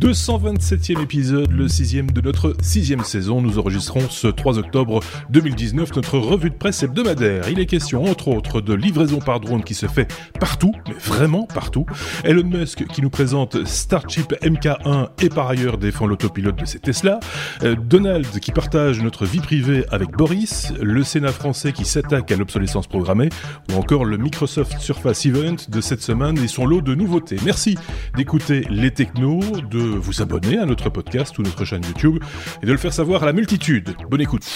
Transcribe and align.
227e 0.00 1.02
épisode, 1.02 1.50
le 1.50 1.66
sixième 1.66 2.08
de 2.12 2.20
notre 2.20 2.54
sixième 2.62 3.02
saison. 3.02 3.42
Nous 3.42 3.58
enregistrons 3.58 4.08
ce 4.08 4.28
3 4.28 4.58
octobre 4.58 5.00
2019 5.30 5.96
notre 5.96 6.18
revue 6.18 6.50
de 6.50 6.54
presse 6.54 6.84
hebdomadaire. 6.84 7.48
Il 7.48 7.58
est 7.58 7.66
question, 7.66 8.04
entre 8.04 8.28
autres, 8.28 8.60
de 8.60 8.74
livraison 8.74 9.18
par 9.18 9.40
drone 9.40 9.64
qui 9.64 9.74
se 9.74 9.86
fait 9.86 10.06
partout, 10.38 10.72
mais 10.86 10.94
vraiment 10.94 11.48
partout. 11.52 11.84
Elon 12.22 12.44
Musk 12.44 12.86
qui 12.86 13.02
nous 13.02 13.10
présente 13.10 13.66
Starship 13.66 14.34
MK1 14.40 15.08
et 15.20 15.30
par 15.30 15.48
ailleurs 15.48 15.78
défend 15.78 16.06
l'autopilote 16.06 16.56
de 16.56 16.64
ses 16.64 16.78
Tesla. 16.78 17.18
Euh, 17.64 17.74
Donald 17.74 18.38
qui 18.38 18.52
partage 18.52 19.02
notre 19.02 19.26
vie 19.26 19.40
privée 19.40 19.84
avec 19.90 20.12
Boris. 20.12 20.72
Le 20.80 21.02
Sénat 21.02 21.32
français 21.32 21.72
qui 21.72 21.84
s'attaque 21.84 22.30
à 22.30 22.36
l'obsolescence 22.36 22.86
programmée. 22.86 23.30
Ou 23.72 23.76
encore 23.76 24.04
le 24.04 24.16
Microsoft 24.16 24.78
Surface 24.78 25.26
Event 25.26 25.56
de 25.68 25.80
cette 25.80 26.02
semaine 26.02 26.38
et 26.38 26.46
son 26.46 26.66
lot 26.66 26.82
de 26.82 26.94
nouveautés. 26.94 27.38
Merci 27.44 27.76
d'écouter 28.16 28.64
les 28.70 28.92
technos, 28.92 29.40
de 29.68 29.87
vous 29.88 30.22
abonner 30.22 30.58
à 30.58 30.66
notre 30.66 30.90
podcast 30.90 31.38
ou 31.38 31.42
notre 31.42 31.64
chaîne 31.64 31.84
YouTube 31.84 32.22
et 32.62 32.66
de 32.66 32.72
le 32.72 32.78
faire 32.78 32.92
savoir 32.92 33.22
à 33.22 33.26
la 33.26 33.32
multitude. 33.32 33.94
Bonne 34.10 34.20
écoute. 34.20 34.46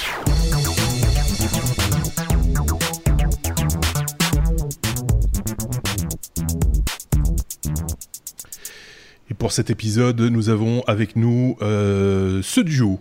Et 9.31 9.35
pour 9.35 9.53
cet 9.53 9.71
épisode, 9.71 10.21
nous 10.21 10.51
avons 10.51 10.83
avec 10.87 11.17
nous 11.17 11.57
euh, 11.63 12.41
ce 12.43 12.61
duo. 12.61 13.01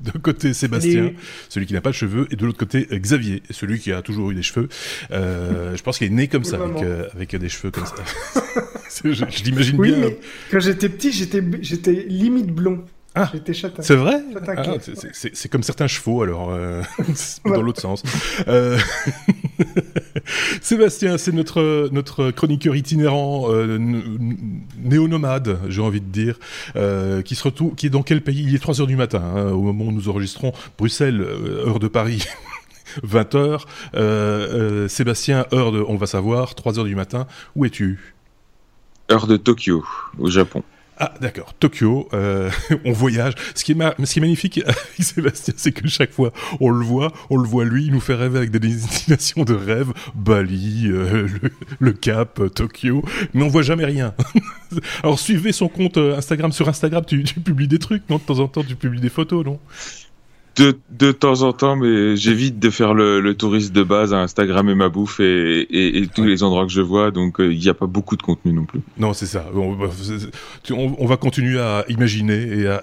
D'un 0.12 0.18
côté 0.20 0.54
Sébastien, 0.54 1.12
celui 1.48 1.66
qui 1.66 1.74
n'a 1.74 1.80
pas 1.80 1.90
de 1.90 1.94
cheveux, 1.94 2.26
et 2.30 2.36
de 2.36 2.46
l'autre 2.46 2.58
côté 2.58 2.86
Xavier, 2.90 3.42
celui 3.50 3.78
qui 3.78 3.92
a 3.92 4.00
toujours 4.02 4.30
eu 4.30 4.34
des 4.34 4.42
cheveux. 4.42 4.68
Euh, 5.10 5.76
je 5.76 5.82
pense 5.82 5.98
qu'il 5.98 6.06
est 6.06 6.10
né 6.10 6.26
comme 6.28 6.44
ça, 6.44 6.56
avec, 6.56 6.82
euh, 6.82 7.08
avec 7.14 7.36
des 7.36 7.48
cheveux 7.48 7.70
comme 7.70 7.86
ça. 7.86 7.96
Je 9.04 9.12
je 9.12 9.44
l'imagine 9.44 9.78
Oui, 9.78 9.92
bien. 9.92 10.00
mais 10.00 10.18
quand 10.50 10.58
j'étais 10.60 10.88
petit, 10.88 11.12
j'étais 11.12 11.42
j'étais 11.62 11.92
limite 12.08 12.48
blond. 12.48 12.84
Ah. 13.14 13.28
J'étais 13.32 13.52
châtain. 13.52 13.82
C'est 13.82 13.96
vrai 13.96 14.22
Ah, 14.56 14.62
c'est- 15.12 15.48
comme 15.48 15.64
certains 15.64 15.88
chevaux, 15.88 16.22
alors, 16.22 16.50
euh, 16.50 16.80
dans 17.44 17.60
l'autre 17.60 17.80
sens. 17.80 18.02
Euh, 18.46 18.78
Sébastien, 20.60 21.18
c'est 21.18 21.32
notre, 21.32 21.88
notre 21.92 22.30
chroniqueur 22.30 22.76
itinérant, 22.76 23.46
euh, 23.50 23.78
néo-nomade, 24.78 25.58
j'ai 25.68 25.80
envie 25.82 26.00
de 26.00 26.06
dire, 26.06 26.38
euh, 26.76 27.22
qui, 27.22 27.34
se 27.34 27.42
retrouve, 27.44 27.74
qui 27.74 27.86
est 27.86 27.90
dans 27.90 28.02
quel 28.02 28.22
pays? 28.22 28.44
Il 28.46 28.54
est 28.54 28.62
3h 28.64 28.86
du 28.86 28.96
matin, 28.96 29.22
hein, 29.22 29.50
au 29.50 29.62
moment 29.62 29.86
où 29.86 29.92
nous 29.92 30.08
enregistrons. 30.08 30.52
Bruxelles, 30.78 31.20
euh, 31.20 31.66
heure 31.66 31.78
de 31.80 31.88
Paris. 31.88 32.24
20h, 33.04 34.88
Sébastien, 34.88 35.46
heure 35.52 35.70
de, 35.72 35.80
on 35.86 35.96
va 35.96 36.06
savoir, 36.06 36.54
3h 36.54 36.84
du 36.84 36.94
matin, 36.96 37.26
où 37.54 37.64
es-tu? 37.64 38.14
Heure 39.10 39.26
de 39.26 39.36
Tokyo, 39.36 39.84
au 40.18 40.28
Japon. 40.30 40.62
Ah, 41.02 41.14
d'accord. 41.20 41.54
Tokyo, 41.58 42.08
euh, 42.12 42.50
on 42.84 42.92
voyage. 42.92 43.32
Ce 43.54 43.64
qui 43.64 43.72
est, 43.72 43.74
ma- 43.74 43.94
ce 44.04 44.12
qui 44.12 44.18
est 44.18 44.22
magnifique 44.22 44.58
avec 44.66 44.76
Sébastien, 44.98 45.54
c'est 45.56 45.72
que 45.72 45.88
chaque 45.88 46.12
fois 46.12 46.30
on 46.60 46.68
le 46.70 46.84
voit, 46.84 47.10
on 47.30 47.38
le 47.38 47.48
voit 47.48 47.64
lui, 47.64 47.86
il 47.86 47.92
nous 47.92 48.00
fait 48.00 48.14
rêver 48.14 48.36
avec 48.36 48.50
des 48.50 48.58
destinations 48.58 49.44
de 49.44 49.54
rêve, 49.54 49.92
Bali, 50.14 50.88
euh, 50.88 51.26
le, 51.42 51.50
le 51.78 51.92
Cap, 51.94 52.38
euh, 52.40 52.48
Tokyo, 52.50 53.02
mais 53.32 53.42
on 53.42 53.48
voit 53.48 53.62
jamais 53.62 53.86
rien. 53.86 54.14
Alors 55.02 55.18
suivez 55.18 55.52
son 55.52 55.68
compte 55.68 55.96
euh, 55.96 56.16
Instagram. 56.18 56.52
Sur 56.52 56.68
Instagram, 56.68 57.02
tu, 57.06 57.24
tu 57.24 57.40
publies 57.40 57.68
des 57.68 57.78
trucs, 57.78 58.08
non? 58.10 58.16
De 58.18 58.22
temps 58.22 58.38
en 58.40 58.48
temps, 58.48 58.62
tu 58.62 58.76
publies 58.76 59.00
des 59.00 59.08
photos, 59.08 59.44
non? 59.44 59.58
De, 60.60 60.78
de 60.90 61.12
temps 61.12 61.42
en 61.42 61.52
temps, 61.52 61.74
mais 61.76 62.16
j'évite 62.16 62.58
de 62.58 62.70
faire 62.70 62.92
le, 62.94 63.20
le 63.20 63.34
touriste 63.34 63.72
de 63.72 63.82
base 63.82 64.12
à 64.12 64.18
Instagram 64.20 64.68
et 64.68 64.74
ma 64.74 64.88
bouffe 64.90 65.18
et, 65.20 65.60
et, 65.62 65.98
et 66.02 66.06
tous 66.06 66.24
les 66.24 66.42
endroits 66.42 66.66
que 66.66 66.72
je 66.72 66.82
vois, 66.82 67.10
donc 67.10 67.40
euh, 67.40 67.52
il 67.52 67.58
n'y 67.58 67.68
a 67.68 67.74
pas 67.74 67.86
beaucoup 67.86 68.16
de 68.16 68.22
contenu 68.22 68.52
non 68.52 68.64
plus. 68.64 68.80
Non, 68.98 69.12
c'est 69.14 69.26
ça. 69.26 69.46
On, 69.54 69.76
on- 70.70 70.96
on 70.98 71.06
va 71.06 71.16
continuer 71.16 71.58
à 71.58 71.84
imaginer 71.88 72.58
et 72.58 72.66
à... 72.68 72.80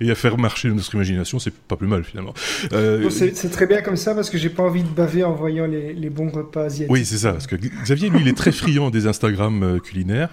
et- 0.00 0.10
à 0.10 0.14
faire 0.14 0.38
marcher 0.38 0.68
notre 0.68 0.94
imagination, 0.94 1.38
c'est 1.38 1.52
pas 1.52 1.76
plus 1.76 1.86
mal 1.88 2.04
finalement. 2.04 2.32
Euh, 2.72 3.08
C'est 3.10 3.50
très 3.50 3.66
bien 3.66 3.82
comme 3.82 3.96
ça 3.96 4.14
parce 4.14 4.30
que 4.30 4.38
j'ai 4.38 4.48
pas 4.50 4.62
envie 4.62 4.82
de 4.82 4.88
baver 4.88 5.24
en 5.24 5.32
voyant 5.34 5.66
les, 5.66 5.92
les 5.94 6.10
bons 6.10 6.30
repas 6.30 6.64
asiatiques. 6.64 6.90
Oui, 6.92 7.04
c'est 7.04 7.18
ça, 7.18 7.32
parce 7.32 7.46
que 7.46 7.56
Xavier, 7.56 8.08
lui, 8.08 8.20
il 8.20 8.28
est 8.28 8.36
très 8.36 8.52
friand 8.52 8.90
des 8.90 9.06
Instagram 9.06 9.62
euh, 9.62 9.78
culinaires. 9.78 10.30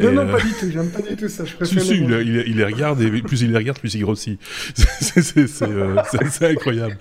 Non, 0.00 0.08
Et, 0.10 0.12
non, 0.12 0.22
euh, 0.22 0.32
pas 0.32 0.40
du 0.40 0.50
tout. 0.52 0.70
J'aime 0.72 0.90
pas 0.90 1.02
du 1.02 1.16
tout 1.16 1.28
ça. 1.28 1.44
Je 1.44 1.50
Si, 1.50 1.56
préfère 1.56 1.82
si, 1.82 1.90
les 1.90 1.96
il, 1.96 2.06
bons. 2.08 2.20
il- 2.20 2.44
il 2.48 2.56
les 2.56 2.64
regarde 2.64 3.00
et 3.02 3.10
plus 3.22 3.42
il 3.42 3.50
les 3.52 3.58
regarde, 3.58 3.78
plus 3.78 3.94
il 3.94 4.00
grossit. 4.02 4.40
C'est- 4.76 5.62
euh, 5.62 5.96
incroyable. 6.42 6.96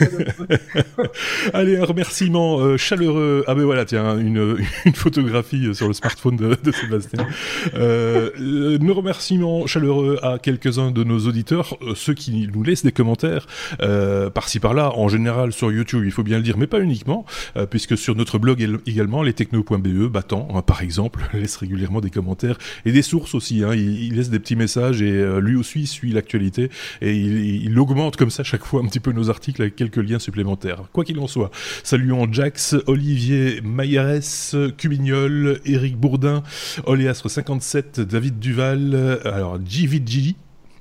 Allez, 1.52 1.76
un 1.76 1.84
remerciement 1.84 2.58
euh, 2.60 2.76
chaleureux. 2.76 3.44
Ah 3.46 3.54
ben 3.54 3.64
voilà, 3.64 3.84
tiens, 3.84 4.18
une, 4.18 4.56
une 4.84 4.94
photographie 4.94 5.66
euh, 5.66 5.74
sur 5.74 5.88
le 5.88 5.94
smartphone 5.94 6.36
de, 6.36 6.56
de 6.62 6.72
Sébastien. 6.72 7.26
Euh, 7.74 8.30
euh, 8.40 8.78
nos 8.78 8.94
remerciements 8.94 9.66
chaleureux 9.66 10.18
à 10.22 10.38
quelques-uns 10.48 10.90
de 10.90 11.04
nos 11.04 11.18
auditeurs, 11.26 11.76
euh, 11.82 11.94
ceux 11.94 12.14
qui 12.14 12.48
nous 12.50 12.62
laissent 12.62 12.82
des 12.82 12.92
commentaires 12.92 13.46
euh, 13.82 14.30
par-ci 14.30 14.60
par-là, 14.60 14.92
en 14.94 15.06
général 15.06 15.52
sur 15.52 15.70
YouTube, 15.70 16.04
il 16.06 16.10
faut 16.10 16.22
bien 16.22 16.38
le 16.38 16.42
dire, 16.42 16.56
mais 16.56 16.66
pas 16.66 16.80
uniquement, 16.80 17.26
euh, 17.58 17.66
puisque 17.66 17.98
sur 17.98 18.14
notre 18.14 18.38
blog 18.38 18.66
également, 18.86 19.22
lestechno.be, 19.22 20.10
Battant, 20.10 20.48
hein, 20.54 20.62
par 20.62 20.80
exemple, 20.80 21.20
laisse 21.34 21.56
régulièrement 21.56 22.00
des 22.00 22.08
commentaires 22.08 22.56
et 22.86 22.92
des 22.92 23.02
sources 23.02 23.34
aussi. 23.34 23.62
Hein, 23.62 23.74
il, 23.74 24.16
laisse 24.16 24.30
des 24.30 24.38
petits 24.38 24.56
messages 24.56 25.02
et 25.02 25.22
lui 25.40 25.54
aussi 25.54 25.86
suit 25.86 26.12
l'actualité 26.12 26.70
et 27.02 27.14
il, 27.14 27.78
augmente 27.78 28.16
comme 28.16 28.30
ça 28.30 28.42
chaque 28.42 28.64
fois 28.64 28.80
un 28.80 28.86
petit 28.86 29.00
peu 29.00 29.12
nos 29.12 29.28
articles 29.28 29.60
avec 29.60 29.76
quelques 29.76 29.98
liens 29.98 30.18
supplémentaires. 30.18 30.84
Quoi 30.94 31.04
qu'il 31.04 31.18
en 31.20 31.26
soit, 31.26 31.50
saluons 31.84 32.26
Jax, 32.32 32.74
Olivier 32.86 33.60
Mayeres, 33.62 34.54
Cubignol, 34.78 35.60
Eric 35.66 35.98
Bourdin, 35.98 36.42
Oléastre57, 36.86 38.00
David 38.00 38.38
Duval, 38.38 39.20
alors 39.24 39.58
JVG. 39.62 40.37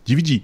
JVG, 0.07 0.41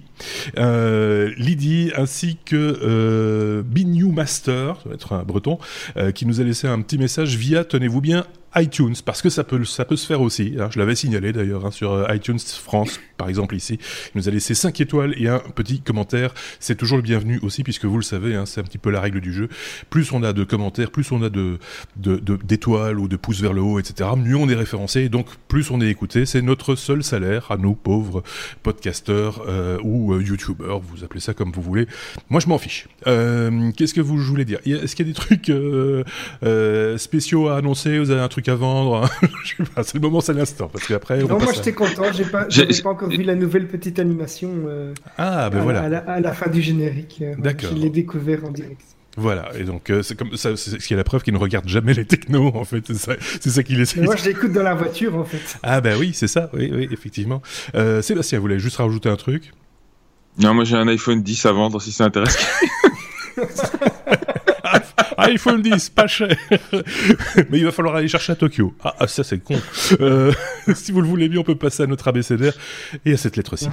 euh, 0.58 1.32
Lydie 1.36 1.90
ainsi 1.96 2.38
que 2.44 2.78
euh, 2.82 3.62
Bignou 3.62 4.12
Master, 4.12 4.78
ça 4.84 4.90
être 4.92 5.12
un 5.12 5.22
breton, 5.22 5.58
euh, 5.96 6.12
qui 6.12 6.26
nous 6.26 6.40
a 6.40 6.44
laissé 6.44 6.66
un 6.66 6.80
petit 6.80 6.98
message 6.98 7.36
via, 7.36 7.64
tenez-vous 7.64 8.00
bien, 8.00 8.24
iTunes, 8.56 8.94
parce 9.04 9.20
que 9.20 9.30
ça 9.30 9.42
peut, 9.42 9.64
ça 9.64 9.84
peut 9.84 9.96
se 9.96 10.06
faire 10.06 10.20
aussi. 10.20 10.54
hein. 10.60 10.68
je 10.70 10.78
l'avais 10.78 10.94
signalé 10.94 11.32
d'ailleurs 11.32 11.66
hein, 11.66 11.70
sur 11.70 11.92
euh, 11.92 12.14
iTunes 12.14 12.38
France, 12.38 13.00
par 13.16 13.28
exemple 13.28 13.56
ici. 13.56 13.78
Il 14.14 14.18
nous 14.18 14.28
a 14.28 14.30
laissé 14.30 14.54
5 14.54 14.80
étoiles 14.80 15.14
et 15.16 15.28
un 15.28 15.40
petit 15.40 15.80
commentaire. 15.80 16.32
C'est 16.60 16.76
toujours 16.76 16.96
le 16.96 17.02
bienvenu 17.02 17.40
aussi, 17.42 17.64
puisque 17.64 17.84
vous 17.84 17.96
le 17.96 18.04
savez, 18.04 18.36
hein, 18.36 18.46
c'est 18.46 18.60
un 18.60 18.64
petit 18.64 18.78
peu 18.78 18.90
la 18.90 19.00
règle 19.00 19.20
du 19.20 19.32
jeu. 19.32 19.48
Plus 19.90 20.12
on 20.12 20.22
a 20.22 20.32
de 20.32 20.44
commentaires, 20.44 20.90
plus 20.92 21.10
on 21.10 21.22
a 21.22 21.30
de 21.30 21.58
d'étoiles 21.96 22.98
ou 23.00 23.08
de 23.08 23.16
pouces 23.16 23.40
vers 23.40 23.52
le 23.52 23.60
haut, 23.60 23.78
etc., 23.78 24.10
mieux 24.16 24.36
on 24.36 24.48
est 24.48 24.54
référencé, 24.54 25.00
et 25.00 25.08
donc 25.08 25.26
plus 25.48 25.70
on 25.70 25.80
est 25.80 25.88
écouté. 25.88 26.26
C'est 26.26 26.42
notre 26.42 26.76
seul 26.76 27.02
salaire 27.02 27.50
à 27.50 27.56
nous, 27.56 27.74
pauvres 27.74 28.22
podcasteurs 28.62 29.44
ou 29.82 30.03
euh, 30.12 30.22
youtubeurs, 30.22 30.80
vous 30.80 31.04
appelez 31.04 31.20
ça 31.20 31.32
comme 31.34 31.50
vous 31.52 31.62
voulez. 31.62 31.86
Moi, 32.28 32.40
je 32.40 32.48
m'en 32.48 32.58
fiche. 32.58 32.86
Euh, 33.06 33.70
Qu'est-ce 33.76 33.94
que 33.94 34.00
vous 34.00 34.16
voulez 34.18 34.44
dire? 34.44 34.58
Est-ce 34.66 34.94
qu'il 34.94 35.06
y 35.06 35.08
a 35.08 35.12
des 35.12 35.18
trucs 35.18 35.48
euh, 35.48 36.04
euh, 36.42 36.98
spéciaux 36.98 37.48
à 37.48 37.56
annoncer? 37.56 37.98
Vous 37.98 38.10
avez 38.10 38.20
un 38.20 38.28
truc 38.28 38.48
à 38.48 38.54
vendre? 38.54 39.08
Je 39.44 39.56
sais 39.56 39.70
pas, 39.74 39.82
C'est 39.82 39.94
le 39.94 40.00
moment, 40.00 40.20
c'est 40.20 40.32
l'instant, 40.34 40.68
parce 40.72 40.86
qu'après, 40.86 41.22
on 41.22 41.28
Non, 41.28 41.38
moi 41.38 41.52
j'étais 41.54 41.72
content. 41.72 42.04
J'ai 42.12 42.24
pas, 42.24 42.46
pas 42.46 42.88
encore 42.90 43.08
vu 43.08 43.22
la 43.22 43.34
nouvelle 43.34 43.66
petite 43.68 43.98
animation 43.98 44.50
euh, 44.66 44.92
Ah, 45.18 45.48
ben 45.50 45.58
à, 45.58 45.62
voilà. 45.62 45.80
à 45.82 45.88
la, 45.88 45.98
à 45.98 46.20
la 46.20 46.32
fin 46.32 46.50
du 46.50 46.60
générique. 46.62 47.18
euh, 47.22 47.34
D'accord. 47.38 47.70
Je 47.74 47.80
l'ai 47.80 47.90
découvert 47.90 48.44
en 48.44 48.50
direct. 48.50 48.80
Voilà, 49.16 49.52
et 49.56 49.62
donc 49.62 49.90
euh, 49.90 50.02
c'est 50.02 50.16
comme 50.18 50.36
ça, 50.36 50.56
c'est 50.56 50.80
ce 50.80 50.88
qui 50.88 50.92
est 50.92 50.96
la 50.96 51.04
preuve 51.04 51.22
qu'il 51.22 51.32
ne 51.34 51.38
regarde 51.38 51.68
jamais 51.68 51.94
les 51.94 52.04
technos, 52.04 52.50
en 52.56 52.64
fait, 52.64 52.82
c'est 52.88 52.94
ça, 52.96 53.12
c'est 53.40 53.50
ça 53.50 53.62
qu'il 53.62 53.80
essaie. 53.80 54.00
Mais 54.00 54.06
moi 54.06 54.16
je 54.16 54.24
l'écoute 54.24 54.50
dans 54.50 54.64
la 54.64 54.74
voiture 54.74 55.16
en 55.16 55.22
fait. 55.24 55.56
Ah 55.62 55.80
bah 55.80 55.90
oui, 55.96 56.10
c'est 56.14 56.26
ça, 56.26 56.50
oui, 56.52 56.72
oui, 56.74 56.88
effectivement. 56.90 57.40
Euh, 57.76 58.02
Sébastien, 58.02 58.38
vous 58.38 58.42
voulez 58.42 58.58
juste 58.58 58.78
rajouter 58.78 59.08
un 59.08 59.14
truc? 59.14 59.52
Non, 60.38 60.54
moi 60.54 60.64
j'ai 60.64 60.76
un 60.76 60.88
iPhone 60.88 61.22
10 61.22 61.46
à 61.46 61.52
vendre 61.52 61.80
si 61.80 61.92
ça 61.92 62.04
intéresse. 62.04 62.36
iPhone 65.18 65.62
10, 65.62 65.90
pas 65.90 66.06
cher 66.06 66.36
Mais 67.50 67.58
il 67.58 67.64
va 67.64 67.72
falloir 67.72 67.96
aller 67.96 68.08
chercher 68.08 68.32
à 68.32 68.36
Tokyo. 68.36 68.74
Ah, 68.82 68.94
ah, 68.98 69.06
ça 69.06 69.24
c'est 69.24 69.38
con. 69.38 69.54
Euh, 70.00 70.32
si 70.74 70.92
vous 70.92 71.00
le 71.00 71.08
voulez 71.08 71.28
bien, 71.28 71.40
on 71.40 71.44
peut 71.44 71.54
passer 71.54 71.82
à 71.82 71.86
notre 71.86 72.08
abécédaire 72.08 72.54
et 73.04 73.12
à 73.12 73.16
cette 73.16 73.36
lettre-ci. 73.36 73.68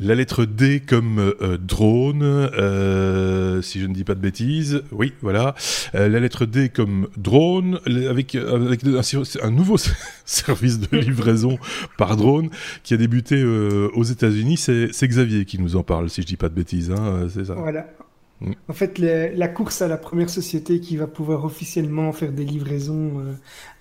La 0.00 0.14
lettre 0.14 0.44
D 0.44 0.80
comme 0.80 1.18
euh, 1.18 1.58
drone, 1.58 2.22
euh, 2.22 3.60
si 3.62 3.80
je 3.80 3.86
ne 3.86 3.92
dis 3.92 4.04
pas 4.04 4.14
de 4.14 4.20
bêtises. 4.20 4.82
Oui, 4.92 5.12
voilà. 5.22 5.56
Euh, 5.96 6.08
la 6.08 6.20
lettre 6.20 6.46
D 6.46 6.68
comme 6.68 7.08
drone, 7.16 7.80
avec, 8.08 8.36
euh, 8.36 8.66
avec 8.66 8.82
un, 9.42 9.50
nouveau 9.50 9.76
service 10.24 10.78
de 10.78 10.96
livraison 10.96 11.58
par 11.96 12.16
drone 12.16 12.48
qui 12.84 12.94
a 12.94 12.96
débuté 12.96 13.42
euh, 13.42 13.88
aux 13.94 14.04
États-Unis. 14.04 14.56
C'est 14.56 15.08
Xavier 15.08 15.44
qui 15.44 15.58
nous 15.58 15.74
en 15.74 15.82
parle, 15.82 16.08
si 16.10 16.22
je 16.22 16.26
dis 16.26 16.36
pas 16.36 16.48
de 16.48 16.54
bêtises. 16.54 16.92
Hein, 16.92 17.04
euh, 17.04 17.28
c'est 17.28 17.46
ça. 17.46 17.54
Voilà. 17.54 17.86
En 18.68 18.72
fait, 18.72 18.98
la 18.98 19.48
course 19.48 19.82
à 19.82 19.88
la 19.88 19.96
première 19.96 20.30
société 20.30 20.80
qui 20.80 20.96
va 20.96 21.08
pouvoir 21.08 21.44
officiellement 21.44 22.12
faire 22.12 22.32
des 22.32 22.44
livraisons 22.44 23.18
euh, 23.18 23.34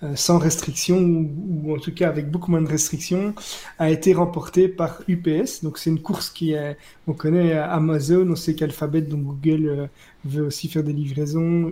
euh, 0.04 0.16
sans 0.16 0.40
restriction, 0.40 0.98
ou, 0.98 1.32
ou 1.64 1.76
en 1.76 1.80
tout 1.80 1.94
cas 1.94 2.10
avec 2.10 2.32
beaucoup 2.32 2.50
moins 2.50 2.62
de 2.62 2.68
restrictions, 2.68 3.36
a 3.78 3.92
été 3.92 4.14
remportée 4.14 4.68
par 4.68 5.04
UPS. 5.08 5.64
Donc 5.64 5.78
c'est 5.78 5.92
une 5.92 6.02
course 6.02 6.32
qui 6.32 6.54
est, 6.54 6.76
on 7.06 7.14
connaît 7.14 7.54
Amazon, 7.54 8.28
on 8.32 8.36
sait 8.36 8.56
qu'Alphabet, 8.56 9.02
donc 9.02 9.24
Google, 9.24 9.68
euh, 9.68 9.88
veut 10.26 10.44
aussi 10.48 10.68
faire 10.70 10.84
des 10.84 10.94
livraisons. 10.94 11.72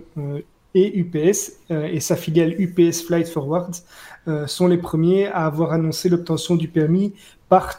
Euh, 0.76 0.80
et 0.80 0.98
UPS 0.98 1.52
et 1.70 2.00
sa 2.00 2.16
filiale 2.16 2.54
UPS 2.58 3.02
Flight 3.06 3.28
Forward 3.28 3.74
sont 4.46 4.66
les 4.66 4.78
premiers 4.78 5.26
à 5.28 5.46
avoir 5.46 5.72
annoncé 5.72 6.08
l'obtention 6.08 6.56
du 6.56 6.66
permis 6.66 7.14
PART 7.48 7.78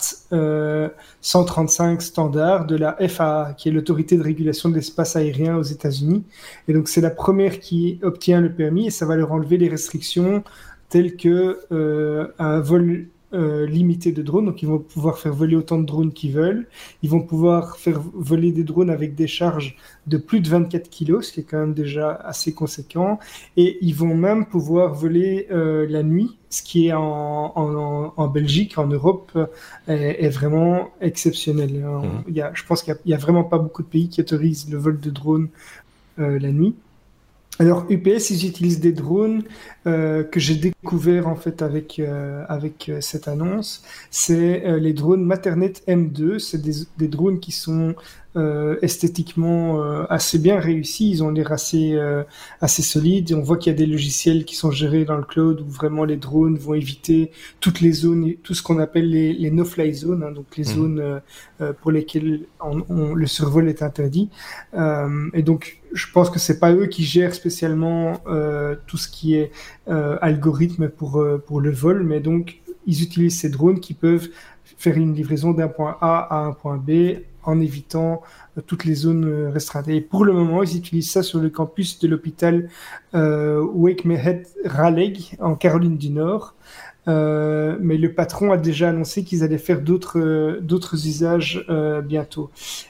135 1.21 2.01
standard 2.01 2.65
de 2.65 2.77
la 2.77 2.95
FAA, 3.07 3.53
qui 3.57 3.67
est 3.67 3.71
l'autorité 3.73 4.15
de 4.15 4.23
régulation 4.23 4.69
de 4.69 4.75
l'espace 4.75 5.17
aérien 5.17 5.57
aux 5.57 5.63
États-Unis. 5.63 6.23
Et 6.69 6.73
donc 6.73 6.87
c'est 6.87 7.01
la 7.01 7.09
première 7.09 7.59
qui 7.59 7.99
obtient 8.01 8.39
le 8.39 8.53
permis 8.53 8.87
et 8.87 8.91
ça 8.91 9.05
va 9.05 9.17
leur 9.17 9.33
enlever 9.33 9.57
les 9.57 9.67
restrictions 9.67 10.43
telles 10.89 11.17
que 11.17 11.59
un 12.39 12.59
vol 12.61 13.07
euh, 13.37 13.65
limité 13.65 14.11
de 14.11 14.21
drones, 14.23 14.45
donc 14.45 14.61
ils 14.63 14.67
vont 14.67 14.79
pouvoir 14.79 15.19
faire 15.19 15.33
voler 15.33 15.55
autant 15.55 15.77
de 15.77 15.85
drones 15.85 16.11
qu'ils 16.11 16.33
veulent. 16.33 16.67
Ils 17.03 17.09
vont 17.09 17.21
pouvoir 17.21 17.77
faire 17.77 18.01
voler 18.13 18.51
des 18.51 18.63
drones 18.63 18.89
avec 18.89 19.15
des 19.15 19.27
charges 19.27 19.77
de 20.07 20.17
plus 20.17 20.41
de 20.41 20.49
24 20.49 20.89
kg, 20.89 21.21
ce 21.21 21.31
qui 21.31 21.41
est 21.41 21.43
quand 21.43 21.59
même 21.59 21.73
déjà 21.73 22.11
assez 22.11 22.53
conséquent. 22.53 23.19
Et 23.55 23.77
ils 23.81 23.93
vont 23.93 24.15
même 24.15 24.47
pouvoir 24.47 24.93
voler 24.93 25.47
euh, 25.51 25.85
la 25.87 26.03
nuit, 26.03 26.37
ce 26.49 26.63
qui 26.63 26.87
est 26.87 26.93
en, 26.93 27.53
en, 27.55 28.13
en 28.17 28.27
Belgique, 28.27 28.77
en 28.77 28.87
Europe, 28.87 29.31
euh, 29.35 29.45
est, 29.87 30.29
vraiment 30.29 30.89
exceptionnel. 30.99 31.73
Mhm. 31.73 32.23
Il 32.27 32.35
y 32.35 32.41
a, 32.41 32.51
je 32.53 32.63
pense 32.63 32.81
qu'il 32.81 32.95
n'y 33.05 33.13
a, 33.13 33.17
a, 33.17 33.19
vraiment 33.19 33.43
pas 33.43 33.59
beaucoup 33.59 33.83
de 33.83 33.87
pays 33.87 34.09
qui 34.09 34.19
autorisent 34.19 34.69
le 34.69 34.77
vol 34.77 34.99
de 34.99 35.09
drones 35.09 35.49
la 36.17 36.51
nuit. 36.51 36.73
Alors 37.59 37.85
UPS, 37.89 38.29
ils 38.29 38.47
utilisent 38.47 38.79
des 38.79 38.91
drones 38.91 39.43
euh, 39.87 40.23
que 40.23 40.39
j'ai 40.39 40.55
découvert 40.55 41.27
en 41.27 41.35
fait 41.35 41.63
avec 41.63 41.97
euh, 41.99 42.45
avec 42.47 42.89
euh, 42.89 43.01
cette 43.01 43.27
annonce. 43.27 43.83
C'est 44.11 44.79
les 44.79 44.93
drones 44.93 45.23
Maternet 45.23 45.83
M2. 45.87 46.37
C'est 46.39 46.61
des, 46.61 47.07
drones 47.07 47.39
qui 47.39 47.51
sont 47.51 47.95
esthétiquement 48.81 49.81
euh, 49.81 50.05
assez 50.09 50.39
bien 50.39 50.59
réussis. 50.59 51.09
Ils 51.09 51.23
ont 51.23 51.29
l'air 51.29 51.51
assez, 51.51 51.93
euh, 51.93 52.23
assez 52.61 52.81
solides. 52.81 53.31
Et 53.31 53.33
on 53.35 53.41
voit 53.41 53.57
qu'il 53.57 53.71
y 53.71 53.75
a 53.75 53.77
des 53.77 53.85
logiciels 53.85 54.45
qui 54.45 54.55
sont 54.55 54.71
gérés 54.71 55.05
dans 55.05 55.17
le 55.17 55.23
cloud 55.23 55.61
où 55.61 55.69
vraiment 55.69 56.05
les 56.05 56.17
drones 56.17 56.57
vont 56.57 56.73
éviter 56.73 57.31
toutes 57.59 57.81
les 57.81 57.91
zones, 57.91 58.33
tout 58.43 58.53
ce 58.53 58.61
qu'on 58.61 58.79
appelle 58.79 59.09
les, 59.09 59.33
les 59.33 59.51
no-fly 59.51 59.93
zones, 59.93 60.23
hein, 60.23 60.31
donc 60.31 60.45
les 60.57 60.63
mmh. 60.63 60.75
zones 60.75 61.21
pour 61.81 61.91
lesquelles 61.91 62.41
on, 62.59 62.83
on, 62.89 63.13
le 63.13 63.27
survol 63.27 63.67
est 63.69 63.81
interdit. 63.81 64.29
et 65.33 65.41
donc, 65.41 65.79
je 65.93 66.05
pense 66.13 66.29
que 66.29 66.39
c'est 66.39 66.59
pas 66.59 66.71
eux 66.73 66.87
qui 66.87 67.03
gèrent 67.03 67.33
spécialement 67.33 68.21
tout 68.85 68.97
ce 68.97 69.07
qui 69.07 69.35
est 69.35 69.51
algorithme 69.87 70.89
pour, 70.89 71.25
pour 71.45 71.61
le 71.61 71.71
vol, 71.71 72.03
mais 72.03 72.19
donc 72.19 72.61
ils 72.85 73.03
utilisent 73.03 73.39
ces 73.39 73.49
drones 73.49 73.79
qui 73.79 73.93
peuvent 73.93 74.29
faire 74.77 74.97
une 74.97 75.13
livraison 75.13 75.51
d'un 75.51 75.67
point 75.67 75.97
A 76.01 76.27
à 76.29 76.45
un 76.45 76.53
point 76.53 76.77
B 76.77 77.19
en 77.47 77.59
évitant 77.61 78.21
toutes 78.65 78.85
les 78.85 78.95
zones 78.95 79.25
euh, 79.25 79.49
restreintes. 79.49 79.87
Et 79.87 80.01
pour 80.01 80.25
le 80.25 80.33
moment, 80.33 80.63
ils 80.63 80.77
utilisent 80.77 81.11
ça 81.11 81.23
sur 81.23 81.39
le 81.39 81.49
campus 81.49 81.99
de 81.99 82.07
l'hôpital 82.07 82.69
euh, 83.13 83.61
Wake 83.61 84.05
Mehed 84.05 84.47
Raleigh 84.65 85.35
en 85.39 85.55
Caroline 85.55 85.97
du 85.97 86.09
Nord. 86.09 86.55
Euh, 87.07 87.77
mais 87.79 87.95
le 87.95 88.11
patron 88.11 88.51
a 88.51 88.57
déjà 88.57 88.89
annoncé 88.89 89.23
qu'ils 89.23 89.41
allaient 89.41 89.57
faire 89.57 89.79
d'autres 89.79 91.07
usages 91.07 91.65
bientôt. 92.03 92.49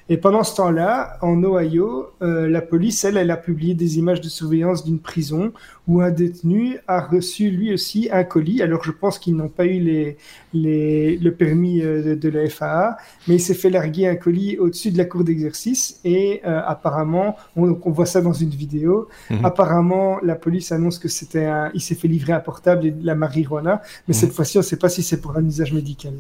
Et 0.10 0.18
pendant 0.18 0.44
ce 0.44 0.56
temps-là, 0.56 1.19
en 1.22 1.44
Ohio, 1.44 2.08
la 2.20 2.62
police, 2.62 3.06
elle, 3.06 3.18
elle 3.18 3.30
a 3.30 3.38
publié 3.38 3.75
des 3.75 4.00
images 4.00 4.20
de 4.20 4.28
surveillance 4.28 4.84
d'une 4.84 4.98
prison 4.98 5.54
où 5.88 6.02
un 6.02 6.10
détenu 6.10 6.80
a 6.88 7.00
reçu 7.00 7.52
lui 7.52 7.72
aussi 7.72 8.10
un 8.12 8.24
colis. 8.24 8.63
Alors 8.63 8.84
je 8.84 8.92
pense 8.92 9.20
qu'ils 9.20 9.36
n'ont 9.36 9.50
pas 9.50 9.68
eu 9.68 9.80
les, 9.80 10.18
les, 10.52 11.18
le 11.18 11.31
permis 11.36 11.81
de, 11.81 12.30
la 12.30 12.50
FAA, 12.50 12.98
mais 13.28 13.36
il 13.36 13.40
s'est 13.40 13.54
fait 13.54 13.70
larguer 13.70 14.08
un 14.08 14.16
colis 14.16 14.58
au-dessus 14.58 14.90
de 14.90 14.98
la 14.98 15.06
cour 15.06 15.24
d'exercice 15.24 15.56
et 16.04 16.42
apparemment, 16.44 17.36
on, 17.56 17.80
on, 17.83 17.92
voit 17.92 18.06
ça 18.06 18.21
dans 18.21 18.33
une 18.33 18.50
vidéo. 18.50 19.07
Mmh. 19.30 19.45
Apparemment, 19.45 20.18
la 20.21 20.36
police 20.36 20.71
annonce 20.71 21.00
que 21.00 21.07
c'était 21.07 21.45
un, 21.45 21.71
il 21.74 21.81
s'est 21.81 21.95
fait 21.95 22.07
livrer 22.07 22.33
un 22.33 22.39
portable 22.39 22.86
et 22.86 22.92
de 22.92 23.06
la 23.06 23.15
marijuana. 23.15 23.81
Mais 24.07 24.13
cette 24.13 24.33
fois-ci, 24.33 24.57
on 24.57 24.62
ne 24.62 24.65
sait 24.65 24.77
pas 24.77 24.89
si 24.89 25.04
c'est 25.04 25.21
pour 25.21 25.36
un 25.38 25.45
usage 25.45 25.74
médical. 25.74 26.13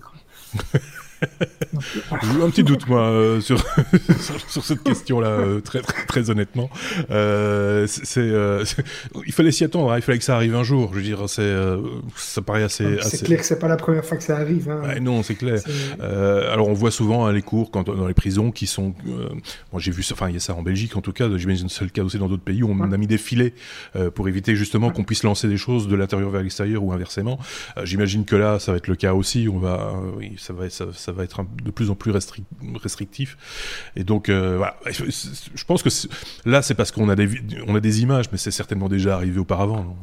Un 2.41 2.49
petit 2.49 2.63
doute, 2.63 2.87
moi, 2.87 3.01
euh, 3.01 3.41
sur, 3.41 3.63
sur, 4.47 4.63
cette 4.63 4.83
question-là, 4.83 5.27
euh, 5.27 5.59
très, 5.61 5.81
très, 5.81 6.05
très, 6.05 6.29
honnêtement. 6.29 6.69
Euh, 7.11 7.87
c'est, 7.87 8.31
il 9.25 9.33
fallait 9.33 9.51
s'y 9.51 9.63
attendre, 9.63 9.91
hein, 9.91 9.97
il 9.97 10.01
fallait 10.01 10.17
que 10.17 10.23
ça 10.23 10.35
arrive 10.35 10.55
un 10.55 10.63
jour. 10.63 10.89
Je 10.93 10.97
veux 10.97 11.03
dire, 11.03 11.27
c'est, 11.27 11.55
ça 12.15 12.41
paraît 12.41 12.63
assez. 12.63 12.83
C'est 13.01 13.05
assez... 13.05 13.25
clair 13.25 13.39
que 13.39 13.45
c'est 13.45 13.59
pas 13.59 13.67
la 13.67 13.77
première 13.77 14.05
fois 14.05 14.17
que 14.17 14.23
ça 14.23 14.37
arrive. 14.37 14.69
Hein. 14.69 14.81
Ouais, 14.83 14.99
non, 14.99 15.23
c'est 15.23 15.35
clair. 15.35 15.61
alors, 15.99 16.67
on 16.67 16.73
voit 16.73 16.91
souvent 16.91 17.25
hein, 17.25 17.33
les 17.33 17.41
cours 17.41 17.71
quand, 17.71 17.87
dans 17.87 18.07
les 18.07 18.13
prisons 18.13 18.51
qui 18.51 18.67
sont. 18.67 18.93
moi, 19.71 19.79
j'ai 19.79 19.91
vu 19.91 20.03
ça, 20.03 20.13
enfin, 20.13 20.29
il 20.29 20.33
y 20.33 20.37
a 20.37 20.41
ça 20.41 20.55
en 20.55 20.61
Belgique 20.61 20.95
en 20.95 21.01
tout 21.01 21.13
cas, 21.13 21.25
j'imagine 21.37 21.69
c'est 21.69 21.83
le 21.83 21.89
cas 21.89 22.03
aussi 22.03 22.17
dans 22.17 22.27
d'autres 22.27 22.43
pays 22.43 22.63
où 22.63 22.69
on 22.69 22.79
ouais. 22.79 22.93
a 22.93 22.97
mis 22.97 23.07
des 23.07 23.17
filets 23.17 23.53
pour 24.15 24.27
éviter 24.27 24.55
justement 24.55 24.89
qu'on 24.89 25.03
puisse 25.03 25.23
lancer 25.23 25.47
des 25.47 25.57
choses 25.57 25.87
de 25.87 25.95
l'intérieur 25.95 26.29
vers 26.29 26.41
l'extérieur 26.41 26.83
ou 26.83 26.91
inversement. 26.91 27.39
j'imagine 27.83 28.25
que 28.25 28.35
là, 28.35 28.59
ça 28.59 28.71
va 28.71 28.77
être 28.77 28.87
le 28.87 28.95
cas 28.95 29.13
aussi. 29.13 29.47
On 29.51 29.59
va, 29.59 29.93
oui, 30.17 30.33
ça 30.37 30.53
va. 30.53 30.67
Ça, 30.69 30.85
ça 31.07 31.13
va 31.13 31.23
être 31.23 31.45
de 31.63 31.71
plus 31.71 31.89
en 31.89 31.95
plus 31.95 32.11
restric 32.11 32.43
restrictif. 32.83 33.37
Et 33.95 34.03
donc, 34.03 34.27
euh. 34.27 34.61
Je 34.85 35.63
pense 35.63 35.81
que 35.81 35.89
là, 36.43 36.61
c'est 36.61 36.75
parce 36.75 36.91
qu'on 36.91 37.07
a, 37.07 37.15
des, 37.15 37.29
a 37.65 37.79
des 37.79 38.01
images, 38.01 38.25
mais 38.33 38.37
c'est 38.37 38.51
certainement 38.51 38.89
déjà 38.89 39.15
arrivé 39.15 39.39
auparavant. 39.39 39.95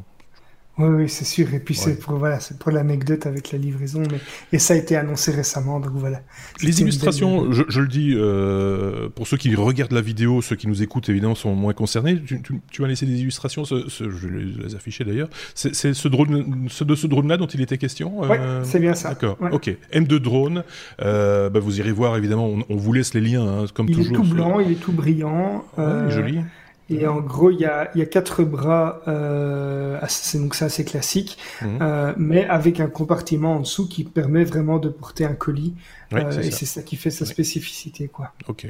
Oui, 0.77 0.89
oui, 0.89 1.09
c'est 1.09 1.25
sûr. 1.25 1.55
Et 1.55 1.61
puis, 1.61 1.77
ouais. 1.77 1.81
c'est 1.81 2.01
pour, 2.01 2.17
voilà, 2.17 2.41
c'est 2.41 2.59
pour 2.59 2.73
l'anecdote 2.73 3.27
avec 3.27 3.53
la 3.53 3.59
livraison. 3.59 4.03
Mais... 4.11 4.19
Et 4.53 4.59
ça 4.59 4.75
a 4.75 4.77
été 4.77 4.97
annoncé 4.97 5.31
récemment, 5.31 5.79
donc 5.79 5.93
voilà. 5.95 6.21
Les 6.63 6.81
illustrations, 6.81 7.53
je, 7.53 7.63
je, 7.69 7.81
le 7.81 7.87
dis, 7.87 8.13
euh, 8.15 9.09
pour 9.09 9.29
ceux 9.29 9.37
qui 9.37 9.55
regardent 9.55 9.93
la 9.93 10.01
vidéo, 10.01 10.43
ceux 10.43 10.57
qui 10.57 10.67
nous 10.67 10.83
écoutent, 10.83 11.09
évidemment, 11.09 11.37
sont 11.37 11.55
moins 11.55 11.75
concernés. 11.75 12.21
Tu, 12.21 12.43
tu, 12.43 12.61
tu 12.73 12.83
m'as 12.83 12.89
laissé 12.89 13.07
des 13.07 13.21
illustrations, 13.21 13.65
ce, 13.65 13.89
ce, 13.89 14.11
je 14.11 14.27
vais 14.27 14.65
les 14.67 14.75
afficher 14.75 15.05
d'ailleurs. 15.05 15.29
C'est 15.55 15.75
ce 15.75 16.09
drone, 16.09 16.67
ce, 16.69 16.83
de 16.83 16.95
ce 16.97 17.07
drone-là 17.07 17.37
dont 17.37 17.47
il 17.47 17.61
était 17.61 17.79
question 17.79 18.23
Oui, 18.23 18.29
euh... 18.33 18.63
c'est 18.65 18.81
bien 18.81 18.95
ça. 18.95 19.11
D'accord, 19.11 19.37
ouais. 19.41 19.51
ok. 19.53 19.77
M2 19.93 20.19
drone, 20.19 20.65
euh, 21.03 21.51
bah, 21.51 21.61
vous 21.61 21.79
irez 21.79 21.93
voir, 21.93 22.17
évidemment, 22.17 22.49
on, 22.49 22.65
on 22.69 22.77
vous 22.77 22.93
laisse 22.93 23.15
les 23.15 23.21
liens, 23.21 23.47
hein, 23.47 23.65
comme 23.73 23.89
il 23.89 23.95
toujours. 23.95 24.11
Il 24.11 24.15
est 24.15 24.29
tout 24.29 24.35
blanc, 24.35 24.61
il 24.61 24.73
est 24.73 24.81
tout 24.81 24.93
brillant. 24.93 25.65
Ouais, 25.79 26.11
joli. 26.11 26.41
Et 26.91 27.07
en 27.07 27.21
gros, 27.21 27.51
il 27.51 27.61
y 27.61 27.65
a, 27.65 27.91
y 27.95 28.03
a 28.03 28.07
quatre 28.07 28.45
bras, 28.45 29.01
euh, 29.09 29.99
c'est 30.09 30.39
donc 30.39 30.55
c'est 30.55 30.67
assez 30.67 30.85
classique, 30.85 31.39
mmh. 31.63 31.67
euh, 31.81 32.13
mais 32.19 32.45
avec 32.47 32.79
un 32.79 32.89
compartiment 32.89 33.57
en 33.57 33.61
dessous 33.61 33.89
qui 33.89 34.05
permet 34.05 34.45
vraiment 34.45 34.79
de 34.79 34.91
porter 34.91 35.25
un 35.25 35.35
colis. 35.35 35.75
Euh, 36.13 36.43
et 36.43 36.51
c'est 36.51 36.67
ça 36.67 36.83
qui 36.83 36.97
fait 36.97 37.11
sa 37.11 37.25
spécificité, 37.25 38.09
quoi. 38.09 38.33
Ok. 38.49 38.67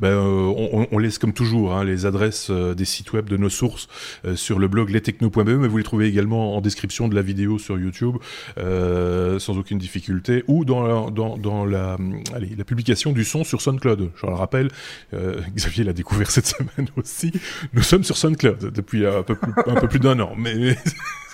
Ben, 0.00 0.08
euh, 0.08 0.52
on, 0.72 0.86
on, 0.90 0.98
laisse 0.98 1.18
comme 1.18 1.32
toujours 1.32 1.74
hein, 1.74 1.84
les 1.84 2.06
adresses 2.06 2.48
euh, 2.50 2.74
des 2.74 2.84
sites 2.84 3.12
web 3.12 3.28
de 3.28 3.36
nos 3.36 3.48
sources 3.48 3.88
euh, 4.24 4.36
sur 4.36 4.58
le 4.58 4.68
blog 4.68 4.90
lestechno.be, 4.90 5.48
mais 5.48 5.68
vous 5.68 5.78
les 5.78 5.84
trouvez 5.84 6.06
également 6.06 6.56
en 6.56 6.60
description 6.60 7.08
de 7.08 7.14
la 7.14 7.22
vidéo 7.22 7.58
sur 7.58 7.78
YouTube, 7.78 8.16
sans 8.56 9.58
aucune 9.58 9.78
difficulté, 9.78 10.44
ou 10.48 10.64
dans 10.64 10.82
la, 10.82 11.10
dans, 11.10 11.36
dans 11.36 11.64
la, 11.64 11.96
allez, 12.34 12.54
la 12.56 12.64
publication 12.64 13.12
du 13.12 13.24
son 13.24 13.44
sur 13.44 13.60
SoundCloud. 13.60 14.10
Je 14.14 14.26
le 14.26 14.32
rappelle, 14.32 14.70
Xavier 15.54 15.84
l'a 15.84 15.92
découvert 15.92 16.30
cette 16.30 16.46
semaine 16.46 16.88
aussi. 16.96 17.32
Nous 17.72 17.82
sommes 17.82 18.04
sur 18.04 18.16
SoundCloud 18.16 18.70
depuis 18.72 19.06
un 19.06 19.22
peu 19.22 19.34
plus, 19.34 19.52
un 19.66 19.74
peu 19.74 19.88
plus 19.88 20.00
d'un 20.00 20.18
an, 20.20 20.34
mais 20.36 20.76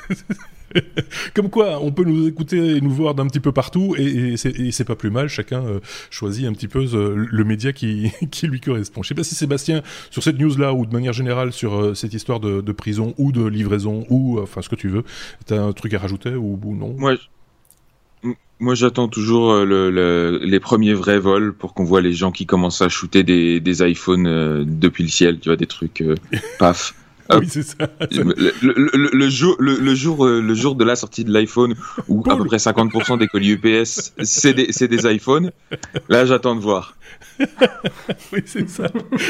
Comme 1.35 1.51
quoi, 1.51 1.79
on 1.83 1.93
peut 1.93 2.05
nous 2.05 2.27
écouter 2.29 2.77
et 2.77 2.81
nous 2.81 2.91
voir 2.91 3.15
d'un 3.15 3.27
petit 3.27 3.41
peu 3.41 3.53
partout, 3.53 3.95
et, 3.99 4.35
et 4.35 4.73
c'est 4.73 4.85
pas 4.85 4.97
plus 4.97 5.11
mal. 5.11 5.29
Chacun 5.29 5.65
euh, 5.65 5.81
choisit 6.11 6.47
un 6.47 6.53
petit 6.53 6.69
peu 6.69 6.85
euh, 6.95 7.27
le 7.31 7.45
média 7.45 7.73
qui, 7.73 8.11
qui 8.31 8.47
lui 8.47 8.61
correspond. 8.61 9.03
Je 9.03 9.09
sais 9.09 9.15
pas 9.15 9.25
si 9.25 9.35
Sébastien, 9.35 9.83
sur 10.11 10.23
cette 10.23 10.39
news-là, 10.39 10.73
ou 10.75 10.87
de 10.87 10.93
manière 10.93 11.13
générale 11.13 11.53
sur 11.53 11.75
euh, 11.75 11.95
cette 11.95 12.15
histoire 12.15 12.41
de, 12.41 12.61
de, 12.61 12.73
prison 12.73 13.15
ou 13.19 13.33
de 13.33 13.45
livraison, 13.45 14.05
ou 14.09 14.41
enfin 14.41 14.63
ce 14.63 14.69
que 14.69 14.77
tu 14.77 14.89
veux, 14.89 15.05
t'as 15.47 15.61
un 15.61 15.73
truc 15.73 15.95
à 15.95 15.99
rajouter 15.99 16.35
ou, 16.35 16.59
ou 16.65 16.75
non? 16.75 16.95
Moi, 16.99 17.17
moi, 18.63 18.77
j'attends 18.77 19.09
toujours 19.09 19.65
le, 19.65 19.91
le, 19.91 20.39
les 20.45 20.61
premiers 20.61 20.95
vrais 20.95 21.19
vols 21.19 21.53
pour 21.53 21.75
qu'on 21.75 21.83
voit 21.83 22.01
les 22.01 22.13
gens 22.13 22.31
qui 22.31 22.47
commencent 22.47 22.81
à 22.81 22.89
shooter 22.89 23.25
des, 23.25 23.59
des 23.59 23.83
iPhones 23.83 24.29
euh, 24.29 24.65
depuis 24.65 25.03
le 25.03 25.09
ciel, 25.11 25.41
tu 25.41 25.49
vois, 25.49 25.57
des 25.57 25.67
trucs 25.67 26.01
euh, 26.01 26.15
paf. 26.61 26.95
oui, 27.39 27.47
c'est 27.49 27.63
ça. 27.63 27.77
Le, 28.11 28.75
le, 28.75 29.11
le, 29.13 29.29
jour, 29.29 29.57
le, 29.59 29.95
jour, 29.95 30.27
le 30.27 30.55
jour 30.55 30.75
de 30.75 30.85
la 30.85 30.97
sortie 30.97 31.25
de 31.25 31.33
l'iPhone, 31.33 31.75
où 32.09 32.23
à 32.31 32.37
peu 32.37 32.45
près 32.45 32.59
50% 32.59 33.19
des 33.19 33.27
colis 33.27 33.53
UPS, 33.53 34.13
c'est 34.23 34.55
des, 34.55 34.67
des 34.67 35.15
iPhones, 35.15 35.51
là, 36.09 36.25
j'attends 36.27 36.55
de 36.55 36.61
voir. 36.61 36.95
oui, 38.33 38.43
c'est 38.45 38.69
ça. 38.69 38.89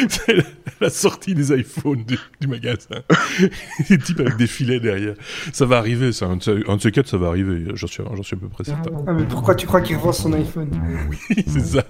C'est 0.08 0.36
la, 0.36 0.44
la, 0.80 0.90
sortie 0.90 1.34
des 1.34 1.52
iPhones 1.56 2.04
du, 2.04 2.18
du 2.40 2.46
magasin. 2.46 3.02
des 3.88 3.98
types 3.98 4.20
avec 4.20 4.36
des 4.36 4.46
filets 4.46 4.80
derrière. 4.80 5.14
Ça 5.52 5.66
va 5.66 5.78
arriver, 5.78 6.12
ça. 6.12 6.26
Un 6.26 6.36
de 6.36 6.80
ces 6.80 6.90
quatre, 6.90 7.08
ça 7.08 7.16
va 7.16 7.28
arriver. 7.28 7.64
J'en 7.74 7.86
suis, 7.86 8.02
suis 8.22 8.36
à 8.36 8.38
peu 8.38 8.48
près 8.48 8.64
certain. 8.64 8.90
Ah, 9.06 9.12
mais 9.12 9.24
pourquoi 9.24 9.54
tu 9.54 9.66
crois 9.66 9.80
qu'il 9.80 9.96
revend 9.96 10.12
son 10.12 10.32
iPhone? 10.32 10.70
Oui, 11.10 11.44
c'est 11.46 11.60
ça. 11.60 11.84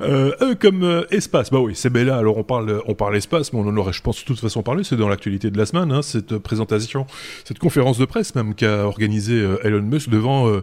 Euh, 0.00 0.32
eux, 0.40 0.54
comme 0.54 0.82
euh, 0.84 1.04
espace, 1.10 1.50
bah 1.50 1.60
oui, 1.60 1.72
c'est 1.74 1.90
Bella. 1.90 2.16
Alors, 2.16 2.38
on 2.38 2.44
parle, 2.44 2.82
on 2.86 2.94
parle 2.94 3.16
espace, 3.16 3.52
mais 3.52 3.58
on 3.58 3.66
en 3.66 3.76
aurait, 3.76 3.92
je 3.92 4.02
pense, 4.02 4.20
de 4.20 4.24
toute 4.24 4.40
façon 4.40 4.62
parlé. 4.62 4.84
C'est 4.92 4.98
dans 4.98 5.08
l'actualité 5.08 5.50
de 5.50 5.56
la 5.56 5.64
semaine, 5.64 5.90
hein, 5.90 6.02
cette 6.02 6.36
présentation, 6.36 7.06
cette 7.44 7.58
conférence 7.58 7.96
de 7.96 8.04
presse 8.04 8.34
même 8.34 8.54
qu'a 8.54 8.84
organisé 8.84 9.40
euh, 9.40 9.56
Elon 9.64 9.80
Musk 9.80 10.10
devant. 10.10 10.48
Euh, 10.48 10.62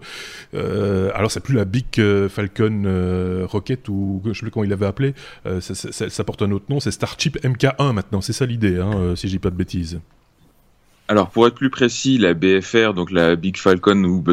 euh, 0.53 1.09
alors, 1.15 1.31
c'est 1.31 1.39
plus 1.39 1.55
la 1.55 1.65
Big 1.65 1.99
Falcon 2.29 3.45
Rocket 3.47 3.89
ou 3.89 4.21
je 4.25 4.33
sais 4.33 4.41
plus 4.41 4.51
comment 4.51 4.63
il 4.63 4.69
l'avait 4.69 4.85
appelé, 4.85 5.13
euh, 5.45 5.61
ça, 5.61 5.73
ça, 5.73 6.09
ça, 6.09 6.23
porte 6.23 6.41
un 6.41 6.51
autre 6.51 6.65
nom, 6.69 6.79
c'est 6.79 6.91
Starship 6.91 7.37
MK1 7.43 7.93
maintenant, 7.93 8.21
c'est 8.21 8.33
ça 8.33 8.45
l'idée, 8.45 8.77
hein, 8.77 8.91
euh, 8.95 9.15
si 9.15 9.27
je 9.27 9.33
dis 9.33 9.39
pas 9.39 9.49
de 9.49 9.55
bêtises. 9.55 9.99
alors 11.07 11.29
pour 11.29 11.47
être 11.47 11.55
plus 11.55 11.69
précis, 11.69 12.17
la 12.17 12.33
BFR, 12.33 12.93
donc 12.93 13.11
la 13.11 13.35
Big 13.35 13.57
Falcon 13.57 14.03
ou 14.03 14.23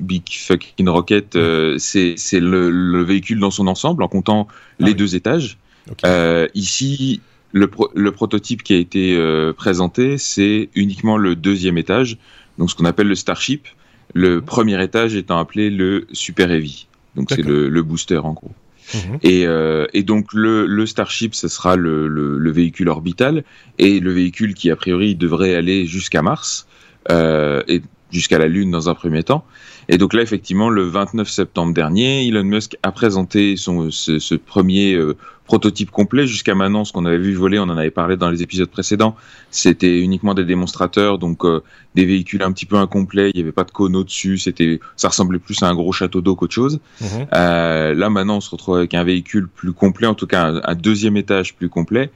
Big 0.00 0.22
Fucking 0.30 0.88
Rocket, 0.88 1.36
euh, 1.36 1.76
c'est 1.78 2.16
le, 2.32 3.02
véhicule 3.02 3.40
dans 3.40 3.50
son 3.50 3.66
ensemble 3.66 4.02
en 4.02 4.08
comptant 4.08 4.48
ah 4.50 4.86
les 4.86 4.94
deux 4.94 5.16
étages. 5.16 5.58
Euh, 6.04 6.48
ici, 6.54 7.20
le, 7.52 7.70
le, 7.94 8.12
prototype 8.12 8.62
qui 8.62 8.74
a 8.74 8.76
été 8.76 9.16
euh, 9.16 9.52
présenté, 9.52 10.18
c'est 10.18 10.68
uniquement 10.74 11.16
le 11.16 11.34
deuxième 11.34 11.78
étage, 11.78 12.18
donc 12.58 12.70
ce 12.70 12.74
qu'on 12.74 12.84
appelle 12.84 13.08
le 13.08 13.14
Starship. 13.14 13.66
Le 14.14 14.36
mhm. 14.36 14.42
premier 14.42 14.82
étage 14.82 15.14
étant 15.14 15.38
appelé 15.38 15.70
le 15.70 16.06
Super 16.12 16.50
Heavy, 16.50 16.86
donc 17.14 17.28
c'est 17.30 17.42
le, 17.42 17.68
le, 17.68 17.82
booster 17.82 18.18
en 18.18 18.32
gros. 18.32 18.52
Mhm. 18.94 19.18
Et, 19.22 19.46
euh, 19.46 19.86
et, 19.92 20.02
donc 20.02 20.32
le, 20.32 20.66
le, 20.66 20.86
Starship, 20.86 21.34
ce 21.34 21.48
sera 21.48 21.76
le, 21.76 22.08
le, 22.08 22.50
véhicule 22.50 22.88
orbital 22.88 23.44
et 23.78 24.00
le 24.00 24.12
véhicule 24.12 24.54
qui 24.54 24.70
a 24.70 24.76
priori 24.76 25.14
devrait 25.14 25.54
aller 25.54 25.86
jusqu'à 25.86 26.22
Mars 26.22 26.66
euh, 27.10 27.62
et 27.68 27.82
jusqu'à 28.10 28.38
la 28.38 28.48
Lune 28.48 28.70
dans 28.70 28.88
un 28.88 28.94
premier 28.94 29.22
temps. 29.22 29.44
Et 29.88 29.98
donc 29.98 30.12
là, 30.12 30.22
effectivement, 30.22 30.70
le 30.70 30.82
29 30.82 31.28
septembre 31.28 31.74
dernier, 31.74 32.26
Elon 32.26 32.44
Musk 32.44 32.76
a 32.82 32.92
présenté 32.92 33.56
son, 33.56 33.90
ce, 33.90 34.18
ce 34.18 34.34
premier 34.34 34.94
euh, 34.94 35.16
prototype 35.48 35.90
complet. 35.90 36.26
Jusqu'à 36.26 36.54
maintenant, 36.54 36.84
ce 36.84 36.92
qu'on 36.92 37.06
avait 37.06 37.18
vu 37.18 37.34
voler, 37.34 37.58
on 37.58 37.64
en 37.64 37.76
avait 37.76 37.90
parlé 37.90 38.16
dans 38.16 38.30
les 38.30 38.42
épisodes 38.42 38.68
précédents, 38.68 39.16
c'était 39.50 39.98
uniquement 39.98 40.34
des 40.34 40.44
démonstrateurs, 40.44 41.18
donc 41.18 41.44
euh, 41.44 41.62
des 41.96 42.04
véhicules 42.04 42.42
un 42.42 42.52
petit 42.52 42.66
peu 42.66 42.76
incomplets. 42.76 43.30
Il 43.34 43.36
n'y 43.36 43.42
avait 43.42 43.52
pas 43.52 43.64
de 43.64 43.72
cône 43.72 43.96
au-dessus. 43.96 44.38
C'était, 44.38 44.78
ça 44.96 45.08
ressemblait 45.08 45.40
plus 45.40 45.60
à 45.62 45.66
un 45.66 45.74
gros 45.74 45.92
château 45.92 46.20
d'eau 46.20 46.36
qu'autre 46.36 46.54
chose. 46.54 46.78
Mhm. 47.00 47.08
Euh, 47.34 47.94
là, 47.94 48.10
maintenant, 48.10 48.36
on 48.36 48.40
se 48.40 48.50
retrouve 48.50 48.76
avec 48.76 48.94
un 48.94 49.02
véhicule 49.02 49.48
plus 49.48 49.72
complet, 49.72 50.06
en 50.06 50.14
tout 50.14 50.26
cas 50.26 50.44
un, 50.44 50.60
un 50.62 50.74
deuxième 50.74 51.16
étage 51.16 51.56
plus 51.56 51.68
complet. 51.68 52.12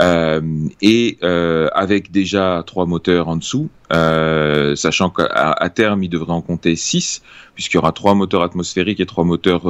Euh, 0.00 0.40
et 0.82 1.18
euh, 1.22 1.68
avec 1.72 2.10
déjà 2.10 2.64
trois 2.66 2.86
moteurs 2.86 3.28
en 3.28 3.36
dessous, 3.36 3.68
euh, 3.92 4.74
sachant 4.74 5.10
qu'à 5.10 5.24
à 5.52 5.70
terme 5.70 6.02
il 6.02 6.08
devrait 6.08 6.32
en 6.32 6.42
compter 6.42 6.74
six, 6.74 7.22
puisqu'il 7.54 7.76
y 7.76 7.78
aura 7.78 7.92
trois 7.92 8.14
moteurs 8.14 8.42
atmosphériques 8.42 9.00
et 9.00 9.06
trois 9.06 9.24
moteurs 9.24 9.62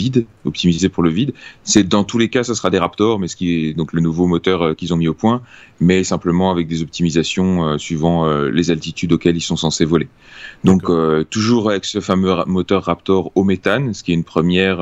euh, 0.00 0.04
vides, 0.04 0.26
optimisés 0.44 0.88
pour 0.88 1.02
le 1.02 1.10
vide. 1.10 1.32
C'est 1.64 1.86
dans 1.86 2.04
tous 2.04 2.18
les 2.18 2.28
cas, 2.28 2.44
ce 2.44 2.54
sera 2.54 2.70
des 2.70 2.78
Raptors, 2.78 3.18
mais 3.18 3.28
ce 3.28 3.36
qui 3.36 3.66
est 3.66 3.74
donc 3.74 3.92
le 3.92 4.00
nouveau 4.00 4.26
moteur 4.26 4.62
euh, 4.62 4.74
qu'ils 4.74 4.92
ont 4.94 4.96
mis 4.96 5.08
au 5.08 5.14
point, 5.14 5.42
mais 5.80 6.04
simplement 6.04 6.50
avec 6.50 6.66
des 6.68 6.82
optimisations 6.82 7.64
euh, 7.64 7.78
suivant 7.78 8.26
les 8.50 8.70
altitudes 8.70 9.12
auxquelles 9.12 9.36
ils 9.36 9.42
sont 9.42 9.56
censés 9.56 9.84
voler. 9.84 10.08
Donc 10.64 10.82
toujours 11.30 11.70
avec 11.70 11.84
ce 11.84 12.00
fameux 12.00 12.34
moteur 12.46 12.84
Raptor 12.84 13.32
au 13.34 13.44
méthane, 13.44 13.94
ce 13.94 14.02
qui 14.02 14.12
est 14.12 14.14
une 14.14 14.24
première, 14.24 14.80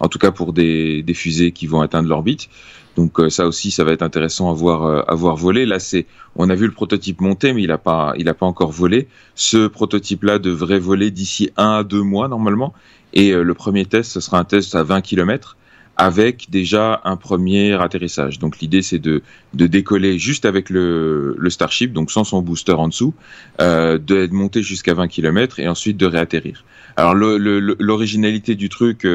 en 0.00 0.08
tout 0.08 0.18
cas 0.18 0.30
pour 0.30 0.52
des, 0.52 1.02
des 1.02 1.14
fusées 1.14 1.52
qui 1.52 1.66
vont 1.66 1.80
atteindre 1.80 2.08
l'orbite. 2.08 2.48
Donc 2.96 3.18
euh, 3.18 3.28
ça 3.28 3.46
aussi, 3.46 3.70
ça 3.70 3.84
va 3.84 3.92
être 3.92 4.02
intéressant 4.02 4.50
à 4.50 4.54
voir, 4.54 4.84
euh, 4.84 5.02
à 5.08 5.14
voir 5.14 5.36
voler. 5.36 5.66
Là, 5.66 5.78
c'est, 5.78 6.06
on 6.36 6.48
a 6.50 6.54
vu 6.54 6.66
le 6.66 6.72
prototype 6.72 7.20
monter, 7.20 7.52
mais 7.52 7.62
il 7.62 7.68
n'a 7.68 7.78
pas, 7.78 8.14
il 8.16 8.28
a 8.28 8.34
pas 8.34 8.46
encore 8.46 8.70
volé. 8.70 9.08
Ce 9.34 9.66
prototype-là 9.66 10.38
devrait 10.38 10.78
voler 10.78 11.10
d'ici 11.10 11.50
un 11.56 11.72
à 11.78 11.84
deux 11.84 12.02
mois 12.02 12.28
normalement. 12.28 12.72
Et 13.14 13.30
euh, 13.30 13.42
le 13.42 13.54
premier 13.54 13.86
test, 13.86 14.12
ce 14.12 14.20
sera 14.20 14.38
un 14.38 14.44
test 14.44 14.74
à 14.74 14.82
20 14.82 15.00
km 15.00 15.56
avec 15.96 16.50
déjà 16.50 17.00
un 17.04 17.16
premier 17.16 17.72
atterrissage. 17.80 18.40
Donc 18.40 18.58
l'idée 18.58 18.82
c'est 18.82 18.98
de, 18.98 19.22
de 19.54 19.66
décoller 19.68 20.18
juste 20.18 20.44
avec 20.44 20.68
le, 20.68 21.36
le 21.38 21.50
Starship, 21.50 21.92
donc 21.92 22.10
sans 22.10 22.24
son 22.24 22.42
booster 22.42 22.72
en 22.72 22.88
dessous, 22.88 23.14
euh, 23.60 23.96
de 23.98 24.26
monter 24.32 24.62
jusqu'à 24.62 24.92
20 24.92 25.06
km 25.06 25.60
et 25.60 25.68
ensuite 25.68 25.96
de 25.96 26.06
réatterrir. 26.06 26.64
Alors 26.96 27.14
l'originalité 27.14 28.56
du 28.56 28.68
truc, 28.68 29.06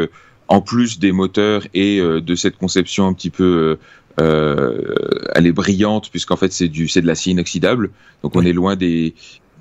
en 0.49 0.61
plus 0.61 0.99
des 0.99 1.11
moteurs 1.13 1.63
et 1.73 1.99
euh, 1.99 2.19
de 2.19 2.35
cette 2.35 2.57
conception 2.57 3.07
un 3.07 3.13
petit 3.13 3.29
peu 3.29 3.77
euh, 4.19 4.23
euh, 4.23 4.95
elle 5.35 5.45
est 5.45 5.53
brillante 5.53 6.09
puisqu'en 6.09 6.35
fait 6.35 6.51
c'est 6.51 6.67
du 6.67 6.89
c'est 6.89 7.01
de 7.01 7.07
l'acier 7.07 7.31
inoxydable 7.31 7.91
donc 8.23 8.35
on 8.35 8.41
est 8.41 8.51
loin 8.51 8.75
des 8.75 9.13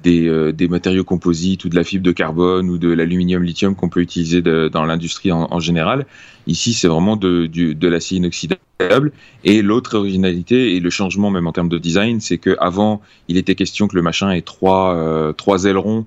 des, 0.02 0.52
des, 0.52 0.68
matériaux 0.68 1.04
composites 1.04 1.64
ou 1.64 1.68
de 1.68 1.74
la 1.74 1.84
fibre 1.84 2.04
de 2.04 2.12
carbone 2.12 2.70
ou 2.70 2.78
de 2.78 2.88
l'aluminium 2.88 3.42
lithium 3.42 3.74
qu'on 3.74 3.88
peut 3.88 4.00
utiliser 4.00 4.42
dans 4.42 4.84
l'industrie 4.84 5.32
en, 5.32 5.60
général. 5.60 6.06
Ici, 6.46 6.72
c'est 6.72 6.88
vraiment 6.88 7.16
de, 7.16 7.46
de 7.46 7.88
l'acier 7.88 8.18
inoxydable. 8.18 9.12
Et 9.44 9.60
l'autre 9.62 9.96
originalité 9.96 10.76
et 10.76 10.80
le 10.80 10.90
changement 10.90 11.30
même 11.30 11.46
en 11.46 11.52
termes 11.52 11.68
de 11.68 11.78
design, 11.78 12.20
c'est 12.20 12.38
que 12.38 12.56
avant, 12.60 13.02
il 13.26 13.36
était 13.36 13.56
question 13.56 13.88
que 13.88 13.96
le 13.96 14.02
machin 14.02 14.30
ait 14.30 14.42
trois, 14.42 15.34
trois 15.36 15.64
ailerons 15.64 16.06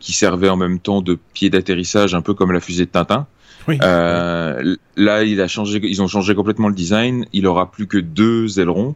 qui 0.00 0.12
servaient 0.12 0.48
en 0.48 0.56
même 0.56 0.80
temps 0.80 1.00
de 1.00 1.16
pied 1.32 1.50
d'atterrissage, 1.50 2.14
un 2.14 2.22
peu 2.22 2.34
comme 2.34 2.50
la 2.52 2.60
fusée 2.60 2.86
de 2.86 2.90
Tintin. 2.90 3.26
Euh, 3.68 4.76
là, 4.96 5.22
ils 5.22 6.02
ont 6.02 6.08
changé 6.08 6.34
complètement 6.34 6.68
le 6.68 6.74
design. 6.74 7.26
Il 7.32 7.46
aura 7.46 7.70
plus 7.70 7.86
que 7.86 7.98
deux 7.98 8.60
ailerons. 8.60 8.94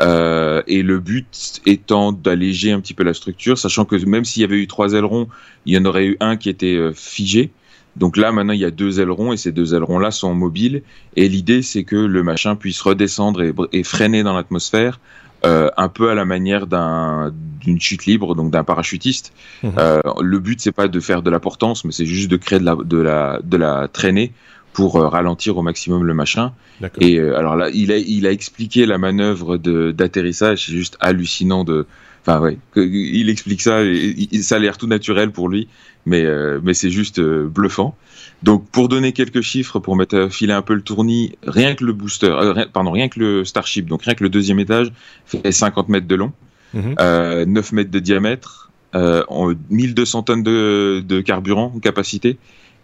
Euh, 0.00 0.62
et 0.66 0.82
le 0.82 0.98
but 0.98 1.60
étant 1.66 2.12
d'alléger 2.12 2.72
un 2.72 2.80
petit 2.80 2.94
peu 2.94 3.02
la 3.02 3.14
structure, 3.14 3.58
sachant 3.58 3.84
que 3.84 3.96
même 4.04 4.24
s'il 4.24 4.42
y 4.42 4.44
avait 4.44 4.58
eu 4.58 4.66
trois 4.66 4.92
ailerons, 4.92 5.28
il 5.64 5.74
y 5.74 5.78
en 5.78 5.84
aurait 5.84 6.06
eu 6.06 6.16
un 6.20 6.36
qui 6.36 6.48
était 6.48 6.76
euh, 6.76 6.92
figé. 6.92 7.50
Donc 7.96 8.18
là, 8.18 8.30
maintenant, 8.30 8.52
il 8.52 8.60
y 8.60 8.64
a 8.66 8.70
deux 8.70 9.00
ailerons 9.00 9.32
et 9.32 9.38
ces 9.38 9.52
deux 9.52 9.74
ailerons-là 9.74 10.10
sont 10.10 10.34
mobiles. 10.34 10.82
Et 11.16 11.28
l'idée, 11.28 11.62
c'est 11.62 11.84
que 11.84 11.96
le 11.96 12.22
machin 12.22 12.54
puisse 12.54 12.80
redescendre 12.82 13.42
et 13.72 13.82
freiner 13.84 14.22
dans 14.22 14.34
l'atmosphère 14.34 15.00
euh, 15.46 15.70
un 15.76 15.88
peu 15.88 16.10
à 16.10 16.14
la 16.14 16.24
manière 16.24 16.66
d'une 16.66 17.80
chute 17.80 18.06
libre, 18.06 18.34
donc 18.34 18.50
d'un 18.50 18.64
parachutiste. 18.64 19.32
Mhm. 19.62 19.72
Euh, 19.78 20.00
le 20.20 20.38
but 20.38 20.60
c'est 20.60 20.72
pas 20.72 20.88
de 20.88 21.00
faire 21.00 21.22
de 21.22 21.30
la 21.30 21.40
portance, 21.40 21.84
mais 21.84 21.92
c'est 21.92 22.06
juste 22.06 22.30
de 22.30 22.36
créer 22.36 22.58
de 22.58 22.64
la, 22.64 22.76
de 22.76 22.98
la, 22.98 23.40
de 23.42 23.56
la 23.56 23.88
traînée 23.88 24.32
pour 24.72 24.96
euh, 24.96 25.08
ralentir 25.08 25.56
au 25.56 25.62
maximum 25.62 26.04
le 26.04 26.14
machin. 26.14 26.52
Et 27.00 27.18
alors 27.18 27.56
là, 27.56 27.70
il 27.72 27.90
a, 27.92 27.96
il 27.96 28.26
a 28.26 28.32
expliqué 28.32 28.84
la 28.84 28.98
manœuvre 28.98 29.56
d'atterrissage, 29.56 30.66
c'est 30.66 30.72
juste 30.72 30.96
hallucinant 31.00 31.64
de. 31.64 31.86
Enfin 32.26 32.40
ouais, 32.40 32.58
il 32.74 33.30
explique 33.30 33.62
ça, 33.62 33.84
et, 33.84 34.42
ça 34.42 34.56
a 34.56 34.58
l'air 34.58 34.78
tout 34.78 34.88
naturel 34.88 35.30
pour 35.30 35.48
lui, 35.48 35.68
mais 36.06 36.24
mais 36.62 36.74
c'est 36.74 36.90
juste 36.90 37.20
bluffant. 37.20 37.96
Donc, 38.42 38.68
pour 38.68 38.88
donner 38.88 39.12
quelques 39.12 39.40
chiffres, 39.40 39.78
pour 39.78 39.96
mettre 39.96 40.28
filer 40.30 40.52
un 40.52 40.62
peu 40.62 40.74
le 40.74 40.82
tournis, 40.82 41.36
rien 41.46 41.74
que 41.74 41.84
le 41.84 41.92
booster, 41.92 42.26
euh, 42.26 42.66
pardon, 42.72 42.90
rien 42.90 43.08
que 43.08 43.18
le 43.18 43.44
Starship, 43.44 43.86
donc 43.86 44.02
rien 44.02 44.14
que 44.14 44.22
le 44.22 44.28
deuxième 44.28 44.58
étage, 44.58 44.92
fait 45.24 45.50
50 45.50 45.88
mètres 45.88 46.06
de 46.06 46.14
long, 46.14 46.32
9 46.74 46.84
mhm. 46.84 46.94
euh, 47.00 47.62
mètres 47.72 47.90
de 47.90 47.98
diamètre, 47.98 48.70
euh, 48.94 49.24
1200 49.70 50.22
tonnes 50.24 50.42
de, 50.42 51.02
de 51.06 51.20
carburant 51.20 51.72
en 51.74 51.78
capacité, 51.78 52.36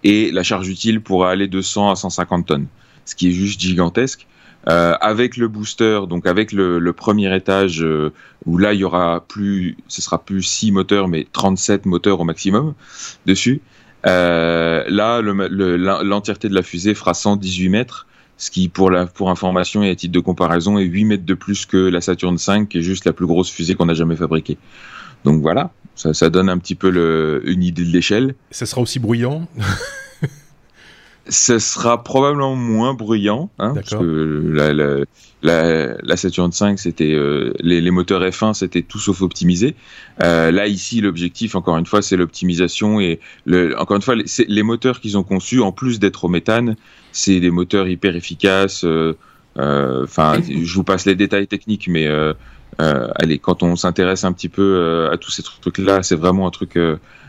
et 0.04 0.30
la 0.32 0.42
charge 0.42 0.68
utile 0.68 1.00
pourra 1.00 1.30
aller 1.30 1.49
de 1.49 1.61
100 1.61 1.90
à 1.90 1.96
150 1.96 2.46
tonnes, 2.46 2.66
ce 3.04 3.14
qui 3.14 3.28
est 3.28 3.32
juste 3.32 3.61
gigantesque. 3.61 4.26
Euh, 4.69 4.95
avec 5.00 5.37
le 5.37 5.49
booster, 5.49 6.02
donc 6.09 6.25
avec 6.25 6.52
le, 6.52 6.78
le 6.78 6.92
premier 6.92 7.35
étage, 7.35 7.83
euh, 7.83 8.12
où 8.47 8.59
là 8.59 8.73
il 8.73 8.81
y 8.81 8.85
aura 8.85 9.25
plus, 9.26 9.76
ce 9.88 10.00
sera 10.00 10.23
plus 10.23 10.42
6 10.42 10.71
moteurs, 10.71 11.09
mais 11.09 11.26
37 11.33 11.85
moteurs 11.85 12.21
au 12.21 12.25
maximum 12.25 12.75
dessus. 13.26 13.61
Euh, 14.07 14.85
là, 14.88 15.21
l'entièreté 15.21 16.49
de 16.49 16.54
la 16.54 16.62
fusée 16.62 16.95
fera 16.95 17.12
118 17.14 17.69
mètres, 17.71 18.07
ce 18.37 18.50
qui, 18.52 18.69
pour, 18.69 18.90
la, 18.90 19.07
pour 19.07 19.31
information 19.31 19.83
et 19.83 19.90
à 19.90 19.97
titre 19.97 20.12
de 20.12 20.21
comparaison, 20.21 20.78
est 20.78 20.85
8 20.85 21.04
mètres 21.07 21.26
de 21.26 21.35
plus 21.35 21.66
que 21.66 21.76
la 21.76 22.00
Saturn 22.00 22.37
V, 22.37 22.66
qui 22.69 22.78
est 22.78 22.83
juste 22.83 23.04
la 23.04 23.12
plus 23.12 23.26
grosse 23.26 23.50
fusée 23.50 23.75
qu'on 23.75 23.88
a 23.88 23.95
jamais 23.95 24.16
fabriquée. 24.16 24.59
Donc 25.25 25.40
voilà, 25.40 25.71
ça, 25.97 26.14
ça 26.14 26.31
donne 26.31 26.49
un 26.49 26.59
petit 26.59 26.75
peu 26.76 26.90
le, 26.90 27.42
une 27.45 27.64
idée 27.64 27.85
de 27.85 27.90
l'échelle. 27.90 28.35
Ça 28.52 28.66
sera 28.66 28.81
aussi 28.81 29.00
bruyant 29.00 29.49
Ce 31.29 31.59
sera 31.61 32.02
probablement 32.02 32.57
moins 32.57 32.95
bruyant, 32.95 33.49
hein, 33.59 33.75
parce 33.75 33.91
que 33.91 34.43
la, 34.52 34.73
la, 34.73 35.05
la, 35.43 35.95
la 36.02 36.17
Saturn 36.17 36.50
V, 36.50 36.76
c'était 36.76 37.12
euh, 37.12 37.52
les, 37.61 37.81
les, 37.81 37.91
moteurs 37.91 38.23
F1, 38.23 38.55
c'était 38.55 38.83
tout 38.83 38.99
sauf 38.99 39.23
optimisé. 39.23 39.76
Euh, 40.23 40.50
là 40.50 40.67
ici, 40.67 41.00
l'objectif, 41.00 41.55
encore 41.55 41.79
une 41.79 41.87
fois, 41.87 42.02
c'est 42.02 42.17
l'optimisation 42.17 43.00
et 43.00 43.21
le, 43.45 43.79
encore 43.79 43.97
une 43.97 44.02
fois, 44.02 44.17
les, 44.17 44.25
les 44.49 44.62
moteurs 44.64 45.00
qu'ils 45.00 45.17
ont 45.17 45.23
conçus, 45.23 45.61
en 45.61 45.71
plus 45.71 46.00
d'être 46.00 46.25
au 46.25 46.29
méthane, 46.29 46.76
c'est 47.12 47.38
des 47.38 47.50
moteurs 47.50 47.87
hyper 47.87 48.17
efficaces. 48.17 48.85
Euh, 48.85 49.17
euh, 49.59 50.05
enfin, 50.05 50.41
je 50.43 50.75
vous 50.75 50.85
passe 50.85 51.07
les 51.07 51.14
détails 51.14 51.47
techniques, 51.47 51.87
mais 51.88 52.09
allez, 52.79 53.38
quand 53.38 53.62
on 53.62 53.76
s'intéresse 53.76 54.25
un 54.25 54.33
petit 54.33 54.49
peu 54.49 55.09
à 55.12 55.17
tous 55.19 55.31
ces 55.31 55.43
trucs-là, 55.43 56.02
c'est 56.02 56.17
vraiment 56.17 56.49
un 56.49 56.50
truc 56.50 56.76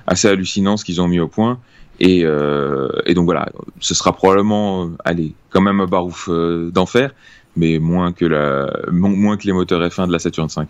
assez 0.07 0.27
hallucinant 0.27 0.77
ce 0.77 0.85
qu'ils 0.85 1.01
ont 1.01 1.07
mis 1.07 1.19
au 1.19 1.27
point. 1.27 1.59
Et, 1.99 2.21
euh, 2.23 2.89
et, 3.05 3.13
donc 3.13 3.25
voilà, 3.25 3.49
ce 3.79 3.93
sera 3.93 4.13
probablement, 4.13 4.91
allez, 5.05 5.33
quand 5.49 5.61
même 5.61 5.79
un 5.79 5.87
barouf 5.87 6.27
euh, 6.29 6.71
d'enfer, 6.71 7.11
mais 7.55 7.79
moins 7.79 8.11
que, 8.11 8.25
les 8.25 9.53
moteurs 9.53 9.81
F1 9.81 10.07
de 10.07 10.11
la 10.11 10.19
Saturn 10.19 10.47
V. 10.47 10.65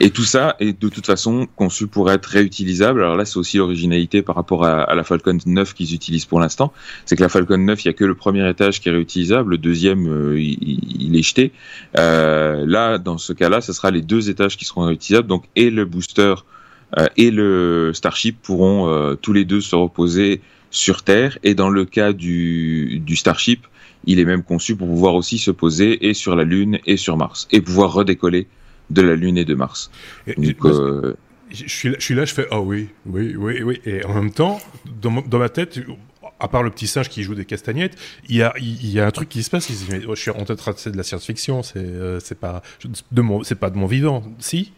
Et 0.00 0.10
tout 0.10 0.24
ça 0.24 0.56
est 0.58 0.80
de 0.80 0.88
toute 0.88 1.06
façon 1.06 1.46
conçu 1.54 1.86
pour 1.86 2.10
être 2.10 2.26
réutilisable. 2.26 3.02
Alors 3.02 3.16
là, 3.16 3.24
c'est 3.24 3.36
aussi 3.36 3.58
l'originalité 3.58 4.22
par 4.22 4.34
rapport 4.34 4.64
à, 4.64 4.92
la 4.92 5.04
Falcon 5.04 5.38
9 5.46 5.72
qu'ils 5.72 5.94
utilisent 5.94 6.24
pour 6.24 6.40
l'instant. 6.40 6.72
C'est 7.06 7.14
que 7.14 7.22
la 7.22 7.28
Falcon 7.28 7.58
9, 7.58 7.84
il 7.84 7.88
n'y 7.88 7.90
a 7.90 7.92
que 7.94 8.04
le 8.04 8.16
premier 8.16 8.48
étage 8.48 8.80
qui 8.80 8.88
est 8.88 8.92
réutilisable, 8.92 9.50
le 9.50 9.58
deuxième, 9.58 10.08
euh, 10.08 10.40
il, 10.40 10.80
il, 11.00 11.16
est 11.16 11.22
jeté. 11.22 11.52
Euh, 11.96 12.64
là, 12.66 12.98
dans 12.98 13.18
ce 13.18 13.32
cas-là, 13.32 13.60
ce 13.60 13.72
sera 13.72 13.92
les 13.92 14.02
deux 14.02 14.30
étages 14.30 14.56
qui 14.56 14.64
seront 14.64 14.82
réutilisables, 14.82 15.28
donc 15.28 15.44
et 15.54 15.70
le 15.70 15.84
booster 15.84 16.20
euh, 16.32 16.53
et 17.16 17.30
le 17.30 17.92
Starship 17.94 18.40
pourront 18.42 18.88
euh, 18.88 19.14
tous 19.14 19.32
les 19.32 19.44
deux 19.44 19.60
se 19.60 19.74
reposer 19.74 20.40
sur 20.70 21.02
Terre. 21.02 21.38
Et 21.42 21.54
dans 21.54 21.70
le 21.70 21.84
cas 21.84 22.12
du, 22.12 23.00
du 23.00 23.16
Starship, 23.16 23.66
il 24.06 24.20
est 24.20 24.24
même 24.24 24.42
conçu 24.42 24.76
pour 24.76 24.88
pouvoir 24.88 25.14
aussi 25.14 25.38
se 25.38 25.50
poser 25.50 26.08
et 26.08 26.14
sur 26.14 26.36
la 26.36 26.44
Lune 26.44 26.78
et 26.86 26.96
sur 26.96 27.16
Mars 27.16 27.48
et 27.50 27.60
pouvoir 27.60 27.92
redécoller 27.92 28.46
de 28.90 29.02
la 29.02 29.16
Lune 29.16 29.38
et 29.38 29.44
de 29.44 29.54
Mars. 29.54 29.90
Donc, 30.36 30.64
euh, 30.64 31.16
je, 31.50 31.68
suis 31.68 31.88
là, 31.90 31.96
je 31.98 32.04
suis 32.04 32.14
là, 32.14 32.24
je 32.24 32.34
fais 32.34 32.46
ah 32.50 32.60
oui, 32.60 32.88
oui, 33.06 33.34
oui, 33.36 33.62
oui. 33.62 33.80
Et 33.86 34.04
en 34.04 34.14
même 34.14 34.30
temps, 34.30 34.60
dans, 35.00 35.22
dans 35.22 35.38
ma 35.38 35.48
tête, 35.48 35.80
à 36.38 36.48
part 36.48 36.62
le 36.62 36.70
petit 36.70 36.86
singe 36.86 37.08
qui 37.08 37.22
joue 37.22 37.34
des 37.34 37.44
castagnettes, 37.44 37.96
il 38.28 38.36
y 38.36 38.42
a, 38.42 38.52
il 38.58 38.90
y 38.90 39.00
a 39.00 39.06
un 39.06 39.10
truc 39.10 39.28
qui 39.28 39.42
se 39.42 39.50
passe. 39.50 39.68
je 39.70 40.14
suis 40.14 40.30
en 40.30 40.44
train 40.44 40.54
de 40.54 40.90
de 40.90 40.96
la 40.96 41.02
science-fiction. 41.02 41.62
C'est, 41.62 41.78
euh, 41.78 42.20
c'est 42.20 42.38
pas 42.38 42.62
c'est 43.42 43.58
pas 43.58 43.70
de 43.70 43.78
mon 43.78 43.86
vivant. 43.86 44.22
Si. 44.38 44.72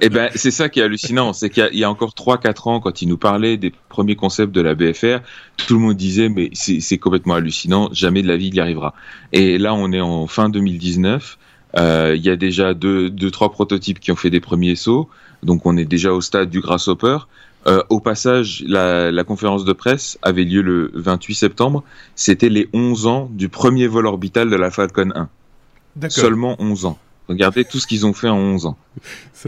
Eh 0.00 0.08
ben, 0.08 0.30
c'est 0.34 0.50
ça 0.50 0.68
qui 0.68 0.80
est 0.80 0.82
hallucinant, 0.82 1.32
c'est 1.32 1.50
qu'il 1.50 1.74
y, 1.74 1.84
a 1.84 1.90
encore 1.90 2.10
3-4 2.10 2.68
ans, 2.68 2.80
quand 2.80 3.02
il 3.02 3.08
nous 3.08 3.16
parlait 3.16 3.56
des 3.56 3.72
premiers 3.88 4.16
concepts 4.16 4.52
de 4.52 4.60
la 4.60 4.74
BFR, 4.74 5.18
tout 5.56 5.74
le 5.74 5.80
monde 5.80 5.96
disait 5.96 6.28
mais 6.28 6.50
c'est 6.54 6.98
complètement 6.98 7.34
hallucinant, 7.34 7.88
jamais 7.92 8.22
de 8.22 8.28
la 8.28 8.36
vie 8.36 8.48
il 8.48 8.54
y 8.54 8.60
arrivera. 8.60 8.94
Et 9.32 9.58
là, 9.58 9.74
on 9.74 9.92
est 9.92 10.00
en 10.00 10.26
fin 10.26 10.48
2019. 10.48 11.38
Euh, 11.78 12.14
il 12.16 12.22
y 12.22 12.28
a 12.28 12.36
déjà 12.36 12.74
deux, 12.74 13.08
deux, 13.08 13.30
trois 13.30 13.50
prototypes 13.50 13.98
qui 13.98 14.12
ont 14.12 14.16
fait 14.16 14.30
des 14.30 14.40
premiers 14.40 14.76
sauts, 14.76 15.08
donc 15.42 15.64
on 15.64 15.76
est 15.76 15.86
déjà 15.86 16.12
au 16.12 16.20
stade 16.20 16.50
du 16.50 16.60
grasshopper. 16.60 17.18
Euh, 17.66 17.82
au 17.90 18.00
passage, 18.00 18.64
la, 18.66 19.12
la, 19.12 19.24
conférence 19.24 19.64
de 19.64 19.72
presse 19.72 20.18
avait 20.22 20.42
lieu 20.42 20.62
le 20.62 20.90
28 20.94 21.34
septembre. 21.34 21.84
C'était 22.16 22.48
les 22.48 22.68
11 22.72 23.06
ans 23.06 23.30
du 23.32 23.48
premier 23.48 23.86
vol 23.86 24.06
orbital 24.06 24.50
de 24.50 24.56
la 24.56 24.72
Falcon 24.72 25.12
1. 25.14 26.08
Seulement 26.08 26.56
11 26.58 26.86
ans. 26.86 26.98
Regardez 27.32 27.64
tout 27.64 27.78
ce 27.78 27.86
qu'ils 27.86 28.06
ont 28.06 28.12
fait 28.12 28.28
en 28.28 28.38
11 28.38 28.66
ans. 28.66 28.76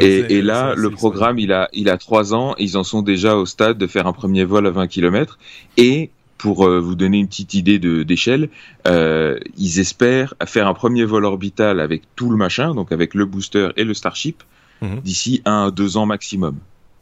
et, 0.01 0.37
et, 0.37 0.43
là, 0.43 0.75
le 0.77 0.91
programme, 0.91 1.39
il 1.39 1.53
a, 1.53 1.69
il 1.73 1.89
a 1.89 1.97
3 1.97 2.35
ans 2.35 2.55
et 2.59 2.65
ils 2.65 2.77
en 2.77 2.85
sont 2.85 3.03
déjà 3.03 3.37
au 3.37 3.47
stade 3.47 3.79
de 3.79 3.87
faire 3.87 4.07
un 4.07 4.13
premier 4.13 4.45
vol 4.45 4.67
à 4.67 4.71
20 4.71 4.89
km. 4.89 5.39
Et 5.77 6.11
pour 6.39 6.67
euh, 6.67 6.81
vous 6.81 6.95
donner 6.95 7.19
une 7.19 7.29
petite 7.29 7.55
idée 7.55 7.79
d'échelle, 7.79 8.51
euh, 8.87 9.39
ils 9.57 9.79
espèrent 9.81 10.35
faire 10.47 10.67
un 10.67 10.75
premier 10.75 11.05
vol 11.05 11.25
orbital 11.25 11.81
avec 11.81 12.03
tout 12.17 12.29
le 12.31 12.37
machin, 12.37 12.75
donc 12.75 12.93
avec 12.93 13.15
le 13.15 13.25
booster 13.25 13.69
et 13.77 13.85
le 13.85 13.95
Starship, 13.95 14.43
mhm. 14.83 15.01
d'ici 15.01 15.43
1 15.45 15.69
à 15.69 15.71
2 15.71 15.97
ans 15.97 16.07
maximum. 16.07 16.57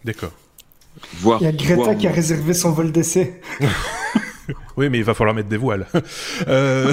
D'accord. 0.04 0.32
Il 1.40 1.44
y 1.44 1.46
a 1.46 1.52
Greta 1.52 1.94
qui 1.94 2.06
a 2.06 2.12
réservé 2.12 2.54
son 2.54 2.72
vol 2.72 2.92
d'essai. 2.92 3.40
Oui, 4.76 4.88
mais 4.88 4.98
il 4.98 5.04
va 5.04 5.14
falloir 5.14 5.34
mettre 5.34 5.48
des 5.48 5.56
voiles. 5.56 5.86
euh... 6.48 6.92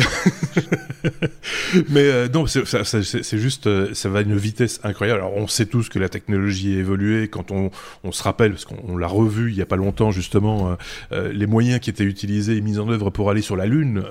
mais 1.90 2.04
euh, 2.04 2.28
non, 2.28 2.46
c'est 2.46 3.38
juste, 3.38 3.68
euh, 3.68 3.94
ça 3.94 4.10
va 4.10 4.20
à 4.20 4.22
une 4.22 4.36
vitesse 4.36 4.80
incroyable. 4.84 5.22
Alors, 5.22 5.36
on 5.36 5.48
sait 5.48 5.66
tous 5.66 5.90
que 5.90 6.00
la 6.00 6.10
technologie 6.10 6.76
a 6.76 6.80
évolué. 6.80 7.28
Quand 7.30 7.52
on, 7.52 7.72
se 8.12 8.24
rappelle, 8.24 8.52
parce 8.52 8.66
qu'on 8.66 8.98
l'a 8.98 9.08
revu 9.08 9.52
il 9.52 9.58
y 9.58 9.62
a 9.62 9.66
pas 9.66 9.76
longtemps 9.76 10.12
justement, 10.12 10.76
les 11.12 11.46
moyens 11.46 11.80
qui 11.80 11.90
étaient 11.90 12.04
utilisés 12.04 12.58
et 12.58 12.62
mis 12.62 12.80
en 12.80 12.90
œuvre 12.90 13.12
pour 13.12 13.30
aller 13.30 13.42
sur 13.42 13.56
la 13.56 13.66
Lune, 13.66 14.04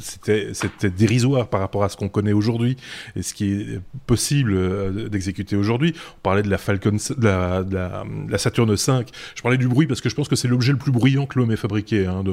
c'était 0.00 0.90
dérisoire 0.90 1.48
par 1.48 1.60
rapport 1.60 1.84
à 1.84 1.88
ce 1.88 1.96
qu'on 1.96 2.08
connaît 2.08 2.32
aujourd'hui 2.32 2.76
et 3.14 3.22
ce 3.22 3.34
qui 3.34 3.52
est 3.52 3.80
possible 4.06 5.08
d'exécuter 5.10 5.56
aujourd'hui. 5.56 5.94
On 6.18 6.20
parlait 6.22 6.42
de 6.42 6.50
la 6.50 6.58
Falcon, 6.58 6.96
de 6.96 7.24
la, 7.24 7.62
de 7.62 7.74
la, 7.74 8.04
la, 8.28 8.38
Saturn 8.38 8.70
V. 8.70 8.76
Je 9.34 9.42
parlais 9.42 9.58
du 9.58 9.68
bruit 9.68 9.86
parce 9.86 10.00
que 10.00 10.08
je 10.08 10.14
pense 10.14 10.28
que 10.28 10.36
c'est 10.36 10.48
l'objet 10.48 10.72
le 10.72 10.78
plus 10.78 10.92
bruyant 10.92 11.26
que 11.26 11.38
l'homme 11.38 11.52
ait 11.52 11.56
fabriqué. 11.56 12.06
Hein, 12.06 12.24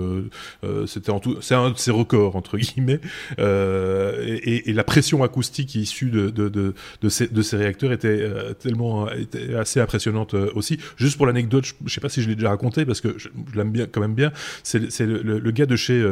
c'était 0.88 1.12
en 1.12 1.20
tout, 1.20 1.38
c'est 1.42 1.56
un 1.56 1.72
de 1.72 1.78
ses 1.78 1.92
records 1.92 2.36
entre 2.36 2.58
guillemets. 2.58 3.00
Euh, 3.40 4.40
et, 4.44 4.74
la 4.74 4.84
pression 4.84 5.24
acoustique 5.24 5.76
issue 5.76 6.10
de 6.10 6.30
de, 6.30 6.74
de, 7.02 7.10
ces, 7.10 7.58
réacteurs 7.58 7.92
était 7.92 8.08
euh, 8.08 8.54
tellement 8.54 9.10
était 9.12 9.56
assez 9.56 9.80
impressionnante 9.80 10.34
aussi. 10.34 10.80
Juste 10.96 11.18
pour 11.18 11.26
l'anecdote, 11.26 11.66
je, 11.66 11.74
je 11.86 11.94
sais 11.94 12.02
pas 12.02 12.10
si 12.10 12.22
je 12.22 12.30
l'ai 12.30 12.36
déjà 12.36 12.50
raconté 12.50 12.86
parce 12.86 13.02
que 13.02 13.16
je, 13.18 13.30
l'aime 13.54 13.72
bien 13.72 13.88
quand 13.88 14.02
même 14.02 14.16
bien. 14.16 14.32
C'est 14.64 14.80
le, 15.02 15.52
gars 15.52 15.66
de 15.66 15.76
chez 15.76 16.04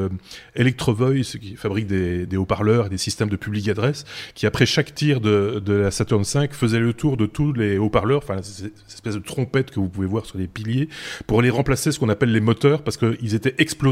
Electro 0.55 0.93
Voice 0.93 1.37
qui 1.39 1.55
fabrique 1.55 1.87
des, 1.87 2.37
haut-parleurs 2.37 2.89
des 2.89 2.97
systèmes 2.97 3.29
de 3.29 3.35
public 3.35 3.67
adresse, 3.69 4.05
qui 4.35 4.45
après 4.45 4.65
chaque 4.65 4.93
tir 4.93 5.21
de, 5.21 5.61
de 5.63 5.73
la 5.73 5.91
Saturn 5.91 6.23
V 6.23 6.49
faisait 6.51 6.79
le 6.79 6.93
tour 6.93 7.17
de 7.17 7.25
tous 7.25 7.53
les 7.53 7.77
haut-parleurs, 7.77 8.19
enfin 8.19 8.41
cette 8.41 8.73
espèce 8.87 9.15
de 9.15 9.19
trompette 9.19 9.71
que 9.71 9.79
vous 9.79 9.89
pouvez 9.89 10.07
voir 10.07 10.25
sur 10.25 10.37
les 10.37 10.47
piliers, 10.47 10.89
pour 11.27 11.41
les 11.41 11.49
remplacer 11.49 11.91
ce 11.91 11.99
qu'on 11.99 12.09
appelle 12.09 12.31
les 12.31 12.41
moteurs 12.41 12.81
parce 12.83 12.97
qu'ils 12.97 13.35
étaient 13.35 13.55
explosés 13.57 13.88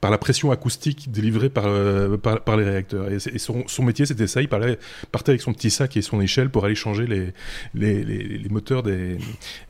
par 0.00 0.10
la 0.10 0.18
pression 0.18 0.50
acoustique 0.50 1.10
délivrée 1.10 1.48
par, 1.48 1.64
euh, 1.66 2.16
par, 2.16 2.56
les 2.56 2.64
réacteurs. 2.64 3.10
Et, 3.10 3.38
son, 3.38 3.82
métier, 3.82 4.06
c'était 4.06 4.26
ça. 4.26 4.42
Il 4.42 4.48
partait 4.48 4.78
avec 5.30 5.40
son 5.40 5.52
petit 5.52 5.70
sac 5.70 5.96
et 5.96 6.02
son 6.02 6.20
échelle 6.20 6.50
pour 6.50 6.64
aller 6.64 6.74
changer 6.74 7.06
les, 7.06 7.32
les, 7.74 8.04
les, 8.04 8.48
moteurs 8.48 8.82
des, 8.82 9.18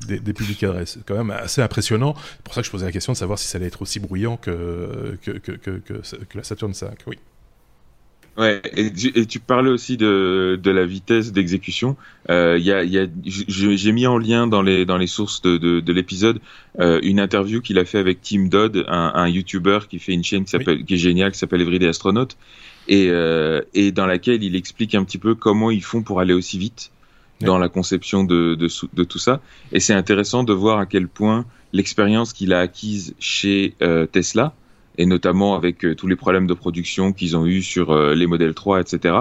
des, 0.07 0.19
des 0.21 0.33
public 0.33 0.63
adresses. 0.65 0.99
Quand 1.07 1.17
même 1.17 1.31
assez 1.31 1.63
impressionnant. 1.63 2.15
C'est 2.17 2.43
pour 2.43 2.55
ça 2.55 2.61
que 2.61 2.67
je 2.67 2.71
posais 2.71 2.87
la 2.87 2.93
question 2.93 3.13
de 3.13 3.19
savoir 3.19 3.39
si 3.39 3.49
ça 3.49 3.59
allait 3.59 3.67
être 3.67 3.83
aussi 3.83 4.01
bruyant 4.01 4.37
que, 4.37 5.19
que, 5.23 5.33
que 5.33 6.03
la 6.35 6.43
Saturn 6.45 6.75
5. 6.75 6.99
Oui. 7.07 7.19
Ouais, 8.37 8.62
et, 8.77 8.87
et, 8.87 9.27
tu 9.27 9.40
parlais 9.40 9.71
aussi 9.71 9.97
de, 9.97 10.59
de 10.62 10.71
la 10.71 10.87
vitesse 10.87 11.33
d'exécution. 11.33 11.97
Euh, 12.31 12.57
y 12.59 12.73
a, 12.73 12.85
y 12.85 12.99
a, 12.99 13.07
J'ai 13.27 13.93
mis 13.93 14.07
en 14.07 14.19
lien 14.19 14.47
dans 14.47 14.62
les, 14.62 14.87
dans 14.87 14.97
les 14.97 15.09
sources 15.09 15.43
de, 15.43 15.59
de, 15.59 15.81
de 15.81 15.93
l'épisode 15.93 16.40
euh, 16.79 17.01
une 17.03 17.19
interview 17.19 17.61
qu'il 17.61 17.79
a 17.79 17.85
fait 17.85 17.99
avec 17.99 18.23
Tim 18.23 18.47
Dodd, 18.47 18.85
un, 18.88 19.12
un 19.14 19.29
YouTuber 19.29 19.81
qui 19.90 19.99
fait 19.99 20.12
une 20.12 20.25
chaîne 20.25 20.45
qui, 20.45 20.51
s'appelle 20.53 20.85
qui 20.85 20.95
est 20.95 20.99
géniale, 20.99 21.33
qui 21.33 21.38
s'appelle 21.38 21.61
Everyday 21.61 21.88
Astronaut, 21.88 22.29
et, 22.88 23.09
euh, 23.11 23.61
et 23.75 23.93
dans 23.93 24.07
laquelle 24.07 24.43
il 24.43 24.55
explique 24.55 24.95
un 24.95 25.05
petit 25.05 25.19
peu 25.19 25.35
comment 25.35 25.71
ils 25.71 25.83
font 25.83 26.03
pour 26.03 26.21
aller 26.21 26.33
aussi 26.33 26.57
vite 26.57 26.93
dans 27.40 27.59
la 27.59 27.69
conception 27.69 28.23
de, 28.25 28.55
de, 28.55 28.69
de 28.93 29.05
tout 29.05 29.19
ça. 29.19 29.40
Et 29.73 29.81
c'est 29.81 29.95
intéressant 29.95 30.45
de 30.45 30.53
voir 30.53 30.79
à 30.79 30.87
quel 30.87 31.09
point 31.09 31.47
l'expérience 31.73 32.33
qu'il 32.33 32.53
a 32.53 32.61
acquise 32.61 33.14
chez 33.19 33.75
euh, 33.83 34.07
Tesla, 34.07 34.55
et 35.01 35.07
notamment 35.07 35.55
avec 35.55 35.83
euh, 35.85 35.95
tous 35.95 36.07
les 36.07 36.17
problèmes 36.17 36.47
de 36.47 36.53
production 36.53 37.15
qu'ils 37.15 37.35
ont 37.35 37.47
eu 37.47 37.63
sur 37.63 37.91
euh, 37.91 38.15
les 38.15 38.27
modèles 38.27 38.53
3, 38.53 38.81
etc., 38.81 39.15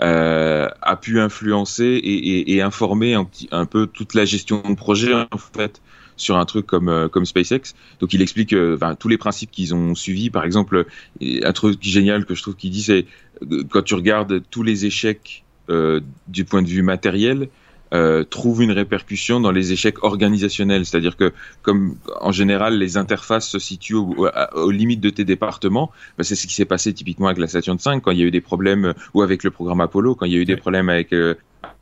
euh, 0.00 0.68
a 0.82 0.96
pu 0.96 1.18
influencer 1.18 2.00
et, 2.04 2.62
informer 2.62 3.14
un, 3.14 3.64
peu 3.64 3.86
toute 3.86 4.14
la 4.14 4.26
gestion 4.26 4.60
de 4.60 4.74
projet 4.74 5.12
en 5.14 5.38
fait 5.38 5.80
sur 6.18 6.36
un 6.36 6.44
truc 6.44 6.66
comme 6.66 7.08
comme 7.10 7.24
SpaceX. 7.24 7.74
Donc 8.00 8.12
il 8.12 8.20
explique 8.20 8.54
tous 8.98 9.08
les 9.08 9.16
principes 9.16 9.50
qu'ils 9.50 9.74
ont 9.74 9.94
suivis. 9.94 10.28
Par 10.28 10.44
exemple, 10.44 10.84
un 11.22 11.52
truc 11.52 11.78
génial 11.80 12.26
que 12.26 12.34
je 12.34 12.42
trouve 12.42 12.56
qu'il 12.56 12.72
dit, 12.72 12.82
c'est 12.82 13.06
quand 13.70 13.80
tu 13.80 13.94
regardes 13.94 14.42
tous 14.50 14.62
les 14.62 14.84
échecs 14.84 15.44
du 16.28 16.44
point 16.44 16.60
de 16.60 16.68
vue 16.68 16.82
matériel, 16.82 17.48
euh, 17.94 18.24
trouve 18.24 18.62
une 18.62 18.72
répercussion 18.72 19.40
dans 19.40 19.52
les 19.52 19.72
échecs 19.72 20.02
organisationnels. 20.02 20.86
C'est-à-dire 20.86 21.16
que, 21.16 21.32
comme 21.62 21.96
en 22.20 22.32
général, 22.32 22.78
les 22.78 22.96
interfaces 22.96 23.48
se 23.48 23.58
situent 23.58 23.94
aux 23.94 24.70
limites 24.70 25.00
de 25.00 25.10
tes 25.10 25.24
départements, 25.24 25.90
bah, 26.18 26.24
c'est 26.24 26.34
ce 26.34 26.46
qui 26.46 26.54
s'est 26.54 26.64
passé 26.64 26.92
typiquement 26.92 27.26
avec 27.26 27.38
la 27.38 27.46
Saturn 27.46 27.78
5 27.78 28.02
quand 28.02 28.10
il 28.10 28.18
y 28.18 28.22
a 28.22 28.26
eu 28.26 28.30
des 28.30 28.40
problèmes, 28.40 28.94
ou 29.14 29.22
avec 29.22 29.44
le 29.44 29.50
programme 29.50 29.80
Apollo, 29.80 30.14
quand 30.14 30.26
il 30.26 30.32
y 30.32 30.36
a 30.36 30.38
eu 30.38 30.44
des 30.44 30.56
problèmes 30.56 30.88
avec 30.88 31.12
euh, 31.12 31.34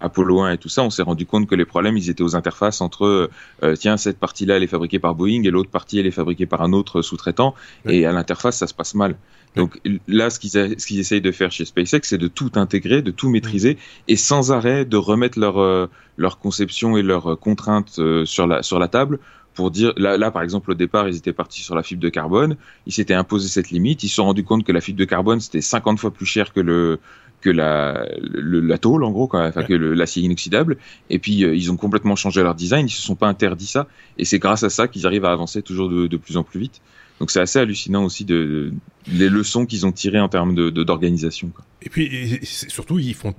Apollo 0.04 0.40
1 0.40 0.52
et 0.52 0.58
tout 0.58 0.68
ça, 0.68 0.82
on 0.82 0.90
s'est 0.90 1.02
rendu 1.02 1.26
compte 1.26 1.48
que 1.48 1.54
les 1.54 1.64
problèmes, 1.64 1.96
ils 1.96 2.10
étaient 2.10 2.22
aux 2.22 2.36
interfaces 2.36 2.80
entre, 2.80 3.30
euh, 3.62 3.76
tiens, 3.76 3.96
cette 3.96 4.18
partie-là, 4.18 4.56
elle 4.56 4.62
est 4.62 4.68
fabriquée 4.68 4.98
par 4.98 5.14
Boeing 5.14 5.42
et 5.44 5.50
l'autre 5.50 5.70
partie, 5.70 5.98
elle 5.98 6.06
est 6.06 6.10
fabriquée 6.10 6.46
par 6.46 6.62
un 6.62 6.72
autre 6.72 7.02
sous-traitant. 7.02 7.54
Et 7.88 8.04
à 8.06 8.12
l'interface, 8.12 8.58
ça 8.58 8.66
se 8.66 8.74
passe 8.74 8.94
mal. 8.94 9.16
Donc 9.56 9.80
là, 10.08 10.30
ce 10.30 10.38
qu'ils 10.38 10.50
ce 10.50 10.86
qu'ils 10.86 10.98
essayent 10.98 11.20
de 11.20 11.30
faire 11.30 11.52
chez 11.52 11.64
SpaceX, 11.64 12.00
c'est 12.02 12.18
de 12.18 12.28
tout 12.28 12.50
intégrer, 12.56 13.02
de 13.02 13.12
tout 13.12 13.30
maîtriser 13.30 13.78
et 14.08 14.16
sans 14.16 14.52
arrêt 14.52 14.84
de 14.84 14.96
remettre 14.96 15.38
leur 15.38 15.58
euh, 15.60 15.88
leur 16.16 16.38
conception 16.38 16.96
et 16.96 17.02
leurs 17.02 17.38
contraintes 17.38 17.98
euh, 17.98 18.24
sur 18.24 18.48
la 18.48 18.62
sur 18.62 18.80
la 18.80 18.88
table 18.88 19.20
pour 19.54 19.70
dire 19.70 19.92
là, 19.96 20.16
là 20.16 20.30
par 20.30 20.42
exemple 20.42 20.72
au 20.72 20.74
départ 20.74 21.08
ils 21.08 21.16
étaient 21.16 21.32
partis 21.32 21.62
sur 21.62 21.74
la 21.74 21.82
fibre 21.82 22.02
de 22.02 22.08
carbone. 22.08 22.56
Ils 22.86 22.92
s'étaient 22.92 23.14
imposé 23.14 23.48
cette 23.48 23.70
limite. 23.70 24.02
Ils 24.02 24.08
se 24.08 24.16
sont 24.16 24.24
rendus 24.24 24.44
compte 24.44 24.64
que 24.64 24.72
la 24.72 24.80
fibre 24.80 24.98
de 24.98 25.04
carbone 25.04 25.40
c'était 25.40 25.60
50 25.60 25.98
fois 25.98 26.10
plus 26.10 26.26
cher 26.26 26.52
que 26.52 26.60
le 26.60 26.98
que 27.40 27.50
la, 27.50 28.06
la 28.22 28.78
tôle 28.78 29.04
en 29.04 29.10
gros, 29.10 29.28
quoi, 29.28 29.46
enfin 29.46 29.64
que 29.64 29.74
l'acier 29.74 30.22
inoxydable. 30.22 30.78
Et 31.10 31.18
puis 31.18 31.44
euh, 31.44 31.54
ils 31.54 31.70
ont 31.70 31.76
complètement 31.76 32.16
changé 32.16 32.42
leur 32.42 32.54
design, 32.54 32.86
ils 32.86 32.90
se 32.90 33.02
sont 33.02 33.16
pas 33.16 33.28
interdits 33.28 33.66
ça, 33.66 33.86
et 34.16 34.24
c'est 34.24 34.38
grâce 34.38 34.62
à 34.62 34.70
ça 34.70 34.88
qu'ils 34.88 35.06
arrivent 35.06 35.26
à 35.26 35.32
avancer 35.32 35.60
toujours 35.60 35.90
de, 35.90 36.06
de, 36.06 36.16
plus 36.16 36.38
en 36.38 36.42
plus 36.42 36.58
vite. 36.58 36.80
Donc 37.20 37.30
c'est 37.30 37.40
assez 37.40 37.58
hallucinant 37.58 38.02
aussi 38.04 38.24
de, 38.24 38.72
les 39.12 39.28
leçons 39.28 39.66
qu'ils 39.66 39.86
ont 39.86 39.92
tirées 39.92 40.20
en 40.20 40.28
termes 40.28 40.54
de 40.54 40.70
d'organisation. 40.70 41.50
Et 41.84 41.90
puis 41.90 42.40
surtout 42.42 42.98
ils 42.98 43.14
font, 43.14 43.34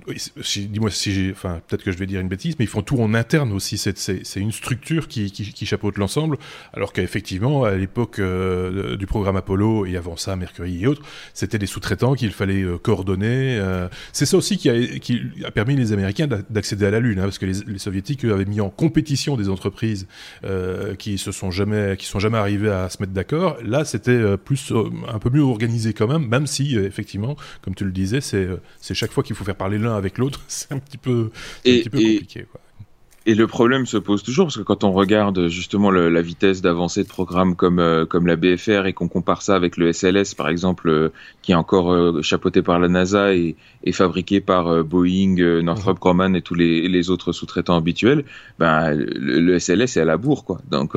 dis-moi 0.68 0.90
si 0.90 1.12
j'ai, 1.12 1.32
enfin 1.32 1.60
peut-être 1.66 1.82
que 1.82 1.90
je 1.90 1.98
vais 1.98 2.06
dire 2.06 2.20
une 2.20 2.28
bêtise, 2.28 2.54
mais 2.58 2.64
ils 2.64 2.68
font 2.68 2.82
tout 2.82 3.00
en 3.00 3.12
interne 3.12 3.52
aussi. 3.52 3.76
C'est 3.76 4.40
une 4.40 4.52
structure 4.52 5.08
qui, 5.08 5.32
qui, 5.32 5.66
chapeaute 5.66 5.98
l'ensemble, 5.98 6.38
alors 6.72 6.92
qu'effectivement 6.92 7.64
à 7.64 7.74
l'époque 7.74 8.20
euh, 8.20 8.96
du 8.96 9.06
programme 9.06 9.34
Apollo 9.34 9.86
et 9.86 9.96
avant 9.96 10.16
ça 10.16 10.36
Mercury 10.36 10.84
et 10.84 10.86
autres, 10.86 11.02
c'était 11.34 11.58
des 11.58 11.66
sous-traitants 11.66 12.14
qu'il 12.14 12.30
fallait 12.30 12.62
euh, 12.62 12.78
coordonner. 12.78 13.58
Euh. 13.58 13.88
c'est 14.12 14.26
ça 14.26 14.36
aussi 14.36 14.58
qui 14.58 14.70
a, 14.70 14.98
qui 14.98 15.22
a 15.44 15.50
permis 15.50 15.74
les 15.74 15.92
Américains 15.92 16.28
d'accéder 16.48 16.86
à 16.86 16.92
la 16.92 17.00
Lune, 17.00 17.18
hein, 17.18 17.24
parce 17.24 17.38
que 17.38 17.46
les, 17.46 17.78
Soviétiques 17.78 18.24
avaient 18.24 18.44
mis 18.44 18.60
en 18.60 18.70
compétition 18.70 19.36
des 19.36 19.48
entreprises 19.48 20.06
qui 20.98 21.18
se 21.18 21.32
sont 21.32 21.50
jamais, 21.50 21.96
sont 22.00 22.18
jamais 22.18 22.38
arrivées 22.38 22.70
à 22.70 22.88
se 22.88 22.98
mettre 23.00 23.12
d'accord. 23.12 23.56
Là, 23.64 23.84
c'était 23.84 24.36
plus 24.36 24.72
un 25.08 25.18
peu 25.18 25.30
mieux 25.30 25.42
organisé 25.56 25.92
quand 25.92 26.06
même, 26.06 26.26
même 26.26 26.46
si, 26.46 26.76
euh, 26.76 26.86
effectivement, 26.86 27.36
comme 27.62 27.74
tu 27.74 27.84
le 27.84 27.92
disais, 27.92 28.20
c'est, 28.20 28.44
euh, 28.44 28.60
c'est 28.80 28.94
chaque 28.94 29.12
fois 29.12 29.22
qu'il 29.22 29.34
faut 29.34 29.44
faire 29.44 29.56
parler 29.56 29.78
l'un 29.78 29.96
avec 29.96 30.18
l'autre, 30.18 30.40
c'est 30.48 30.72
un 30.72 30.78
petit 30.78 30.98
peu, 30.98 31.30
un 31.66 31.70
petit 31.70 31.90
peu 31.90 31.98
compliqué. 31.98 32.46
Quoi. 32.50 32.60
Et 33.28 33.34
le 33.34 33.48
problème 33.48 33.86
se 33.86 33.96
pose 33.96 34.22
toujours 34.22 34.46
parce 34.46 34.56
que 34.56 34.62
quand 34.62 34.84
on 34.84 34.92
regarde 34.92 35.48
justement 35.48 35.90
la 35.90 36.22
vitesse 36.22 36.62
d'avancée 36.62 37.02
de 37.02 37.08
programmes 37.08 37.56
comme 37.56 37.80
euh, 37.80 38.06
comme 38.06 38.28
la 38.28 38.36
BFR 38.36 38.86
et 38.86 38.92
qu'on 38.92 39.08
compare 39.08 39.42
ça 39.42 39.56
avec 39.56 39.76
le 39.76 39.92
SLS 39.92 40.36
par 40.36 40.48
exemple, 40.48 40.88
euh, 40.88 41.08
qui 41.42 41.50
est 41.50 41.56
encore 41.56 41.92
euh, 41.92 42.22
chapeauté 42.22 42.62
par 42.62 42.78
la 42.78 42.86
NASA 42.86 43.34
et, 43.34 43.56
et 43.82 43.90
fabriqué 43.90 44.40
par 44.40 44.84
Boeing, 44.84 45.60
Northrop 45.60 45.94
Grumman 45.94 46.36
et 46.36 46.42
tous 46.42 46.54
les, 46.54 46.86
les 46.86 47.10
autres 47.10 47.32
sous-traitants 47.32 47.76
habituels, 47.76 48.24
ben 48.60 48.94
le, 48.94 49.58
SLS 49.58 49.96
est 49.96 50.00
à 50.00 50.04
la 50.04 50.18
bourre 50.18 50.44
quoi. 50.44 50.60
Donc 50.70 50.94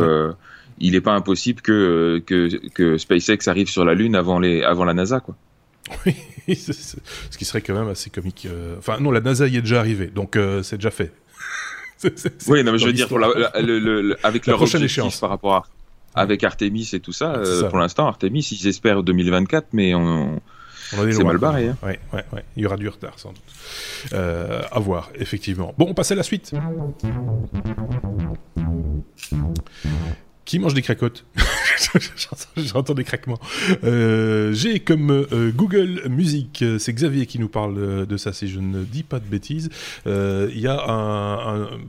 il 0.80 0.94
n'est 0.94 1.02
pas 1.02 1.13
impossible 1.13 1.62
que, 1.62 2.22
que 2.26 2.68
que 2.70 2.98
SpaceX 2.98 3.48
arrive 3.48 3.70
sur 3.70 3.86
la 3.86 3.94
Lune 3.94 4.15
avant 4.15 4.39
les 4.39 4.63
avant 4.63 4.86
la 4.86 4.94
NASA 4.94 5.20
quoi. 5.20 5.36
Oui, 6.06 6.56
ce 6.56 7.38
qui 7.38 7.46
serait 7.46 7.62
quand 7.62 7.74
même 7.74 7.89
assez 7.89 8.10
comique. 8.10 8.48
Enfin, 8.78 9.00
non, 9.00 9.12
la 9.12 9.22
NASA 9.22 9.48
y 9.48 9.58
est 9.58 9.62
déjà 9.62 9.80
arrivée, 9.80 10.08
donc 10.08 10.38
c'est 10.63 10.78
déjà 10.78 10.92
fait 10.92 11.13
oui, 12.48 12.63
non, 12.63 12.72
mais 12.72 12.78
je 12.78 12.86
veux 12.86 12.94
dire, 12.94 13.10
pour 13.10 13.20
avec 14.24 14.46
la 14.46 14.54
prochaine 14.54 14.84
échéance 14.84 15.20
par 15.20 15.30
rapport 15.30 15.56
à 15.56 15.65
avec 16.15 16.44
Artemis 16.44 16.89
et 16.94 17.00
tout 17.00 17.13
ça, 17.13 17.34
euh, 17.34 17.70
pour 17.70 17.78
l'instant, 17.78 18.08
Artemis, 18.08 18.48
ils 18.52 18.68
espèrent 18.68 19.04
2024, 19.04 19.68
mais 19.74 19.94
on, 19.94 20.42
c'est 20.92 21.24
mal 21.24 21.38
barré. 21.38 21.68
Hein. 21.68 21.78
Ouais, 21.84 22.00
ouais, 22.13 22.26
ouais. 22.34 22.44
Il 22.56 22.63
y 22.63 22.65
aura 22.65 22.78
du 22.78 22.88
retard, 22.89 23.20
sans 23.20 23.30
doute. 23.30 23.44
Euh, 24.13 24.62
à 24.72 24.80
voir, 24.80 25.12
effectivement. 25.15 25.74
Bon, 25.78 25.88
on 25.89 25.94
passe 25.94 26.12
à 26.12 26.15
la 26.15 26.24
suite. 26.24 26.52
Qui 30.49 30.57
mange 30.57 30.73
des 30.73 30.81
cracottes 30.81 31.25
J'entends 32.57 32.95
des 32.95 33.03
craquements. 33.03 33.38
Euh, 33.83 34.51
j'ai 34.51 34.79
comme 34.79 35.12
euh, 35.12 35.51
Google 35.55 36.01
Music, 36.09 36.65
c'est 36.79 36.91
Xavier 36.91 37.27
qui 37.27 37.38
nous 37.38 37.49
parle 37.49 38.07
de 38.07 38.17
ça, 38.17 38.33
si 38.33 38.47
je 38.47 38.59
ne 38.59 38.83
dis 38.83 39.03
pas 39.03 39.19
de 39.19 39.25
bêtises. 39.25 39.69
Euh, 40.07 40.49
il 40.51 40.59
y 40.59 40.65
a 40.65 40.75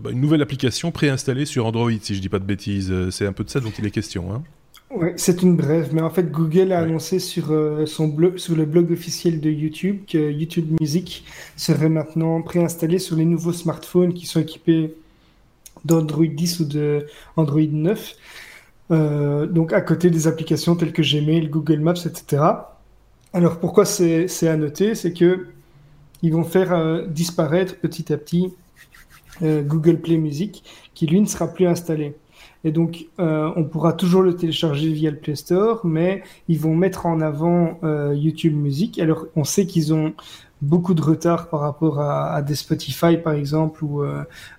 bah, 0.04 0.10
une 0.10 0.20
nouvelle 0.20 0.42
application 0.42 0.90
préinstallée 0.90 1.46
sur 1.46 1.64
Android, 1.64 1.90
si 2.02 2.12
je 2.12 2.18
ne 2.18 2.22
dis 2.22 2.28
pas 2.28 2.38
de 2.38 2.44
bêtises. 2.44 2.92
C'est 3.08 3.24
un 3.24 3.32
peu 3.32 3.44
de 3.44 3.48
ça 3.48 3.60
dont 3.60 3.72
il 3.78 3.86
est 3.86 3.90
question. 3.90 4.30
Hein. 4.30 4.42
Oui, 4.90 5.08
c'est 5.16 5.40
une 5.40 5.56
brève, 5.56 5.94
mais 5.94 6.02
en 6.02 6.10
fait, 6.10 6.30
Google 6.30 6.72
a 6.72 6.80
annoncé 6.80 7.18
sur, 7.18 7.56
son 7.86 8.08
blog, 8.08 8.36
sur 8.36 8.56
le 8.56 8.66
blog 8.66 8.92
officiel 8.92 9.40
de 9.40 9.48
YouTube 9.48 10.00
que 10.06 10.30
YouTube 10.30 10.76
Music 10.78 11.24
serait 11.56 11.88
maintenant 11.88 12.42
préinstallé 12.42 12.98
sur 12.98 13.16
les 13.16 13.24
nouveaux 13.24 13.54
smartphones 13.54 14.12
qui 14.12 14.26
sont 14.26 14.40
équipés 14.40 14.92
d'Android 15.86 16.26
10 16.26 16.60
ou 16.60 16.64
de 16.66 17.06
Android 17.36 17.62
9. 17.62 18.16
Euh, 18.90 19.46
donc 19.46 19.72
à 19.72 19.80
côté 19.80 20.10
des 20.10 20.26
applications 20.26 20.74
telles 20.74 20.92
que 20.92 21.02
Gmail, 21.02 21.48
Google 21.48 21.80
Maps, 21.80 22.06
etc. 22.06 22.42
Alors 23.32 23.58
pourquoi 23.58 23.84
c'est 23.84 24.48
à 24.48 24.56
noter? 24.56 24.94
C'est 24.94 25.12
que 25.12 25.46
ils 26.22 26.32
vont 26.32 26.44
faire 26.44 26.72
euh, 26.72 27.06
disparaître 27.06 27.76
petit 27.76 28.12
à 28.12 28.18
petit 28.18 28.52
euh, 29.42 29.62
Google 29.62 29.98
Play 30.00 30.16
Music, 30.16 30.64
qui 30.94 31.06
lui 31.06 31.20
ne 31.20 31.26
sera 31.26 31.48
plus 31.48 31.66
installé. 31.66 32.14
Et 32.62 32.72
donc, 32.72 33.06
on 33.18 33.64
pourra 33.64 33.94
toujours 33.94 34.20
le 34.20 34.36
télécharger 34.36 34.92
via 34.92 35.10
le 35.10 35.16
Play 35.16 35.34
Store, 35.34 35.80
mais 35.82 36.22
ils 36.46 36.58
vont 36.58 36.74
mettre 36.74 37.06
en 37.06 37.22
avant 37.22 37.80
YouTube 38.12 38.54
Music. 38.54 38.98
Alors, 38.98 39.24
on 39.34 39.44
sait 39.44 39.64
qu'ils 39.64 39.94
ont 39.94 40.12
beaucoup 40.60 40.92
de 40.92 41.00
retard 41.00 41.48
par 41.48 41.60
rapport 41.60 42.00
à, 42.00 42.42
des 42.42 42.54
Spotify 42.54 43.16
par 43.16 43.32
exemple 43.32 43.82
ou, 43.82 44.02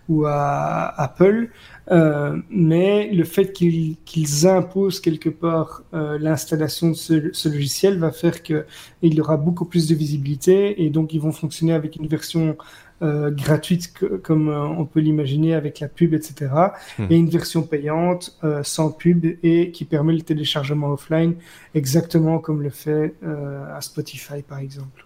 ou 0.10 0.26
à 0.26 1.00
Apple, 1.00 1.52
euh, 1.92 2.38
mais 2.50 3.10
le 3.12 3.24
fait 3.24 3.52
qu'ils 3.52 4.48
imposent 4.48 5.00
quelque 5.00 5.30
part 5.30 5.84
euh, 5.94 6.18
l'installation 6.20 6.90
de 6.90 6.94
ce, 6.94 7.50
logiciel 7.50 8.00
va 8.00 8.12
faire 8.12 8.44
qu'il 8.44 8.66
y 9.04 9.20
aura 9.20 9.38
beaucoup 9.38 9.66
plus 9.66 9.88
de 9.88 9.96
visibilité 9.96 10.84
et 10.84 10.90
donc 10.90 11.14
ils 11.14 11.20
vont 11.20 11.32
fonctionner 11.32 11.74
avec 11.74 11.96
une 11.96 12.08
version 12.08 12.58
gratuite 13.04 13.96
comme 14.22 14.50
on 14.50 14.86
peut 14.86 15.00
l'imaginer 15.00 15.56
avec 15.56 15.80
la 15.80 15.88
pub, 15.88 16.14
etc. 16.14 16.52
Hmm. 17.00 17.06
Et 17.10 17.18
une 17.18 17.30
version 17.30 17.64
payante 17.64 18.40
sans 18.62 18.92
pub 18.92 19.26
et 19.42 19.72
qui 19.72 19.86
permet 19.86 20.14
le 20.14 20.22
téléchargement 20.22 20.92
offline 20.92 21.34
exactement 21.74 22.38
comme 22.38 22.62
le 22.62 22.70
fait 22.70 23.16
à 23.24 23.82
Spotify 23.82 24.44
par 24.48 24.60
exemple. 24.60 25.04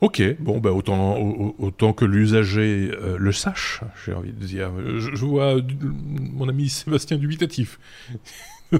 Ok, 0.00 0.22
bon, 0.40 0.58
bah 0.58 0.72
autant, 0.72 1.16
autant 1.58 1.92
que 1.92 2.04
l'usager 2.04 2.90
euh, 2.92 3.16
le 3.18 3.32
sache, 3.32 3.80
j'ai 4.04 4.12
envie 4.12 4.32
de 4.32 4.44
dire. 4.44 4.70
Je, 4.98 5.24
vois 5.24 5.56
mon 5.82 6.48
ami 6.48 6.68
Sébastien 6.68 7.16
dubitatif. 7.16 7.78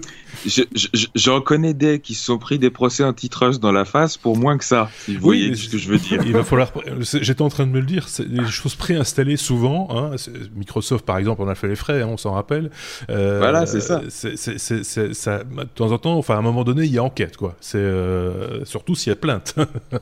J'en 1.14 1.40
connais 1.40 1.74
des 1.74 2.00
qui 2.00 2.14
se 2.14 2.24
sont 2.24 2.38
pris 2.38 2.58
des 2.58 2.70
procès 2.70 3.04
antitrust 3.04 3.60
dans 3.60 3.72
la 3.72 3.84
face 3.84 4.16
pour 4.16 4.36
moins 4.36 4.58
que 4.58 4.64
ça, 4.64 4.90
si 4.98 5.14
vous 5.14 5.20
voyez 5.20 5.54
ce 5.54 5.68
que 5.68 5.78
je 5.78 5.88
veux 5.88 5.98
dire. 5.98 6.22
Il 6.26 6.32
va 6.32 6.44
falloir. 6.44 6.72
J'étais 7.00 7.42
en 7.42 7.48
train 7.48 7.66
de 7.66 7.70
me 7.70 7.80
le 7.80 7.86
dire, 7.86 8.06
les 8.18 8.46
choses 8.46 8.74
préinstallées 8.74 9.36
souvent. 9.36 9.88
Hein, 9.90 10.16
Microsoft, 10.54 11.04
par 11.04 11.18
exemple, 11.18 11.42
on 11.42 11.48
a 11.48 11.54
fait 11.54 11.68
les 11.68 11.76
frais, 11.76 12.02
hein, 12.02 12.08
on 12.08 12.16
s'en 12.16 12.32
rappelle. 12.32 12.70
Euh, 13.10 13.38
voilà, 13.38 13.66
c'est 13.66 13.80
ça. 13.80 14.02
ça. 14.08 15.44
De 15.44 15.64
temps 15.74 15.92
en 15.92 15.98
temps, 15.98 16.16
enfin, 16.16 16.34
à 16.34 16.38
un 16.38 16.42
moment 16.42 16.64
donné, 16.64 16.84
il 16.84 16.92
y 16.92 16.98
a 16.98 17.04
enquête, 17.04 17.36
quoi. 17.36 17.56
C'est 17.60 17.78
euh, 17.78 18.64
surtout 18.64 18.94
s'il 18.94 19.10
y 19.10 19.12
a 19.12 19.16
plainte. 19.16 19.54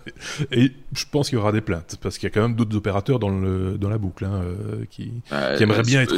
Et 0.53 0.73
je 0.92 1.05
pense 1.11 1.29
qu'il 1.29 1.38
y 1.38 1.40
aura 1.40 1.53
des 1.53 1.61
plaintes 1.61 1.97
parce 2.01 2.18
qu'il 2.18 2.29
y 2.29 2.33
a 2.33 2.35
quand 2.35 2.42
même 2.42 2.57
d'autres 2.57 2.77
opérateurs 2.77 3.18
dans 3.18 3.31
le 3.31 3.77
dans 3.79 3.88
la 3.88 3.99
boucle 3.99 4.25
hein, 4.25 4.42
euh, 4.42 4.85
qui, 4.90 5.12
qui, 5.57 5.62
aimeraient 5.62 5.83
bien 5.83 6.03
être 6.03 6.16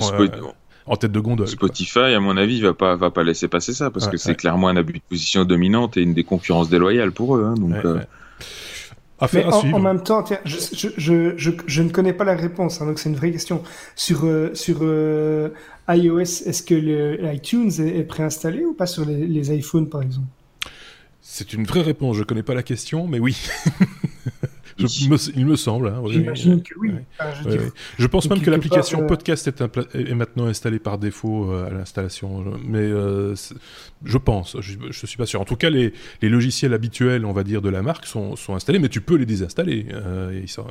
en 0.86 0.96
tête 0.96 1.12
de 1.12 1.20
gondole. 1.20 1.48
Spotify, 1.48 2.14
à 2.14 2.20
mon 2.20 2.36
avis, 2.36 2.60
va 2.60 2.74
pas 2.74 2.96
va 2.96 3.10
pas 3.10 3.24
laisser 3.24 3.48
passer 3.48 3.72
ça 3.72 3.90
parce 3.90 4.08
que 4.08 4.16
c'est 4.16 4.34
clairement 4.34 4.68
un 4.68 4.76
abus 4.76 4.94
de 4.94 5.00
position 5.08 5.44
dominante 5.44 5.96
et 5.96 6.02
une 6.02 6.14
des 6.14 6.24
concurrences 6.24 6.68
déloyales 6.68 7.12
pour 7.12 7.36
eux. 7.36 7.44
Hein, 7.44 7.54
donc, 7.54 7.74
euh... 7.84 8.00
en, 9.20 9.80
même 9.80 10.02
temps, 10.02 10.24
je, 10.44 10.56
je, 10.72 10.88
je, 11.36 11.50
je, 11.66 11.82
ne 11.82 11.88
connais 11.88 12.12
pas 12.12 12.24
la 12.24 12.36
réponse, 12.36 12.80
hein, 12.80 12.86
donc 12.86 12.98
c'est 12.98 13.08
une 13.08 13.16
vraie 13.16 13.32
question. 13.32 13.62
Sur, 13.96 14.24
euh, 14.24 14.50
sur 14.54 14.78
euh, 14.82 15.50
iOS, 15.88 16.20
est-ce 16.20 16.62
que 16.62 16.74
le 16.74 17.32
iTunes 17.32 17.72
est, 17.78 18.04
préinstallé 18.04 18.64
ou 18.64 18.74
pas 18.74 18.86
sur 18.86 19.06
les, 19.06 19.26
les 19.26 19.56
iPhones, 19.56 19.88
par 19.88 20.02
exemple? 20.02 20.26
C'est 21.22 21.54
une 21.54 21.64
vraie 21.64 21.80
réponse. 21.80 22.16
Je 22.16 22.22
connais 22.22 22.42
pas 22.42 22.54
la 22.54 22.62
question, 22.62 23.08
mais 23.08 23.18
oui. 23.18 23.36
il 24.78 25.46
me 25.46 25.56
semble. 25.56 25.88
Hein, 25.88 26.02
J'imagine 26.08 26.62
que 26.62 26.74
oui. 26.78 26.92
je, 27.98 28.06
pense 28.06 28.28
même 28.28 28.40
que 28.40 28.50
l'application 28.50 29.02
euh, 29.02 29.06
podcast 29.06 29.48
est, 29.48 30.14
maintenant 30.14 30.46
installée 30.46 30.78
par 30.78 30.98
défaut 30.98 31.50
euh, 31.50 31.66
à 31.66 31.70
l'installation. 31.70 32.44
Mais 32.64 32.78
euh, 32.78 33.34
je 34.04 34.18
pense, 34.18 34.56
je 34.60 34.78
ne 34.78 34.92
suis 34.92 35.16
pas 35.16 35.26
sûr. 35.26 35.40
En 35.40 35.44
tout 35.44 35.56
cas, 35.56 35.70
les, 35.70 35.92
logiciels 36.22 36.74
habituels, 36.74 37.24
on 37.24 37.32
va 37.32 37.44
dire, 37.44 37.62
de 37.62 37.68
la 37.68 37.82
marque 37.82 38.06
sont, 38.06 38.34
installés, 38.48 38.78
mais 38.78 38.88
tu 38.88 39.00
peux 39.00 39.16
les 39.16 39.26
désinstaller. 39.26 39.86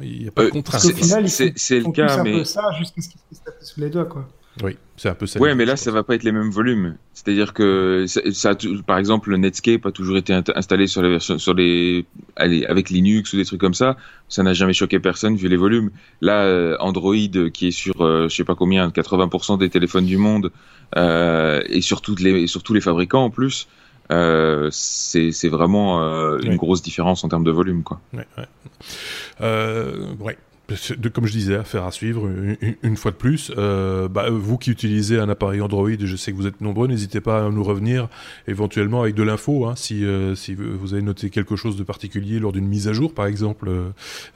il 0.02 0.20
n'y 0.20 0.28
a 0.28 0.32
pas 0.32 0.46
de 0.46 0.50
contrainte. 0.50 0.82
C'est 0.82 1.80
le 1.80 1.92
cas, 1.92 2.24
mais. 2.24 2.46
ça 2.46 2.72
jusqu'à 2.78 3.02
ce 3.02 3.10
qu'ils 3.10 3.20
se 3.32 3.44
taper 3.44 3.66
sous 3.66 3.80
les 3.82 3.89
doigts, 3.89 4.06
quoi. 4.06 4.28
Oui, 4.62 4.78
c'est 4.98 5.10
un 5.10 5.16
peu 5.16 5.26
ça. 5.26 5.39
Ouais, 5.39 5.56
mais 5.56 5.66
là, 5.66 5.76
ça 5.76 5.89
va 5.89 6.04
pas 6.04 6.13
être 6.13 6.24
les 6.24 6.32
mêmes 6.32 6.52
volumes. 6.52 6.96
C'est-à-dire 7.13 7.54
que, 7.54 8.06
ça, 8.08 8.56
par 8.86 9.00
exemple, 9.00 9.36
Netscape 9.36 9.86
a 9.86 9.92
toujours 9.92 10.18
été 10.18 10.34
installé 10.56 10.86
sur 10.86 11.02
les 11.02 11.10
versions, 11.10 11.39
sur 11.39 11.54
les, 11.56 12.06
avec 12.36 12.89
Linux 12.92 13.34
ou 13.34 13.38
des 13.38 13.46
trucs 13.46 13.60
comme 13.60 13.74
ça. 13.74 13.98
Ça 14.30 14.44
n'a 14.44 14.54
jamais 14.54 14.74
choqué 14.74 15.00
personne 15.00 15.36
vu 15.36 15.48
les 15.48 15.58
volumes. 15.58 15.89
Là, 16.22 16.44
euh, 16.44 16.78
Android, 16.80 17.50
qui 17.52 17.68
est 17.68 17.72
sur, 17.72 18.02
euh, 18.02 18.28
je 18.30 18.36
sais 18.36 18.44
pas 18.44 18.56
combien, 18.56 18.89
80% 18.89 19.58
des 19.58 19.70
téléphones 19.70 20.06
du 20.06 20.18
monde, 20.18 20.52
euh, 20.98 21.63
et 21.68 21.82
sur 21.82 22.02
toutes 22.02 22.20
les, 22.20 22.46
sur 22.46 22.62
tous 22.62 22.74
les 22.74 22.82
fabricants 22.82 23.24
en 23.24 23.30
plus. 23.32 23.68
Euh, 24.12 24.70
c'est 24.72 25.50
vraiment 25.50 26.04
euh, 26.04 26.38
une 26.39 26.58
grosse 26.58 26.82
différence 26.82 27.24
en 27.24 27.30
termes 27.30 27.46
de 27.46 27.52
volume, 27.52 27.84
quoi. 27.84 28.02
Ouais, 28.13 28.28
ouais. 28.38 28.48
Euh, 29.42 30.13
ouais 30.20 30.38
de, 30.38 30.53
comme 31.13 31.26
je 31.26 31.34
disais, 31.34 31.56
affaire 31.56 31.86
à 31.86 31.91
suivre 31.91 32.30
une, 32.84 32.97
fois 32.97 33.12
de 33.12 33.17
plus. 33.17 33.52
Euh, 33.58 34.08
bah, 34.08 34.30
vous 34.30 34.58
qui 34.58 34.71
utilisez 34.71 35.19
un 35.19 35.30
appareil 35.30 35.62
Android, 35.62 35.89
je 35.99 36.15
sais 36.15 36.32
que 36.32 36.38
vous 36.38 36.47
êtes 36.47 36.62
nombreux, 36.62 36.88
n'hésitez 36.88 37.21
pas 37.21 37.45
à 37.45 37.49
nous 37.49 37.63
revenir 37.63 38.08
éventuellement 38.47 39.02
avec 39.02 39.15
de 39.15 39.23
l'info. 39.23 39.65
Hein, 39.65 39.73
si, 39.76 40.06
euh, 40.06 40.36
si 40.36 40.56
vous 40.56 40.93
avez 40.93 41.02
noté 41.02 41.30
quelque 41.30 41.56
chose 41.56 41.76
de 41.76 41.84
particulier 41.84 42.39
lors 42.39 42.54
d'une 42.54 42.67
mise 42.67 42.88
à 42.88 42.93
jour, 42.93 43.13
par 43.13 43.26
exemple, 43.26 43.69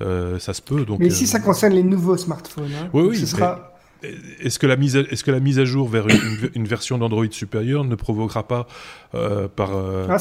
euh, 0.01 0.39
ça 0.39 0.53
se 0.53 0.61
peut. 0.61 0.85
Donc, 0.85 0.99
Mais 0.99 1.09
si 1.09 1.27
ça 1.27 1.39
concerne 1.39 1.73
les 1.73 1.83
nouveaux 1.83 2.17
smartphones, 2.17 2.65
hein, 2.65 2.89
oui, 2.93 3.07
oui, 3.09 3.17
ce 3.17 3.25
sera 3.25 3.76
est-ce 4.03 4.59
que, 4.59 4.67
la 4.67 4.75
mise 4.75 4.97
à, 4.97 5.01
est-ce 5.01 5.23
que 5.23 5.31
la 5.31 5.39
mise 5.39 5.59
à 5.59 5.65
jour 5.65 5.87
vers 5.87 6.05
une, 6.55 6.67
version 6.67 6.97
d'Android 6.97 7.25
supérieure 7.31 7.83
ne 7.83 7.95
provoquera 7.95 8.47
pas 8.47 8.67
euh, 9.15 9.47
par, 9.47 9.75
euh, 9.75 10.07
ah, 10.09 10.17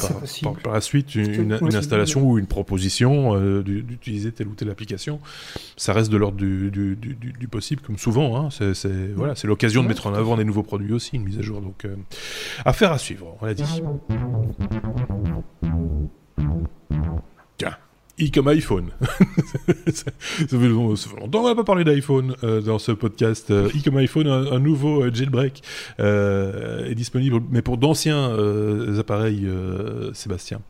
par, 0.63 0.73
la 0.73 0.81
suite 0.81 1.15
une, 1.15 1.53
installation 1.75 2.23
ou 2.23 2.39
une 2.39 2.47
proposition 2.47 3.35
euh, 3.35 3.61
d'utiliser 3.63 4.31
telle 4.31 4.47
ou 4.47 4.53
telle 4.53 4.69
application? 4.69 5.19
Ça 5.75 5.93
reste 5.93 6.11
de 6.11 6.17
l'ordre 6.17 6.37
du, 6.37 6.71
du, 6.71 7.47
possible, 7.47 7.81
comme 7.81 7.97
souvent. 7.97 8.37
Hein. 8.37 8.49
C'est, 8.51 9.13
voilà, 9.15 9.35
c'est 9.35 9.47
l'occasion 9.47 9.83
de 9.83 9.87
mettre 9.87 10.07
en 10.07 10.13
avant 10.13 10.37
des 10.37 10.45
nouveaux 10.45 10.63
produits 10.63 10.93
aussi, 10.93 11.15
une 11.15 11.23
mise 11.23 11.39
à 11.39 11.41
jour. 11.41 11.61
Donc, 11.61 11.85
affaire 12.65 12.91
à 12.91 12.97
suivre, 12.97 13.35
on 13.41 13.45
l'a 13.45 13.53
dit. 13.53 13.81
I 18.19 18.31
comme 18.31 18.47
iPhone. 18.47 18.89
ça 19.87 20.11
fait 20.47 20.67
longtemps 20.67 21.41
qu'on 21.41 21.47
n'a 21.47 21.55
pas 21.55 21.63
parlé 21.63 21.83
d'iPhone 21.83 22.35
euh, 22.43 22.61
dans 22.61 22.79
ce 22.79 22.91
podcast. 22.91 23.51
Euh, 23.51 23.69
i 23.75 23.81
comme 23.83 23.97
iPhone, 23.97 24.27
un, 24.27 24.59
nouveau 24.59 25.03
euh, 25.03 25.13
jailbreak 25.13 25.61
est 25.99 26.95
disponible, 26.95 27.41
mais 27.51 27.61
pour 27.61 27.77
d'anciens 27.77 28.35
appareils, 28.97 29.47
Sébastien. 30.13 30.61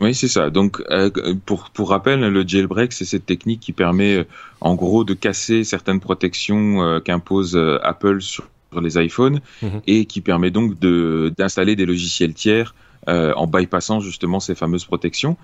Oui, 0.00 0.14
c'est 0.14 0.28
ça. 0.28 0.50
Donc, 0.50 0.82
euh, 0.90 1.10
pour, 1.46 1.70
pour 1.70 1.90
rappel, 1.90 2.20
le 2.20 2.46
jailbreak, 2.46 2.92
c'est 2.92 3.04
cette 3.04 3.24
technique 3.24 3.60
qui 3.60 3.72
permet, 3.72 4.16
euh, 4.16 4.24
en 4.60 4.74
gros, 4.74 5.04
de 5.04 5.14
casser 5.14 5.64
certaines 5.64 6.00
protections 6.00 6.82
euh, 6.82 7.00
qu'impose 7.00 7.58
Apple 7.82 8.20
sur, 8.20 8.48
les 8.82 9.02
iPhones 9.02 9.40
mhm. 9.62 9.80
et 9.86 10.04
qui 10.04 10.20
permet 10.20 10.50
donc 10.50 10.78
d'installer 10.78 11.76
des 11.76 11.86
logiciels 11.86 12.34
tiers 12.34 12.74
en 13.08 13.46
bypassant 13.46 14.00
justement 14.00 14.40
ces 14.40 14.54
fameuses 14.54 14.84
protections. 14.84 15.36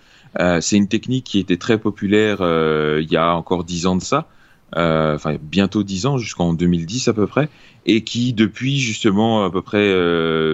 c'est 0.61 0.77
une 0.77 0.89
technique 0.89 1.25
qui 1.25 1.39
était 1.39 1.57
très 1.57 1.79
populaire 1.79 2.39
il 2.41 3.11
y 3.11 3.17
a 3.17 3.35
encore 3.35 3.65
dix 3.65 3.87
ans 3.87 3.97
de 3.97 4.03
ça. 4.03 4.27
enfin 4.75 5.37
bientôt 5.41 5.83
dix 5.83 6.07
ans, 6.07 6.19
jusqu'en 6.19 6.55
2010 6.55 7.09
à 7.09 7.13
peu 7.13 7.27
près, 7.27 7.49
et 7.87 8.03
qui 8.03 8.33
depuis 8.33 8.79
justement 8.79 9.45
à 9.45 9.51
peu 9.51 9.63
près 9.63 9.93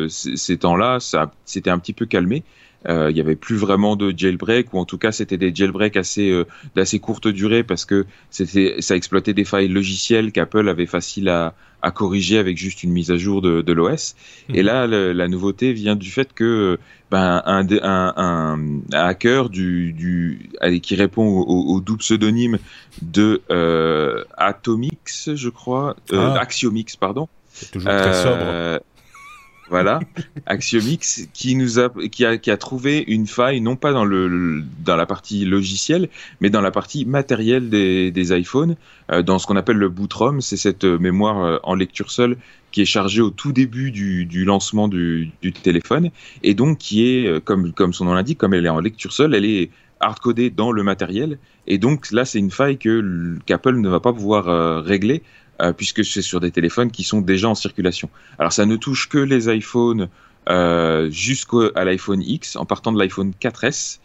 ces 0.09 0.59
temps-là, 0.59 1.01
ça 1.01 1.33
s'était 1.44 1.71
un 1.71 1.79
petit 1.79 1.94
peu 1.94 2.07
calmé 2.07 2.42
euh, 2.42 2.67
il 2.87 3.14
n'y 3.14 3.21
avait 3.21 3.37
plus 3.37 3.57
vraiment 3.57 3.97
de 3.97 4.14
jailbreak 4.17 4.73
ou 4.73 4.79
en 4.79 4.85
tout 4.85 4.99
cas 4.99 5.12
c'était 5.12 5.37
des 5.37 5.55
jailbreaks 5.55 5.97
assez 5.97 6.31
euh, 6.31 6.45
d'assez 6.77 6.99
courte 7.01 7.29
durée 7.29 7.62
parce 7.62 7.85
que 7.85 8.07
c'était 8.31 8.77
ça 8.81 8.97
exploitait 8.97 9.35
des 9.35 9.45
failles 9.45 9.69
logicielles 9.69 10.33
qu'Apple 10.33 10.69
avait 10.69 10.87
facile 10.87 11.29
à, 11.29 11.55
à 11.83 11.91
corriger 11.91 12.38
avec 12.38 12.57
juste 12.57 12.83
une 12.83 12.91
mise 12.91 13.11
à 13.11 13.17
jour 13.17 13.41
de, 13.41 13.62
de 13.62 13.73
l'OS. 13.73 14.14
Mhm. 14.49 14.57
Et 14.57 14.62
là, 14.62 14.87
la 14.87 15.29
nouveauté 15.29 15.73
vient 15.73 15.97
du 15.97 16.11
fait 16.11 16.33
que 16.33 16.79
ben, 17.11 17.43
un, 17.47 17.67
un, 17.83 18.14
un, 18.17 18.81
hacker 18.93 19.49
du, 19.49 19.93
du, 19.93 20.51
qui 20.83 20.97
répond 20.97 21.27
au, 21.27 21.81
double 21.81 22.01
pseudonyme 22.01 22.59
de 23.03 23.43
euh, 23.51 24.25
Atomix, 24.37 25.31
je 25.35 25.49
crois, 25.49 25.97
euh, 26.12 26.33
ah. 26.35 26.41
Axiomix, 26.41 26.97
pardon. 26.97 27.29
toujours 27.73 27.91
très 27.91 28.23
sobre. 28.23 28.81
Euh, 29.68 29.74
voilà, 29.78 30.00
Axiomix, 30.46 31.28
qui 31.33 31.54
nous 31.54 31.78
a 31.78 31.90
qui, 32.11 32.24
a, 32.24 32.38
qui 32.38 32.50
a 32.50 32.57
trouvé 32.57 33.04
une 33.07 33.26
faille 33.26 33.61
non 33.61 33.76
pas 33.76 33.92
dans 33.92 34.04
le 34.04 34.62
dans 34.85 34.96
la 34.96 35.07
partie 35.07 35.44
logicielle, 35.44 36.09
mais 36.40 36.50
dans 36.50 36.61
la 36.61 36.70
partie 36.70 37.04
matérielle 37.04 37.68
des, 37.68 38.11
des 38.11 38.37
iPhones, 38.37 38.76
euh, 39.12 39.22
dans 39.22 39.38
ce 39.38 39.46
qu'on 39.46 39.57
appelle 39.57 39.76
le 39.76 39.88
boot 39.88 40.12
ROM, 40.12 40.40
c'est 40.40 40.57
cette 40.57 40.85
euh, 40.85 40.98
mémoire 40.98 41.44
euh, 41.44 41.59
en 41.62 41.74
lecture 41.74 42.11
seule 42.11 42.37
qui 42.72 42.83
est 42.83 42.87
chargée 42.87 43.22
au 43.22 43.31
tout 43.31 43.52
début 43.52 43.90
du, 43.90 44.26
du 44.26 44.44
lancement 44.44 44.88
du, 44.88 45.31
du, 45.40 45.52
téléphone 45.52 46.11
et 46.42 46.52
donc 46.52 46.78
qui 46.78 47.07
est 47.07 47.42
comme 47.44 47.72
comme 47.72 47.94
son 47.94 48.04
nom 48.04 48.12
l'indique, 48.12 48.37
comme 48.37 48.52
elle 48.52 48.66
est 48.66 48.70
en 48.70 48.81
lecture 48.81 49.12
seule, 49.12 49.35
elle 49.35 49.46
est 49.46 49.70
hardcodée 50.00 50.50
dans 50.50 50.70
le 50.70 50.83
matériel. 50.83 51.38
Et 51.66 51.78
donc 51.78 52.11
là 52.12 52.26
c'est 52.26 52.38
une 52.38 52.50
faille 52.50 52.76
que 52.76 53.38
qu'Apple 53.46 53.76
ne 53.76 53.88
va 53.88 54.00
pas 54.00 54.12
pouvoir 54.12 54.85
régler 54.85 55.22
euh, 55.61 55.73
puisque 55.73 56.05
c'est 56.05 56.23
sur 56.23 56.40
des 56.40 56.51
téléphones 56.51 56.90
qui 56.90 57.05
sont 57.05 57.21
déjà 57.21 57.49
en 57.49 57.55
circulation. 57.55 58.09
Alors 58.38 58.53
ça 58.53 58.66
ne 58.66 58.77
touche 58.77 59.09
que 59.09 59.18
les 59.18 59.55
iPhones 59.55 60.09
euh, 60.49 61.11
jusqu'à 61.11 61.85
l'iPhone 61.85 62.23
X, 62.23 62.57
en 62.57 62.64
partant 62.64 62.92
de 62.92 62.99
l'iPhone 62.99 63.33
4S, 63.40 63.99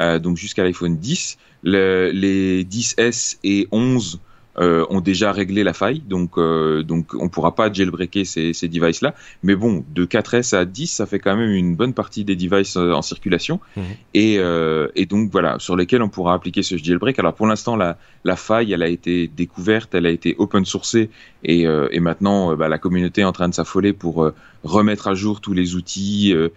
euh, 0.00 0.18
donc 0.18 0.36
jusqu'à 0.36 0.64
l'iPhone 0.64 0.96
10. 0.96 1.36
Le, 1.62 2.10
les 2.14 2.64
10S 2.64 3.38
et 3.44 3.68
11 3.70 4.14
euh, 4.14 4.29
ont 4.60 5.00
déjà 5.00 5.32
réglé 5.32 5.64
la 5.64 5.72
faille, 5.72 6.00
donc 6.00 6.36
euh, 6.36 6.82
donc 6.82 7.14
on 7.14 7.28
pourra 7.28 7.54
pas 7.54 7.72
jailbreaker 7.72 8.26
ces, 8.26 8.52
ces 8.52 8.68
devices-là. 8.68 9.14
Mais 9.42 9.54
bon, 9.54 9.84
de 9.94 10.04
4S 10.04 10.54
à 10.54 10.64
10, 10.64 10.86
ça 10.86 11.06
fait 11.06 11.18
quand 11.18 11.36
même 11.36 11.50
une 11.50 11.76
bonne 11.76 11.94
partie 11.94 12.24
des 12.24 12.36
devices 12.36 12.76
euh, 12.76 12.92
en 12.92 13.02
circulation, 13.02 13.60
mhm. 13.76 13.84
et, 14.14 14.38
euh, 14.38 14.88
et 14.94 15.06
donc 15.06 15.30
voilà, 15.32 15.58
sur 15.58 15.76
lesquels 15.76 16.02
on 16.02 16.08
pourra 16.08 16.34
appliquer 16.34 16.62
ce 16.62 16.76
jailbreak. 16.76 17.18
Alors 17.18 17.34
pour 17.34 17.46
l'instant, 17.46 17.76
la, 17.76 17.96
la 18.24 18.36
faille, 18.36 18.72
elle 18.72 18.82
a 18.82 18.88
été 18.88 19.28
découverte, 19.28 19.94
elle 19.94 20.06
a 20.06 20.10
été 20.10 20.34
open 20.38 20.64
sourcée, 20.64 21.10
et, 21.42 21.62
et 21.62 22.00
maintenant 22.00 22.54
bah, 22.54 22.68
la 22.68 22.76
communauté 22.76 23.22
est 23.22 23.24
en 23.24 23.32
train 23.32 23.48
de 23.48 23.54
s'affoler 23.54 23.94
pour 23.94 24.30
remettre 24.64 25.08
à 25.08 25.14
jour 25.14 25.40
tous 25.40 25.52
les 25.52 25.74
outils, 25.74 26.32
euh, 26.34 26.48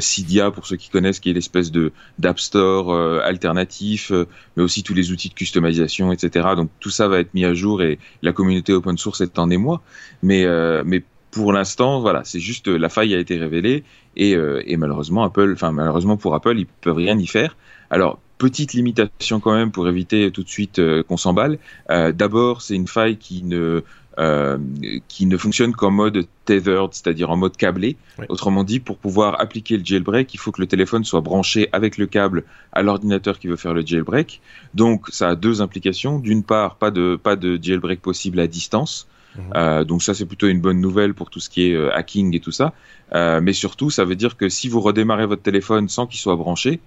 Cydia 0.00 0.50
pour 0.50 0.66
ceux 0.66 0.76
qui 0.76 0.90
connaissent, 0.90 1.20
qui 1.20 1.30
est 1.30 1.32
l'espèce 1.32 1.70
de 1.70 1.92
d'App 2.18 2.38
Store 2.38 2.92
euh, 2.92 3.20
alternatif, 3.22 4.10
euh, 4.10 4.26
mais 4.56 4.62
aussi 4.62 4.82
tous 4.82 4.94
les 4.94 5.10
outils 5.12 5.28
de 5.28 5.34
customisation, 5.34 6.12
etc. 6.12 6.48
Donc 6.56 6.70
tout 6.80 6.90
ça 6.90 7.08
va 7.08 7.20
être 7.20 7.32
mis 7.34 7.44
à 7.44 7.54
jour 7.54 7.82
et 7.82 7.98
la 8.22 8.32
communauté 8.32 8.72
open 8.72 8.98
source 8.98 9.20
est 9.20 9.38
en 9.38 9.50
émoi. 9.50 9.82
Mais 10.22 10.46
mais 10.84 11.02
pour 11.30 11.52
l'instant, 11.52 12.00
voilà, 12.00 12.22
c'est 12.24 12.40
juste 12.40 12.68
la 12.68 12.88
faille 12.88 13.14
a 13.14 13.18
été 13.18 13.36
révélée 13.38 13.84
et, 14.16 14.32
et 14.32 14.76
malheureusement 14.76 15.22
Apple, 15.22 15.52
enfin 15.54 15.70
malheureusement 15.70 16.16
pour 16.16 16.34
Apple, 16.34 16.58
ils 16.58 16.66
peuvent 16.66 16.96
rien 16.96 17.18
y 17.18 17.26
faire. 17.26 17.56
Alors 17.90 18.18
petite 18.38 18.72
limitation 18.72 19.40
quand 19.40 19.54
même 19.54 19.70
pour 19.70 19.86
éviter 19.88 20.30
tout 20.30 20.42
de 20.42 20.48
suite 20.48 20.80
qu'on 21.08 21.16
s'emballe. 21.16 21.58
D'abord, 21.88 22.62
c'est 22.62 22.74
une 22.74 22.88
faille 22.88 23.16
qui 23.16 23.42
ne 23.44 23.82
euh, 24.20 24.58
qui 25.08 25.26
ne 25.26 25.36
fonctionne 25.36 25.72
qu'en 25.72 25.90
mode 25.90 26.26
tethered, 26.44 26.92
c'est-à-dire 26.92 27.30
en 27.30 27.36
mode 27.36 27.56
câblé. 27.56 27.96
Autrement 28.28 28.64
dit, 28.64 28.78
pour 28.78 28.98
pouvoir 28.98 29.40
appliquer 29.40 29.76
le 29.78 29.84
jailbreak, 29.84 30.32
il 30.34 30.38
faut 30.38 30.52
que 30.52 30.60
le 30.60 30.66
téléphone 30.66 31.04
soit 31.04 31.22
branché 31.22 31.68
avec 31.72 31.96
le 31.96 32.06
câble 32.06 32.44
à 32.72 32.82
l'ordinateur 32.82 33.38
qui 33.38 33.48
veut 33.48 33.56
faire 33.56 33.74
le 33.74 33.84
jailbreak. 33.84 34.40
Donc, 34.74 35.08
ça 35.08 35.30
a 35.30 35.34
deux 35.34 35.62
implications. 35.62 36.18
D'une 36.18 36.42
part, 36.42 36.76
pas 36.76 36.90
de 36.90 37.18
pas 37.20 37.34
de 37.36 37.58
jailbreak 37.60 38.00
possible 38.02 38.40
à 38.40 38.46
distance. 38.46 39.08
Mhm. 39.36 39.42
Euh, 39.54 39.84
donc 39.84 40.02
ça 40.02 40.14
c'est 40.14 40.26
plutôt 40.26 40.48
une 40.48 40.60
bonne 40.60 40.80
nouvelle 40.80 41.14
pour 41.14 41.30
tout 41.30 41.40
ce 41.40 41.48
qui 41.48 41.70
est 41.70 41.74
euh, 41.74 41.94
hacking 41.94 42.34
et 42.34 42.40
tout 42.40 42.52
ça. 42.52 42.72
Euh, 43.14 43.40
mais 43.40 43.52
surtout 43.52 43.90
ça 43.90 44.04
veut 44.04 44.16
dire 44.16 44.36
que 44.36 44.48
si 44.48 44.68
vous 44.68 44.80
redémarrez 44.80 45.26
votre 45.26 45.42
téléphone 45.42 45.88
sans 45.88 46.06
qu'il 46.06 46.18
soit 46.18 46.36
branché, 46.36 46.80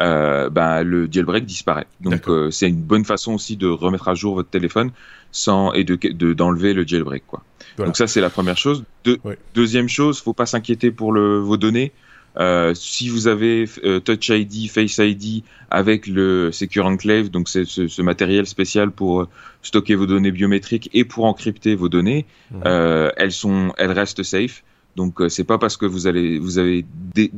euh, 0.00 0.50
ben, 0.50 0.82
le 0.82 1.08
jailbreak 1.10 1.44
disparaît. 1.44 1.86
Donc 2.00 2.28
euh, 2.28 2.50
c'est 2.50 2.68
une 2.68 2.82
bonne 2.82 3.04
façon 3.04 3.34
aussi 3.34 3.56
de 3.56 3.66
remettre 3.66 4.08
à 4.08 4.14
jour 4.14 4.34
votre 4.34 4.50
téléphone 4.50 4.90
sans 5.32 5.72
et 5.72 5.84
de 5.84 5.96
d'enlever 6.32 6.72
le 6.72 6.86
jailbreak 6.86 7.24
quoi. 7.26 7.42
Donc 7.78 7.96
ça 7.96 8.06
c'est 8.06 8.20
la 8.20 8.30
première 8.30 8.56
chose. 8.56 8.84
De, 9.04 9.18
Deuxième 9.54 9.88
chose, 9.88 10.20
faut 10.20 10.32
pas 10.32 10.46
s'inquiéter 10.46 10.90
pour 10.90 11.12
le, 11.12 11.38
vos 11.38 11.56
données. 11.56 11.92
Euh, 12.38 12.74
si 12.74 13.08
vous 13.08 13.28
avez 13.28 13.64
euh, 13.84 13.98
Touch 13.98 14.28
ID, 14.28 14.70
Face 14.70 14.98
ID 14.98 15.42
avec 15.70 16.06
le 16.06 16.52
Secure 16.52 16.84
Enclave, 16.86 17.30
donc 17.30 17.48
c'est 17.48 17.64
ce, 17.64 17.88
ce, 17.88 18.02
matériel 18.02 18.46
spécial 18.46 18.90
pour 18.90 19.22
euh, 19.22 19.28
stocker 19.62 19.94
vos 19.94 20.06
données 20.06 20.30
biométriques 20.30 20.90
et 20.92 21.04
pour 21.04 21.24
encrypter 21.24 21.74
vos 21.74 21.88
données, 21.88 22.26
euh, 22.66 23.10
elles 23.16 23.32
sont, 23.32 23.72
elles 23.78 23.92
restent 23.92 24.22
safe. 24.22 24.64
Donc 24.96 25.20
c'est 25.28 25.44
pas 25.44 25.58
parce 25.58 25.76
que 25.76 25.86
vous 25.86 26.06
allez 26.06 26.38
vous 26.38 26.58
avez 26.58 26.84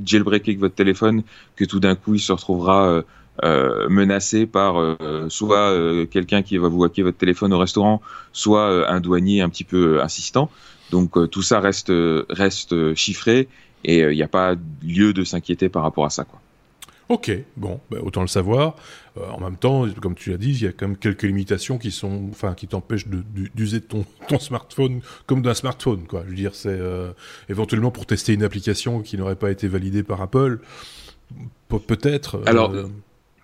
jailbreaké 0.04 0.54
votre 0.56 0.74
téléphone 0.74 1.22
que 1.56 1.64
tout 1.64 1.80
d'un 1.80 1.96
coup 1.96 2.14
il 2.14 2.20
se 2.20 2.32
retrouvera 2.32 3.02
euh, 3.44 3.88
menacé 3.88 4.46
par 4.46 4.80
euh, 4.80 4.96
soit 5.28 5.70
euh, 5.70 6.06
quelqu'un 6.06 6.42
qui 6.42 6.58
va 6.58 6.66
vous 6.66 6.82
hacker 6.82 7.04
votre 7.04 7.18
téléphone 7.18 7.52
au 7.52 7.58
restaurant, 7.58 8.02
soit 8.32 8.90
un 8.90 8.98
douanier 8.98 9.42
un 9.42 9.48
petit 9.48 9.62
peu 9.62 10.02
insistant. 10.02 10.50
Donc 10.90 11.30
tout 11.30 11.42
ça 11.42 11.60
reste 11.60 11.92
reste 12.30 12.94
chiffré 12.94 13.46
et 13.84 14.00
il 14.00 14.16
n'y 14.16 14.22
a 14.22 14.28
pas 14.28 14.56
lieu 14.82 15.12
de 15.12 15.22
s'inquiéter 15.22 15.68
par 15.68 15.82
rapport 15.82 16.04
à 16.04 16.10
ça 16.10 16.24
quoi. 16.24 16.40
Ok, 17.08 17.32
bon, 17.56 17.80
bah, 17.90 17.98
autant 18.02 18.20
le 18.20 18.28
savoir. 18.28 18.76
en 19.16 19.40
même 19.40 19.56
temps, 19.56 19.86
comme 20.00 20.14
tu 20.14 20.30
l'as 20.30 20.36
dit, 20.36 20.50
il 20.50 20.62
y 20.62 20.66
a 20.66 20.72
quand 20.72 20.88
même 20.88 20.96
quelques 20.96 21.22
limitations 21.22 21.78
qui 21.78 21.90
sont, 21.90 22.28
enfin, 22.30 22.54
qui 22.54 22.68
t'empêchent 22.68 23.08
d'user 23.08 23.80
ton, 23.80 24.04
ton 24.28 24.38
smartphone 24.38 25.00
comme 25.26 25.42
d'un 25.42 25.54
smartphone, 25.54 26.06
quoi. 26.06 26.22
Je 26.24 26.30
veux 26.30 26.36
dire, 26.36 26.54
c'est 26.54 26.78
éventuellement 27.48 27.90
pour 27.90 28.06
tester 28.06 28.34
une 28.34 28.42
application 28.42 29.00
qui 29.00 29.16
n'aurait 29.16 29.36
pas 29.36 29.50
été 29.50 29.68
validée 29.68 30.02
par 30.02 30.20
Apple, 30.20 30.60
peut-être. 31.68 32.42
Alors, 32.46 32.72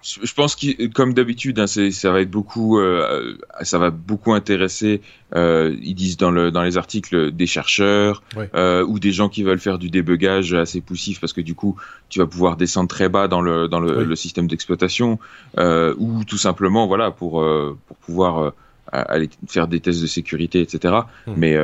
je 0.05 0.35
pense 0.35 0.55
que 0.55 0.87
comme 0.89 1.15
d'habitude, 1.15 1.59
hein, 1.59 1.67
ça 1.67 2.13
va 2.13 2.21
être 2.21 2.31
beaucoup, 2.31 2.79
euh, 2.79 3.39
ça 3.63 3.79
va 3.79 3.91
beaucoup 3.91 4.35
intéresser. 4.35 5.01
Euh, 5.35 5.75
ils 5.83 5.95
disent 5.95 6.19
dans 6.19 6.31
le 6.31 6.51
dans 6.51 6.63
les 6.63 6.77
articles 6.77 7.33
des 7.33 7.47
chercheurs 7.47 8.23
euh, 8.55 8.85
ou 8.85 8.99
des 8.99 9.13
gens 9.13 9.31
qui 9.31 9.43
veulent 9.43 9.59
faire 9.59 9.79
du 9.79 9.89
débugage 9.89 10.53
assez 10.53 10.83
poussif 10.83 11.21
parce 11.21 11.33
que 11.33 11.41
du 11.41 11.55
coup, 11.55 11.77
tu 12.11 12.19
vas 12.19 12.27
pouvoir 12.27 12.57
descendre 12.57 12.89
très 12.89 13.09
bas 13.09 13.29
dans 13.29 13.41
le 13.41 13.67
dans 13.67 13.81
le, 13.81 14.05
le 14.05 14.17
système 14.17 14.47
d'exploitation 14.47 15.19
ou 15.57 16.25
tout 16.27 16.39
simplement 16.39 16.87
voilà 16.87 17.11
pour 17.11 17.43
pour 17.87 17.97
pouvoir 17.97 18.53
aller 18.93 19.31
faire 19.49 19.69
des 19.69 19.81
tests 19.81 20.03
de 20.03 20.07
sécurité, 20.07 20.61
etc. 20.61 20.95
Hmm. 21.27 21.33
Mais 21.37 21.57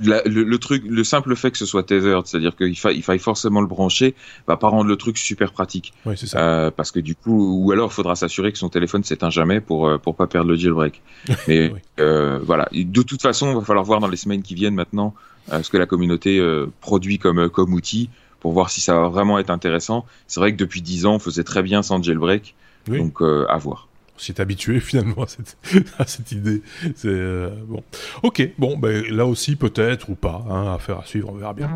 le, 0.00 0.56
truc, 0.56 0.82
le 0.86 1.04
simple 1.04 1.34
fait 1.36 1.50
que 1.50 1.58
ce 1.58 1.66
soit 1.66 1.82
tethered, 1.82 2.26
c'est-à-dire 2.26 2.54
qu'il 2.56 2.76
faille, 2.78 2.96
il 2.96 3.02
faille 3.02 3.18
forcément 3.18 3.60
le 3.60 3.66
brancher, 3.66 4.14
va 4.46 4.56
pas 4.56 4.68
rendre 4.68 4.88
le 4.88 4.96
truc 4.96 5.18
super 5.18 5.52
pratique. 5.52 5.92
Oui, 6.04 6.14
c'est 6.16 6.26
ça. 6.26 6.38
Euh, 6.38 6.70
parce 6.70 6.90
que 6.90 7.00
du 7.00 7.14
coup, 7.14 7.64
ou 7.64 7.72
alors 7.72 7.90
il 7.90 7.94
faudra 7.94 8.14
s'assurer 8.16 8.52
que 8.52 8.58
son 8.58 8.68
téléphone 8.68 9.04
s'éteint 9.04 9.30
jamais 9.30 9.60
pour 9.60 9.86
euh, 9.86 9.98
pour 9.98 10.14
pas 10.14 10.26
perdre 10.26 10.50
le 10.50 10.56
jailbreak. 10.56 11.02
Mais 11.48 11.72
euh, 12.00 12.38
voilà, 12.42 12.68
de 12.72 13.02
toute 13.02 13.22
façon, 13.22 13.50
il 13.50 13.54
va 13.54 13.62
falloir 13.62 13.84
voir 13.84 14.00
dans 14.00 14.08
les 14.08 14.16
semaines 14.16 14.42
qui 14.42 14.54
viennent 14.54 14.74
maintenant 14.74 15.14
euh, 15.52 15.62
ce 15.62 15.70
que 15.70 15.76
la 15.76 15.86
communauté 15.86 16.38
euh, 16.38 16.66
produit 16.80 17.18
comme 17.18 17.48
comme 17.48 17.72
outil 17.72 18.10
pour 18.40 18.52
voir 18.52 18.70
si 18.70 18.80
ça 18.80 18.94
va 18.94 19.08
vraiment 19.08 19.38
être 19.38 19.50
intéressant. 19.50 20.04
C'est 20.26 20.40
vrai 20.40 20.52
que 20.52 20.58
depuis 20.58 20.82
10 20.82 21.06
ans, 21.06 21.14
on 21.14 21.18
faisait 21.18 21.44
très 21.44 21.62
bien 21.62 21.82
sans 21.82 22.02
jailbreak, 22.02 22.54
donc 22.88 23.20
à 23.20 23.56
voir 23.56 23.85
s'est 24.24 24.40
habitué 24.40 24.80
finalement 24.80 25.24
à 25.24 25.26
cette, 25.26 25.56
à 25.98 26.06
cette 26.06 26.32
idée. 26.32 26.62
C'est 26.94 27.08
euh, 27.08 27.50
bon. 27.66 27.82
Ok, 28.22 28.48
bon, 28.58 28.76
ben 28.76 29.04
là 29.10 29.26
aussi 29.26 29.56
peut-être 29.56 30.08
ou 30.08 30.14
pas, 30.14 30.44
hein, 30.48 30.74
affaire 30.74 31.00
à 31.00 31.04
suivre, 31.04 31.30
on 31.30 31.36
verra 31.36 31.54
bien. 31.54 31.70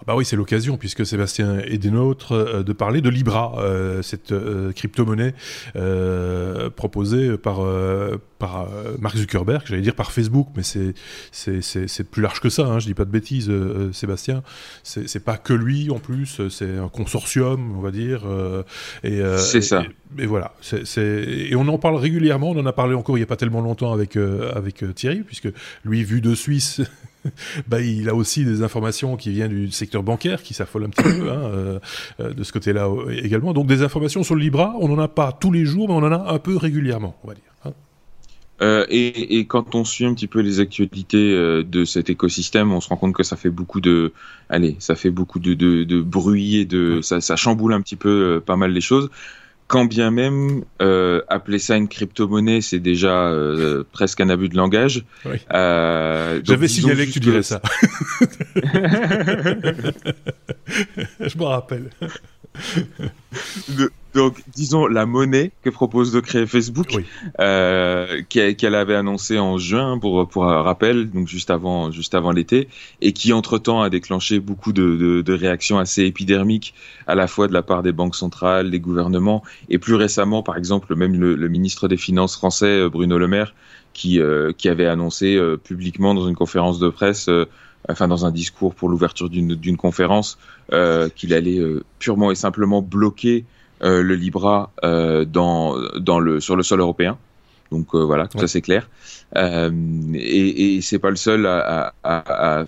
Ah 0.00 0.04
Bah 0.06 0.16
oui, 0.16 0.24
c'est 0.24 0.36
l'occasion, 0.36 0.78
puisque 0.78 1.04
Sébastien 1.04 1.58
est 1.58 1.76
des 1.76 1.90
nôtres, 1.90 2.32
euh, 2.32 2.62
de 2.62 2.72
parler 2.72 3.02
de 3.02 3.10
Libra, 3.10 3.52
euh, 3.58 4.00
cette 4.00 4.32
euh, 4.32 4.72
crypto-monnaie 4.72 5.34
proposée 6.74 7.36
par, 7.36 7.60
par 8.38 8.68
Mark 8.98 9.16
Zuckerberg, 9.16 9.62
j'allais 9.66 9.82
dire 9.82 9.94
par 9.94 10.12
Facebook, 10.12 10.48
mais 10.56 10.62
c'est, 10.62 12.04
plus 12.10 12.22
large 12.22 12.40
que 12.40 12.48
ça, 12.48 12.66
hein, 12.66 12.78
je 12.78 12.86
dis 12.86 12.94
pas 12.94 13.04
de 13.04 13.10
bêtises, 13.10 13.52
Sébastien. 13.92 14.42
C'est, 14.82 15.24
pas 15.24 15.36
que 15.36 15.52
lui 15.52 15.90
en 15.90 15.98
plus, 15.98 16.40
c'est 16.48 16.78
un 16.78 16.88
consortium, 16.88 17.76
on 17.76 17.80
va 17.80 17.90
dire. 17.90 18.22
et, 19.04 19.20
c'est 19.36 19.60
ça. 19.60 19.84
Et, 20.18 20.26
voilà. 20.26 20.54
Et 20.96 21.54
on 21.56 21.68
en 21.68 21.78
parle 21.78 21.96
régulièrement, 21.96 22.50
on 22.50 22.58
en 22.58 22.66
a 22.66 22.72
parlé 22.72 22.94
encore 22.94 23.16
il 23.18 23.20
n'y 23.20 23.24
a 23.24 23.28
pas 23.28 23.36
tellement 23.36 23.60
longtemps 23.60 23.92
avec, 23.92 24.16
avec 24.16 24.82
Thierry, 24.94 25.20
puisque 25.20 25.48
lui, 25.84 26.04
vu 26.04 26.20
de 26.20 26.34
Suisse, 26.34 26.80
bah, 27.68 27.80
il 27.80 28.08
a 28.08 28.14
aussi 28.14 28.44
des 28.44 28.62
informations 28.62 29.16
qui 29.16 29.30
viennent 29.30 29.50
du 29.50 29.70
secteur 29.70 30.02
bancaire, 30.02 30.42
qui 30.42 30.54
s'affole 30.54 30.84
un 30.84 30.88
petit 30.88 31.02
peu 31.02 31.30
hein, 31.30 31.40
euh, 31.44 31.78
euh, 32.20 32.32
de 32.32 32.44
ce 32.44 32.52
côté-là 32.52 32.88
également. 33.22 33.52
Donc 33.52 33.66
des 33.66 33.82
informations 33.82 34.22
sur 34.22 34.34
le 34.34 34.40
Libra, 34.40 34.74
on 34.80 34.88
n'en 34.88 34.98
a 34.98 35.08
pas 35.08 35.32
tous 35.32 35.52
les 35.52 35.64
jours, 35.64 35.88
mais 35.88 35.94
on 35.94 35.98
en 35.98 36.12
a 36.12 36.32
un 36.32 36.38
peu 36.38 36.56
régulièrement, 36.56 37.16
on 37.24 37.28
va 37.28 37.34
dire. 37.34 37.42
Hein. 37.64 37.72
Euh, 38.62 38.84
et, 38.90 39.46
quand 39.46 39.74
on 39.74 39.84
suit 39.84 40.04
un 40.04 40.14
petit 40.14 40.26
peu 40.26 40.40
les 40.40 40.60
actualités 40.60 41.32
de 41.64 41.84
cet 41.84 42.10
écosystème, 42.10 42.72
on 42.72 42.80
se 42.80 42.88
rend 42.88 42.96
compte 42.96 43.14
que 43.14 43.22
ça 43.22 43.36
fait 43.36 43.50
beaucoup 43.50 43.80
de, 43.80 44.12
allez, 44.50 44.76
ça 44.78 44.96
fait 44.96 45.10
beaucoup 45.10 45.38
de, 45.38 45.54
de, 45.54 46.00
bruit 46.00 46.56
et 46.56 46.64
de, 46.66 47.00
ça, 47.00 47.22
ça, 47.22 47.36
chamboule 47.36 47.72
un 47.72 47.80
petit 47.80 47.96
peu 47.96 48.42
pas 48.44 48.56
mal 48.56 48.72
les 48.72 48.82
choses 48.82 49.10
quand 49.70 49.84
bien 49.84 50.10
même 50.10 50.64
euh, 50.82 51.22
appeler 51.28 51.60
ça 51.60 51.76
une 51.76 51.86
crypto-monnaie, 51.86 52.60
c'est 52.60 52.80
déjà 52.80 53.28
euh, 53.28 53.84
presque 53.92 54.20
un 54.20 54.28
abus 54.28 54.48
de 54.48 54.56
langage. 54.56 55.04
Euh, 55.54 56.40
J'avais 56.42 56.66
signalé 56.66 57.06
que 57.06 57.12
tu 57.12 57.20
dirais 57.20 57.44
ça. 57.44 57.62
Je 61.20 61.38
me 61.38 61.44
rappelle. 61.44 61.90
Donc, 64.14 64.42
disons 64.54 64.86
la 64.86 65.06
monnaie 65.06 65.52
que 65.62 65.70
propose 65.70 66.12
de 66.12 66.20
créer 66.20 66.46
Facebook, 66.46 66.96
euh, 67.38 68.22
qu'elle 68.28 68.74
avait 68.74 68.94
annoncé 68.94 69.38
en 69.38 69.58
juin 69.58 69.98
pour 69.98 70.28
pour 70.28 70.46
un 70.46 70.62
rappel, 70.62 71.10
donc 71.10 71.28
juste 71.28 71.50
avant 71.50 71.90
juste 71.90 72.14
avant 72.14 72.32
l'été, 72.32 72.68
et 73.00 73.12
qui 73.12 73.32
entre 73.32 73.58
temps 73.58 73.82
a 73.82 73.90
déclenché 73.90 74.40
beaucoup 74.40 74.72
de, 74.72 75.22
de, 75.22 75.32
réactions 75.32 75.78
assez 75.78 76.04
épidermiques 76.04 76.74
à 77.06 77.14
la 77.14 77.26
fois 77.26 77.48
de 77.48 77.52
la 77.52 77.62
part 77.62 77.82
des 77.82 77.92
banques 77.92 78.16
centrales, 78.16 78.70
des 78.70 78.80
gouvernements, 78.80 79.42
et 79.68 79.78
plus 79.78 79.94
récemment, 79.94 80.42
par 80.42 80.56
exemple, 80.56 80.94
même 80.94 81.18
le, 81.18 81.48
ministre 81.48 81.88
des 81.88 81.96
Finances 81.96 82.36
français 82.36 82.88
Bruno 82.88 83.18
Le 83.18 83.28
Maire, 83.28 83.54
qui 83.92 84.20
euh, 84.20 84.52
qui 84.56 84.68
avait 84.68 84.86
annoncé 84.86 85.36
euh, 85.36 85.56
publiquement 85.56 86.14
dans 86.14 86.28
une 86.28 86.36
conférence 86.36 86.78
de 86.78 86.88
presse 86.88 87.28
enfin 87.88 88.08
dans 88.08 88.26
un 88.26 88.30
discours 88.30 88.74
pour 88.74 88.88
l'ouverture 88.88 89.28
d'une 89.28 89.76
conférence, 89.76 90.38
euh, 90.72 91.08
qu'il 91.08 91.34
allait 91.34 91.58
euh, 91.58 91.82
purement 91.98 92.30
et 92.30 92.34
simplement 92.34 92.82
bloquer 92.82 93.38
euh, 93.38 93.59
le 93.80 94.14
Libra 94.14 94.72
dans, 94.82 95.76
dans 95.98 96.20
le, 96.20 96.40
sur 96.40 96.56
le 96.56 96.62
sol 96.62 96.80
européen. 96.80 97.18
Donc 97.70 97.94
voilà, 97.94 98.26
tout 98.26 98.38
ça 98.38 98.48
c'est 98.48 98.62
clair. 98.62 98.88
et, 99.36 100.76
et 100.76 100.80
c'est 100.80 100.98
pas 100.98 101.10
le 101.10 101.16
seul 101.16 101.46
à, 101.46 101.94
à, 102.02 102.60
à, 102.60 102.64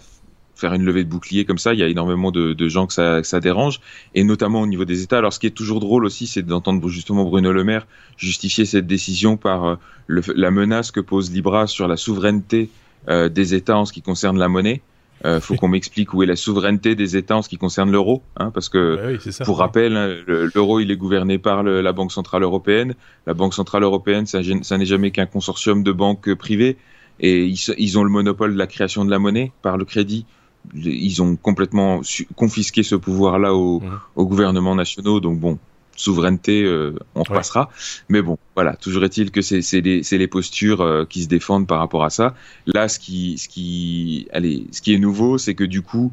faire 0.55 0.75
une 0.75 0.85
levée 0.85 1.03
de 1.03 1.09
bouclier 1.09 1.45
comme 1.45 1.59
ça. 1.59 1.75
Il 1.75 1.81
y 1.81 1.83
a 1.83 1.89
énormément 1.89 2.31
de, 2.31 2.53
de 2.53 2.69
gens 2.69 2.87
que 2.87 2.93
ça, 2.93 3.21
que 3.21 3.27
ça, 3.27 3.41
dérange, 3.41 3.81
et 4.15 4.23
notamment 4.23 4.61
au 4.61 4.67
niveau 4.67 4.85
des 4.85 5.03
États. 5.03 5.19
Alors 5.19 5.33
ce 5.33 5.41
qui 5.41 5.49
est 5.49 5.51
toujours 5.51 5.81
drôle 5.81 6.05
aussi, 6.05 6.29
c'est 6.29 6.43
d'entendre 6.43 6.89
justement 6.89 7.25
Bruno 7.25 7.51
Le 7.53 7.65
Maire 7.65 7.87
justifier 8.17 8.65
cette 8.65 8.87
décision 8.87 9.37
par 9.37 9.79
le, 10.07 10.23
la 10.37 10.51
menace 10.53 10.93
que 10.93 11.01
pose 11.01 11.33
Libra 11.33 11.67
sur 11.67 11.89
la 11.89 11.97
souveraineté 11.97 12.71
des 13.09 13.55
États 13.55 13.77
en 13.77 13.85
ce 13.85 13.93
qui 13.93 14.03
concerne 14.03 14.39
la 14.39 14.49
monnaie. 14.49 14.83
Euh, 15.25 15.41
faut 15.41 15.55
qu'on 15.55 15.69
m'explique 15.69 16.15
où 16.15 16.23
est 16.23 16.27
la 16.27 16.35
souveraineté 16.35 16.97
des 16.97 17.17
États 17.17 17.37
en 17.37 17.43
ce 17.43 17.49
qui 17.49 17.57
concerne 17.57 17.93
l'euro, 17.93 18.23
hein, 18.37 18.51
parce 18.51 18.69
que 18.69 19.19
bah 19.19 19.45
pour 19.45 19.59
rappel, 19.59 19.97
hein, 19.97 20.17
l'euro 20.27 20.81
il 20.81 20.91
est 20.91 20.97
gouverné 20.97 21.39
par 21.39 21.63
la 21.63 21.93
Banque 21.93 22.11
centrale 22.11 22.43
européenne. 22.43 22.95
La 23.27 23.35
Banque 23.35 23.55
centrale 23.55 23.85
européenne, 23.85 24.27
ça, 24.27 24.41
n'est 24.41 24.85
jamais 24.85 25.13
qu'un 25.13 25.27
consortium 25.27 25.85
de 25.85 25.93
banques 25.93 26.35
privées, 26.35 26.77
et 27.21 27.45
ils, 27.45 27.99
ont 27.99 28.05
le 28.05 28.11
monopole 28.11 28.53
de 28.53 28.59
la 28.59 28.67
création 28.67 29.05
de 29.05 29.11
la 29.11 29.21
monnaie 29.21 29.53
par 29.63 29.77
le 29.77 29.85
crédit. 29.85 30.27
Ils 30.75 31.23
ont 31.23 31.37
complètement 31.37 32.01
confisqué 32.35 32.83
ce 32.83 32.97
pouvoir-là 32.97 33.55
aux, 33.55 33.81
mmh. 33.81 34.01
aux 34.17 34.27
gouvernements 34.27 34.75
nationaux. 34.75 35.21
Donc 35.21 35.39
bon, 35.39 35.59
souveraineté, 35.97 36.63
euh, 36.63 36.95
on 37.15 37.23
repassera. 37.23 37.71
Mais 38.09 38.23
bon, 38.23 38.39
voilà, 38.55 38.77
toujours 38.77 39.05
est-il 39.05 39.31
que 39.31 39.43
c'est 39.43 39.61
les, 39.81 40.03
les, 40.03 40.27
postures 40.27 40.81
euh, 40.81 41.05
qui 41.09 41.23
se 41.23 41.29
défendent 41.29 41.67
par 41.67 41.79
rapport 41.79 42.05
à 42.05 42.11
ça. 42.11 42.35
Là, 42.67 42.89
ce 42.89 42.99
qui, 42.99 43.39
ce 43.39 43.49
qui, 43.49 44.29
allez, 44.33 44.67
ce 44.73 44.83
qui 44.83 44.95
est 44.95 44.99
nouveau, 44.99 45.39
c'est 45.39 45.55
que 45.55 45.65
du 45.65 45.83
coup, 45.83 46.13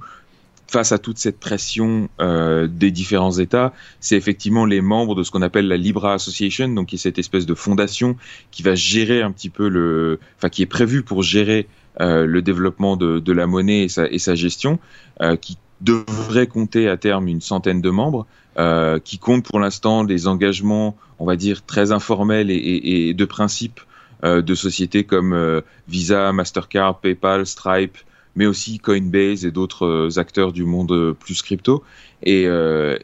face 0.69 0.91
à 0.91 0.99
toute 0.99 1.17
cette 1.17 1.39
pression 1.39 2.09
euh, 2.21 2.67
des 2.67 2.91
différents 2.91 3.37
États, 3.37 3.73
c'est 3.99 4.15
effectivement 4.15 4.65
les 4.65 4.81
membres 4.81 5.15
de 5.15 5.23
ce 5.23 5.31
qu'on 5.31 5.41
appelle 5.41 5.67
la 5.67 5.77
Libra 5.77 6.13
Association, 6.13 6.69
donc 6.69 6.87
qui 6.87 6.95
est 6.95 6.99
cette 6.99 7.17
espèce 7.17 7.45
de 7.45 7.55
fondation 7.55 8.15
qui 8.51 8.61
va 8.61 8.75
gérer 8.75 9.21
un 9.21 9.31
petit 9.31 9.49
peu 9.49 9.67
le, 9.67 10.19
enfin 10.37 10.49
qui 10.49 10.61
est 10.61 10.67
prévue 10.67 11.01
pour 11.01 11.23
gérer 11.23 11.67
euh, 12.01 12.25
le 12.25 12.41
développement 12.41 12.97
de, 12.97 13.19
de, 13.19 13.33
la 13.33 13.47
monnaie 13.47 13.83
et 13.83 13.89
sa, 13.89 14.07
et 14.07 14.19
sa 14.19 14.35
gestion, 14.35 14.79
euh, 15.21 15.35
qui 15.35 15.57
devrait 15.81 16.47
compter 16.47 16.87
à 16.87 16.97
terme 16.97 17.27
une 17.27 17.41
centaine 17.41 17.81
de 17.81 17.89
membres. 17.89 18.27
Euh, 18.59 18.99
qui 18.99 19.19
compte 19.19 19.45
pour 19.45 19.61
l'instant 19.61 20.03
des 20.03 20.27
engagements, 20.27 20.97
on 21.17 21.25
va 21.25 21.37
dire, 21.37 21.65
très 21.65 21.93
informels 21.93 22.51
et, 22.51 23.13
de 23.13 23.25
principe 23.25 23.79
euh, 24.25 24.41
de 24.41 24.53
sociétés 24.53 25.05
comme 25.05 25.31
euh, 25.31 25.61
Visa, 25.87 26.33
Mastercard, 26.33 26.99
PayPal, 26.99 27.45
Stripe, 27.45 27.97
mais 28.35 28.45
aussi 28.47 28.77
Coinbase 28.77 29.45
et 29.45 29.51
d'autres 29.51 30.19
acteurs 30.19 30.51
du 30.51 30.65
monde 30.65 31.15
plus 31.17 31.41
crypto. 31.41 31.83
Et, 32.23 32.47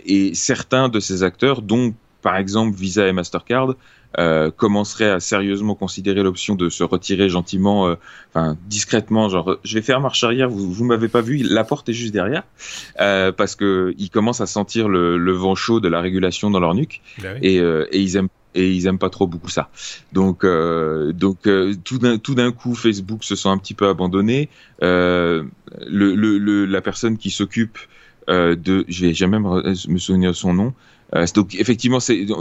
et, 0.05 0.33
certains 0.33 0.89
de 0.89 0.99
ces 0.99 1.23
acteurs, 1.23 1.61
dont 1.61 1.93
par 2.21 2.35
exemple 2.35 2.75
Visa 2.75 3.07
et 3.07 3.13
Mastercard, 3.13 3.75
euh, 4.17 4.51
commencerait 4.51 5.09
à 5.09 5.19
sérieusement 5.19 5.75
considérer 5.75 6.23
l'option 6.23 6.55
de 6.55 6.69
se 6.69 6.83
retirer 6.83 7.29
gentiment, 7.29 7.87
euh, 7.87 7.95
enfin 8.33 8.57
discrètement, 8.67 9.29
genre 9.29 9.57
je 9.63 9.75
vais 9.75 9.81
faire 9.81 9.99
marche 9.99 10.23
arrière, 10.23 10.49
vous 10.49 10.71
vous 10.71 10.85
m'avez 10.85 11.07
pas 11.07 11.21
vu, 11.21 11.37
la 11.37 11.63
porte 11.63 11.89
est 11.89 11.93
juste 11.93 12.13
derrière, 12.13 12.43
euh, 12.99 13.31
parce 13.31 13.55
que 13.55 13.93
ils 13.97 14.09
commencent 14.09 14.41
à 14.41 14.45
sentir 14.45 14.87
le, 14.87 15.17
le, 15.17 15.31
vent 15.33 15.55
chaud 15.55 15.79
de 15.79 15.87
la 15.87 16.01
régulation 16.01 16.49
dans 16.49 16.59
leur 16.59 16.73
nuque 16.73 17.01
ben 17.21 17.37
et, 17.41 17.59
euh, 17.59 17.87
et 17.91 17.99
ils 17.99 18.15
aiment 18.15 18.29
et 18.55 18.71
ils 18.71 18.87
aiment 18.87 18.99
pas 18.99 19.09
trop 19.09 19.27
beaucoup 19.27 19.49
ça. 19.49 19.69
Donc, 20.13 20.43
euh, 20.43 21.11
donc 21.11 21.45
euh, 21.45 21.75
tout 21.83 21.99
d'un 21.99 22.17
tout 22.17 22.35
d'un 22.35 22.53
coup, 22.53 22.73
Facebook 22.73 23.23
se 23.23 23.35
sent 23.35 23.49
un 23.49 23.57
petit 23.57 23.73
peu 23.73 23.87
abandonné. 23.87 24.49
Euh, 24.81 25.43
le, 25.85 26.15
le, 26.15 26.65
la 26.65 26.81
personne 26.81 27.17
qui 27.17 27.29
s'occupe 27.31 27.77
de, 28.27 28.85
je 28.87 29.05
vais 29.05 29.13
jamais 29.13 29.39
me 29.39 29.97
souvenir 29.99 30.31
de 30.31 30.35
son 30.35 30.53
nom, 30.53 30.67
euh, 30.67 30.71
donc 31.33 31.55
effectivement, 31.55 31.99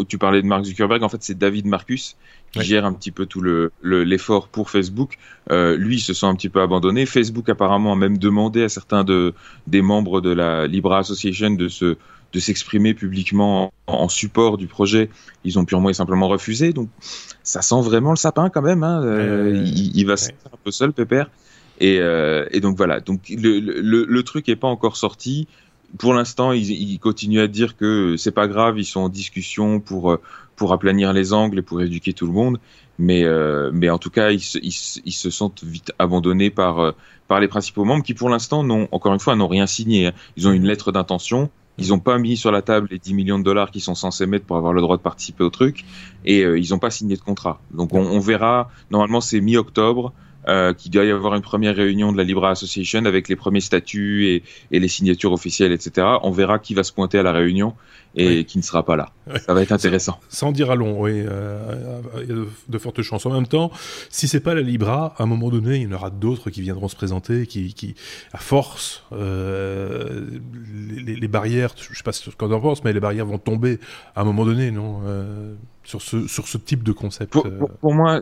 tu 0.09 0.19
parlais 0.19 0.43
de 0.43 0.47
Mark 0.47 0.65
Zuckerberg, 0.65 1.03
en 1.03 1.09
fait 1.09 1.23
c'est 1.23 1.39
David 1.39 1.67
Marcus 1.67 2.17
qui 2.55 2.63
gère 2.63 2.85
un 2.85 2.93
petit 2.93 3.11
peu 3.11 3.27
tout 3.27 3.41
le, 3.41 3.73
l'effort 3.83 4.49
pour 4.49 4.71
Facebook. 4.71 5.19
Euh, 5.51 5.77
lui, 5.77 5.97
il 5.97 6.01
se 6.01 6.15
sent 6.15 6.27
un 6.27 6.35
petit 6.35 6.49
peu 6.49 6.61
abandonné. 6.61 7.07
Facebook 7.07 7.49
apparemment 7.49 7.93
a 7.93 7.97
même 7.97 8.19
demandé 8.19 8.63
à 8.63 8.69
certains 8.69 9.05
de, 9.05 9.35
des 9.67 9.83
membres 9.83 10.21
de 10.21 10.31
la 10.31 10.67
Libra 10.67 10.99
Association 10.99 11.51
de 11.51 11.69
se 11.69 11.97
de 12.33 12.41
s'exprimer 12.41 12.95
publiquement 12.95 13.73
en, 13.87 14.09
support 14.09 14.59
du 14.59 14.67
projet. 14.67 15.09
Ils 15.45 15.57
ont 15.57 15.65
purement 15.65 15.91
et 15.91 15.95
simplement 15.95 16.27
refusé. 16.27 16.73
Donc 16.73 16.89
ça 17.45 17.63
sent 17.63 17.81
vraiment 17.81 18.11
le 18.11 18.17
sapin 18.17 18.51
quand 18.51 18.63
même. 18.63 18.83
Hein. 18.83 19.05
Euh, 19.05 19.63
il, 19.65 19.97
il, 19.97 20.05
va 20.05 20.17
se 20.17 20.31
un 20.31 20.57
peu 20.65 20.73
seul, 20.73 20.93
Pépère. 20.93 21.31
Et, 21.79 21.99
euh, 22.01 22.47
et, 22.51 22.59
donc 22.59 22.77
voilà. 22.77 22.99
Donc 22.99 23.21
le, 23.29 23.61
le, 23.61 24.05
le 24.05 24.23
truc 24.25 24.49
est 24.49 24.57
pas 24.57 24.67
encore 24.67 24.97
sorti 24.97 25.47
pour 25.99 26.15
l'instant, 26.15 26.53
ils, 26.53 26.71
ils, 26.71 26.99
continuent 26.99 27.41
à 27.41 27.47
dire 27.47 27.77
que 27.77 28.17
c'est 28.17 28.33
pas 28.33 28.49
grave, 28.49 28.79
ils 28.79 28.85
sont 28.85 29.01
en 29.01 29.09
discussion 29.09 29.81
pour 29.81 30.11
euh, 30.11 30.21
pour 30.57 30.73
aplanir 30.73 31.13
les 31.13 31.33
angles 31.33 31.59
et 31.59 31.63
pour 31.63 31.81
éduquer 31.83 32.13
tout 32.13 32.27
le 32.27 32.33
monde. 32.33 32.59
Mais 32.99 33.25
euh, 33.25 33.71
mais 33.73 33.91
en 33.91 33.99
tout 33.99 34.11
cas, 34.11 34.31
ils, 34.31 34.43
ils, 34.63 35.03
ils, 35.05 35.13
se 35.13 35.31
sentent 35.31 35.65
vite 35.65 35.93
abandonnés 35.99 36.51
par 36.51 36.81
euh, 36.81 36.93
par 37.29 37.41
les 37.41 37.49
principaux 37.49 37.85
membres 37.85 38.05
qui, 38.05 38.15
pour 38.15 38.29
l'instant, 38.29 38.65
n'ont 38.65 38.89
encore 38.93 39.13
une 39.13 39.21
fois 39.21 39.37
n'ont 39.37 39.49
rien 39.49 39.67
signé. 39.67 40.09
Hein. 40.09 40.13
Ils 40.37 40.49
ont 40.49 40.53
une 40.53 40.67
lettre 40.67 40.93
d'intention. 40.93 41.51
Ils 41.77 41.89
n'ont 41.89 41.99
pas 41.99 42.19
mis 42.19 42.37
sur 42.37 42.53
la 42.53 42.63
table 42.63 42.87
les 42.93 43.01
10 43.01 43.15
millions 43.15 43.39
de 43.41 43.43
dollars 43.43 43.73
qu'ils 43.73 43.81
sont 43.81 43.97
censés 43.97 44.27
mettre 44.27 44.47
pour 44.47 44.57
avoir 44.57 44.73
le 44.73 44.81
droit 44.81 44.97
de 44.97 45.03
participer 45.03 45.43
au 45.43 45.51
truc 45.51 45.85
et 46.25 46.43
ils 46.43 46.71
n'ont 46.71 46.79
pas 46.79 46.91
signé 46.91 47.17
de 47.17 47.21
contrat. 47.21 47.61
Donc 47.73 47.93
on, 47.95 47.99
on 48.01 48.21
verra. 48.21 48.71
Normalement, 48.93 49.21
c'est 49.21 49.41
mi-octobre 49.41 50.13
euh, 50.49 50.73
qu'il 50.75 50.91
doit 50.91 51.05
y 51.05 51.11
avoir 51.11 51.35
une 51.35 51.43
première 51.43 51.77
réunion 51.77 52.13
de 52.13 52.17
la 52.17 52.25
Libra 52.25 52.51
Association 52.51 53.05
avec 53.05 53.29
les 53.29 53.37
premiers 53.37 53.61
statuts 53.61 54.27
et, 54.27 54.43
et, 54.71 54.81
les 54.81 54.89
signatures 54.89 55.33
officielles, 55.33 55.73
etc. 55.73 56.07
On 56.23 56.31
verra 56.31 56.59
qui 56.59 56.75
va 56.75 56.83
se 56.83 56.93
pointer 56.93 57.19
à 57.19 57.23
la 57.23 57.33
réunion 57.33 57.75
et 58.17 58.45
qui 58.45 58.59
ne 58.59 58.63
sera 58.63 58.85
pas 58.85 58.97
là. 58.97 59.11
Ça 59.45 59.55
va 59.55 59.63
être 59.63 59.73
intéressant. 59.73 60.19
Sans, 60.29 60.53
dire 60.53 60.71
à 60.71 60.77
long, 60.77 61.01
oui. 61.01 61.13
Euh, 61.15 62.01
il 62.23 62.29
y 62.29 62.33
a 62.33 62.45
de, 62.69 62.79
fortes 62.79 63.03
chances. 63.03 63.27
En 63.27 63.31
même 63.31 63.47
temps, 63.47 63.71
si 64.09 64.29
c'est 64.29 64.41
pas 64.41 64.55
la 64.55 64.61
Libra, 64.61 65.15
à 65.19 65.23
un 65.25 65.27
moment 65.27 65.51
donné, 65.51 65.77
il 65.77 65.83
y 65.83 65.87
en 65.87 65.93
aura 65.93 66.11
d'autres 66.11 66.51
qui 66.51 66.63
viendront 66.63 66.89
se 66.89 66.97
présenter, 66.97 67.47
qui, 67.47 67.75
qui 67.75 67.95
à 68.33 68.39
force, 68.39 69.05
euh, 69.13 70.27
les, 71.05 71.17
les, 71.17 71.29
barrières, 71.29 71.75
je 71.77 71.97
sais 71.97 72.05
pas 72.05 72.13
ce 72.13 72.31
qu'on 72.31 72.53
en 72.53 72.61
pense, 72.61 72.85
mais 72.85 72.93
les 72.93 73.01
barrières 73.01 73.27
vont 73.27 73.39
tomber 73.39 73.81
à 74.15 74.21
un 74.21 74.25
moment 74.25 74.45
donné, 74.45 74.71
non 74.71 75.01
euh, 75.05 75.55
sur, 75.83 76.01
ce, 76.01 76.29
sur 76.29 76.47
ce 76.47 76.59
type 76.59 76.83
de 76.83 76.93
concept. 76.93 77.33
pour, 77.33 77.43
pour, 77.43 77.71
pour 77.71 77.95
moi, 77.95 78.21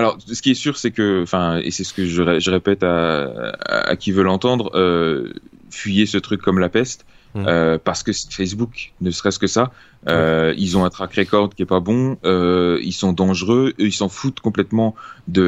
alors, 0.00 0.16
ce 0.26 0.40
qui 0.40 0.52
est 0.52 0.54
sûr, 0.54 0.78
c'est 0.78 0.92
que, 0.92 1.22
enfin, 1.22 1.58
et 1.58 1.70
c'est 1.70 1.84
ce 1.84 1.92
que 1.92 2.06
je, 2.06 2.40
je 2.40 2.50
répète 2.50 2.82
à, 2.82 3.52
à, 3.60 3.96
qui 3.96 4.12
veut 4.12 4.22
l'entendre, 4.22 4.70
euh, 4.74 5.34
fuyaient 5.68 6.06
ce 6.06 6.16
truc 6.16 6.40
comme 6.40 6.58
la 6.58 6.70
peste. 6.70 7.04
Mmh. 7.34 7.44
Euh, 7.46 7.78
parce 7.78 8.02
que 8.02 8.10
Facebook, 8.12 8.92
ne 9.00 9.12
serait-ce 9.12 9.38
que 9.38 9.46
ça, 9.46 9.70
euh, 10.08 10.52
ils 10.56 10.76
ont 10.76 10.84
un 10.84 10.90
track 10.90 11.14
record 11.14 11.54
qui 11.54 11.62
est 11.62 11.66
pas 11.66 11.78
bon, 11.78 12.16
ils 12.24 12.92
sont 12.92 13.12
dangereux, 13.12 13.74
eux, 13.78 13.86
ils 13.86 13.92
s'en 13.92 14.08
foutent 14.08 14.40
complètement 14.40 14.96
de 15.28 15.42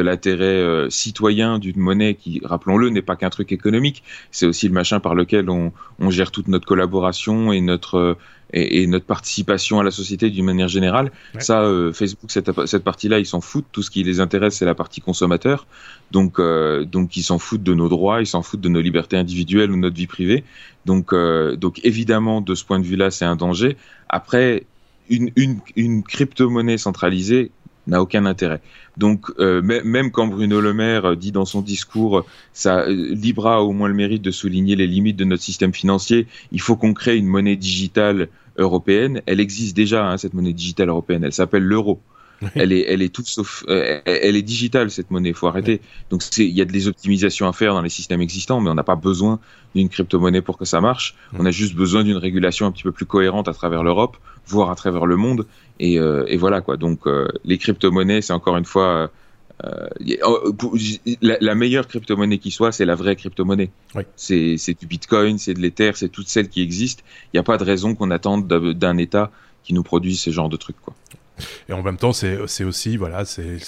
l'intérêt 0.00 0.56
de 0.56 0.88
citoyen 0.90 1.60
d'une 1.60 1.78
monnaie 1.78 2.14
qui, 2.14 2.40
rappelons-le, 2.42 2.88
n'est 2.88 3.02
pas 3.02 3.14
qu'un 3.14 3.30
truc 3.30 3.52
économique, 3.52 4.02
c'est 4.32 4.46
aussi 4.46 4.66
le 4.66 4.74
machin 4.74 4.98
par 4.98 5.14
lequel 5.14 5.50
on, 5.50 5.72
on, 6.00 6.10
gère 6.10 6.32
toute 6.32 6.48
notre 6.48 6.66
collaboration 6.66 7.52
et 7.52 7.60
notre 7.60 8.16
et, 8.52 8.82
et, 8.82 8.86
notre 8.86 9.04
participation 9.04 9.80
à 9.80 9.84
la 9.84 9.90
société 9.90 10.30
d'une 10.30 10.44
manière 10.44 10.68
générale. 10.68 11.12
Ça, 11.38 11.62
euh, 11.62 11.92
Facebook, 11.92 12.30
cette, 12.30 12.50
cette 12.66 12.84
partie-là, 12.84 13.18
ils 13.18 13.26
s'en 13.26 13.40
foutent. 13.40 13.66
Tout 13.72 13.82
ce 13.82 13.90
qui 13.90 14.02
les 14.02 14.20
intéresse, 14.20 14.56
c'est 14.56 14.64
la 14.64 14.74
partie 14.74 15.00
consommateur. 15.00 15.66
Donc, 16.10 16.38
euh, 16.38 16.84
donc 16.84 17.16
ils 17.16 17.22
s'en 17.22 17.38
foutent 17.38 17.62
de 17.62 17.74
nos 17.74 17.88
droits, 17.88 18.20
ils 18.20 18.26
s'en 18.26 18.42
foutent 18.42 18.60
de 18.60 18.68
nos 18.68 18.80
libertés 18.80 19.16
individuelles 19.16 19.70
ou 19.70 19.76
notre 19.76 19.96
vie 19.96 20.06
privée. 20.06 20.44
Donc, 20.86 21.12
euh, 21.12 21.56
donc 21.56 21.80
évidemment, 21.84 22.40
de 22.40 22.54
ce 22.54 22.64
point 22.64 22.78
de 22.78 22.84
vue-là, 22.84 23.10
c'est 23.10 23.24
un 23.24 23.36
danger. 23.36 23.76
Après, 24.08 24.64
une, 25.08 25.30
une, 25.36 25.60
une 25.76 26.02
crypto-monnaie 26.02 26.78
centralisée, 26.78 27.50
n'a 27.86 28.00
aucun 28.00 28.24
intérêt. 28.26 28.60
Donc 28.96 29.30
euh, 29.38 29.62
même 29.62 30.10
quand 30.10 30.26
Bruno 30.26 30.60
Le 30.60 30.72
Maire 30.72 31.16
dit 31.16 31.32
dans 31.32 31.44
son 31.44 31.62
discours, 31.62 32.24
ça, 32.52 32.86
Libra 32.88 33.56
a 33.56 33.60
au 33.60 33.72
moins 33.72 33.88
le 33.88 33.94
mérite 33.94 34.22
de 34.22 34.30
souligner 34.30 34.76
les 34.76 34.86
limites 34.86 35.16
de 35.16 35.24
notre 35.24 35.42
système 35.42 35.72
financier. 35.72 36.26
Il 36.52 36.60
faut 36.60 36.76
qu'on 36.76 36.94
crée 36.94 37.16
une 37.16 37.26
monnaie 37.26 37.56
digitale 37.56 38.28
européenne. 38.56 39.22
Elle 39.26 39.40
existe 39.40 39.76
déjà, 39.76 40.08
hein, 40.08 40.18
cette 40.18 40.34
monnaie 40.34 40.52
digitale 40.52 40.88
européenne. 40.88 41.24
Elle 41.24 41.32
s'appelle 41.32 41.64
l'euro. 41.64 42.00
Elle 42.54 42.72
est, 42.72 42.86
elle 42.88 43.02
est 43.02 43.14
toute 43.14 43.26
sauf, 43.26 43.64
euh, 43.68 44.00
elle 44.06 44.34
est 44.34 44.42
digitale 44.42 44.90
cette 44.90 45.10
monnaie. 45.10 45.28
Il 45.30 45.34
faut 45.34 45.46
arrêter. 45.46 45.80
Donc 46.08 46.22
il 46.38 46.48
y 46.48 46.62
a 46.62 46.64
des 46.64 46.88
optimisations 46.88 47.46
à 47.46 47.52
faire 47.52 47.74
dans 47.74 47.82
les 47.82 47.90
systèmes 47.90 48.22
existants, 48.22 48.60
mais 48.60 48.70
on 48.70 48.74
n'a 48.74 48.82
pas 48.82 48.96
besoin 48.96 49.40
d'une 49.74 49.88
crypto-monnaie 49.88 50.40
pour 50.40 50.56
que 50.56 50.64
ça 50.64 50.80
marche. 50.80 51.14
On 51.38 51.44
a 51.44 51.50
juste 51.50 51.74
besoin 51.74 52.02
d'une 52.02 52.16
régulation 52.16 52.66
un 52.66 52.72
petit 52.72 52.82
peu 52.82 52.92
plus 52.92 53.06
cohérente 53.06 53.48
à 53.48 53.52
travers 53.52 53.82
l'Europe, 53.82 54.16
voire 54.46 54.70
à 54.70 54.74
travers 54.74 55.04
le 55.06 55.16
monde. 55.16 55.46
Et, 55.80 55.98
euh, 55.98 56.24
et 56.28 56.36
voilà 56.36 56.62
quoi. 56.62 56.76
Donc 56.76 57.06
euh, 57.06 57.28
les 57.44 57.58
crypto-monnaies, 57.58 58.22
c'est 58.22 58.32
encore 58.32 58.56
une 58.56 58.64
fois 58.64 59.10
la, 59.60 61.36
la, 61.40 61.54
meilleure 61.54 61.86
crypto-monnaie 61.86 62.38
qui 62.38 62.50
soit, 62.50 62.72
c'est 62.72 62.84
la 62.84 62.94
vraie 62.94 63.16
crypto-monnaie. 63.16 63.70
Oui. 63.94 64.02
C'est 64.16 64.78
du 64.78 64.86
Bitcoin, 64.86 65.38
c'est 65.38 65.54
de 65.54 65.60
l'Ether, 65.60 65.92
c'est 65.94 66.08
toutes 66.08 66.28
celles 66.28 66.48
qui 66.48 66.62
existent. 66.62 67.02
Il 67.26 67.36
n'y 67.36 67.40
a 67.40 67.42
pas 67.42 67.58
de 67.58 67.64
raison 67.64 67.94
qu'on 67.94 68.10
attende 68.10 68.46
d'un 68.46 68.96
État 68.96 69.30
qui 69.62 69.74
nous 69.74 69.82
produise 69.82 70.20
ce 70.20 70.30
genre 70.30 70.48
de 70.48 70.56
trucs. 70.56 70.80
Quoi. 70.80 70.94
Et 71.68 71.72
en 71.72 71.82
même 71.82 71.96
temps, 71.96 72.12
c'est 72.12 72.64
aussi, 72.64 72.96
voilà, 72.96 73.24
c'est 73.24 73.58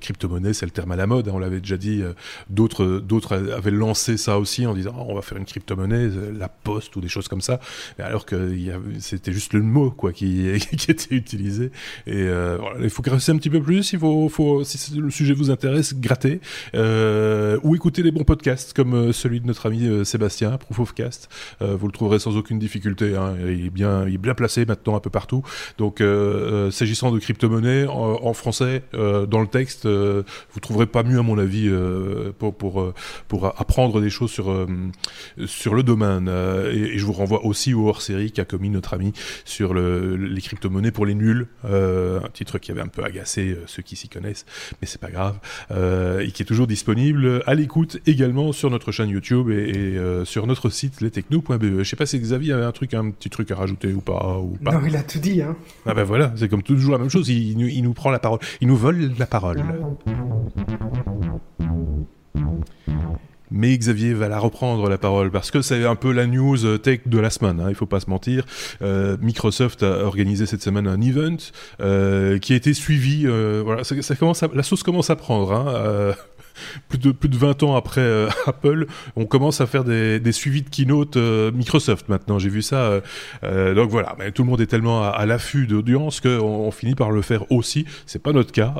crypto-monnaie, 0.00 0.52
c'est 0.52 0.66
le 0.66 0.72
terme 0.72 0.92
à 0.92 0.96
la 0.96 1.06
mode. 1.06 1.28
Hein, 1.28 1.32
on 1.34 1.38
l'avait 1.38 1.60
déjà 1.60 1.76
dit. 1.76 2.02
Euh, 2.02 2.12
d'autres 2.48 3.52
avaient 3.52 3.70
lancé 3.70 4.16
ça 4.16 4.38
aussi 4.38 4.66
en 4.66 4.74
disant 4.74 4.94
on 5.08 5.14
va 5.14 5.22
faire 5.22 5.38
une 5.38 5.44
crypto-monnaie, 5.44 6.06
euh, 6.06 6.32
la 6.36 6.48
poste 6.48 6.94
ou 6.96 7.00
des 7.00 7.08
choses 7.08 7.28
comme 7.28 7.40
ça. 7.40 7.60
Alors 7.98 8.26
que 8.26 8.54
c'était 8.98 9.32
juste 9.32 9.52
le 9.52 9.62
mot 9.62 9.90
quoi 9.90 10.12
qui, 10.12 10.50
qui 10.76 10.90
était 10.90 11.14
utilisé. 11.14 11.70
Et 12.06 12.14
euh, 12.14 12.56
voilà, 12.60 12.80
il 12.80 12.90
faut 12.90 13.02
gratter 13.02 13.32
un 13.32 13.36
petit 13.36 13.50
peu 13.50 13.60
plus. 13.60 13.92
Il 13.92 13.98
faut, 13.98 14.28
faut 14.28 14.64
si 14.64 14.98
le 14.98 15.10
sujet 15.10 15.34
vous 15.34 15.50
intéresse, 15.50 15.94
gratter 15.94 16.40
euh, 16.74 17.58
ou 17.62 17.74
écouter 17.74 18.02
les 18.02 18.10
bons 18.10 18.24
podcasts 18.24 18.72
comme 18.72 19.12
celui 19.12 19.40
de 19.40 19.46
notre 19.46 19.66
ami 19.66 20.04
Sébastien, 20.04 20.56
Proof 20.58 20.80
of 20.80 20.94
Cast. 20.94 21.28
vous 21.60 21.86
le 21.86 21.92
trouverez 21.92 22.18
sans 22.18 22.36
aucune 22.36 22.58
difficulté. 22.58 23.16
Hein, 23.16 23.34
il 23.46 23.66
est 23.66 23.70
bien, 23.70 24.06
il 24.06 24.14
est 24.14 24.18
bien 24.18 24.34
placé 24.34 24.64
maintenant 24.64 24.96
un 24.96 25.00
peu 25.00 25.10
partout. 25.10 25.42
Donc 25.78 26.02
c'est 26.70 26.86
s'agissant 26.90 27.12
de 27.12 27.20
crypto-monnaie, 27.20 27.86
en, 27.86 28.32
français, 28.34 28.82
euh, 28.94 29.24
dans 29.24 29.40
le 29.40 29.46
texte, 29.46 29.86
euh, 29.86 30.24
vous 30.52 30.58
trouverez 30.58 30.86
pas 30.86 31.04
mieux 31.04 31.20
à 31.20 31.22
mon 31.22 31.38
avis 31.38 31.68
euh, 31.68 32.32
pour, 32.36 32.52
pour, 32.52 32.92
pour 33.28 33.46
apprendre 33.46 34.00
des 34.00 34.10
choses 34.10 34.32
sur, 34.32 34.66
sur 35.46 35.74
le 35.74 35.84
domaine. 35.84 36.28
Et, 36.28 36.98
je 36.98 37.04
vous 37.04 37.12
renvoie 37.12 37.44
aussi 37.44 37.74
au 37.74 37.88
hors-série 37.88 38.32
qu'a 38.32 38.44
commis 38.44 38.70
notre 38.70 38.94
ami 38.94 39.12
sur 39.44 39.72
le, 39.72 40.16
les 40.16 40.40
crypto-monnaies 40.40 40.90
pour 40.90 41.06
les 41.06 41.14
nuls, 41.14 41.46
un 41.62 42.28
titre 42.32 42.58
qui 42.58 42.72
avait 42.72 42.80
un 42.80 42.88
peu 42.88 43.04
agacé 43.04 43.56
ceux 43.66 43.82
qui 43.82 43.94
s'y 43.94 44.08
connaissent, 44.08 44.44
mais 44.82 44.88
c'est 44.88 45.00
pas 45.00 45.10
grave, 45.10 45.38
et 45.70 46.32
qui 46.32 46.42
est 46.42 46.46
toujours 46.46 46.66
disponible 46.66 47.42
à 47.46 47.54
l'écoute 47.54 47.98
également 48.06 48.52
sur 48.52 48.70
notre 48.70 48.90
chaîne 48.90 49.10
YouTube 49.10 49.50
et, 49.50 49.96
sur 50.24 50.48
notre 50.48 50.70
site 50.70 51.00
lestechno.be. 51.00 51.78
Je 51.78 51.84
sais 51.84 51.96
pas 51.96 52.06
si 52.06 52.18
Xavier 52.18 52.54
avait 52.54 52.64
un 52.64 52.72
truc, 52.72 52.94
un 52.94 53.10
petit 53.10 53.30
truc 53.30 53.50
à 53.52 53.54
rajouter 53.54 53.92
ou 53.92 54.00
pas. 54.00 54.38
Ou 54.38 54.58
pas. 54.62 54.72
Non, 54.72 54.80
il 54.84 54.96
a 54.96 55.02
tout 55.02 55.20
dit. 55.20 55.40
Hein. 55.40 55.56
Ah 55.86 55.94
ben 55.94 56.04
voilà, 56.04 56.32
c'est 56.36 56.48
comme 56.48 56.62
tout 56.62 56.69
toujours 56.74 56.92
la 56.92 56.98
même 56.98 57.10
chose. 57.10 57.28
Il, 57.28 57.82
nous 57.82 57.92
prend 57.92 58.10
la 58.10 58.18
parole. 58.18 58.38
Il 58.60 58.68
nous 58.68 58.76
vole 58.76 59.12
la 59.18 59.26
parole. 59.26 59.62
Mais 63.52 63.76
Xavier 63.76 64.14
va 64.14 64.28
la 64.28 64.38
reprendre 64.38 64.88
la 64.88 64.96
parole 64.96 65.30
parce 65.32 65.50
que 65.50 65.60
c'est 65.60 65.84
un 65.84 65.96
peu 65.96 66.12
la 66.12 66.26
news 66.26 66.78
tech 66.78 67.00
de 67.06 67.18
la 67.18 67.30
semaine. 67.30 67.60
Hein, 67.60 67.66
il 67.68 67.74
faut 67.74 67.86
pas 67.86 68.00
se 68.00 68.08
mentir. 68.08 68.46
Euh, 68.80 69.16
Microsoft 69.20 69.82
a 69.82 70.04
organisé 70.04 70.46
cette 70.46 70.62
semaine 70.62 70.86
un 70.86 71.00
event 71.00 71.36
euh, 71.80 72.38
qui 72.38 72.52
a 72.52 72.56
été 72.56 72.72
suivi. 72.74 73.24
Euh, 73.26 73.82
la 74.54 74.62
sauce 74.62 74.82
commence 74.84 75.10
à 75.10 75.16
prendre. 75.16 75.52
Hein, 75.52 76.14
plus 76.88 76.98
de, 76.98 77.12
plus 77.12 77.28
de 77.28 77.36
20 77.36 77.62
ans 77.62 77.76
après 77.76 78.00
euh, 78.00 78.28
Apple, 78.46 78.86
on 79.16 79.26
commence 79.26 79.60
à 79.60 79.66
faire 79.66 79.84
des, 79.84 80.32
suivis 80.32 80.62
de 80.62 80.68
keynote 80.68 81.16
euh, 81.16 81.50
Microsoft 81.52 82.08
maintenant. 82.08 82.38
J'ai 82.38 82.48
vu 82.48 82.62
ça. 82.62 83.00
Euh, 83.44 83.74
donc 83.74 83.90
voilà, 83.90 84.14
mais 84.18 84.30
tout 84.32 84.42
le 84.42 84.48
monde 84.48 84.60
est 84.60 84.66
tellement 84.66 85.02
à, 85.02 85.26
l'affût 85.26 85.66
d'audience 85.66 86.20
qu'on 86.20 86.38
on 86.40 86.70
finit 86.70 86.94
par 86.94 87.10
le 87.10 87.22
faire 87.22 87.50
aussi. 87.50 87.84
C'est 88.06 88.22
pas 88.22 88.32
notre 88.32 88.52
cas, 88.52 88.74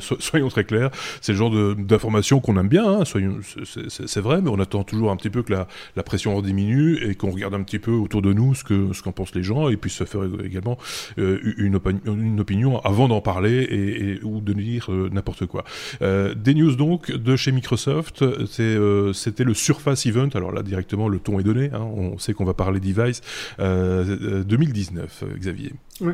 soyons 0.00 0.48
très 0.48 0.64
clairs. 0.64 0.90
C'est 1.20 1.32
le 1.32 1.38
genre 1.38 1.50
d'information 1.76 2.40
qu'on 2.40 2.58
aime 2.58 2.68
bien, 2.68 3.00
hein, 3.00 3.02
c'est 3.04 4.20
vrai, 4.20 4.40
mais 4.42 4.50
on 4.50 4.58
attend 4.58 4.84
toujours 4.84 5.10
un 5.10 5.16
petit 5.16 5.30
peu 5.30 5.42
que 5.42 5.52
la, 5.52 5.66
la 5.96 6.02
pression 6.02 6.40
diminue 6.40 6.98
et 7.02 7.14
qu'on 7.14 7.30
regarde 7.30 7.54
un 7.54 7.62
petit 7.62 7.78
peu 7.78 7.92
autour 7.92 8.22
de 8.22 8.32
nous 8.32 8.54
ce 8.54 8.64
ce 8.92 9.02
qu'en 9.02 9.12
pensent 9.12 9.34
les 9.34 9.42
gens 9.42 9.68
et 9.68 9.76
puis 9.76 9.90
se 9.90 10.04
faire 10.04 10.22
également 10.44 10.76
une, 11.16 11.78
une, 12.06 12.40
opinion 12.40 12.80
avant 12.80 13.08
d'en 13.08 13.20
parler 13.20 13.62
et, 13.62 14.24
ou 14.24 14.40
de 14.40 14.52
dire 14.52 14.90
n'importe 15.12 15.46
quoi. 15.46 15.64
des 16.00 16.54
news 16.54 16.76
donc 16.76 17.10
de 17.16 17.36
chez 17.36 17.52
Microsoft, 17.52 18.22
euh, 18.22 19.12
c'était 19.12 19.44
le 19.44 19.54
Surface 19.54 20.06
Event. 20.06 20.28
Alors 20.34 20.52
là, 20.52 20.62
directement, 20.62 21.08
le 21.08 21.18
ton 21.18 21.38
est 21.38 21.44
donné. 21.44 21.70
Hein. 21.72 21.82
on 21.82 22.18
sait 22.18 22.32
qu'on 22.32 22.44
va 22.44 22.54
parler 22.54 22.80
device 22.80 23.20
2019, 23.58 25.22
euh, 25.22 25.26
euh, 25.26 25.38
Xavier. 25.38 25.72
Oui. 26.00 26.12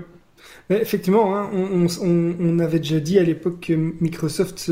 effectivement, 0.71 1.37
hein, 1.37 1.51
on, 1.53 2.59
avait 2.59 2.79
déjà 2.79 3.01
dit 3.01 3.19
à 3.19 3.23
l'époque 3.23 3.61
que 3.61 3.73
Microsoft 4.01 4.71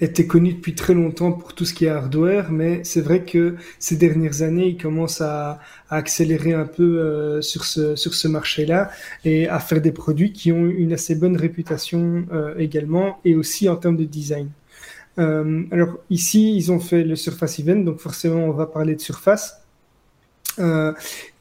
était 0.00 0.26
connu 0.26 0.54
depuis 0.54 0.74
très 0.74 0.94
longtemps 0.94 1.32
pour 1.32 1.54
tout 1.54 1.64
ce 1.64 1.74
qui 1.74 1.84
est 1.84 1.88
hardware, 1.88 2.50
mais 2.50 2.82
c'est 2.84 3.00
vrai 3.00 3.24
que 3.24 3.56
ces 3.78 3.96
dernières 3.96 4.42
années, 4.42 4.68
il 4.68 4.76
commence 4.76 5.20
à, 5.20 5.60
accélérer 5.88 6.52
un 6.52 6.64
peu 6.64 7.40
sur 7.42 7.64
ce, 7.64 7.94
sur 7.94 8.14
ce 8.14 8.26
marché-là 8.26 8.90
et 9.24 9.48
à 9.48 9.60
faire 9.60 9.80
des 9.80 9.92
produits 9.92 10.32
qui 10.32 10.50
ont 10.50 10.66
une 10.66 10.92
assez 10.92 11.14
bonne 11.14 11.36
réputation 11.36 12.26
également, 12.58 13.20
et 13.24 13.36
aussi 13.36 13.68
en 13.68 13.76
termes 13.76 13.96
de 13.96 14.04
design. 14.04 14.48
Euh, 15.18 15.64
alors 15.70 15.98
ici, 16.10 16.56
ils 16.56 16.72
ont 16.72 16.80
fait 16.80 17.04
le 17.04 17.16
Surface 17.16 17.58
Event, 17.58 17.76
donc 17.76 18.00
forcément, 18.00 18.44
on 18.44 18.52
va 18.52 18.66
parler 18.66 18.94
de 18.94 19.00
Surface. 19.00 19.66
Euh, 20.58 20.92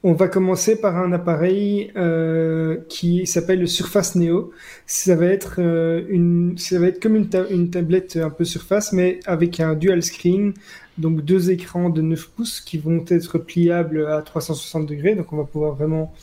on 0.04 0.14
va 0.14 0.28
commencer 0.28 0.80
par 0.80 0.98
un 0.98 1.12
appareil 1.14 1.92
euh, 1.96 2.78
qui 2.90 3.26
s'appelle 3.26 3.60
le 3.60 3.68
Surface 3.68 4.16
Neo. 4.16 4.52
Ça 4.86 5.16
va 5.16 5.28
être 5.28 5.56
euh, 5.60 6.04
une, 6.10 6.58
ça 6.58 6.80
va 6.80 6.88
être 6.88 7.02
comme 7.02 7.16
une, 7.16 7.30
une, 7.50 7.70
tablette 7.70 8.18
un 8.18 8.30
peu 8.30 8.46
Surface, 8.46 8.94
mais 8.94 9.20
avec 9.26 9.60
un 9.60 9.74
dual 9.74 10.04
screen, 10.04 10.54
donc 10.98 11.22
deux 11.24 11.50
écrans 11.50 11.90
de 11.90 12.02
9 12.02 12.28
pouces 12.30 12.62
qui 12.62 12.78
vont 12.78 13.04
être 13.08 13.38
pliables 13.40 14.06
à 14.08 14.22
360 14.22 14.86
degrés. 14.86 15.16
Donc 15.16 15.32
on 15.34 15.38
va 15.38 15.46
pouvoir 15.46 15.74
vraiment 15.76 16.14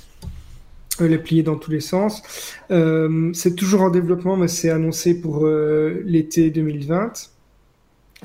les 1.00 1.18
plier 1.18 1.42
dans 1.42 1.56
tous 1.56 1.70
les 1.70 1.80
sens. 1.80 2.22
Euh, 2.70 3.32
c'est 3.32 3.56
toujours 3.56 3.82
en 3.82 3.90
développement, 3.90 4.36
mais 4.36 4.48
c'est 4.48 4.70
annoncé 4.70 5.20
pour 5.20 5.46
l'été 5.46 6.50
2020. 6.50 7.31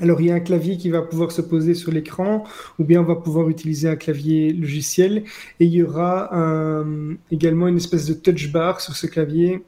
Alors 0.00 0.20
il 0.20 0.28
y 0.28 0.30
a 0.30 0.34
un 0.34 0.40
clavier 0.40 0.76
qui 0.76 0.90
va 0.90 1.02
pouvoir 1.02 1.32
se 1.32 1.42
poser 1.42 1.74
sur 1.74 1.90
l'écran, 1.92 2.44
ou 2.78 2.84
bien 2.84 3.00
on 3.00 3.04
va 3.04 3.16
pouvoir 3.16 3.48
utiliser 3.48 3.88
un 3.88 3.96
clavier 3.96 4.52
logiciel, 4.52 5.24
et 5.60 5.64
il 5.64 5.72
y 5.72 5.82
aura 5.82 6.84
également 7.30 7.68
une 7.68 7.76
espèce 7.76 8.06
de 8.06 8.14
touch 8.14 8.52
bar 8.52 8.80
sur 8.80 8.96
ce 8.96 9.06
clavier 9.06 9.62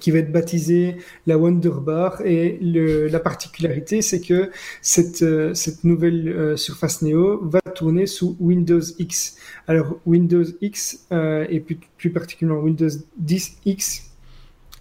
qui 0.00 0.10
va 0.10 0.18
être 0.18 0.32
baptisé 0.32 0.96
la 1.26 1.38
Wonder 1.38 1.72
Bar. 1.80 2.20
Et 2.26 2.58
la 2.60 3.20
particularité, 3.20 4.02
c'est 4.02 4.20
que 4.20 4.50
cette, 4.82 5.22
euh, 5.22 5.54
nouvelle 5.82 6.28
euh, 6.28 6.56
Surface 6.56 7.02
Neo 7.02 7.40
va 7.42 7.60
tourner 7.74 8.06
sous 8.06 8.36
Windows 8.38 8.82
X. 8.98 9.36
Alors 9.66 9.96
Windows 10.04 10.44
X, 10.60 11.06
euh, 11.10 11.46
et 11.48 11.60
plus, 11.60 11.78
plus 11.96 12.10
particulièrement 12.10 12.62
Windows 12.62 12.90
10 13.16 13.56
X, 13.64 14.13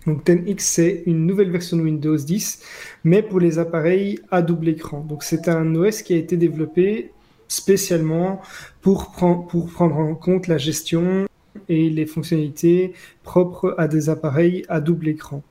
donc 0.08 0.26
10X, 0.26 0.60
c'est 0.60 1.04
une 1.06 1.26
nouvelle 1.26 1.52
version 1.52 1.78
de 1.78 1.84
Windows 1.84 2.18
10, 2.18 2.62
mais 3.04 3.22
pour 3.22 3.40
les 3.40 3.60
appareils 3.60 4.20
à 4.32 4.42
double 4.42 4.70
écran. 4.70 5.02
Donc 5.02 5.24
c'est 5.24 5.48
un 5.48 5.76
OS 5.76 6.02
qui 6.02 6.14
a 6.14 6.18
été 6.18 6.38
développé 6.38 7.12
spécialement 7.48 8.42
pour, 8.82 9.12
prendre, 9.12 9.48
pour 9.48 9.68
prendre 9.68 9.98
en 9.98 10.16
compte 10.16 10.48
la 10.48 10.58
gestion 10.58 11.28
et 11.70 11.90
les 11.90 12.06
fonctionnalités 12.06 12.94
propres 13.24 13.76
à 13.78 13.88
des 13.88 14.10
appareils 14.10 14.66
à 14.70 14.82
double 14.82 15.08
écran, 15.08 15.44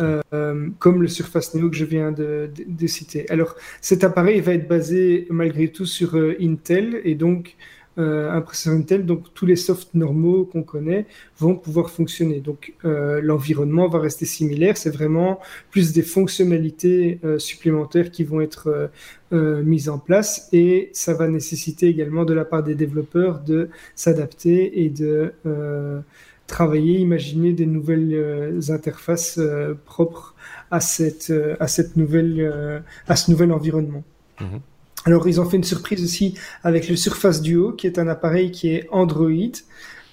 euh, 0.00 0.68
comme 0.78 1.02
le 1.02 1.08
Surface 1.08 1.54
Neo 1.54 1.68
que 1.68 1.76
je 1.76 1.84
viens 1.84 2.12
de, 2.12 2.50
citer. 2.86 3.28
Alors, 3.30 3.54
cet 3.80 4.04
appareil 4.04 4.40
va 4.40 4.54
être 4.54 4.68
basé 4.68 5.26
malgré 5.30 5.68
tout 5.68 5.86
sur 5.86 6.16
euh, 6.16 6.36
Intel 6.40 7.00
et 7.04 7.14
donc 7.14 7.56
un 7.98 8.40
processeur 8.40 8.74
Intel, 8.74 9.06
donc 9.06 9.34
tous 9.34 9.46
les 9.46 9.56
softs 9.56 9.94
normaux 9.94 10.44
qu'on 10.44 10.62
connaît 10.62 11.06
vont 11.38 11.56
pouvoir 11.56 11.90
fonctionner. 11.90 12.40
Donc 12.40 12.74
euh, 12.84 13.20
l'environnement 13.22 13.88
va 13.88 13.98
rester 13.98 14.24
similaire, 14.24 14.76
c'est 14.76 14.90
vraiment 14.90 15.40
plus 15.70 15.92
des 15.92 16.02
fonctionnalités 16.02 17.18
euh, 17.24 17.38
supplémentaires 17.38 18.10
qui 18.10 18.24
vont 18.24 18.40
être 18.40 18.90
mises 19.30 19.90
en 19.90 19.98
place 19.98 20.48
et 20.54 20.88
ça 20.94 21.12
va 21.12 21.28
nécessiter 21.28 21.86
également 21.86 22.24
de 22.24 22.32
la 22.32 22.46
part 22.46 22.62
des 22.62 22.74
développeurs 22.74 23.40
de 23.40 23.68
s'adapter 23.94 24.82
et 24.82 24.88
de 24.88 25.34
travailler, 26.46 26.98
imaginer 27.00 27.52
des 27.52 27.66
nouvelles 27.66 28.58
interfaces 28.70 29.38
propres 29.84 30.34
à 30.70 30.80
cette, 30.80 31.30
à 31.60 31.68
cette 31.68 31.96
nouvelle, 31.96 32.82
à 33.06 33.16
ce 33.16 33.30
nouvel 33.30 33.52
environnement. 33.52 34.02
Mhm. 34.40 34.60
Alors, 35.08 35.26
ils 35.26 35.40
ont 35.40 35.48
fait 35.48 35.56
une 35.56 35.64
surprise 35.64 36.04
aussi 36.04 36.34
avec 36.62 36.86
le 36.86 36.94
Surface 36.94 37.40
Duo, 37.40 37.72
qui 37.72 37.86
est 37.86 37.98
un 37.98 38.08
appareil 38.08 38.50
qui 38.50 38.68
est 38.68 38.86
Android, 38.90 39.30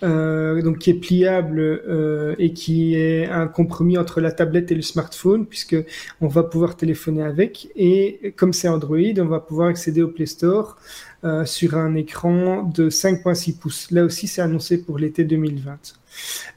euh, 0.03 0.61
donc 0.61 0.77
qui 0.77 0.89
est 0.89 0.93
pliable 0.93 1.59
euh, 1.59 2.33
et 2.39 2.53
qui 2.53 2.95
est 2.95 3.27
un 3.27 3.47
compromis 3.47 3.97
entre 3.97 4.21
la 4.21 4.31
tablette 4.31 4.71
et 4.71 4.75
le 4.75 4.81
smartphone, 4.81 5.47
puisque 5.47 5.75
on 6.21 6.29
va 6.29 6.43
pouvoir 6.43 6.77
téléphoner 6.77 7.23
avec. 7.23 7.67
Et 7.75 8.33
comme 8.37 8.53
c'est 8.53 8.69
Android, 8.69 9.17
on 9.17 9.25
va 9.25 9.41
pouvoir 9.41 9.67
accéder 9.67 10.01
au 10.01 10.07
Play 10.07 10.27
Store 10.27 10.77
euh, 11.25 11.43
sur 11.43 11.75
un 11.75 11.95
écran 11.95 12.63
de 12.63 12.89
5.6 12.89 13.57
pouces. 13.57 13.91
Là 13.91 14.05
aussi, 14.05 14.27
c'est 14.27 14.41
annoncé 14.41 14.81
pour 14.81 14.97
l'été 14.97 15.25
2020. 15.25 15.77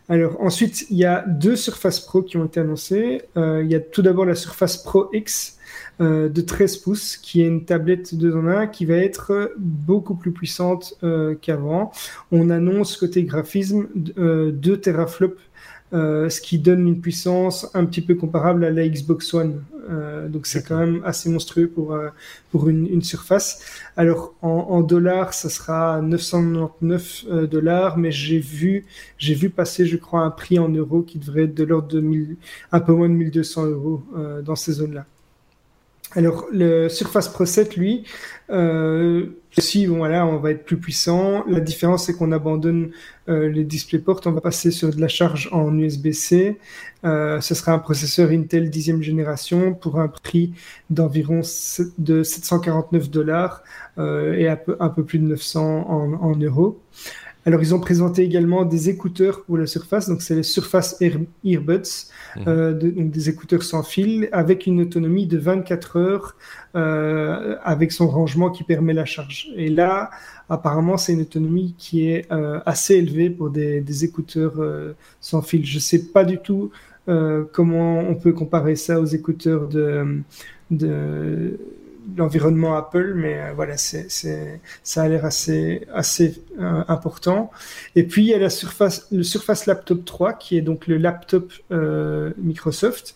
Alors 0.08 0.40
ensuite, 0.40 0.86
il 0.90 0.98
y 0.98 1.04
a 1.04 1.24
deux 1.26 1.56
Surface 1.56 1.98
Pro 1.98 2.22
qui 2.22 2.36
ont 2.36 2.44
été 2.44 2.60
annoncés. 2.60 3.22
il 3.34 3.66
y 3.66 3.74
a 3.74 3.80
tout 3.80 4.02
d'abord 4.02 4.26
la 4.26 4.36
Surface 4.36 4.76
Pro 4.76 5.10
X 5.12 5.57
euh, 6.00 6.28
de 6.28 6.40
13 6.40 6.76
pouces, 6.76 7.16
qui 7.16 7.42
est 7.42 7.48
une 7.48 7.64
tablette 7.64 8.14
2 8.14 8.36
en 8.36 8.46
1 8.46 8.68
qui 8.68 8.84
va 8.84 8.94
être 8.94 9.52
beaucoup 9.58 10.14
plus 10.14 10.30
puissante 10.30 10.94
euh, 11.02 11.34
qu'avant. 11.34 11.90
On 12.30 12.50
annonce 12.50 12.96
côté 12.96 13.24
graphisme 13.24 13.88
2 13.94 14.14
euh, 14.18 14.76
teraflops 14.76 15.40
ce 15.90 16.40
qui 16.40 16.58
donne 16.58 16.86
une 16.86 17.00
puissance 17.00 17.68
un 17.74 17.86
petit 17.86 18.02
peu 18.02 18.14
comparable 18.14 18.62
à 18.64 18.70
la 18.70 18.86
Xbox 18.86 19.32
One. 19.32 19.62
donc 20.28 20.46
c'est 20.46 20.62
quand 20.62 20.76
même 20.76 21.00
assez 21.02 21.30
monstrueux 21.30 21.66
pour 21.66 21.98
pour 22.50 22.68
une, 22.68 23.00
surface. 23.00 23.62
Alors 23.96 24.34
en, 24.42 24.82
dollars, 24.82 25.32
ça 25.32 25.48
sera 25.48 26.02
999 26.02 27.24
dollars, 27.50 27.96
mais 27.96 28.10
j'ai 28.12 28.38
vu 28.38 28.84
j'ai 29.16 29.32
vu 29.32 29.48
passer, 29.48 29.86
je 29.86 29.96
crois, 29.96 30.20
un 30.20 30.30
prix 30.30 30.58
en 30.58 30.68
euros 30.68 31.00
qui 31.00 31.18
devrait 31.18 31.44
être 31.44 31.54
de 31.54 31.64
l'ordre 31.64 31.88
de 31.88 32.00
1000, 32.00 32.36
un 32.70 32.80
peu 32.80 32.92
moins 32.92 33.08
de 33.08 33.14
1200 33.14 33.64
euros 33.64 34.02
dans 34.44 34.56
ces 34.56 34.72
zones-là. 34.72 35.06
Alors, 36.12 36.46
le 36.50 36.88
Surface 36.88 37.28
Pro 37.28 37.44
7, 37.44 37.76
lui, 37.76 38.04
euh, 38.50 39.26
si 39.58 39.86
voilà, 39.86 40.26
on 40.26 40.38
va 40.38 40.52
être 40.52 40.64
plus 40.64 40.78
puissant. 40.78 41.44
La 41.46 41.60
différence, 41.60 42.06
c'est 42.06 42.14
qu'on 42.14 42.32
abandonne 42.32 42.92
euh, 43.28 43.48
les 43.50 43.64
DisplayPort, 43.64 44.20
on 44.24 44.32
va 44.32 44.40
passer 44.40 44.70
sur 44.70 44.94
de 44.94 45.00
la 45.00 45.08
charge 45.08 45.50
en 45.52 45.76
USB-C. 45.76 46.58
Euh, 47.04 47.40
ce 47.40 47.54
sera 47.54 47.72
un 47.72 47.78
processeur 47.78 48.30
Intel 48.30 48.70
10e 48.70 49.02
génération 49.02 49.74
pour 49.74 50.00
un 50.00 50.08
prix 50.08 50.54
d'environ 50.88 51.42
de 51.98 52.22
749 52.22 53.10
dollars 53.10 53.62
euh, 53.98 54.32
et 54.32 54.48
un 54.48 54.56
peu, 54.56 55.04
plus 55.04 55.18
de 55.18 55.24
900 55.24 55.90
en, 55.90 56.12
en 56.14 56.36
euros. 56.36 56.80
Alors, 57.48 57.62
ils 57.62 57.74
ont 57.74 57.80
présenté 57.80 58.24
également 58.24 58.66
des 58.66 58.90
écouteurs 58.90 59.42
pour 59.42 59.56
la 59.56 59.66
Surface, 59.66 60.06
donc 60.06 60.20
c'est 60.20 60.34
les 60.34 60.42
Surface 60.42 61.00
Earbuds, 61.00 62.10
mhm. 62.36 62.44
euh, 62.46 62.74
donc 62.74 63.10
des 63.10 63.30
écouteurs 63.30 63.62
sans 63.62 63.82
fil, 63.82 64.28
avec 64.32 64.66
une 64.66 64.82
autonomie 64.82 65.26
de 65.26 65.38
24 65.38 65.96
heures, 65.96 66.36
euh, 66.76 67.56
avec 67.64 67.90
son 67.90 68.06
rangement 68.06 68.50
qui 68.50 68.64
permet 68.64 68.92
la 68.92 69.06
charge. 69.06 69.48
Et 69.56 69.70
là, 69.70 70.10
apparemment, 70.50 70.98
c'est 70.98 71.14
une 71.14 71.22
autonomie 71.22 71.74
qui 71.78 72.10
est 72.10 72.30
euh, 72.30 72.60
assez 72.66 72.96
élevée 72.96 73.30
pour 73.30 73.48
des, 73.48 74.04
écouteurs 74.04 74.62
sans 75.22 75.40
fil. 75.40 75.64
Je 75.64 75.76
ne 75.76 75.80
sais 75.80 76.04
pas 76.08 76.24
du 76.24 76.36
tout 76.36 76.70
comment 77.06 78.00
on 78.00 78.14
peut 78.14 78.34
comparer 78.34 78.76
ça 78.76 79.00
aux 79.00 79.06
écouteurs 79.06 79.68
de, 79.68 80.20
de 80.70 81.58
l'environnement 82.16 82.76
Apple, 82.76 83.12
mais 83.14 83.38
euh, 83.38 83.52
voilà, 83.54 83.76
c'est, 83.76 84.08
ça 84.82 85.02
a 85.02 85.08
l'air 85.08 85.24
assez, 85.24 85.86
assez 85.92 86.42
euh, 86.58 86.82
important. 86.88 87.50
Et 87.96 88.04
puis 88.04 88.22
il 88.22 88.28
y 88.28 88.34
a 88.34 88.38
la 88.38 88.50
Surface, 88.50 89.08
le 89.12 89.22
Surface 89.22 89.66
Laptop 89.66 90.04
3, 90.04 90.34
qui 90.34 90.56
est 90.56 90.60
donc 90.60 90.86
le 90.86 90.96
laptop 90.96 91.52
euh, 91.70 92.32
Microsoft, 92.38 93.14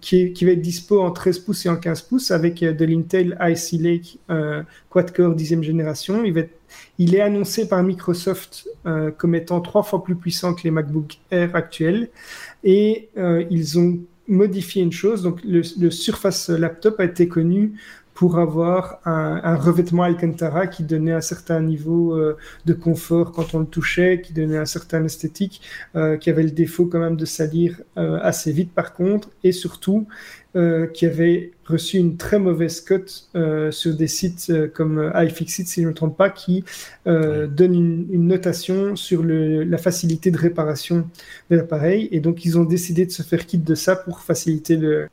qui, 0.00 0.32
qui 0.32 0.44
va 0.44 0.52
être 0.52 0.60
dispo 0.60 1.00
en 1.00 1.10
13 1.10 1.38
pouces 1.40 1.66
et 1.66 1.68
en 1.68 1.76
15 1.76 2.02
pouces 2.02 2.30
avec 2.30 2.60
de 2.60 2.84
l'Intel 2.84 3.36
Icy 3.40 3.78
Lake 3.78 4.18
quad-core 4.90 5.34
10e 5.34 5.62
génération. 5.62 6.24
Il, 6.24 6.32
va 6.32 6.42
il 6.98 7.14
est 7.14 7.20
annoncé 7.20 7.68
par 7.68 7.82
Microsoft 7.82 8.68
comme 9.16 9.34
étant 9.34 9.60
trois 9.60 9.82
fois 9.82 10.02
plus 10.02 10.16
puissant 10.16 10.54
que 10.54 10.62
les 10.64 10.70
MacBook 10.70 11.18
Air 11.30 11.54
actuels, 11.54 12.08
et 12.64 13.08
ils 13.16 13.78
ont 13.78 13.98
modifier 14.28 14.82
une 14.82 14.92
chose. 14.92 15.22
Donc, 15.22 15.40
le, 15.44 15.62
Surface 15.90 16.48
Laptop 16.50 17.00
a 17.00 17.04
été 17.04 17.28
connu 17.28 17.72
pour 18.18 18.40
avoir 18.40 18.98
un, 19.04 19.54
revêtement 19.54 20.02
Alcantara 20.02 20.66
qui 20.66 20.82
donnait 20.82 21.12
un 21.12 21.20
certain 21.20 21.60
niveau 21.60 22.16
euh, 22.16 22.36
de 22.66 22.72
confort 22.72 23.30
quand 23.30 23.54
on 23.54 23.60
le 23.60 23.66
touchait, 23.66 24.20
qui 24.20 24.32
donnait 24.32 24.58
un 24.58 24.66
certain 24.66 25.04
esthétique, 25.04 25.60
euh, 25.94 26.16
qui 26.16 26.28
avait 26.28 26.42
le 26.42 26.50
défaut 26.50 26.86
quand 26.86 26.98
même 26.98 27.16
de 27.16 27.24
salir 27.24 27.80
euh, 27.96 28.18
assez 28.20 28.50
vite 28.50 28.72
par 28.72 28.92
contre, 28.94 29.30
et 29.44 29.52
surtout 29.52 30.08
qui 30.54 31.06
avait 31.06 31.52
reçu 31.66 31.98
une 31.98 32.16
très 32.16 32.38
mauvaise 32.38 32.80
cote 32.80 33.30
sur 33.70 33.94
des 33.94 34.08
sites 34.08 34.52
comme 34.74 35.12
iFixit, 35.14 35.68
si 35.68 35.80
je 35.80 35.86
ne 35.86 35.90
me 35.90 35.94
trompe 35.94 36.16
pas, 36.16 36.30
qui 36.30 36.64
donne 37.06 37.74
une, 38.10 38.26
notation 38.26 38.96
sur 38.96 39.22
le, 39.22 39.62
la 39.64 39.78
facilité 39.78 40.30
de 40.30 40.38
réparation 40.38 41.08
de 41.50 41.56
l'appareil, 41.56 42.08
et 42.12 42.20
donc 42.20 42.44
ils 42.44 42.58
ont 42.58 42.64
décidé 42.64 43.06
de 43.06 43.12
se 43.12 43.22
faire 43.22 43.46
quitte 43.46 43.64
de 43.64 43.74
ça 43.74 43.94
pour 43.94 44.20
faciliter 44.20 44.76
le, 44.76 45.08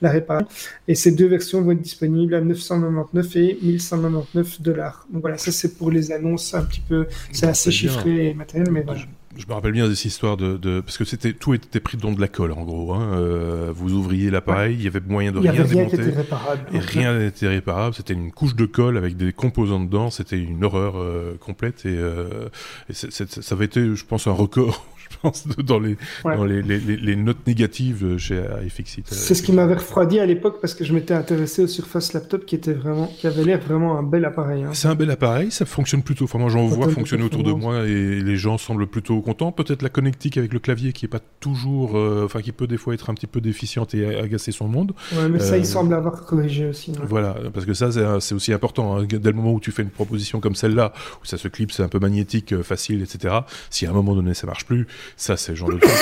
la 0.00 0.10
réparation. 0.10 0.48
Et 0.88 0.94
ces 0.94 1.12
deux 1.12 1.26
versions 1.26 1.62
vont 1.62 1.72
être 1.72 1.80
disponibles 1.80 2.34
à 2.34 2.40
999 2.40 3.36
et 3.36 3.58
1199 3.62 4.60
dollars. 4.62 5.06
Donc 5.10 5.22
voilà, 5.22 5.38
ça 5.38 5.52
c'est 5.52 5.76
pour 5.76 5.90
les 5.90 6.12
annonces 6.12 6.54
un 6.54 6.64
petit 6.64 6.82
peu, 6.86 7.06
c'est 7.32 7.46
assez 7.46 7.70
chiffré 7.70 8.28
et 8.28 8.34
matériel, 8.34 8.70
mais 8.70 8.82
voilà. 8.82 9.02
Je 9.36 9.46
me 9.46 9.54
rappelle 9.54 9.72
bien 9.72 9.88
de 9.88 9.94
cette 9.94 10.04
histoire 10.04 10.36
de, 10.36 10.80
parce 10.80 10.98
que 10.98 11.04
c'était 11.04 11.32
tout 11.32 11.54
était 11.54 11.80
pris 11.80 11.96
dans 11.96 12.12
de 12.12 12.20
la 12.20 12.28
colle 12.28 12.52
en 12.52 12.64
gros. 12.64 12.92
Hein. 12.92 13.14
Euh, 13.14 13.72
vous 13.74 13.92
ouvriez 13.94 14.30
l'appareil, 14.30 14.76
il 14.78 14.82
y 14.82 14.86
avait 14.86 15.00
moyen 15.00 15.32
de 15.32 15.38
rien, 15.38 15.52
rien 15.52 15.64
démonter. 15.64 15.96
réparable, 15.96 16.66
et 16.72 16.78
rien 16.78 17.18
n'était 17.18 17.48
réparable. 17.48 17.94
C'était 17.94 18.12
une 18.12 18.30
couche 18.30 18.54
de 18.54 18.66
colle 18.66 18.98
avec 18.98 19.16
des 19.16 19.32
composants 19.32 19.80
dedans. 19.80 20.10
C'était 20.10 20.38
une 20.38 20.62
horreur 20.64 20.94
euh, 20.96 21.36
complète 21.40 21.86
et, 21.86 21.96
euh, 21.96 22.48
et 22.90 22.92
ça 22.92 23.54
avait 23.54 23.64
été, 23.64 23.94
je 23.94 24.04
pense, 24.04 24.26
un 24.26 24.32
record 24.32 24.84
dans 25.64 25.78
les, 25.78 25.96
dans 26.24 26.44
les, 26.44 26.62
les, 26.62 26.78
les, 26.78 27.16
notes 27.16 27.46
négatives 27.46 28.16
chez 28.18 28.42
iFixit. 28.64 29.04
C'est 29.06 29.34
ce 29.34 29.42
qui 29.42 29.52
m'avait 29.52 29.74
refroidi 29.74 30.18
à 30.18 30.26
l'époque 30.26 30.58
parce 30.60 30.74
que 30.74 30.84
je 30.84 30.92
m'étais 30.92 31.14
intéressé 31.14 31.62
au 31.62 31.66
Surface 31.66 32.12
Laptop 32.12 32.46
qui 32.46 32.54
était 32.54 32.72
vraiment, 32.72 33.06
qui 33.06 33.26
avait 33.26 33.44
l'air 33.44 33.60
vraiment 33.60 33.98
un 33.98 34.02
bel 34.02 34.24
appareil. 34.24 34.64
Hein. 34.64 34.70
C'est 34.72 34.88
un 34.88 34.94
bel 34.94 35.10
appareil, 35.10 35.50
ça 35.50 35.64
fonctionne 35.64 36.02
plutôt. 36.02 36.24
Enfin, 36.24 36.38
moi, 36.38 36.48
j'en 36.48 36.66
vois 36.66 36.88
fonctionner 36.88 37.24
autour 37.24 37.42
de 37.42 37.52
moi 37.52 37.86
et 37.86 38.20
les 38.20 38.36
gens 38.36 38.58
semblent 38.58 38.86
plutôt 38.86 39.20
contents. 39.20 39.52
Peut-être 39.52 39.82
la 39.82 39.88
connectique 39.88 40.36
avec 40.36 40.52
le 40.52 40.58
clavier 40.58 40.92
qui 40.92 41.06
est 41.06 41.08
pas 41.08 41.20
toujours, 41.40 41.96
euh, 41.96 42.24
enfin, 42.24 42.40
qui 42.40 42.52
peut 42.52 42.66
des 42.66 42.78
fois 42.78 42.94
être 42.94 43.10
un 43.10 43.14
petit 43.14 43.26
peu 43.26 43.40
déficiente 43.40 43.94
et 43.94 44.16
agacer 44.16 44.52
son 44.52 44.68
monde. 44.68 44.92
Ouais, 45.12 45.28
mais 45.28 45.38
ça, 45.38 45.56
il 45.56 45.62
euh, 45.62 45.64
semble 45.64 45.94
avoir 45.94 46.24
corrigé 46.24 46.66
aussi. 46.66 46.92
Voilà, 47.08 47.36
parce 47.52 47.66
que 47.66 47.74
ça, 47.74 47.90
c'est 48.20 48.34
aussi 48.34 48.52
important. 48.52 48.96
Hein. 48.96 49.06
Dès 49.08 49.30
le 49.30 49.36
moment 49.36 49.52
où 49.52 49.60
tu 49.60 49.72
fais 49.72 49.82
une 49.82 49.90
proposition 49.90 50.40
comme 50.40 50.54
celle-là, 50.54 50.92
où 51.22 51.26
ça 51.26 51.38
se 51.38 51.48
clipse, 51.48 51.76
c'est 51.76 51.82
un 51.82 51.88
peu 51.88 51.98
magnétique, 51.98 52.52
euh, 52.52 52.62
facile, 52.62 53.02
etc. 53.02 53.34
Si 53.70 53.86
à 53.86 53.90
un 53.90 53.92
moment 53.92 54.14
donné 54.14 54.34
ça 54.34 54.46
marche 54.46 54.66
plus, 54.66 54.86
ça, 55.16 55.36
c'est 55.36 55.54
genre 55.54 55.70
de 55.70 55.78
truc. 55.78 55.92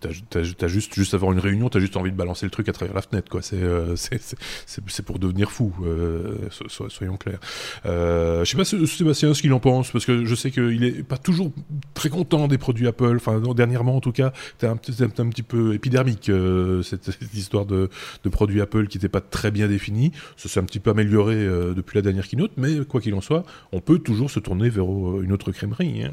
T'as, 0.00 0.10
as, 0.40 0.68
juste, 0.68 0.94
juste 0.94 1.14
avant 1.14 1.32
une 1.32 1.40
réunion, 1.40 1.68
t'as 1.68 1.80
juste 1.80 1.96
envie 1.96 2.12
de 2.12 2.16
balancer 2.16 2.46
le 2.46 2.50
truc 2.50 2.68
à 2.68 2.72
travers 2.72 2.94
la 2.94 3.02
fenêtre, 3.02 3.28
quoi. 3.28 3.42
C'est, 3.42 3.60
euh, 3.60 3.96
c'est, 3.96 5.02
pour 5.04 5.18
devenir 5.18 5.50
fou, 5.50 5.72
euh, 5.84 6.36
soyons 6.68 7.16
clairs. 7.16 7.40
Euh, 7.84 8.44
je 8.44 8.50
sais 8.50 8.56
pas 8.56 8.64
Sébastien 8.64 9.34
ce 9.34 9.42
qu'il 9.42 9.52
en 9.52 9.60
pense, 9.60 9.90
parce 9.90 10.04
que 10.04 10.24
je 10.24 10.34
sais 10.34 10.50
qu'il 10.50 10.84
est 10.84 11.02
pas 11.02 11.18
toujours 11.18 11.50
très 11.94 12.10
content 12.10 12.46
des 12.46 12.58
produits 12.58 12.86
Apple. 12.86 13.16
Enfin, 13.16 13.40
dernièrement, 13.54 13.96
en 13.96 14.00
tout 14.00 14.12
cas, 14.12 14.32
t'es 14.58 14.66
un, 14.66 14.72
un, 14.72 14.76
petit 14.76 15.42
peu 15.42 15.74
épidermique 15.74 16.30
cette, 16.84 17.10
histoire 17.34 17.66
de, 17.66 17.90
de, 18.22 18.28
produits 18.28 18.60
Apple 18.60 18.86
qui 18.86 18.98
n'était 18.98 19.08
pas 19.08 19.20
très 19.20 19.50
bien 19.50 19.66
défini. 19.66 20.12
Ça 20.36 20.48
s'est 20.48 20.60
un 20.60 20.64
petit 20.64 20.80
peu 20.80 20.90
amélioré 20.90 21.34
depuis 21.74 21.96
la 21.96 22.02
dernière 22.02 22.28
keynote, 22.28 22.52
mais 22.56 22.84
quoi 22.84 23.00
qu'il 23.00 23.14
en 23.14 23.20
soit, 23.20 23.44
on 23.72 23.80
peut 23.80 23.98
toujours 23.98 24.30
se 24.30 24.38
tourner 24.38 24.68
vers 24.68 24.84
une 24.84 25.32
autre 25.32 25.50
crèmerie. 25.50 26.04
Hein. 26.04 26.12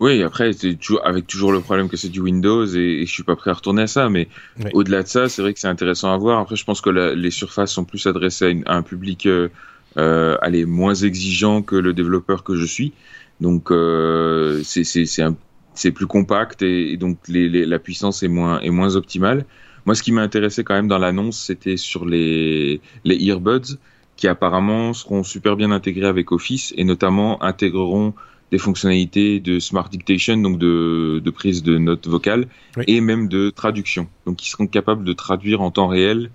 Oui, 0.00 0.22
après, 0.22 0.52
c'est 0.52 0.74
toujours, 0.74 1.04
avec 1.04 1.26
toujours 1.26 1.52
le 1.52 1.60
problème 1.60 1.88
que 1.88 1.96
c'est 1.96 2.08
du 2.08 2.20
Windows 2.20 2.64
et, 2.66 3.04
je 3.04 3.12
suis 3.12 3.24
pas 3.24 3.34
prêt 3.34 3.50
à 3.50 3.54
retourner 3.54 3.82
à 3.82 3.86
ça. 3.88 4.08
Mais 4.08 4.28
au-delà 4.72 5.02
de 5.02 5.08
ça, 5.08 5.28
c'est 5.28 5.42
vrai 5.42 5.52
que 5.52 5.60
c'est 5.60 5.68
intéressant 5.68 6.12
à 6.12 6.16
voir. 6.16 6.38
Après, 6.38 6.56
je 6.56 6.64
pense 6.64 6.80
que 6.80 6.90
les 6.90 7.30
surfaces 7.30 7.72
sont 7.72 7.84
plus 7.84 8.06
adressées 8.06 8.62
à, 8.66 8.76
un 8.76 8.82
public 8.82 9.26
euh, 9.26 9.48
euh, 9.96 10.36
allez, 10.40 10.64
moins 10.66 10.94
exigeant 10.94 11.62
que 11.62 11.74
le 11.74 11.94
développeur 11.94 12.44
que 12.44 12.54
je 12.54 12.64
suis. 12.64 12.92
Donc 13.40 13.70
euh, 13.70 14.62
c'est 14.64 15.92
plus 15.92 16.06
compact 16.06 16.62
et, 16.62 16.96
donc 16.96 17.18
la 17.28 17.78
puissance 17.78 18.22
est 18.22 18.28
moins, 18.28 18.60
est 18.60 18.70
moins 18.70 18.94
optimale. 18.94 19.46
Moi, 19.84 19.94
ce 19.94 20.02
qui 20.02 20.12
m'a 20.12 20.22
intéressé 20.22 20.64
quand 20.64 20.74
même 20.74 20.88
dans 20.88 20.98
l'annonce, 20.98 21.42
c'était 21.44 21.76
sur 21.76 22.04
les, 22.04 22.80
les 23.04 23.16
earbuds 23.16 23.78
qui 24.16 24.28
apparemment 24.28 24.92
seront 24.92 25.22
super 25.22 25.56
bien 25.56 25.70
intégrés 25.70 26.06
avec 26.06 26.30
Office 26.30 26.74
et 26.76 26.84
notamment 26.84 27.42
intégreront 27.42 28.12
des 28.50 28.58
fonctionnalités 28.58 29.40
de 29.40 29.58
Smart 29.58 29.88
Dictation, 29.88 30.36
donc 30.38 30.58
de, 30.58 31.20
de 31.22 31.30
prise 31.30 31.62
de 31.62 31.78
notes 31.78 32.06
vocales 32.06 32.46
et 32.86 33.00
même 33.00 33.28
de 33.28 33.50
traduction. 33.50 34.08
Donc, 34.26 34.44
ils 34.44 34.48
seront 34.48 34.66
capables 34.66 35.04
de 35.04 35.12
traduire 35.12 35.60
en 35.60 35.70
temps 35.70 35.88
réel. 35.88 36.30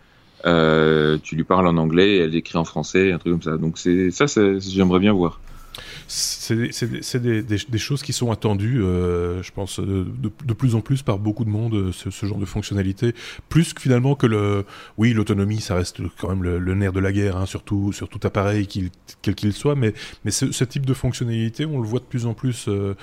Euh, 0.46 1.18
tu 1.24 1.36
lui 1.36 1.44
parles 1.44 1.68
en 1.68 1.78
anglais, 1.78 2.18
elle 2.18 2.36
écrit 2.36 2.58
en 2.58 2.66
français, 2.66 3.12
un 3.12 3.18
truc 3.18 3.34
comme 3.34 3.42
ça. 3.42 3.58
Donc, 3.58 3.78
c'est 3.78 4.12
ça, 4.12 4.26
j'aimerais 4.60 5.00
bien 5.00 5.14
voir 5.14 5.40
c'est 6.08 7.20
des, 7.20 7.78
choses 7.78 8.04
qui 8.04 8.14
sont 8.14 8.32
attendues, 8.32 8.84
euh, 8.84 9.42
je 9.42 9.52
pense, 9.52 9.80
de, 9.80 10.06
de, 10.46 10.54
plus 10.54 10.76
en 10.76 10.82
plus 10.82 11.02
par 11.02 11.18
beaucoup 11.18 11.46
de 11.46 11.50
monde, 11.50 11.74
euh, 11.74 11.92
ce, 11.92 12.26
genre 12.26 12.38
de 12.38 12.46
fonctionnalité. 12.46 13.14
Plus 13.50 13.74
que 13.74 13.82
finalement 13.82 14.16
que 14.16 14.28
le. 14.28 14.66
Oui, 14.98 15.14
l'autonomie, 15.14 15.62
ça 15.62 15.76
reste 15.76 16.02
quand 16.20 16.30
même 16.30 16.44
le, 16.44 16.76
nerf 16.76 16.94
de 16.94 17.00
la 17.00 17.12
guerre, 17.12 17.38
hein, 17.38 17.46
surtout 17.46 17.92
sur 17.92 18.10
tout 18.10 18.20
appareil, 18.24 18.68
quel 19.22 19.36
qu'il 19.36 19.54
soit, 19.54 19.76
mais, 19.76 19.94
mais 20.26 20.32
ce, 20.32 20.64
type 20.64 20.86
de 20.86 20.94
fonctionnalité, 20.94 21.66
on 21.66 21.80
le 21.80 21.88
voit 21.88 22.00
de 22.00 22.06
plus 22.06 22.26
en 22.26 22.34
plus 22.34 22.68
euh, 22.68 22.94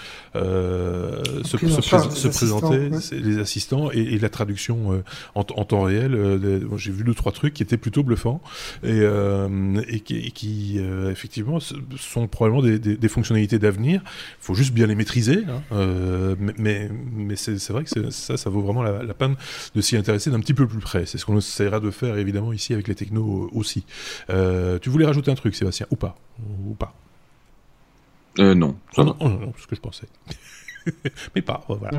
se, 1.44 1.56
se, 1.58 2.28
présenter, 2.28 2.90
les 3.12 3.38
assistants 3.38 3.90
et, 3.90 4.18
la 4.18 4.28
traduction 4.28 5.02
en, 5.34 5.44
temps 5.44 5.82
réel. 5.82 6.60
J'ai 6.76 6.92
vu 6.92 7.04
deux, 7.04 7.14
trois 7.14 7.32
trucs 7.32 7.54
qui 7.54 7.62
étaient 7.62 7.76
plutôt 7.76 8.02
bluffants 8.02 8.40
et, 8.82 9.02
et 9.88 10.00
qui, 10.00 10.32
qui 10.32 10.78
effectivement, 11.10 11.58
sont 11.60 12.28
probablement 12.28 12.59
des 12.62 12.78
des, 12.78 13.08
fonctionnalités 13.08 13.58
d'avenir. 13.58 14.02
Il 14.04 14.44
faut 14.44 14.54
juste 14.54 14.72
bien 14.72 14.86
les 14.86 14.94
maîtriser. 14.94 15.44
Hein. 15.48 15.62
Euh, 15.72 16.34
mais, 16.38 16.88
mais, 17.12 17.36
c'est 17.36 17.70
vrai 17.70 17.84
que 17.84 18.10
ça, 18.10 18.36
ça 18.36 18.50
vaut 18.50 18.60
vraiment 18.60 18.82
la, 18.82 19.14
peine 19.14 19.36
de 19.74 19.80
s'y 19.80 19.96
intéresser 19.96 20.30
d'un 20.30 20.40
petit 20.40 20.54
peu 20.54 20.66
plus 20.66 20.78
près. 20.78 21.06
C'est 21.06 21.18
ce 21.18 21.26
qu'on 21.26 21.38
essaiera 21.38 21.80
de 21.80 21.90
faire 21.90 22.16
évidemment 22.18 22.52
ici 22.52 22.72
avec 22.72 22.88
les 22.88 22.94
technos 22.94 23.50
aussi. 23.52 23.84
Euh, 24.30 24.78
tu 24.78 24.90
voulais 24.90 25.06
rajouter 25.06 25.30
un 25.30 25.34
truc, 25.34 25.54
Sébastien, 25.54 25.86
ou 25.90 25.96
pas? 25.96 26.16
Ou 26.66 26.74
pas? 26.74 26.94
Euh, 28.38 28.54
non. 28.54 28.76
non, 28.96 29.04
non, 29.04 29.16
non, 29.20 29.52
ce 29.58 29.66
que 29.66 29.76
je 29.76 29.80
pensais. 29.80 30.06
mais 31.34 31.42
pas, 31.42 31.64
voilà. 31.68 31.90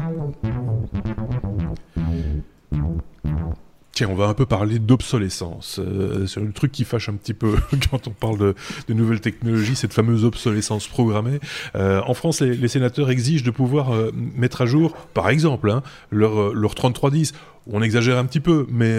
Tiens, 3.94 4.08
on 4.10 4.16
va 4.16 4.28
un 4.28 4.34
peu 4.34 4.46
parler 4.46 4.80
d'obsolescence. 4.80 5.80
Euh, 5.80 6.26
c'est 6.26 6.40
le 6.40 6.54
truc 6.54 6.72
qui 6.72 6.86
fâche 6.86 7.10
un 7.10 7.14
petit 7.14 7.34
peu 7.34 7.56
quand 7.92 8.08
on 8.08 8.12
parle 8.12 8.38
de, 8.38 8.56
de 8.88 8.94
nouvelles 8.94 9.20
technologies, 9.20 9.76
cette 9.76 9.94
fameuse 9.94 10.24
obsolescence 10.24 10.88
programmée. 10.88 11.40
Euh, 11.76 12.02
en 12.08 12.14
France, 12.14 12.40
les, 12.40 12.68
sénateurs 12.70 13.12
exigent 13.12 13.44
de 13.44 13.52
pouvoir 13.52 13.94
euh, 13.94 14.12
mettre 14.16 14.62
à 14.62 14.66
jour, 14.66 14.96
par 15.14 15.28
exemple, 15.28 15.70
hein, 15.70 15.84
leur, 16.10 16.54
leur 16.54 16.76
3310 16.76 17.34
on 17.72 17.84
exagère 17.84 18.18
un 18.18 18.26
petit 18.26 18.40
peu, 18.40 18.66
mais, 18.72 18.98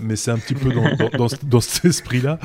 mais 0.00 0.14
c'est 0.14 0.30
un 0.30 0.38
petit 0.38 0.54
peu 0.54 0.70
dans, 0.72 0.84
dans, 1.18 1.26
dans, 1.42 1.60
cet 1.60 1.84
esprit-là. 1.84 2.38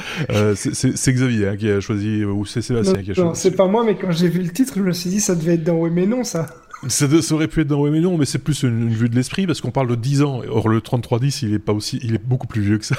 c'est 0.55 1.13
Xavier 1.13 1.47
hein, 1.47 1.57
qui 1.57 1.69
a 1.69 1.79
choisi, 1.79 2.25
ou 2.25 2.43
c'est 2.43 2.63
Sébastien 2.63 3.03
qui 3.03 3.11
a 3.11 3.13
choisi. 3.13 3.21
Non, 3.21 3.35
c'est 3.35 3.55
pas 3.55 3.67
moi, 3.67 3.83
mais 3.85 3.95
quand 3.95 4.11
j'ai 4.11 4.29
vu 4.29 4.41
le 4.41 4.49
titre, 4.49 4.73
je 4.77 4.81
me 4.81 4.93
suis 4.93 5.11
dit 5.11 5.19
ça 5.19 5.35
devait 5.35 5.53
être 5.53 5.63
dans 5.63 5.75
Oui 5.75 5.91
mais 5.93 6.07
non, 6.07 6.23
ça. 6.23 6.47
Ça, 6.87 7.07
aurait 7.31 7.47
pu 7.47 7.61
être 7.61 7.67
dans 7.67 7.81
Oui 7.81 7.89
mais 7.89 7.99
non, 7.99 8.17
mais 8.17 8.25
c'est 8.25 8.39
plus 8.39 8.63
une, 8.63 8.89
vue 8.89 9.09
de 9.09 9.15
l'esprit 9.15 9.45
parce 9.45 9.61
qu'on 9.61 9.71
parle 9.71 9.87
de 9.87 9.95
10 9.95 10.21
ans. 10.23 10.41
Or 10.49 10.69
le 10.69 10.81
3310, 10.81 11.41
il 11.43 11.53
est 11.53 11.59
pas 11.59 11.73
aussi, 11.73 11.99
il 12.03 12.15
est 12.15 12.23
beaucoup 12.23 12.47
plus 12.47 12.61
vieux 12.61 12.77
que 12.77 12.85
ça. 12.85 12.95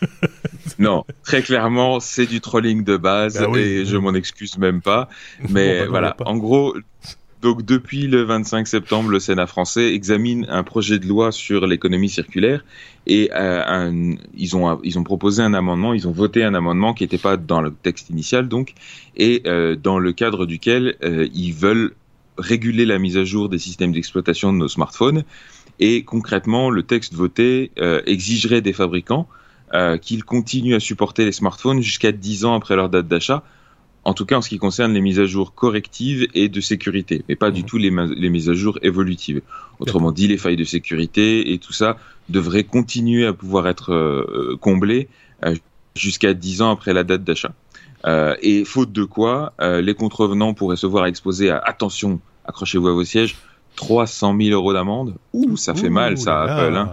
non, 0.78 1.04
très 1.24 1.42
clairement, 1.42 2.00
c'est 2.00 2.26
du 2.26 2.40
trolling 2.40 2.84
de 2.84 2.96
base 2.96 3.38
bah 3.38 3.58
et 3.58 3.84
je 3.84 3.96
m'en 3.96 4.14
excuse 4.14 4.56
même 4.58 4.80
pas. 4.80 5.08
Mais 5.48 5.86
voilà, 5.86 6.16
en 6.24 6.36
gros, 6.36 6.74
donc 7.42 7.64
depuis 7.64 8.08
le 8.08 8.22
25 8.22 8.66
septembre, 8.66 9.10
le 9.10 9.20
Sénat 9.20 9.46
français 9.46 9.92
examine 9.94 10.46
un 10.48 10.64
projet 10.64 10.98
de 10.98 11.06
loi 11.06 11.30
sur 11.30 11.66
l'économie 11.66 12.08
circulaire 12.08 12.64
et 13.06 13.30
euh, 13.34 14.14
ils, 14.36 14.56
ont, 14.56 14.80
ils 14.82 14.98
ont 14.98 15.04
proposé 15.04 15.42
un 15.42 15.54
amendement, 15.54 15.94
ils 15.94 16.08
ont 16.08 16.12
voté 16.12 16.42
un 16.42 16.54
amendement 16.54 16.94
qui 16.94 17.04
n'était 17.04 17.18
pas 17.18 17.36
dans 17.36 17.60
le 17.60 17.72
texte 17.72 18.10
initial 18.10 18.48
donc, 18.48 18.74
et 19.16 19.42
euh, 19.46 19.76
dans 19.76 19.98
le 19.98 20.12
cadre 20.12 20.46
duquel 20.46 20.96
euh, 21.04 21.28
ils 21.32 21.52
veulent 21.52 21.94
réguler 22.38 22.86
la 22.86 22.98
mise 22.98 23.16
à 23.16 23.24
jour 23.24 23.48
des 23.48 23.58
systèmes 23.58 23.92
d'exploitation 23.92 24.52
de 24.52 24.58
nos 24.58 24.68
smartphones. 24.68 25.24
Et 25.80 26.02
concrètement, 26.04 26.70
le 26.70 26.82
texte 26.82 27.14
voté 27.14 27.70
euh, 27.78 28.02
exigerait 28.06 28.60
des 28.60 28.72
fabricants 28.72 29.28
euh, 29.74 29.98
qu'ils 29.98 30.24
continuent 30.24 30.74
à 30.74 30.80
supporter 30.80 31.24
les 31.24 31.32
smartphones 31.32 31.82
jusqu'à 31.82 32.12
10 32.12 32.44
ans 32.44 32.54
après 32.54 32.74
leur 32.74 32.88
date 32.88 33.06
d'achat, 33.06 33.42
en 34.04 34.14
tout 34.14 34.24
cas 34.24 34.38
en 34.38 34.42
ce 34.42 34.48
qui 34.48 34.58
concerne 34.58 34.94
les 34.94 35.00
mises 35.00 35.20
à 35.20 35.26
jour 35.26 35.54
correctives 35.54 36.26
et 36.34 36.48
de 36.48 36.60
sécurité, 36.60 37.22
mais 37.28 37.36
pas 37.36 37.50
du 37.50 37.62
mmh. 37.62 37.66
tout 37.66 37.76
les, 37.76 37.92
les, 38.16 38.30
mises 38.30 38.48
à 38.48 38.54
jour 38.54 38.78
évolutives. 38.82 39.42
Autrement 39.78 40.10
dit, 40.10 40.26
les 40.26 40.38
failles 40.38 40.56
de 40.56 40.64
sécurité 40.64 41.52
et 41.52 41.58
tout 41.58 41.74
ça 41.74 41.98
devraient 42.28 42.64
continuer 42.64 43.26
à 43.26 43.32
pouvoir 43.32 43.68
être 43.68 43.92
euh, 43.92 44.56
comblées 44.60 45.08
jusqu'à 45.94 46.34
10 46.34 46.62
ans 46.62 46.70
après 46.70 46.92
la 46.92 47.04
date 47.04 47.24
d'achat. 47.24 47.52
Euh, 48.08 48.34
et 48.40 48.64
faute 48.64 48.90
de 48.90 49.04
quoi, 49.04 49.52
euh, 49.60 49.82
les 49.82 49.94
contrevenants 49.94 50.54
pourraient 50.54 50.76
se 50.76 50.86
voir 50.86 51.04
exposés 51.06 51.50
à, 51.50 51.58
attention, 51.58 52.20
accrochez-vous 52.46 52.88
à 52.88 52.92
vos 52.92 53.04
sièges, 53.04 53.36
300 53.76 54.34
000 54.40 54.50
euros 54.50 54.72
d'amende. 54.72 55.14
Ouh, 55.34 55.56
ça 55.56 55.74
fait 55.74 55.90
mal, 55.90 56.16
ça, 56.16 56.42
Apple. 56.42 56.74
Hein. 56.74 56.90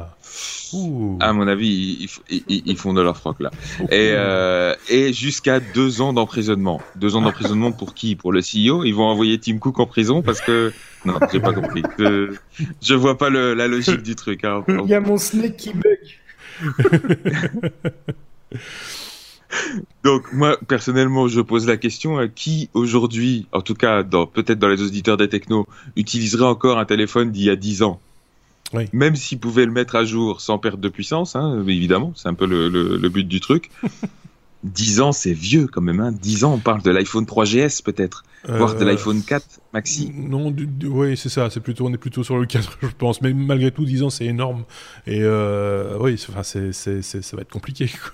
À 1.21 1.31
mon 1.31 1.47
avis, 1.47 2.09
ils, 2.29 2.77
font 2.77 2.93
de 2.93 3.01
leur 3.01 3.15
froc 3.15 3.39
là. 3.39 3.49
Et, 3.91 4.11
euh, 4.11 4.75
et 4.89 5.13
jusqu'à 5.13 5.61
deux 5.61 6.01
ans 6.01 6.11
d'emprisonnement. 6.11 6.81
Deux 6.97 7.15
ans 7.15 7.21
d'emprisonnement 7.21 7.71
pour 7.71 7.93
qui? 7.93 8.17
Pour 8.17 8.33
le 8.33 8.41
CEO 8.41 8.83
Ils 8.83 8.91
vont 8.91 9.05
envoyer 9.05 9.39
Tim 9.39 9.57
Cook 9.57 9.79
en 9.79 9.85
prison 9.85 10.21
parce 10.21 10.41
que 10.41 10.73
non, 11.05 11.17
j'ai 11.31 11.39
pas 11.39 11.53
compris. 11.53 11.83
Je, 11.97 12.35
je 12.81 12.93
vois 12.93 13.17
pas 13.17 13.29
le, 13.29 13.53
la 13.53 13.67
logique 13.67 14.03
du 14.03 14.15
truc. 14.15 14.43
Hein. 14.43 14.65
Il 14.67 14.89
y 14.89 14.93
a 14.93 14.99
mon 14.99 15.17
snake 15.17 15.55
qui 15.55 15.71
bug. 15.71 15.99
Donc 20.03 20.31
moi 20.33 20.57
personnellement, 20.67 21.27
je 21.27 21.41
pose 21.41 21.67
la 21.67 21.77
question 21.77 22.17
à 22.17 22.27
qui 22.27 22.69
aujourd'hui, 22.73 23.47
en 23.51 23.61
tout 23.61 23.73
cas 23.73 24.03
dans 24.03 24.27
peut-être 24.27 24.59
dans 24.59 24.69
les 24.69 24.81
auditeurs 24.81 25.17
des 25.17 25.29
technos, 25.29 25.67
utiliserait 25.95 26.45
encore 26.45 26.77
un 26.77 26.85
téléphone 26.85 27.31
d'il 27.31 27.45
y 27.45 27.49
a 27.49 27.55
10 27.55 27.83
ans? 27.83 27.99
Oui. 28.73 28.85
Même 28.93 29.15
s'il 29.15 29.39
pouvait 29.39 29.65
le 29.65 29.71
mettre 29.71 29.95
à 29.95 30.05
jour 30.05 30.41
sans 30.41 30.57
perte 30.57 30.79
de 30.79 30.89
puissance, 30.89 31.35
hein, 31.35 31.63
évidemment, 31.67 32.13
c'est 32.15 32.27
un 32.27 32.33
peu 32.33 32.45
le, 32.45 32.69
le, 32.69 33.09
but 33.09 33.27
du 33.27 33.39
truc. 33.39 33.69
10 34.63 35.01
ans, 35.01 35.11
c'est 35.11 35.33
vieux 35.33 35.67
quand 35.67 35.81
même. 35.81 35.99
Hein. 35.99 36.11
10 36.11 36.43
ans, 36.43 36.53
on 36.53 36.59
parle 36.59 36.81
de 36.81 36.89
l'iPhone 36.89 37.25
3GS 37.25 37.83
peut-être, 37.83 38.23
voire 38.47 38.75
de 38.75 38.81
euh, 38.81 38.85
l'iPhone 38.85 39.21
4 39.21 39.61
Maxi. 39.73 40.11
Non, 40.15 40.53
oui, 40.85 41.15
c'est 41.15 41.29
ça. 41.29 41.49
C'est 41.51 41.59
plutôt, 41.59 41.85
on 41.85 41.93
est 41.93 41.97
plutôt 41.97 42.23
sur 42.23 42.37
le 42.37 42.47
4, 42.47 42.79
je 42.81 42.87
pense. 42.97 43.21
Mais 43.21 43.33
malgré 43.33 43.71
tout, 43.71 43.85
10 43.85 44.03
ans, 44.03 44.09
c'est 44.09 44.25
énorme. 44.25 44.63
Et 45.05 45.19
euh, 45.21 45.97
oui, 45.99 46.19
enfin, 46.29 46.41
c'est, 46.41 46.71
ça 46.73 47.35
va 47.35 47.43
être 47.43 47.51
compliqué. 47.51 47.87
Quoi. 47.87 48.11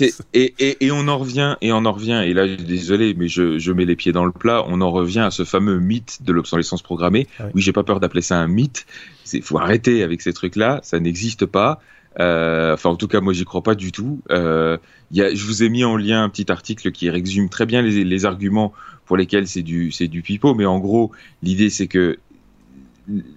Et, 0.00 0.54
et, 0.58 0.86
et, 0.86 0.90
on 0.90 1.08
en 1.08 1.18
revient, 1.18 1.56
et 1.60 1.72
on 1.72 1.84
en 1.84 1.92
revient, 1.92 2.22
et 2.24 2.34
là, 2.34 2.46
désolé, 2.46 3.14
mais 3.14 3.28
je, 3.28 3.58
je, 3.58 3.72
mets 3.72 3.84
les 3.84 3.96
pieds 3.96 4.12
dans 4.12 4.24
le 4.24 4.32
plat, 4.32 4.64
on 4.66 4.80
en 4.80 4.90
revient 4.90 5.20
à 5.20 5.30
ce 5.30 5.44
fameux 5.44 5.78
mythe 5.78 6.22
de 6.22 6.32
l'obsolescence 6.32 6.82
programmée. 6.82 7.26
Oui, 7.54 7.62
j'ai 7.62 7.72
pas 7.72 7.82
peur 7.82 8.00
d'appeler 8.00 8.22
ça 8.22 8.38
un 8.38 8.48
mythe. 8.48 8.86
Il 9.32 9.42
faut 9.42 9.58
arrêter 9.58 10.02
avec 10.02 10.20
ces 10.20 10.32
trucs-là, 10.32 10.80
ça 10.82 11.00
n'existe 11.00 11.46
pas. 11.46 11.80
Euh, 12.20 12.74
enfin, 12.74 12.90
en 12.90 12.96
tout 12.96 13.08
cas, 13.08 13.20
moi, 13.20 13.32
j'y 13.32 13.44
crois 13.44 13.62
pas 13.62 13.74
du 13.74 13.92
tout. 13.92 14.20
Euh, 14.30 14.76
y 15.10 15.22
a, 15.22 15.34
je 15.34 15.44
vous 15.44 15.62
ai 15.62 15.68
mis 15.68 15.84
en 15.84 15.96
lien 15.96 16.22
un 16.22 16.28
petit 16.28 16.50
article 16.50 16.92
qui 16.92 17.10
résume 17.10 17.48
très 17.48 17.66
bien 17.66 17.82
les, 17.82 18.04
les 18.04 18.24
arguments 18.24 18.72
pour 19.06 19.16
lesquels 19.16 19.46
c'est 19.46 19.62
du, 19.62 19.90
c'est 19.92 20.08
du 20.08 20.22
pipeau, 20.22 20.54
mais 20.54 20.64
en 20.64 20.78
gros, 20.78 21.12
l'idée, 21.42 21.70
c'est 21.70 21.88
que 21.88 22.18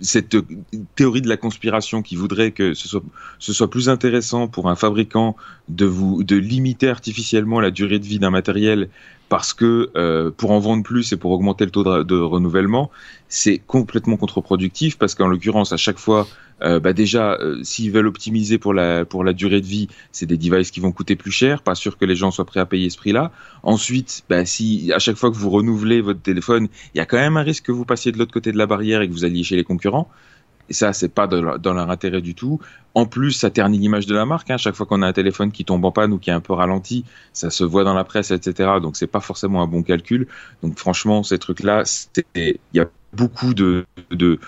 cette 0.02 0.38
théorie 0.96 1.22
de 1.22 1.28
la 1.28 1.38
conspiration 1.38 2.02
qui 2.02 2.16
voudrait 2.16 2.52
que 2.52 2.74
ce 2.74 2.88
soit, 2.88 3.70
plus 3.70 3.90
intéressant 3.90 4.48
pour 4.48 4.70
un 4.70 4.76
fabricant 4.76 5.36
de 5.68 5.86
vous 5.86 6.24
de 6.24 6.36
limiter 6.36 6.90
artificiellement 6.90 7.60
la 7.60 7.72
durée 7.72 8.00
de 8.00 8.06
vie 8.06 8.20
d'un 8.20 8.30
matériel 8.30 8.90
parce 9.30 9.54
que 9.54 9.90
euh, 9.96 10.32
pour 10.32 10.52
en 10.52 10.60
vendre 10.60 10.84
plus 10.84 11.12
et 11.12 11.18
pour 11.18 11.32
augmenter 11.32 11.66
le 11.66 11.72
taux 11.72 11.84
de, 11.84 12.16
renouvellement, 12.16 12.90
c'est 13.28 13.58
complètement 13.58 14.18
contre-productif 14.18 14.98
parce 14.98 15.16
qu'en 15.16 15.28
l'occurrence, 15.28 15.74
à 15.74 15.78
chaque 15.78 16.00
fois, 16.00 16.28
euh, 16.62 16.80
bah 16.80 16.94
déjà, 16.94 17.34
euh, 17.34 17.62
s'ils 17.64 17.92
veulent 17.92 18.08
optimiser 18.08 18.58
pour 18.58 18.74
la, 18.74 19.06
pour 19.06 19.24
la 19.24 19.34
durée 19.34 19.62
de 19.62 19.66
vie, 19.66 19.90
c'est 20.12 20.26
des 20.26 20.38
devices 20.38 20.72
qui 20.72 20.80
vont 20.80 20.92
coûter 20.92 21.16
plus 21.16 21.32
cher, 21.32 21.62
pas 21.62 21.76
sûr 21.76 21.98
que 21.98 22.06
les 22.06 22.16
gens 22.16 22.32
soient 22.32 22.46
prêts 22.46 22.60
à 22.60 22.66
payer 22.66 22.90
ce 22.90 22.98
prix-là. 22.98 23.32
Ensuite, 23.64 24.24
bah, 24.30 24.46
si 24.46 24.92
à 24.94 25.00
chaque 25.00 25.18
fois 25.18 25.30
que 25.30 25.36
vous 25.36 25.50
renouvelez 25.50 26.02
votre 26.02 26.22
téléphone, 26.22 26.68
il 26.96 26.98
y 26.98 27.02
a 27.02 27.06
quand 27.06 27.18
même 27.18 27.38
un 27.38 27.44
risque 27.44 27.66
que 27.66 27.72
vous 27.72 27.86
passiez 27.86 28.12
de 28.12 28.18
l'autre 28.18 28.34
côté 28.34 28.52
de 28.52 28.58
la 28.58 28.66
barrière 28.66 29.02
et 29.02 29.08
que 29.08 29.14
vous 29.14 29.26
alliez 29.26 29.44
chez 29.44 29.56
les 29.56 29.64
concurrents. 29.64 30.10
Et 30.70 30.74
ça, 30.74 30.94
c'est 30.94 31.10
pas 31.10 31.28
dans 31.28 31.74
leur 31.74 31.90
intérêt 31.90 32.22
du 32.22 32.36
tout. 32.36 32.60
En 32.94 33.06
plus, 33.06 33.32
ça 33.32 33.50
ternit 33.50 33.78
l'image 33.78 34.06
de 34.08 34.16
la 34.16 34.26
marque. 34.26 34.50
Hein. 34.50 34.58
Chaque 34.58 34.76
fois 34.76 34.86
qu'on 34.86 35.02
a 35.02 35.08
un 35.08 35.14
téléphone 35.14 35.52
qui 35.52 35.64
tombe 35.64 35.86
en 35.86 35.92
panne 35.92 36.12
ou 36.14 36.18
qui 36.18 36.30
est 36.30 36.34
un 36.34 36.42
peu 36.42 36.54
ralenti, 36.54 37.06
ça 37.32 37.50
se 37.50 37.64
voit 37.64 37.84
dans 37.84 37.94
la 37.94 38.04
presse, 38.04 38.32
etc. 38.32 38.72
Donc, 38.82 38.98
c'est 38.98 39.08
pas 39.08 39.20
forcément 39.20 39.62
un 39.62 39.68
bon 39.68 39.84
calcul. 39.84 40.28
Donc, 40.64 40.78
franchement, 40.78 41.24
ces 41.24 41.38
trucs-là, 41.38 41.84
il 42.36 42.58
y 42.74 42.80
a 42.80 42.88
beaucoup 43.14 43.54
de, 43.54 43.86
de, 44.12 44.40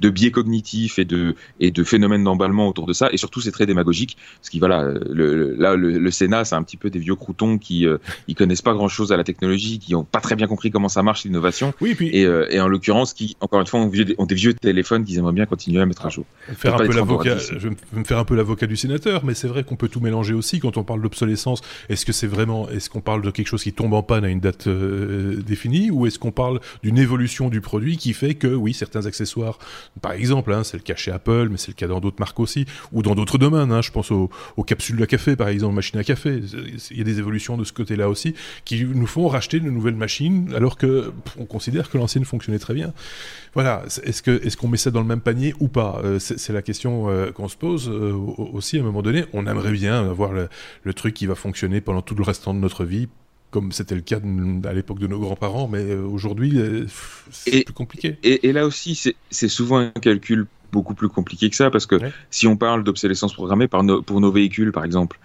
de 0.00 0.10
biais 0.10 0.30
cognitifs 0.30 0.98
et 0.98 1.04
de 1.04 1.34
et 1.58 1.70
de 1.70 1.84
phénomènes 1.84 2.24
d'emballement 2.24 2.68
autour 2.68 2.86
de 2.86 2.92
ça. 2.92 3.08
Et 3.12 3.16
surtout, 3.16 3.40
c'est 3.40 3.52
très 3.52 3.66
démagogique, 3.66 4.16
parce 4.40 4.50
que 4.50 4.58
voilà, 4.58 4.92
le, 5.10 5.54
là, 5.54 5.76
le, 5.76 6.10
Sénat, 6.10 6.44
c'est 6.44 6.56
un 6.56 6.62
petit 6.62 6.76
peu 6.76 6.90
des 6.90 6.98
vieux 6.98 7.14
croutons 7.14 7.58
qui 7.58 7.86
euh, 7.86 7.98
ils 8.28 8.34
connaissent 8.34 8.62
pas 8.62 8.74
grand-chose 8.74 9.12
à 9.12 9.16
la 9.16 9.24
technologie, 9.24 9.78
qui 9.78 9.94
ont 9.94 10.04
pas 10.04 10.20
très 10.20 10.36
bien 10.36 10.46
compris 10.46 10.70
comment 10.70 10.88
ça 10.88 11.02
marche 11.02 11.24
l'innovation. 11.24 11.72
Oui, 11.80 11.94
puis... 11.94 12.08
et, 12.08 12.24
euh, 12.24 12.46
et 12.50 12.60
en 12.60 12.68
l'occurrence, 12.68 13.14
qui 13.14 13.36
encore 13.40 13.60
une 13.60 13.66
fois 13.66 13.80
ont, 13.80 13.86
des 14.26 14.34
vieux 14.34 14.54
téléphones 14.54 15.04
qu'ils 15.04 15.18
aimeraient 15.18 15.32
bien 15.32 15.46
continuer 15.46 15.80
à 15.80 15.86
mettre 15.86 16.06
à 16.06 16.08
jour. 16.08 16.24
Faire 16.56 16.74
un 16.74 16.86
peu 16.86 16.94
l'avocat, 16.94 17.38
je 17.38 17.68
vais 17.68 17.76
me 17.94 18.04
faire 18.04 18.18
un 18.18 18.24
peu 18.24 18.34
l'avocat 18.34 18.66
du 18.66 18.76
sénateur, 18.76 19.24
mais 19.24 19.34
c'est 19.34 19.48
vrai 19.48 19.64
qu'on 19.64 19.76
peut 19.76 19.88
tout 19.88 20.00
mélanger 20.00 20.34
aussi 20.34 20.60
quand 20.60 20.76
on 20.76 20.84
parle 20.84 21.02
d'obsolescence. 21.02 21.60
Est-ce 21.88 22.04
que 22.04 22.12
c'est 22.12 22.26
vraiment, 22.26 22.68
est-ce 22.68 22.90
qu'on 22.90 23.00
parle 23.00 23.22
de 23.22 23.30
quelque 23.30 23.48
chose 23.48 23.62
qui 23.62 23.72
tombe 23.72 23.94
en 23.94 24.02
panne 24.02 24.24
à 24.24 24.28
une 24.28 24.40
date 24.40 24.66
euh, 24.66 25.36
définie, 25.42 25.90
ou 25.90 26.06
est-ce 26.06 26.18
qu'on 26.18 26.32
parle 26.32 26.60
d'une 26.82 26.98
évolution 26.98 27.48
du 27.48 27.60
produit 27.60 27.96
qui 27.96 28.12
fait 28.12 28.34
que 28.34 28.48
oui, 28.48 28.74
certains 28.74 29.06
accessoires, 29.06 29.58
par 30.00 30.12
exemple, 30.12 30.52
hein, 30.52 30.64
c'est 30.64 30.76
le 30.76 30.82
cas 30.82 30.96
chez 30.96 31.10
Apple, 31.10 31.48
mais 31.50 31.56
c'est 31.56 31.68
le 31.68 31.74
cas 31.74 31.86
dans 31.86 32.00
d'autres 32.00 32.20
marques 32.20 32.40
aussi, 32.40 32.66
ou 32.92 33.02
dans 33.02 33.14
d'autres 33.14 33.38
domaines. 33.38 33.72
Hein, 33.72 33.82
je 33.82 33.90
pense 33.90 34.10
aux, 34.10 34.30
capsules 34.66 34.96
de 34.96 35.04
café, 35.04 35.36
par 35.36 35.48
exemple, 35.48 35.74
machine 35.74 35.98
à 35.98 36.04
café. 36.04 36.40
Il 36.90 36.98
y 36.98 37.00
a 37.00 37.04
des 37.04 37.18
évolutions 37.18 37.56
de 37.56 37.64
ce 37.64 37.72
côté-là 37.72 38.08
aussi 38.08 38.34
qui 38.64 38.84
nous 38.84 39.06
font 39.06 39.28
racheter 39.28 39.60
de 39.60 39.70
nouvelles 39.70 39.96
machines 39.96 40.52
alors 40.54 40.76
que 40.76 41.12
on 41.38 41.44
considère 41.44 41.90
que 41.90 41.98
l'ancienne 41.98 42.24
fonctionnait 42.24 42.58
très 42.58 42.74
bien. 42.74 42.92
Voilà, 43.54 43.82
est-ce 44.04 44.56
qu'on 44.56 44.68
met 44.68 44.76
ça 44.76 44.90
dans 44.90 45.00
le 45.00 45.06
même 45.06 45.20
panier 45.20 45.54
ou 45.60 45.68
pas? 45.68 46.00
Euh, 46.04 46.18
C'est 46.18 46.52
la 46.52 46.62
question 46.62 47.10
euh, 47.10 47.32
qu'on 47.32 47.48
se 47.48 47.56
pose 47.56 47.88
euh, 47.88 48.12
aussi 48.12 48.78
à 48.78 48.80
un 48.80 48.84
moment 48.84 49.02
donné. 49.02 49.24
On 49.32 49.46
aimerait 49.46 49.72
bien 49.72 50.08
avoir 50.08 50.32
le, 50.32 50.48
le, 50.84 50.94
truc 50.94 51.14
qui 51.14 51.26
va 51.26 51.34
fonctionner 51.34 51.80
pendant 51.80 52.02
tout 52.02 52.14
le 52.14 52.22
restant 52.22 52.54
de 52.54 52.58
notre 52.58 52.84
vie, 52.84 53.08
comme 53.50 53.72
c'était 53.72 53.94
le 53.94 54.00
cas 54.00 54.18
à 54.64 54.72
l'époque 54.72 54.98
de 54.98 55.06
nos 55.06 55.18
grands-parents, 55.18 55.68
mais 55.68 55.94
aujourd'hui 55.94 56.58
c'est 57.30 57.64
plus 57.64 57.74
compliqué. 57.74 58.18
Et, 58.22 58.52
là 58.52 58.66
aussi, 58.66 59.14
c'est 59.30 59.48
souvent 59.48 59.78
un 59.78 59.90
calcul 59.90 60.46
beaucoup 60.72 60.94
plus 60.94 61.08
compliqué 61.08 61.50
que 61.50 61.56
ça, 61.56 61.70
parce 61.70 61.86
que 61.86 61.96
si 62.30 62.46
on 62.46 62.56
parle 62.56 62.84
d'obsolescence 62.84 63.34
programmée 63.34 63.68
par 63.68 63.84
pour 64.04 64.20
nos 64.20 64.30
véhicules, 64.30 64.72
par 64.72 64.84
exemple, 64.84 65.18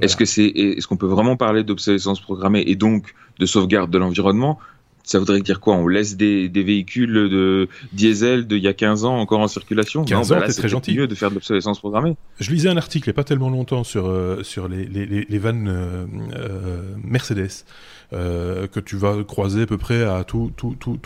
est-ce 0.00 0.16
que 0.16 0.24
c'est 0.24 0.46
est-ce 0.46 0.86
qu'on 0.86 0.96
peut 0.96 1.06
vraiment 1.06 1.36
parler 1.36 1.64
d'obsolescence 1.64 2.20
programmée 2.20 2.64
et 2.66 2.76
donc 2.76 3.14
de 3.38 3.46
sauvegarde 3.46 3.90
de 3.90 3.98
l'environnement? 3.98 4.58
Ça 5.04 5.18
voudrait 5.18 5.40
dire 5.40 5.60
quoi? 5.60 5.76
On 5.76 5.88
laisse 5.88 6.16
des, 6.16 6.48
véhicules 6.48 7.12
de 7.12 7.68
diesel 7.92 8.46
d'il 8.46 8.58
y 8.58 8.68
a 8.68 8.72
15 8.72 9.04
ans 9.04 9.16
encore 9.16 9.40
en 9.40 9.48
circulation? 9.48 10.04
15 10.04 10.32
ans, 10.32 10.38
bah 10.38 10.44
c'est 10.48 10.60
très 10.60 10.68
gentil. 10.68 10.94
mieux 10.96 11.06
de 11.06 11.14
faire 11.14 11.30
de 11.30 11.34
l'obsolescence 11.34 11.78
programmée. 11.78 12.16
Je 12.40 12.50
lisais 12.50 12.68
un 12.68 12.76
article 12.76 13.08
il 13.08 13.10
n'y 13.10 13.14
a 13.14 13.16
pas 13.16 13.24
tellement 13.24 13.50
longtemps 13.50 13.84
sur, 13.84 14.06
euh, 14.06 14.42
sur 14.42 14.68
les, 14.68 14.84
les, 14.84 15.06
les, 15.06 15.38
vannes 15.38 15.68
euh, 15.68 16.06
euh, 16.36 16.94
Mercedes. 17.02 17.64
que 18.12 18.80
tu 18.80 18.96
vas 18.96 19.24
croiser 19.24 19.62
à 19.62 19.66
peu 19.66 19.78
près 19.78 20.02
à 20.02 20.24
tous 20.24 20.52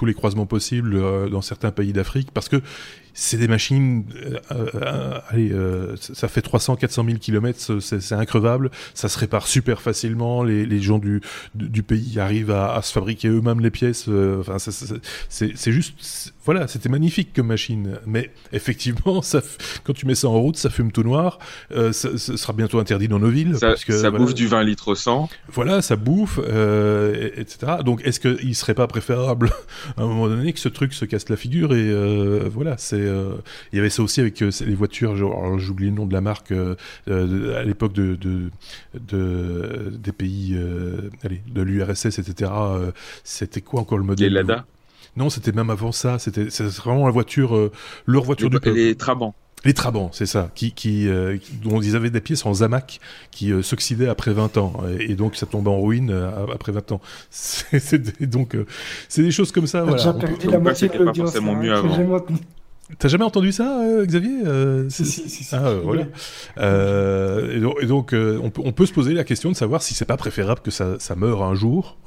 les 0.02 0.14
croisements 0.14 0.46
possibles 0.46 1.30
dans 1.30 1.42
certains 1.42 1.70
pays 1.70 1.92
d'Afrique, 1.92 2.28
parce 2.34 2.48
que 2.48 2.60
c'est 3.18 3.38
des 3.38 3.48
machines, 3.48 4.04
euh, 4.14 4.38
euh, 4.74 5.18
allez, 5.28 5.50
euh, 5.50 5.96
ça 5.96 6.28
fait 6.28 6.44
300-400 6.44 7.06
000 7.06 7.18
kilomètres, 7.18 7.80
c'est 7.80 8.12
increvable, 8.12 8.70
ça 8.92 9.08
se 9.08 9.18
répare 9.18 9.46
super 9.46 9.80
facilement, 9.80 10.44
les, 10.44 10.66
les 10.66 10.80
gens 10.80 10.98
du, 10.98 11.22
du 11.54 11.82
pays 11.82 12.20
arrivent 12.20 12.50
à, 12.50 12.74
à 12.74 12.82
se 12.82 12.92
fabriquer 12.92 13.28
eux-mêmes 13.28 13.60
les 13.60 13.70
pièces, 13.70 14.06
enfin, 14.08 14.58
c'est 14.58 15.72
juste, 15.72 16.34
voilà, 16.46 16.66
c'était 16.68 16.88
magnifique 16.88 17.34
comme 17.34 17.48
machine, 17.48 17.98
mais 18.06 18.30
effectivement, 18.52 19.20
ça, 19.22 19.42
quand 19.84 19.92
tu 19.92 20.06
mets 20.06 20.14
ça 20.14 20.28
en 20.28 20.40
route, 20.40 20.56
ça 20.56 20.70
fume 20.70 20.92
tout 20.92 21.02
noir, 21.02 21.38
ça, 21.70 21.92
ça, 21.92 22.36
sera 22.36 22.52
bientôt 22.54 22.78
interdit 22.78 23.08
dans 23.08 23.18
nos 23.18 23.28
villes. 23.28 23.56
Ça, 23.58 23.68
parce 23.68 23.84
que, 23.84 23.92
ça 23.92 24.10
bouffe 24.10 24.34
du 24.34 24.46
20 24.46 24.62
litres 24.62 24.88
au 24.88 24.94
100. 24.94 25.28
Voilà, 25.48 25.82
ça 25.82 25.96
bouffe, 25.96 26.38
etc. 26.38 27.72
Donc, 27.84 28.00
est-ce 28.04 28.20
qu'il 28.20 28.54
serait 28.54 28.74
pas 28.74 28.86
préférable, 28.86 29.50
à 29.96 30.02
un 30.02 30.06
moment 30.06 30.28
donné, 30.28 30.52
que 30.52 30.60
ce 30.60 30.68
truc 30.68 30.94
se 30.94 31.04
casse 31.04 31.28
la 31.28 31.36
figure 31.36 31.74
et 31.74 31.92
voilà, 32.48 32.76
c'est 32.78 32.96
euh, 33.16 33.34
il 33.72 33.76
y 33.76 33.78
avait 33.78 33.90
ça 33.90 34.02
aussi 34.02 34.20
avec 34.20 34.40
euh, 34.42 34.50
les 34.64 34.74
voitures, 34.74 35.16
j'oublie 35.58 35.86
le 35.86 35.92
nom 35.92 36.06
de 36.06 36.12
la 36.12 36.20
marque, 36.20 36.52
euh, 36.52 36.76
à 37.06 37.62
l'époque 37.62 37.92
de, 37.92 38.16
des 38.94 40.12
pays, 40.12 40.58
allez, 41.22 41.42
de 41.46 41.62
l'URSS, 41.62 42.18
etc. 42.18 42.50
c'était 43.24 43.60
quoi 43.60 43.80
encore 43.80 43.98
le 43.98 44.04
modèle 44.04 44.28
Les 44.28 44.34
Lada 44.34 44.66
Non, 45.16 45.30
c'était 45.30 45.52
même 45.52 45.70
avant 45.70 45.92
ça. 45.92 46.18
C'était 46.18 46.44
vraiment 46.44 47.06
la 47.06 47.12
voiture, 47.12 47.70
leur 48.06 48.24
voiture 48.24 48.48
les, 48.48 48.56
du 48.56 48.60
peuple. 48.60 48.76
Les 48.76 48.94
Trabants. 48.94 49.34
Les 49.64 49.74
Trabants, 49.74 50.10
c'est 50.12 50.26
ça, 50.26 50.50
qui, 50.54 50.72
qui, 50.72 51.08
dont 51.62 51.80
ils 51.80 51.96
avaient 51.96 52.10
des 52.10 52.20
pièces 52.20 52.46
en 52.46 52.54
zamac 52.54 53.00
qui 53.30 53.50
s'oxydaient 53.62 54.08
après 54.08 54.32
20 54.32 54.58
ans, 54.58 54.74
et, 55.00 55.14
donc 55.14 55.34
ça 55.34 55.46
tombait 55.46 55.70
en 55.70 55.80
ruine 55.80 56.12
après 56.52 56.70
20 56.72 56.92
ans. 56.92 57.00
C'est 57.30 58.28
donc 58.30 58.56
c'est 59.08 59.22
des 59.22 59.30
choses 59.32 59.50
comme 59.50 59.66
ça. 59.66 59.82
Voilà. 59.82 60.12
perdu 60.12 60.48
la 60.48 60.58
moitié 60.58 60.88
de 60.88 60.98
l'audience. 60.98 61.34
mieux 61.40 61.72
avant. 61.72 62.24
T'as 63.00 63.08
jamais 63.08 63.24
entendu 63.24 63.50
ça, 63.50 63.80
euh, 63.80 64.06
Xavier 64.06 64.46
euh, 64.46 64.88
si, 64.88 65.04
si, 65.04 65.28
si, 65.28 65.44
Ah, 65.52 65.66
euh, 65.66 65.80
voilà. 65.82 66.02
et 67.82 67.86
donc, 67.86 68.14
on, 68.14 68.50
peut, 68.50 68.62
on, 68.64 68.72
peut, 68.72 68.86
se 68.86 68.92
poser 68.92 69.12
la 69.12 69.24
question 69.24 69.50
de 69.50 69.56
savoir 69.56 69.82
si 69.82 69.92
c'est 69.92 70.04
pas 70.04 70.16
préférable 70.16 70.60
que 70.60 70.70
ça, 70.70 70.96
ça 71.00 71.16
meure 71.16 71.42
un 71.42 71.54
jour 71.56 71.98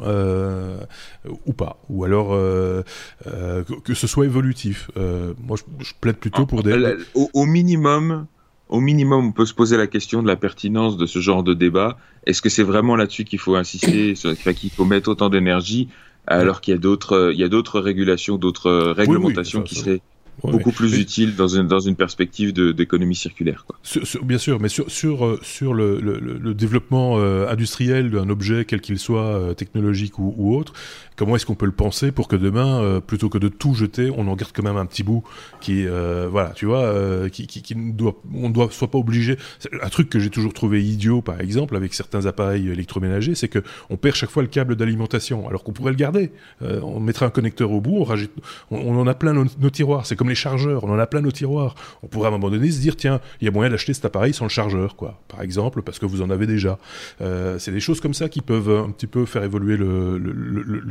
ou 1.46 1.54
pas, 1.54 1.82
ou 1.90 2.06
alors 2.06 2.30
que, 2.30 3.94
ce 3.94 4.08
soit 4.08 4.26
évolutif. 4.26 4.90
moi, 4.96 5.58
je, 5.80 5.92
plaide 6.00 6.16
plutôt 6.16 6.46
pour 6.46 6.64
des. 6.64 6.96
Au, 7.14 7.46
minimum, 7.46 8.28
au 8.70 8.80
minimum, 8.80 9.28
on 9.28 9.32
peut 9.34 9.46
se 9.46 9.54
poser 9.54 9.76
la 9.76 9.88
question 9.88 10.24
de 10.24 10.28
la 10.28 10.38
pertinence 10.38 10.96
de 10.96 11.06
ce 11.06 11.20
genre 11.20 11.44
de 11.44 11.54
débat. 11.54 11.98
Est-ce 12.26 12.42
que 12.42 12.50
c'est 12.50 12.64
vraiment 12.64 12.96
là-dessus 12.96 13.26
qu'il 13.26 13.40
faut 13.40 13.56
insister, 13.56 14.14
qu'il 14.56 14.70
faut 14.70 14.86
mettre 14.86 15.10
autant 15.10 15.30
d'énergie, 15.30 15.90
alors 16.26 16.62
qu'il 16.62 16.74
y 16.74 16.78
a 16.78 16.80
d'autres, 16.80 17.32
il 17.34 17.40
y 17.40 17.44
a 17.44 17.50
d'autres 17.50 17.82
régulations, 17.82 18.38
d'autres 18.38 18.72
réglementations 18.92 19.62
qui 19.62 19.76
seraient 19.76 20.02
beaucoup 20.44 20.72
plus 20.72 21.00
utile 21.00 21.36
dans 21.36 21.48
une, 21.48 21.68
dans 21.68 21.80
une 21.80 21.96
perspective 21.96 22.54
d'économie 22.54 23.16
circulaire. 23.16 23.66
Quoi. 23.66 23.78
bien 24.24 24.38
sûr, 24.38 24.60
mais 24.60 24.70
sur, 24.70 24.90
sur, 24.90 25.26
euh, 25.26 25.40
sur 25.42 25.74
le, 25.74 26.00
le, 26.00 26.20
le 26.20 26.54
développement 26.54 27.16
euh, 27.18 27.48
industriel 27.50 28.10
d'un 28.12 28.30
objet, 28.30 28.66
quel 28.66 28.82
qu'il 28.82 29.00
soit, 29.00 29.22
euh, 29.22 29.54
technologique 29.54 30.20
ou, 30.20 30.34
ou, 30.38 30.56
autre, 30.56 30.74
comment 31.16 31.36
est-ce 31.36 31.46
qu'on 31.46 31.56
peut 31.56 31.66
le 31.66 31.72
penser 31.72 32.12
pour 32.12 32.28
que 32.28 32.36
demain, 32.36 33.02
plutôt 33.06 33.30
que 33.30 33.38
de 33.38 33.50
tout 33.50 33.74
jeter, 33.74 34.10
on 34.16 34.28
en 34.28 34.36
garde 34.36 34.54
quand 34.54 34.64
même 34.64 34.78
un 34.78 34.86
petit 34.86 35.04
bout 35.04 35.24
qui, 35.60 35.86
voilà, 35.86 36.52
tu 36.56 36.66
vois, 36.66 37.30
qui, 37.30 37.46
qui, 37.46 37.62
qui, 37.62 37.76
ne 37.76 37.92
doit, 37.92 38.22
on 38.34 38.50
doit 38.50 38.70
soit 38.72 38.90
pas 38.90 38.98
obligé. 38.98 39.38
Un 39.82 39.90
truc 39.90 40.10
que 40.10 40.18
j'ai 40.20 40.30
toujours 40.30 40.54
trouvé 40.54 40.82
idiot, 40.82 41.22
par 41.22 41.42
exemple, 41.42 41.76
avec 41.76 41.94
certains 41.94 42.26
appareils 42.26 42.70
électroménagers, 42.70 43.36
c'est 43.36 43.50
que 43.50 43.60
on 43.90 43.98
perd 43.98 44.16
chaque 44.16 44.30
fois 44.30 44.44
le 44.44 44.48
câble 44.48 44.78
d'alimentation, 44.78 45.46
alors 45.50 45.66
qu'on 45.66 45.74
pourrait 45.74 45.92
le 45.92 45.98
garder. 45.98 46.32
on 46.62 47.02
mettrait 47.02 47.26
un 47.26 47.32
connecteur 47.32 47.72
au 47.72 47.82
bout, 47.82 47.98
on, 47.98 48.06
rajoute, 48.06 48.32
on, 48.72 48.98
en 48.98 49.06
a 49.06 49.14
plein 49.14 49.34
nos, 49.34 49.46
nos 49.60 49.70
tiroirs. 49.70 50.06
C'est 50.06 50.16
les 50.30 50.36
chargeurs, 50.36 50.84
on 50.84 50.92
en 50.92 51.00
a 51.00 51.08
plein 51.08 51.22
nos 51.22 51.32
tiroirs. 51.32 51.76
On 52.04 52.08
pourrait 52.08 52.26
à 52.26 52.30
un 52.30 52.32
moment 52.32 52.50
donné 52.50 52.72
se 52.72 52.80
dire, 52.80 52.96
tiens, 52.96 53.20
il 53.42 53.46
y 53.46 53.48
a 53.48 53.52
moyen 53.52 53.70
d'acheter 53.70 53.94
cet 53.94 54.06
appareil 54.06 54.34
sans 54.34 54.46
le 54.46 54.50
chargeur, 54.50 54.96
quoi. 54.96 55.20
Par 55.28 55.42
exemple, 55.42 55.82
parce 55.82 56.00
que 56.00 56.06
vous 56.06 56.22
en 56.22 56.30
avez 56.30 56.48
déjà. 56.48 56.78
Euh, 57.22 57.60
c'est 57.60 57.72
des 57.72 57.80
choses 57.80 58.00
comme 58.00 58.14
ça 58.14 58.30
qui 58.30 58.42
peuvent 58.42 58.70
un 58.70 58.92
petit 58.92 59.08
peu 59.08 59.26
faire 59.26 59.44
évoluer 59.44 59.76
le, 59.78 60.18
le, 60.18 60.32
le, 60.32 60.82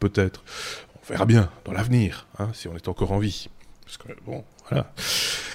peut-être. 0.00 0.42
On 1.02 1.12
verra 1.12 1.26
bien 1.26 1.50
dans 1.64 1.72
l'avenir, 1.72 2.26
hein, 2.38 2.48
si 2.52 2.66
on 2.68 2.74
est 2.74 2.88
encore 2.88 3.12
en 3.12 3.18
vie. 3.18 3.48
Parce 3.84 3.98
que, 3.98 4.08
bon, 4.24 4.44
voilà, 4.68 4.92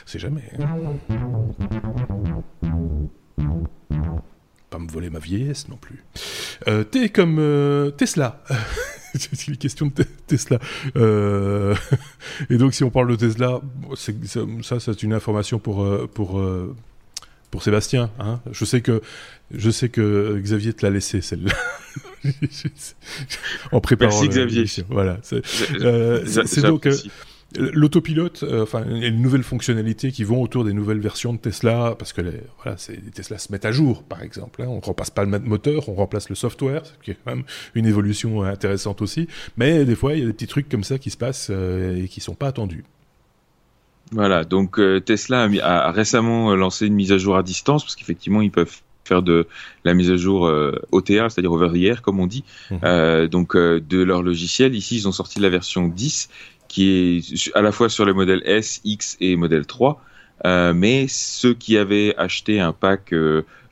c'est 0.05 0.19
jamais. 0.19 0.43
Hein. 0.57 0.93
Pas 4.69 4.79
me 4.79 4.89
voler 4.89 5.09
ma 5.09 5.19
vieillesse 5.19 5.67
non 5.67 5.75
plus. 5.75 6.05
Euh, 6.67 6.83
T'es 6.85 7.09
comme 7.09 7.37
euh, 7.39 7.91
Tesla. 7.91 8.41
c'est 9.15 9.47
une 9.47 9.57
question 9.57 9.87
de 9.87 10.03
Tesla. 10.27 10.59
Euh, 10.95 11.75
et 12.49 12.57
donc, 12.57 12.73
si 12.73 12.83
on 12.83 12.89
parle 12.89 13.09
de 13.09 13.15
Tesla, 13.15 13.61
ça, 13.95 14.79
c'est 14.79 15.03
une 15.03 15.13
information 15.13 15.59
pour, 15.59 15.83
euh, 15.83 16.09
pour, 16.13 16.39
euh, 16.39 16.75
pour 17.49 17.63
Sébastien. 17.63 18.09
Hein. 18.19 18.39
Je, 18.51 18.65
sais 18.65 18.81
que, 18.81 19.01
je 19.51 19.69
sais 19.69 19.89
que 19.89 20.39
Xavier 20.41 20.73
te 20.73 20.85
l'a 20.85 20.91
laissé, 20.91 21.21
celle-là. 21.21 21.53
en 23.71 23.81
préparant. 23.81 24.11
Merci, 24.11 24.29
Xavier. 24.29 24.65
Voilà. 24.89 25.19
C'est 25.23 26.61
donc. 26.61 26.87
L'autopilote, 27.57 28.43
euh, 28.43 28.63
enfin, 28.63 28.83
il 28.89 28.99
y 28.99 29.03
a 29.03 29.07
une 29.07 29.21
nouvelle 29.21 29.43
fonctionnalité 29.43 30.11
qui 30.11 30.23
vont 30.23 30.41
autour 30.41 30.63
des 30.63 30.71
nouvelles 30.71 30.99
versions 30.99 31.33
de 31.33 31.37
Tesla, 31.37 31.95
parce 31.99 32.13
que 32.13 32.21
les, 32.21 32.39
voilà, 32.63 32.77
les 32.87 33.11
Tesla 33.11 33.37
se 33.37 33.51
mettent 33.51 33.65
à 33.65 33.73
jour, 33.73 34.03
par 34.03 34.23
exemple. 34.23 34.61
Hein. 34.61 34.67
On 34.69 34.77
ne 34.77 34.81
remplace 34.81 35.09
pas 35.09 35.25
le 35.25 35.39
moteur, 35.39 35.89
on 35.89 35.93
remplace 35.93 36.29
le 36.29 36.35
software, 36.35 36.85
ce 36.85 36.93
qui 37.03 37.11
est 37.11 37.17
quand 37.25 37.35
même 37.35 37.43
une 37.75 37.85
évolution 37.85 38.43
intéressante 38.43 39.01
aussi. 39.01 39.27
Mais 39.57 39.83
des 39.83 39.95
fois, 39.95 40.13
il 40.13 40.19
y 40.19 40.23
a 40.23 40.27
des 40.27 40.33
petits 40.33 40.47
trucs 40.47 40.69
comme 40.69 40.85
ça 40.85 40.97
qui 40.97 41.09
se 41.09 41.17
passent 41.17 41.49
euh, 41.51 42.01
et 42.01 42.07
qui 42.07 42.21
sont 42.21 42.35
pas 42.35 42.47
attendus. 42.47 42.85
Voilà, 44.13 44.45
donc 44.45 44.79
euh, 44.79 45.01
Tesla 45.01 45.49
a, 45.61 45.91
récemment 45.91 46.55
lancé 46.55 46.87
une 46.87 46.95
mise 46.95 47.11
à 47.11 47.17
jour 47.17 47.35
à 47.35 47.43
distance, 47.43 47.83
parce 47.83 47.97
qu'effectivement, 47.97 48.41
ils 48.41 48.51
peuvent 48.51 48.77
faire 49.03 49.23
de 49.23 49.47
la 49.83 49.93
mise 49.93 50.09
à 50.09 50.15
jour 50.15 50.49
OTA, 50.91 51.29
c'est-à-dire 51.29 51.51
over 51.51 51.69
the 51.73 51.83
air, 51.83 52.01
comme 52.01 52.19
on 52.19 52.27
dit, 52.27 52.45
mmh. 52.69 53.25
donc 53.27 53.57
de 53.57 54.03
leur 54.03 54.21
logiciel. 54.21 54.75
Ici, 54.75 54.95
ils 54.95 55.07
ont 55.07 55.11
sorti 55.11 55.39
la 55.39 55.49
version 55.49 55.87
10 55.87 56.29
qui 56.71 56.89
est 56.89 57.51
à 57.55 57.61
la 57.61 57.71
fois 57.71 57.89
sur 57.89 58.05
les 58.05 58.13
modèles 58.13 58.41
S, 58.45 58.81
X 58.83 59.17
et 59.19 59.35
modèle 59.35 59.65
3. 59.65 60.01
mais 60.73 61.05
ceux 61.09 61.53
qui 61.53 61.77
avaient 61.77 62.15
acheté 62.17 62.59
un 62.59 62.71
pack 62.71 63.13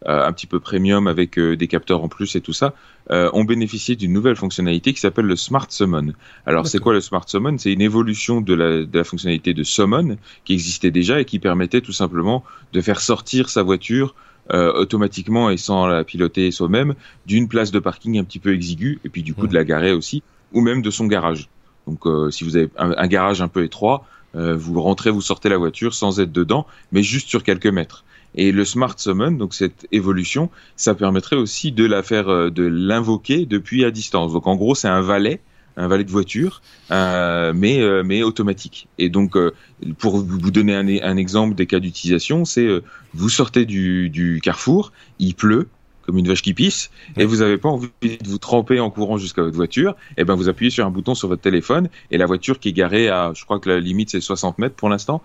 un 0.06 0.32
petit 0.34 0.48
peu 0.48 0.60
premium 0.60 1.08
avec 1.08 1.40
des 1.40 1.68
capteurs 1.68 2.04
en 2.04 2.10
plus 2.10 2.36
et 2.36 2.42
tout 2.42 2.54
ça, 2.54 2.74
ont 3.10 3.46
bénéficié 3.46 3.96
d'une 3.96 4.14
nouvelle 4.14 4.36
fonctionnalité 4.36 4.94
qui 4.94 5.00
s'appelle 5.00 5.26
le 5.26 5.36
Smart 5.36 5.68
Summon. 5.70 6.14
Alors 6.46 6.68
c'est 6.68 6.80
quoi 6.80 6.94
le 6.94 7.02
Smart 7.02 7.28
Summon? 7.28 7.58
C'est 7.58 7.72
une 7.72 7.82
évolution 7.82 8.42
de 8.42 8.54
la, 8.54 8.86
de 8.86 8.98
la, 8.98 9.04
fonctionnalité 9.04 9.54
de 9.54 9.64
Summon 9.64 10.18
qui 10.44 10.54
existait 10.54 10.92
déjà 10.92 11.22
et 11.22 11.26
qui 11.26 11.40
permettait 11.40 11.82
tout 11.82 11.94
simplement 11.94 12.44
de 12.74 12.82
faire 12.82 13.00
sortir 13.00 13.50
sa 13.50 13.64
voiture 13.64 14.14
euh, 14.52 14.74
automatiquement 14.74 15.52
et 15.52 15.58
sans 15.58 15.86
la 15.86 16.04
piloter 16.04 16.50
soi-même 16.50 16.96
d'une 17.28 17.48
place 17.48 17.70
de 17.70 17.78
parking 17.78 18.18
un 18.18 18.24
petit 18.24 18.40
peu 18.40 18.52
exiguë 18.52 19.00
et 19.06 19.10
puis 19.10 19.22
du 19.22 19.36
coup 19.36 19.46
de 19.46 19.54
la 19.54 19.64
garer 19.64 19.92
aussi 19.92 20.24
ou 20.54 20.62
même 20.62 20.82
de 20.82 20.90
son 20.90 21.06
garage. 21.06 21.50
Donc 21.90 22.06
euh, 22.06 22.32
si 22.32 22.44
vous 22.44 22.56
avez 22.56 22.70
un, 22.78 23.08
garage 23.08 23.42
un 23.42 23.48
peu 23.48 23.64
étroit, 23.64 24.06
euh, 24.36 24.56
vous 24.56 24.82
rentrez, 24.82 25.10
vous 25.10 25.22
sortez 25.22 25.50
la 25.50 25.58
voiture 25.58 25.94
sans 25.94 26.20
être 26.20 26.32
dedans, 26.32 26.66
mais 26.92 27.04
juste 27.04 27.30
sur 27.30 27.44
quelques 27.44 27.68
mètres. 27.68 28.04
Et 28.36 28.52
le 28.52 28.64
Smart 28.64 28.94
Summon, 28.98 29.32
donc 29.32 29.56
cette 29.56 29.88
évolution, 29.92 30.52
ça 30.76 30.94
permettrait 30.94 31.36
aussi 31.36 31.72
de 31.72 31.86
la 31.86 32.04
faire, 32.04 32.52
de 32.52 32.64
l'invoquer 32.64 33.48
depuis 33.48 33.84
à 33.84 33.92
distance. 33.92 34.34
Donc 34.34 34.46
en 34.46 34.56
gros, 34.56 34.76
c'est 34.76 34.88
un 34.88 35.02
valet 35.02 35.42
un 35.80 35.88
valet 35.88 36.04
de 36.04 36.12
voiture, 36.12 36.62
euh, 36.92 37.54
mais 37.56 37.80
euh, 37.82 38.04
mais 38.06 38.22
automatique. 38.22 38.88
Et 38.98 39.10
donc, 39.10 39.38
euh, 39.38 39.54
pour 39.98 40.18
vous 40.18 40.52
donner 40.52 40.76
un, 40.76 41.18
exemple 41.18 41.56
des 41.56 41.66
cas 41.68 41.80
d'utilisation, 41.80 42.44
c'est 42.44 42.68
vous 43.14 43.30
sortez 43.30 43.66
du 43.66 44.42
carrefour, 44.44 44.92
il 45.20 45.36
pleut, 45.36 45.68
comme 46.10 46.18
une 46.18 46.28
vache 46.28 46.42
qui 46.42 46.56
pisse, 46.56 46.90
et 47.18 47.26
vous 47.26 47.38
n'avez 47.38 47.58
pas 47.58 47.70
envie 47.70 47.90
de 48.02 48.28
vous 48.28 48.40
tremper 48.40 48.80
en 48.80 48.90
courant 48.90 49.18
jusqu'à 49.18 49.44
votre 49.44 49.56
voiture, 49.56 49.92
et 50.18 50.22
eh 50.22 50.24
ben 50.24 50.34
vous 50.34 50.50
appuyez 50.50 50.72
sur 50.72 50.84
un 50.86 50.90
bouton 50.90 51.14
sur 51.14 51.28
votre 51.28 51.44
téléphone, 51.44 51.88
et 52.10 52.18
la 52.18 52.26
voiture 52.26 52.60
qui 52.60 52.70
est 52.70 52.74
garée 52.74 53.10
à, 53.10 53.32
je 53.36 53.46
crois 53.46 53.60
que 53.60 53.70
la 53.70 53.80
limite 53.80 54.10
c'est 54.10 54.22
60 54.22 54.58
mètres 54.58 54.76
pour 54.76 54.90
l'instant, 54.90 55.22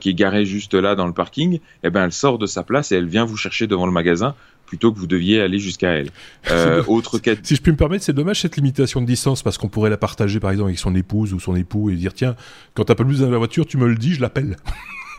qui 0.00 0.10
est 0.10 0.14
garée 0.14 0.44
juste 0.44 0.74
là 0.74 0.94
dans 0.94 1.06
le 1.06 1.12
parking, 1.12 1.54
et 1.54 1.60
eh 1.84 1.90
ben 1.90 2.04
elle 2.04 2.12
sort 2.12 2.36
de 2.38 2.46
sa 2.46 2.62
place 2.62 2.92
et 2.92 2.96
elle 2.96 3.06
vient 3.06 3.24
vous 3.24 3.36
chercher 3.36 3.66
devant 3.66 3.86
le 3.86 3.92
magasin 3.92 4.34
plutôt 4.66 4.92
que 4.92 4.98
vous 4.98 5.06
deviez 5.06 5.40
aller 5.40 5.58
jusqu'à 5.58 5.92
elle. 5.92 6.10
Euh, 6.50 6.84
autre 6.86 7.18
cas... 7.18 7.32
Si 7.42 7.56
je 7.56 7.60
puis 7.60 7.72
me 7.72 7.76
permettre, 7.76 8.04
c'est 8.04 8.12
dommage 8.12 8.40
cette 8.40 8.56
limitation 8.56 9.00
de 9.00 9.06
distance 9.06 9.42
parce 9.42 9.58
qu'on 9.58 9.68
pourrait 9.68 9.90
la 9.90 9.96
partager 9.96 10.38
par 10.38 10.52
exemple 10.52 10.68
avec 10.68 10.78
son 10.78 10.94
épouse 10.94 11.34
ou 11.34 11.40
son 11.40 11.56
époux 11.56 11.90
et 11.90 11.96
dire 11.96 12.14
tiens, 12.14 12.36
quand 12.74 12.84
t'as 12.84 12.94
pas 12.94 13.04
plus 13.04 13.20
dans 13.20 13.30
la 13.30 13.38
voiture, 13.38 13.66
tu 13.66 13.78
me 13.78 13.88
le 13.88 13.96
dis, 13.96 14.14
je 14.14 14.20
l'appelle. 14.20 14.56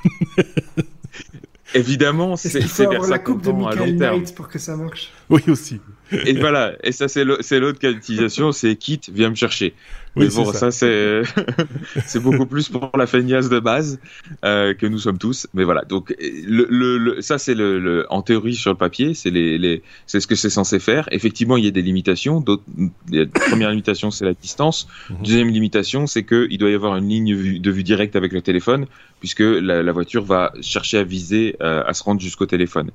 Évidemment, 1.74 2.36
c'est 2.36 2.59
vers 2.86 3.01
la 3.07 3.20
coupe 3.20 3.43
de 3.43 3.51
Michael 3.51 3.95
Knight 3.95 4.36
pour 4.36 4.47
que 4.47 4.59
ça 4.59 4.76
marche? 4.76 5.11
Oui 5.30 5.41
aussi. 5.47 5.80
Et 6.11 6.34
voilà, 6.39 6.74
et 6.84 6.91
ça 6.91 7.07
c'est 7.07 7.26
l'autre 7.26 7.80
cas 7.80 7.91
d'utilisation, 7.91 8.51
c'est 8.51 8.76
Kit, 8.76 9.01
viens 9.11 9.30
me 9.30 9.36
chercher. 9.36 9.74
Oui, 10.15 10.30
bon, 10.34 10.51
ça, 10.51 10.72
c'est 10.72 11.22
c'est 12.05 12.20
beaucoup 12.20 12.45
plus 12.45 12.70
pour 12.70 12.89
la 12.97 13.05
feignasse 13.05 13.49
de 13.49 13.59
base 13.59 13.99
euh, 14.43 14.74
que 14.74 14.86
nous 14.88 14.97
sommes 14.97 15.18
tous. 15.20 15.47
Mais 15.53 15.63
voilà, 15.63 15.84
donc 15.84 16.15
le, 16.20 16.65
le, 16.70 17.22
ça 17.22 17.38
c'est 17.38 17.53
le, 17.53 18.05
en 18.09 18.22
théorie 18.22 18.55
sur 18.55 18.72
le 18.72 18.78
papier, 18.78 19.13
c'est 19.13 19.30
les, 19.30 19.57
les 19.57 19.84
c'est 20.07 20.20
ce 20.20 20.28
que 20.28 20.36
c'est 20.36 20.49
censé 20.49 20.80
faire. 20.80 21.07
Effectivement, 21.11 21.57
il 21.57 21.65
y 21.65 21.68
a 21.68 21.72
des 21.72 21.82
limitations. 21.82 22.41
D'autres, 22.41 22.63
la 23.11 23.26
première 23.28 23.70
limitation 23.70 24.09
c'est 24.09 24.26
la 24.26 24.34
distance. 24.34 24.88
Mhm. 25.09 25.18
Deuxième 25.24 25.49
limitation, 25.49 26.07
c'est 26.07 26.24
que 26.24 26.47
il 26.49 26.57
doit 26.57 26.72
y 26.72 26.76
avoir 26.76 26.95
une 26.95 27.07
ligne 27.09 27.59
de 27.59 27.72
vue 27.72 27.84
directe 27.84 28.15
avec 28.15 28.32
le 28.32 28.41
téléphone, 28.41 28.88
puisque 29.20 29.39
la, 29.39 29.82
la 29.82 29.91
voiture 29.91 30.24
va 30.24 30.53
chercher 30.61 30.97
à 30.99 31.03
viser, 31.03 31.55
euh, 31.61 31.84
à 31.86 31.93
se 31.93 32.03
rendre 32.03 32.22
jusqu'au 32.22 32.45
téléphone. 32.45 32.91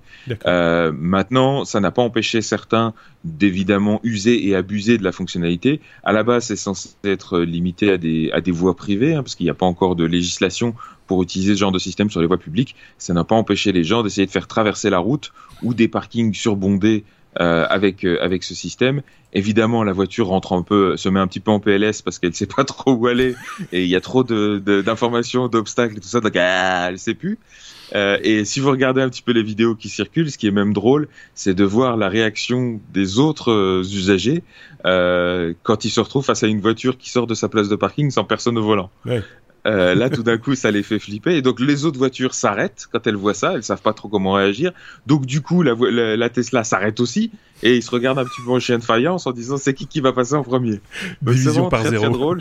Euh, 0.46 0.92
maintenant, 0.94 1.64
ça 1.64 1.80
n'a 1.80 1.90
pas 1.90 2.02
empêché 2.02 2.42
certains 2.42 2.94
d'évidemment 3.24 4.00
user 4.04 4.46
et 4.46 4.54
abuser 4.54 4.98
de 4.98 5.04
la 5.04 5.12
fonctionnalité. 5.12 5.80
À 6.04 6.12
la 6.12 6.22
base, 6.22 6.46
c'est 6.46 6.56
censé 6.56 6.90
être 7.04 7.40
limité 7.40 7.90
à 7.90 7.98
des, 7.98 8.30
à 8.32 8.40
des 8.40 8.52
voies 8.52 8.76
privées, 8.76 9.14
hein, 9.14 9.22
parce 9.22 9.34
qu'il 9.34 9.44
n'y 9.44 9.50
a 9.50 9.54
pas 9.54 9.66
encore 9.66 9.96
de 9.96 10.04
législation 10.04 10.74
pour 11.06 11.22
utiliser 11.22 11.54
ce 11.54 11.60
genre 11.60 11.72
de 11.72 11.78
système 11.78 12.10
sur 12.10 12.20
les 12.20 12.26
voies 12.26 12.38
publiques. 12.38 12.76
Ça 12.98 13.12
n'a 13.14 13.24
pas 13.24 13.34
empêché 13.34 13.72
les 13.72 13.84
gens 13.84 14.02
d'essayer 14.02 14.26
de 14.26 14.30
faire 14.30 14.46
traverser 14.46 14.90
la 14.90 14.98
route 14.98 15.32
ou 15.62 15.74
des 15.74 15.88
parkings 15.88 16.32
surbondés 16.34 17.04
euh, 17.40 17.66
avec 17.68 18.04
euh, 18.04 18.18
avec 18.20 18.44
ce 18.44 18.54
système. 18.54 19.02
Évidemment, 19.32 19.84
la 19.84 19.92
voiture 19.92 20.26
rentre 20.28 20.52
un 20.52 20.62
peu, 20.62 20.96
se 20.96 21.08
met 21.08 21.20
un 21.20 21.26
petit 21.26 21.40
peu 21.40 21.50
en 21.50 21.60
PLS 21.60 22.02
parce 22.02 22.18
qu'elle 22.18 22.34
sait 22.34 22.46
pas 22.46 22.64
trop 22.66 22.92
où 22.92 23.06
aller 23.06 23.34
et 23.72 23.82
il 23.82 23.88
y 23.88 23.96
a 23.96 24.00
trop 24.00 24.24
de 24.24 24.58
d'informations, 24.82 25.48
d'obstacles 25.48 25.96
et 25.96 26.00
tout 26.00 26.08
ça, 26.08 26.20
donc 26.20 26.36
ah, 26.36 26.88
elle 26.88 26.98
sait 26.98 27.14
plus. 27.14 27.38
Euh, 27.94 28.18
et 28.22 28.44
si 28.44 28.60
vous 28.60 28.70
regardez 28.70 29.02
un 29.02 29.08
petit 29.08 29.22
peu 29.22 29.32
les 29.32 29.42
vidéos 29.42 29.74
qui 29.74 29.88
circulent, 29.88 30.30
ce 30.30 30.38
qui 30.38 30.46
est 30.46 30.52
même 30.52 30.72
drôle, 30.72 31.08
c'est 31.34 31.54
de 31.54 31.64
voir 31.64 31.96
la 31.96 32.08
réaction 32.08 32.80
des 32.92 33.18
autres 33.18 33.52
euh, 33.52 33.82
usagers 33.82 34.42
euh, 34.86 35.52
quand 35.62 35.84
ils 35.84 35.90
se 35.90 36.00
retrouvent 36.00 36.24
face 36.24 36.42
à 36.42 36.46
une 36.46 36.60
voiture 36.60 36.96
qui 36.96 37.10
sort 37.10 37.26
de 37.26 37.34
sa 37.34 37.48
place 37.48 37.68
de 37.68 37.76
parking 37.76 38.10
sans 38.10 38.24
personne 38.24 38.56
au 38.56 38.62
volant. 38.62 38.90
Ouais. 39.04 39.22
Euh, 39.66 39.94
là, 39.94 40.10
tout 40.10 40.22
d'un 40.22 40.38
coup, 40.38 40.54
ça 40.54 40.70
les 40.70 40.82
fait 40.82 40.98
flipper. 40.98 41.36
Et 41.36 41.42
donc, 41.42 41.60
les 41.60 41.84
autres 41.84 41.98
voitures 41.98 42.34
s'arrêtent 42.34 42.88
quand 42.90 43.06
elles 43.06 43.16
voient 43.16 43.34
ça. 43.34 43.52
Elles 43.54 43.62
savent 43.62 43.82
pas 43.82 43.92
trop 43.92 44.08
comment 44.08 44.32
réagir. 44.32 44.72
Donc, 45.06 45.26
du 45.26 45.40
coup, 45.40 45.62
la, 45.62 45.74
la, 45.74 46.30
Tesla 46.30 46.64
s'arrête 46.64 47.00
aussi. 47.00 47.30
Et 47.62 47.76
ils 47.76 47.82
se 47.82 47.90
regardent 47.90 48.18
un 48.18 48.24
petit 48.24 48.40
peu 48.44 48.50
en 48.50 48.58
chien 48.60 48.78
de 48.78 48.84
faïence 48.84 49.26
en 49.26 49.32
disant 49.32 49.56
c'est 49.56 49.74
qui 49.74 49.86
qui 49.86 50.00
va 50.00 50.12
passer 50.12 50.34
en 50.34 50.42
premier? 50.42 50.80
Division 51.22 51.68
par 51.68 51.84
zéro. 51.84 52.04
Très 52.04 52.12
drôle. 52.12 52.40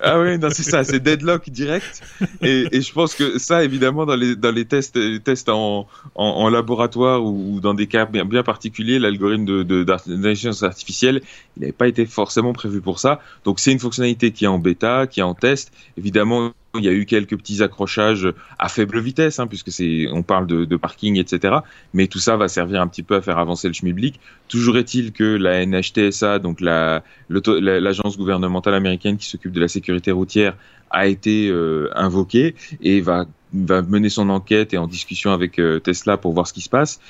ah 0.00 0.20
oui, 0.20 0.38
non, 0.38 0.48
c'est 0.50 0.62
ça. 0.62 0.84
C'est 0.84 1.00
deadlock 1.00 1.48
direct. 1.50 2.02
Et, 2.42 2.66
et, 2.72 2.80
je 2.82 2.92
pense 2.92 3.14
que 3.14 3.38
ça, 3.38 3.64
évidemment, 3.64 4.04
dans 4.04 4.16
les, 4.16 4.36
dans 4.36 4.50
les 4.50 4.64
tests, 4.64 4.96
les 4.96 5.20
tests 5.20 5.48
en, 5.48 5.86
en, 6.14 6.24
en 6.24 6.50
laboratoire 6.50 7.24
ou, 7.24 7.60
dans 7.60 7.74
des 7.74 7.86
cas 7.86 8.04
bien, 8.04 8.24
bien 8.24 8.42
particuliers, 8.42 8.98
l'algorithme 8.98 9.44
de, 9.44 9.82
d'intelligence 9.82 10.62
artificielle, 10.62 11.22
il 11.56 11.60
n'avait 11.60 11.72
pas 11.72 11.88
été 11.88 12.04
forcément 12.06 12.52
prévu 12.52 12.80
pour 12.80 12.98
ça. 12.98 13.20
Donc, 13.44 13.60
c'est 13.60 13.72
une 13.72 13.80
fonctionnalité 13.80 14.30
qui 14.32 14.44
est 14.44 14.48
en 14.48 14.58
bêta, 14.58 15.06
qui 15.06 15.20
est 15.20 15.24
en 15.24 15.34
test. 15.34 15.72
Évidemment, 15.96 16.52
il 16.76 16.84
y 16.84 16.88
a 16.88 16.92
eu 16.92 17.06
quelques 17.06 17.36
petits 17.36 17.62
accrochages 17.62 18.32
à 18.58 18.68
faible 18.68 19.00
vitesse, 19.00 19.38
hein, 19.38 19.46
puisque 19.46 19.72
c'est, 19.72 20.06
on 20.12 20.22
parle 20.22 20.46
de, 20.46 20.76
parking, 20.76 21.18
etc. 21.18 21.56
Mais 21.94 22.06
tout 22.06 22.18
ça 22.18 22.36
va 22.36 22.48
servir 22.48 22.80
un 22.80 22.86
petit 22.86 23.02
peu 23.02 23.16
à 23.16 23.22
faire 23.22 23.38
avancer 23.38 23.68
le 23.68 23.74
schmilblick. 23.74 24.20
Toujours 24.48 24.76
est-il 24.76 25.12
que 25.12 25.24
la 25.24 25.64
NHTSA, 25.64 26.38
donc 26.38 26.60
la, 26.60 27.02
l'agence 27.30 28.18
gouvernementale 28.18 28.74
américaine 28.74 29.16
qui 29.16 29.26
s'occupe 29.26 29.52
de 29.52 29.60
la 29.60 29.68
sécurité 29.68 30.12
routière, 30.12 30.56
a 30.90 31.06
été 31.06 31.48
euh, 31.48 31.88
invoquée 31.94 32.54
et 32.82 33.00
va, 33.00 33.26
va 33.52 33.82
mener 33.82 34.08
son 34.08 34.30
enquête 34.30 34.72
et 34.72 34.78
en 34.78 34.86
discussion 34.86 35.32
avec 35.32 35.58
euh, 35.58 35.80
Tesla 35.80 36.16
pour 36.16 36.32
voir 36.32 36.46
ce 36.46 36.52
qui 36.52 36.60
se 36.60 36.70
passe. 36.70 37.00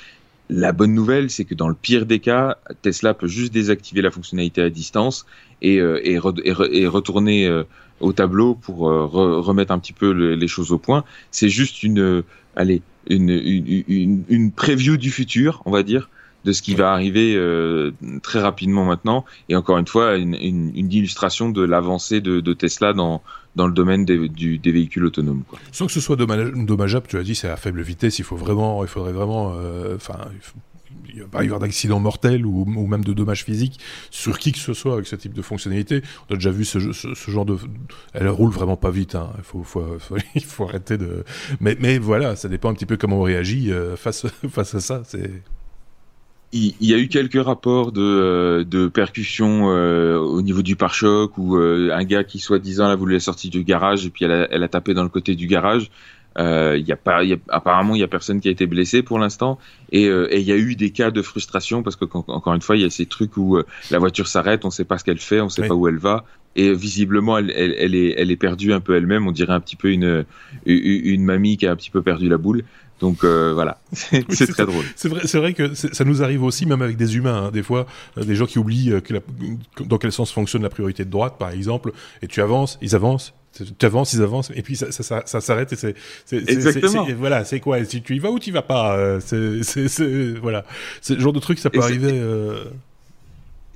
La 0.51 0.73
bonne 0.73 0.95
nouvelle, 0.95 1.31
c'est 1.31 1.45
que 1.45 1.55
dans 1.55 1.69
le 1.69 1.75
pire 1.75 2.07
des 2.07 2.21
cas, 2.21 2.57
Tesla 2.81 3.13
peut 3.13 3.29
juste 3.29 3.53
désactiver 3.53 4.01
la 4.01 4.11
fonctionnalité 4.11 4.63
à 4.63 4.71
distance 4.71 5.27
et, 5.61 5.79
euh, 5.79 6.01
et, 6.05 6.15
et, 6.15 6.87
retourner 6.87 7.47
euh, 7.47 7.65
au 8.01 8.13
tableau 8.15 8.55
pour 8.55 8.89
euh, 8.89 9.05
remettre 9.07 9.73
un 9.73 9.79
petit 9.79 9.93
peu 9.93 10.11
les 10.11 10.49
choses 10.49 10.73
au 10.73 10.79
point. 10.79 11.05
C'est 11.31 11.51
juste 11.51 11.83
une, 11.83 12.23
allez, 12.57 12.81
une, 13.11 13.29
une, 13.29 13.85
une, 13.89 14.25
une, 14.29 14.53
preview 14.53 14.97
du 14.97 15.11
futur, 15.11 15.63
on 15.67 15.71
va 15.71 15.83
dire, 15.83 16.09
de 16.47 16.53
ce 16.53 16.63
qui 16.63 16.75
va 16.75 16.93
arriver 16.93 17.39
très 18.23 18.41
rapidement 18.41 18.87
maintenant. 18.87 19.27
Et 19.51 19.57
encore 19.57 19.77
une 19.77 19.87
fois, 19.87 20.17
une, 20.17 20.35
illustration 20.35 21.51
de 21.51 21.63
l'avancée 21.63 22.23
de, 22.23 22.41
de, 22.41 22.53
Tesla 22.55 22.95
dans, 22.95 23.23
dans 23.59 23.67
le 23.67 23.75
domaine 23.75 24.05
des, 24.05 24.29
des 24.29 24.73
véhicules 24.73 25.05
autonomes. 25.05 25.43
Sans 25.73 25.87
que 25.87 25.93
ce 25.93 26.01
soit 26.01 26.17
dommageable, 26.17 27.07
tu 27.09 27.19
as 27.19 27.23
dit, 27.25 27.35
c'est 27.35 27.49
à 27.49 27.57
faible 27.57 27.83
vitesse, 27.83 28.21
il 28.21 28.25
faut 28.25 28.37
vraiment, 28.37 28.85
il 28.85 28.89
faudrait 28.89 29.13
vraiment, 29.13 29.53
euh, 29.57 29.97
enfin, 29.97 30.19
il 31.13 31.23
va 31.23 31.27
pas 31.27 31.43
y 31.43 31.47
avoir 31.47 31.59
d'accident 31.59 31.99
mortel 31.99 32.47
ou, 32.47 32.65
même 32.87 33.05
de 33.05 33.13
dommages 33.13 33.45
physiques 33.45 33.81
sur 34.11 34.39
qui 34.39 34.53
que 34.53 34.59
ce 34.59 34.75
soit 34.75 34.95
avec 34.95 35.09
ce 35.09 35.17
type 35.17 35.33
de 35.33 35.43
fonctionnalité. 35.43 36.03
On 36.31 36.35
a 36.35 36.37
déjà 36.37 36.53
vu 36.53 36.65
ce, 36.65 36.79
genre 36.79 37.45
de, 37.45 37.59
elle 38.15 38.29
roule 38.29 38.53
vraiment 38.53 38.77
pas 38.77 38.93
vite. 38.93 39.17
Hein. 39.17 39.31
Il 39.39 39.45
faut, 39.45 39.65
faut, 39.65 39.99
il 40.37 40.45
faut 40.45 40.65
arrêter 40.65 40.97
de. 40.97 41.25
Mais, 41.61 41.77
mais 41.81 41.99
voilà, 41.99 42.37
ça 42.37 42.49
dépend 42.49 42.71
un 42.71 42.75
petit 42.75 42.87
peu 42.87 42.97
comment 42.97 43.19
on 43.19 43.23
réagit 43.23 43.73
euh, 43.73 43.97
face 43.97 44.25
face 44.51 44.75
à 44.77 44.81
ça. 44.81 45.03
C'est 45.05 45.43
il, 46.53 46.75
y 46.81 46.95
a 46.95 46.99
eu 46.99 47.09
quelques 47.09 47.43
rapports 47.43 47.93
de, 47.93 48.01
euh, 48.01 48.65
de 48.65 48.89
percussions 48.89 49.71
euh, 49.71 50.17
au 50.17 50.41
niveau 50.41 50.63
du 50.63 50.77
pare-choc 50.77 51.37
ou 51.37 51.57
euh, 51.57 51.91
un 51.93 52.05
gars 52.05 52.25
qui 52.25 52.39
soi-disant 52.39 52.87
a 52.87 52.97
voulu 52.97 53.15
la 53.15 53.21
sortie 53.21 53.51
du 53.51 53.65
garage 53.65 54.07
et 54.07 54.11
puis 54.11 54.25
elle 54.25 54.33
a, 54.33 54.49
elle 54.51 54.63
a 54.63 54.69
tapé 54.69 54.95
dans 54.95 55.03
le 55.03 55.11
côté 55.11 55.35
du 55.35 55.47
garage. 55.47 55.91
il 56.39 56.85
y 56.87 56.93
a 56.93 56.97
pas, 56.97 57.23
y 57.25 57.35
a, 57.35 57.37
apparemment, 57.49 57.97
il 57.97 58.01
y 58.01 58.05
a 58.05 58.09
personne 58.09 58.41
qui 58.41 58.49
a 58.49 58.51
été 58.51 58.67
blessé 58.67 59.03
pour 59.03 59.19
l'instant 59.19 59.59
et, 59.93 60.05
et 60.05 60.39
il 60.39 60.47
y 60.47 60.53
a 60.53 60.57
eu 60.57 60.75
des 60.75 60.91
cas 60.91 61.11
de 61.11 61.21
frustration 61.21 61.83
parce 61.83 61.97
que 61.97 62.07
encore 62.13 62.55
une 62.55 62.63
fois, 62.63 62.77
il 62.77 62.83
y 62.83 62.87
a 62.87 62.91
ces 62.91 63.07
trucs 63.07 63.37
où 63.37 63.59
la 63.91 63.99
voiture 63.99 64.29
s'arrête, 64.29 64.65
on 64.65 64.71
sait 64.71 64.85
pas 64.85 64.99
ce 64.99 65.05
qu'elle 65.05 65.19
fait, 65.19 65.41
on 65.41 65.49
sait 65.49 65.67
pas 65.67 65.75
où 65.75 65.89
elle 65.89 65.99
va 65.99 66.25
et 66.57 66.73
visiblement 66.75 67.39
elle, 67.39 67.53
elle, 67.55 67.75
elle, 67.79 67.95
est, 67.95 68.15
elle 68.19 68.31
est 68.31 68.37
perdue 68.37 68.73
un 68.73 68.81
peu 68.81 68.97
elle-même. 68.97 69.27
On 69.29 69.33
dirait 69.33 69.53
un 69.53 69.61
petit 69.61 69.77
peu 69.77 69.91
une, 69.91 70.25
une 70.67 71.25
mamie 71.25 71.57
qui 71.57 71.67
a 71.67 71.71
un 71.71 71.77
petit 71.77 71.91
peu 71.91 72.03
perdu 72.03 72.29
la 72.29 72.37
boule. 72.37 72.65
Donc 73.01 73.23
euh, 73.23 73.53
voilà, 73.55 73.79
c'est 73.93 74.47
très 74.49 74.67
drôle. 74.67 74.85
C'est 74.97 75.09
vrai, 75.09 75.21
c'est 75.25 75.39
vrai 75.39 75.55
que 75.55 75.75
ça 75.75 76.05
nous 76.05 76.23
arrive 76.23 76.43
aussi, 76.43 76.67
même 76.67 76.83
avec 76.83 76.97
des 76.97 77.17
humains, 77.17 77.47
hein, 77.47 77.51
des 77.51 77.63
fois, 77.63 77.87
euh, 78.17 78.25
des 78.25 78.35
gens 78.35 78.47
qui 78.47 78.59
oublient 78.59 78.93
euh, 78.93 79.01
que 79.01 79.15
dans 79.85 79.99
quel 79.99 80.11
sens 80.11 80.33
fonctionne 80.33 80.63
la 80.63 80.69
priorité 80.69 81.05
de 81.05 81.11
droite, 81.11 81.37
par 81.39 81.51
exemple, 81.51 81.93
et 82.23 82.27
tu 82.27 82.43
avances, 82.43 82.77
ils 82.83 82.97
avancent, 82.97 83.35
tu 83.53 83.87
avances, 83.87 84.13
ils 84.15 84.23
avancent, 84.23 84.51
et 84.55 84.63
puis 84.63 84.75
ça, 84.75 84.91
ça, 84.91 85.23
ça, 85.25 85.41
s'arrête 85.41 85.73
et 85.73 85.77
c'est, 85.77 85.95
exactement. 86.33 87.07
voilà, 87.17 87.45
c'est 87.45 87.61
quoi? 87.61 87.85
Si 87.85 88.03
tu 88.03 88.17
y 88.17 88.19
vas 88.19 88.31
ou 88.31 88.41
tu 88.41 88.51
y 88.51 88.53
vas 88.53 88.63
pas 88.63 89.21
C'est, 89.21 90.35
voilà, 90.41 90.65
c'est 91.01 91.15
le 91.15 91.21
genre 91.21 91.33
de 91.33 91.41
truc, 91.41 91.59
ça 91.59 91.71
peut 91.71 91.81
arriver. 91.81 92.21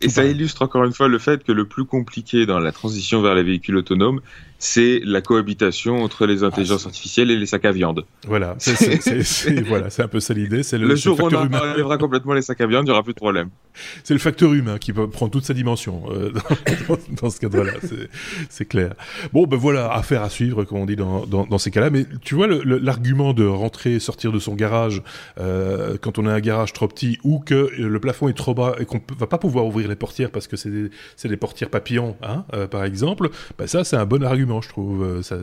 Et 0.02 0.08
ça 0.08 0.24
illustre 0.24 0.62
encore 0.62 0.84
une 0.84 0.92
fois 0.92 1.08
le 1.08 1.18
fait 1.18 1.44
que 1.44 1.52
le 1.52 1.64
plus 1.64 1.84
compliqué 1.84 2.44
dans 2.44 2.58
la 2.58 2.72
transition 2.72 3.22
vers 3.22 3.34
les 3.34 3.44
véhicules 3.44 3.76
autonomes, 3.76 4.20
c'est 4.62 5.00
la 5.04 5.20
cohabitation 5.22 6.04
entre 6.04 6.24
les 6.24 6.44
intelligences 6.44 6.82
ah, 6.84 6.88
artificielles 6.88 7.32
et 7.32 7.36
les 7.36 7.46
sacs 7.46 7.64
à 7.64 7.72
viande. 7.72 8.04
Voilà, 8.28 8.54
c'est 8.58 9.64
voilà, 9.66 9.88
un 9.98 10.08
peu 10.08 10.20
ça 10.20 10.34
l'idée. 10.34 10.62
Le, 10.70 10.86
le 10.86 10.94
jour 10.94 11.18
où 11.18 11.24
on 11.24 11.34
enlèvera 11.34 11.98
complètement 11.98 12.32
les 12.32 12.42
sacs 12.42 12.60
à 12.60 12.68
viande, 12.68 12.84
il 12.84 12.86
n'y 12.86 12.92
aura 12.92 13.02
plus 13.02 13.12
de 13.12 13.18
problème. 13.18 13.48
C'est 14.04 14.14
le 14.14 14.20
facteur 14.20 14.52
humain 14.52 14.78
qui 14.78 14.92
prend 14.92 15.28
toute 15.28 15.44
sa 15.44 15.54
dimension 15.54 16.04
euh, 16.10 16.30
dans, 17.20 17.28
ce 17.28 17.40
cadre-là, 17.40 17.72
c'est 18.50 18.64
clair. 18.64 18.94
Bon, 19.32 19.48
ben 19.48 19.56
voilà, 19.56 19.92
affaire 19.92 20.22
à 20.22 20.30
suivre, 20.30 20.62
comme 20.62 20.78
on 20.78 20.86
dit 20.86 20.94
dans, 20.94 21.26
dans, 21.26 21.58
ces 21.58 21.72
cas-là. 21.72 21.90
Mais 21.90 22.06
tu 22.22 22.34
vois, 22.36 22.46
l'argument 22.46 23.32
de 23.32 23.44
rentrer, 23.44 23.98
sortir 23.98 24.30
de 24.30 24.38
son 24.38 24.54
garage 24.54 25.02
euh, 25.40 25.96
quand 26.00 26.18
on 26.18 26.26
a 26.26 26.32
un 26.32 26.40
garage 26.40 26.72
trop 26.72 26.86
petit 26.86 27.18
ou 27.24 27.40
que 27.40 27.70
le 27.76 28.00
plafond 28.00 28.28
est 28.28 28.34
trop 28.34 28.54
bas 28.54 28.76
et 28.78 28.84
qu'on 28.84 29.00
va 29.18 29.26
pas 29.26 29.38
pouvoir 29.38 29.66
ouvrir 29.66 29.88
les 29.88 29.96
portières 29.96 30.30
parce 30.30 30.46
que 30.46 30.56
c'est 30.56 30.70
des, 30.70 30.90
des, 31.24 31.36
portières 31.36 31.70
papillons, 31.70 32.16
hein, 32.22 32.44
euh, 32.54 32.66
par 32.66 32.84
exemple, 32.84 33.30
ben 33.58 33.66
ça 33.66 33.84
c'est 33.84 33.96
un 33.96 34.06
bon 34.06 34.22
argument, 34.22 34.51
je 34.60 34.68
trouve. 34.68 35.02
Euh, 35.02 35.22
ça, 35.22 35.38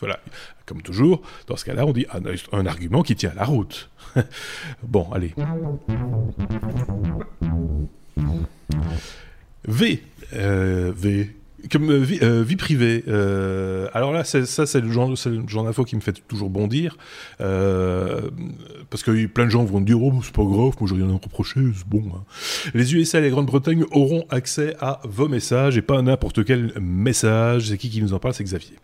voilà, 0.00 0.18
comme 0.66 0.82
toujours, 0.82 1.22
dans 1.46 1.56
ce 1.56 1.64
cas-là, 1.64 1.86
on 1.86 1.92
dit 1.92 2.06
un, 2.52 2.66
argument 2.66 3.02
qui 3.02 3.14
tient 3.14 3.32
la 3.36 3.44
route. 3.44 3.88
bon, 4.82 5.10
allez. 5.12 5.32
V. 9.64 10.02
Euh, 10.34 10.92
v. 10.94 11.30
Comme 11.70 11.90
euh, 11.90 11.98
vie, 11.98 12.18
euh, 12.22 12.42
vie, 12.42 12.56
privée. 12.56 13.04
Euh, 13.08 13.88
alors 13.92 14.12
là, 14.12 14.24
ça, 14.24 14.66
c'est 14.66 14.80
le 14.80 14.90
genre, 14.90 15.14
genre 15.46 15.64
d'info 15.64 15.84
qui 15.84 15.96
me 15.96 16.00
fait 16.00 16.14
toujours 16.26 16.50
bondir. 16.50 16.96
parce 17.38 19.02
que 19.02 19.26
plein 19.26 19.44
de 19.44 19.50
gens 19.50 19.64
vont 19.64 19.80
dire 19.80 20.02
Oh, 20.02 20.12
c'est 20.22 20.32
pas 20.32 20.42
grave, 20.42 20.72
moi 20.80 20.88
j'ai 20.88 20.94
rien 20.96 21.10
à 21.10 21.12
reprocher, 21.12 21.60
c'est 21.74 21.86
bon. 21.86 22.02
Hein. 22.14 22.24
Les 22.74 22.94
USA 22.94 23.18
et 23.18 23.22
la 23.22 23.30
Grande-Bretagne 23.30 23.84
auront 23.92 24.24
accès 24.30 24.74
à 24.80 25.00
vos 25.04 25.28
messages 25.28 25.76
et 25.76 25.82
pas 25.82 25.98
à 25.98 26.02
n'importe 26.02 26.44
quel 26.44 26.72
message. 26.80 27.68
C'est 27.68 27.78
qui 27.78 27.90
qui 27.90 28.02
nous 28.02 28.12
en 28.12 28.18
parle? 28.18 28.34
C'est 28.34 28.44
Xavier. 28.44 28.76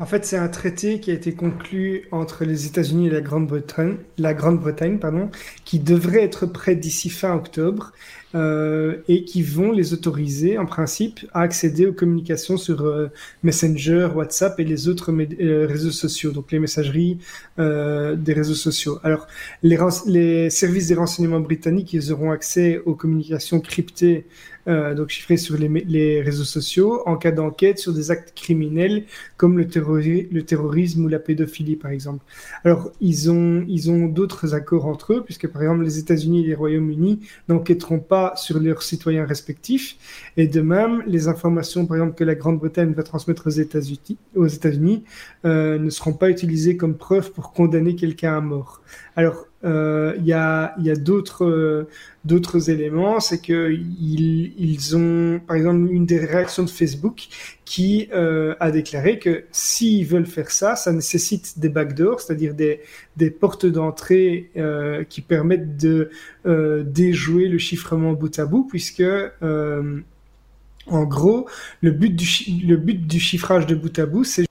En 0.00 0.06
fait, 0.06 0.24
c'est 0.24 0.36
un 0.36 0.48
traité 0.48 0.98
qui 0.98 1.12
a 1.12 1.14
été 1.14 1.34
conclu 1.34 2.08
entre 2.10 2.44
les 2.44 2.66
États-Unis 2.66 3.06
et 3.06 3.10
la 3.10 3.20
Grande-Bretagne, 3.20 3.94
la 4.18 4.34
Grande-Bretagne, 4.34 4.98
pardon, 4.98 5.30
qui 5.64 5.78
devrait 5.78 6.24
être 6.24 6.46
prêt 6.46 6.74
d'ici 6.74 7.10
fin 7.10 7.32
octobre 7.32 7.92
euh, 8.34 8.96
et 9.06 9.22
qui 9.24 9.42
vont 9.42 9.70
les 9.70 9.92
autoriser, 9.92 10.58
en 10.58 10.66
principe, 10.66 11.20
à 11.32 11.42
accéder 11.42 11.86
aux 11.86 11.92
communications 11.92 12.56
sur 12.56 12.82
euh, 12.82 13.06
Messenger, 13.44 14.08
WhatsApp 14.16 14.58
et 14.58 14.64
les 14.64 14.88
autres 14.88 15.12
euh, 15.12 15.66
réseaux 15.68 15.92
sociaux, 15.92 16.32
donc 16.32 16.50
les 16.50 16.58
messageries 16.58 17.18
des 17.56 18.32
réseaux 18.32 18.54
sociaux. 18.54 18.98
Alors, 19.04 19.28
les, 19.62 19.78
les 20.06 20.50
services 20.50 20.88
des 20.88 20.96
renseignements 20.96 21.38
britanniques, 21.38 21.92
ils 21.92 22.12
auront 22.12 22.32
accès 22.32 22.80
aux 22.84 22.96
communications 22.96 23.60
cryptées 23.60 24.26
euh, 24.68 24.94
donc 24.94 25.10
chiffré 25.10 25.36
sur 25.36 25.56
les, 25.56 25.68
les, 25.68 26.22
réseaux 26.22 26.44
sociaux 26.44 27.02
en 27.06 27.16
cas 27.16 27.30
d'enquête 27.30 27.78
sur 27.78 27.92
des 27.92 28.10
actes 28.10 28.32
criminels 28.34 29.04
comme 29.36 29.58
le, 29.58 29.64
le, 29.64 30.42
terrorisme 30.42 31.04
ou 31.04 31.08
la 31.08 31.18
pédophilie 31.18 31.76
par 31.76 31.90
exemple. 31.90 32.24
Alors 32.64 32.90
ils 33.00 33.30
ont 33.30 33.64
ils 33.68 33.90
ont 33.90 34.06
d'autres 34.06 34.54
accords 34.54 34.86
entre 34.86 35.14
eux 35.14 35.22
puisque 35.24 35.48
par 35.48 35.62
exemple 35.62 35.84
les 35.84 35.98
États-Unis 35.98 36.44
et 36.44 36.46
les 36.48 36.54
Royaumes-Unis 36.54 37.20
n'enquêteront 37.48 38.00
pas 38.00 38.34
sur 38.36 38.58
leurs 38.58 38.82
citoyens 38.82 39.26
respectifs 39.26 39.96
et 40.36 40.46
de 40.46 40.60
même 40.60 41.02
les 41.06 41.28
informations 41.28 41.86
par 41.86 41.98
exemple 41.98 42.14
que 42.16 42.24
la 42.24 42.34
Grande-Bretagne 42.34 42.92
va 42.92 43.02
transmettre 43.02 43.46
aux 43.46 43.50
États-Unis 43.50 44.18
États-Unis 44.64 45.04
euh, 45.44 45.78
ne 45.78 45.90
seront 45.90 46.12
pas 46.12 46.30
utilisées 46.30 46.76
comme 46.76 46.96
preuve 46.96 47.32
pour 47.32 47.52
condamner 47.52 47.96
quelqu'un 47.96 48.36
à 48.36 48.40
mort. 48.40 48.82
Alors 49.16 49.46
euh, 49.64 50.14
il 50.18 50.26
y 50.26 50.32
a, 50.32 50.74
y 50.78 50.90
a 50.90 50.96
d'autres 50.96 51.44
euh, 51.44 51.88
d'autres 52.24 52.70
éléments, 52.70 53.20
c'est 53.20 53.40
que 53.40 53.70
ils, 53.72 54.54
ils, 54.58 54.96
ont, 54.96 55.40
par 55.46 55.56
exemple, 55.56 55.90
une 55.90 56.06
des 56.06 56.24
réactions 56.24 56.62
de 56.62 56.70
Facebook 56.70 57.28
qui 57.64 58.08
euh, 58.12 58.54
a 58.60 58.70
déclaré 58.70 59.18
que 59.18 59.44
s'ils 59.52 60.06
veulent 60.06 60.26
faire 60.26 60.50
ça, 60.50 60.74
ça 60.74 60.92
nécessite 60.92 61.58
des 61.58 61.68
backdoors, 61.68 62.20
c'est-à-dire 62.20 62.54
des, 62.54 62.80
des 63.16 63.30
portes 63.30 63.66
d'entrée 63.66 64.50
euh, 64.56 65.04
qui 65.04 65.20
permettent 65.20 65.76
de 65.76 66.10
euh, 66.46 66.82
déjouer 66.82 67.48
le 67.48 67.58
chiffrement 67.58 68.12
bout 68.14 68.38
à 68.38 68.46
bout, 68.46 68.64
puisque 68.64 69.04
en 70.86 71.04
gros, 71.04 71.48
le 71.80 71.90
but 71.92 72.14
du, 72.14 72.26
le 72.66 72.76
but 72.76 73.06
du 73.06 73.18
chiffrage 73.18 73.66
de 73.66 73.74
bout 73.74 73.98
à 73.98 74.06
bout, 74.06 74.24
c'est 74.24 74.46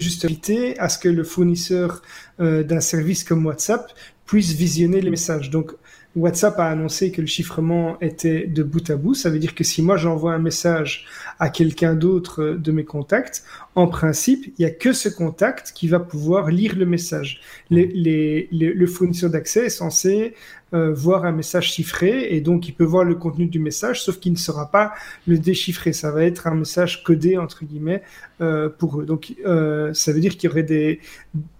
juste 0.00 0.24
éviter 0.24 0.78
à 0.78 0.88
ce 0.88 0.98
que 0.98 1.08
le 1.08 1.24
fournisseur 1.24 2.02
d'un 2.38 2.80
service 2.80 3.22
comme 3.24 3.46
WhatsApp 3.46 3.92
puisse 4.26 4.52
visionner 4.52 5.00
les 5.00 5.10
messages. 5.10 5.50
Donc, 5.50 5.72
WhatsApp 6.16 6.58
a 6.58 6.68
annoncé 6.68 7.12
que 7.12 7.20
le 7.20 7.26
chiffrement 7.26 8.00
était 8.00 8.46
de 8.46 8.62
bout 8.62 8.88
à 8.90 8.96
bout. 8.96 9.14
Ça 9.14 9.28
veut 9.28 9.38
dire 9.38 9.54
que 9.54 9.64
si 9.64 9.82
moi 9.82 9.98
j'envoie 9.98 10.32
un 10.32 10.38
message 10.38 11.06
à 11.38 11.50
quelqu'un 11.50 11.94
d'autre 11.94 12.56
de 12.58 12.72
mes 12.72 12.84
contacts, 12.84 13.44
en 13.74 13.86
principe, 13.86 14.46
il 14.46 14.54
n'y 14.60 14.64
a 14.64 14.70
que 14.70 14.94
ce 14.94 15.10
contact 15.10 15.72
qui 15.74 15.88
va 15.88 16.00
pouvoir 16.00 16.50
lire 16.50 16.74
le 16.74 16.86
message. 16.86 17.42
Les, 17.70 18.48
le 18.50 18.86
fournisseur 18.86 19.28
d'accès 19.28 19.66
est 19.66 19.68
censé 19.68 20.34
euh, 20.72 20.92
voir 20.94 21.26
un 21.26 21.32
message 21.32 21.72
chiffré 21.72 22.34
et 22.34 22.40
donc 22.40 22.66
il 22.66 22.72
peut 22.72 22.84
voir 22.84 23.04
le 23.04 23.14
contenu 23.14 23.46
du 23.46 23.58
message, 23.58 24.02
sauf 24.02 24.18
qu'il 24.18 24.32
ne 24.32 24.38
sera 24.38 24.70
pas 24.70 24.94
le 25.26 25.38
déchiffrer. 25.38 25.92
Ça 25.92 26.10
va 26.10 26.24
être 26.24 26.46
un 26.46 26.54
message 26.54 27.04
codé 27.04 27.36
entre 27.36 27.66
guillemets 27.66 28.02
euh, 28.40 28.70
pour 28.70 29.00
eux. 29.00 29.04
Donc 29.04 29.34
euh, 29.44 29.92
ça 29.92 30.12
veut 30.12 30.20
dire 30.20 30.38
qu'il 30.38 30.48
y 30.48 30.52
aurait 30.52 30.62
des, 30.62 31.00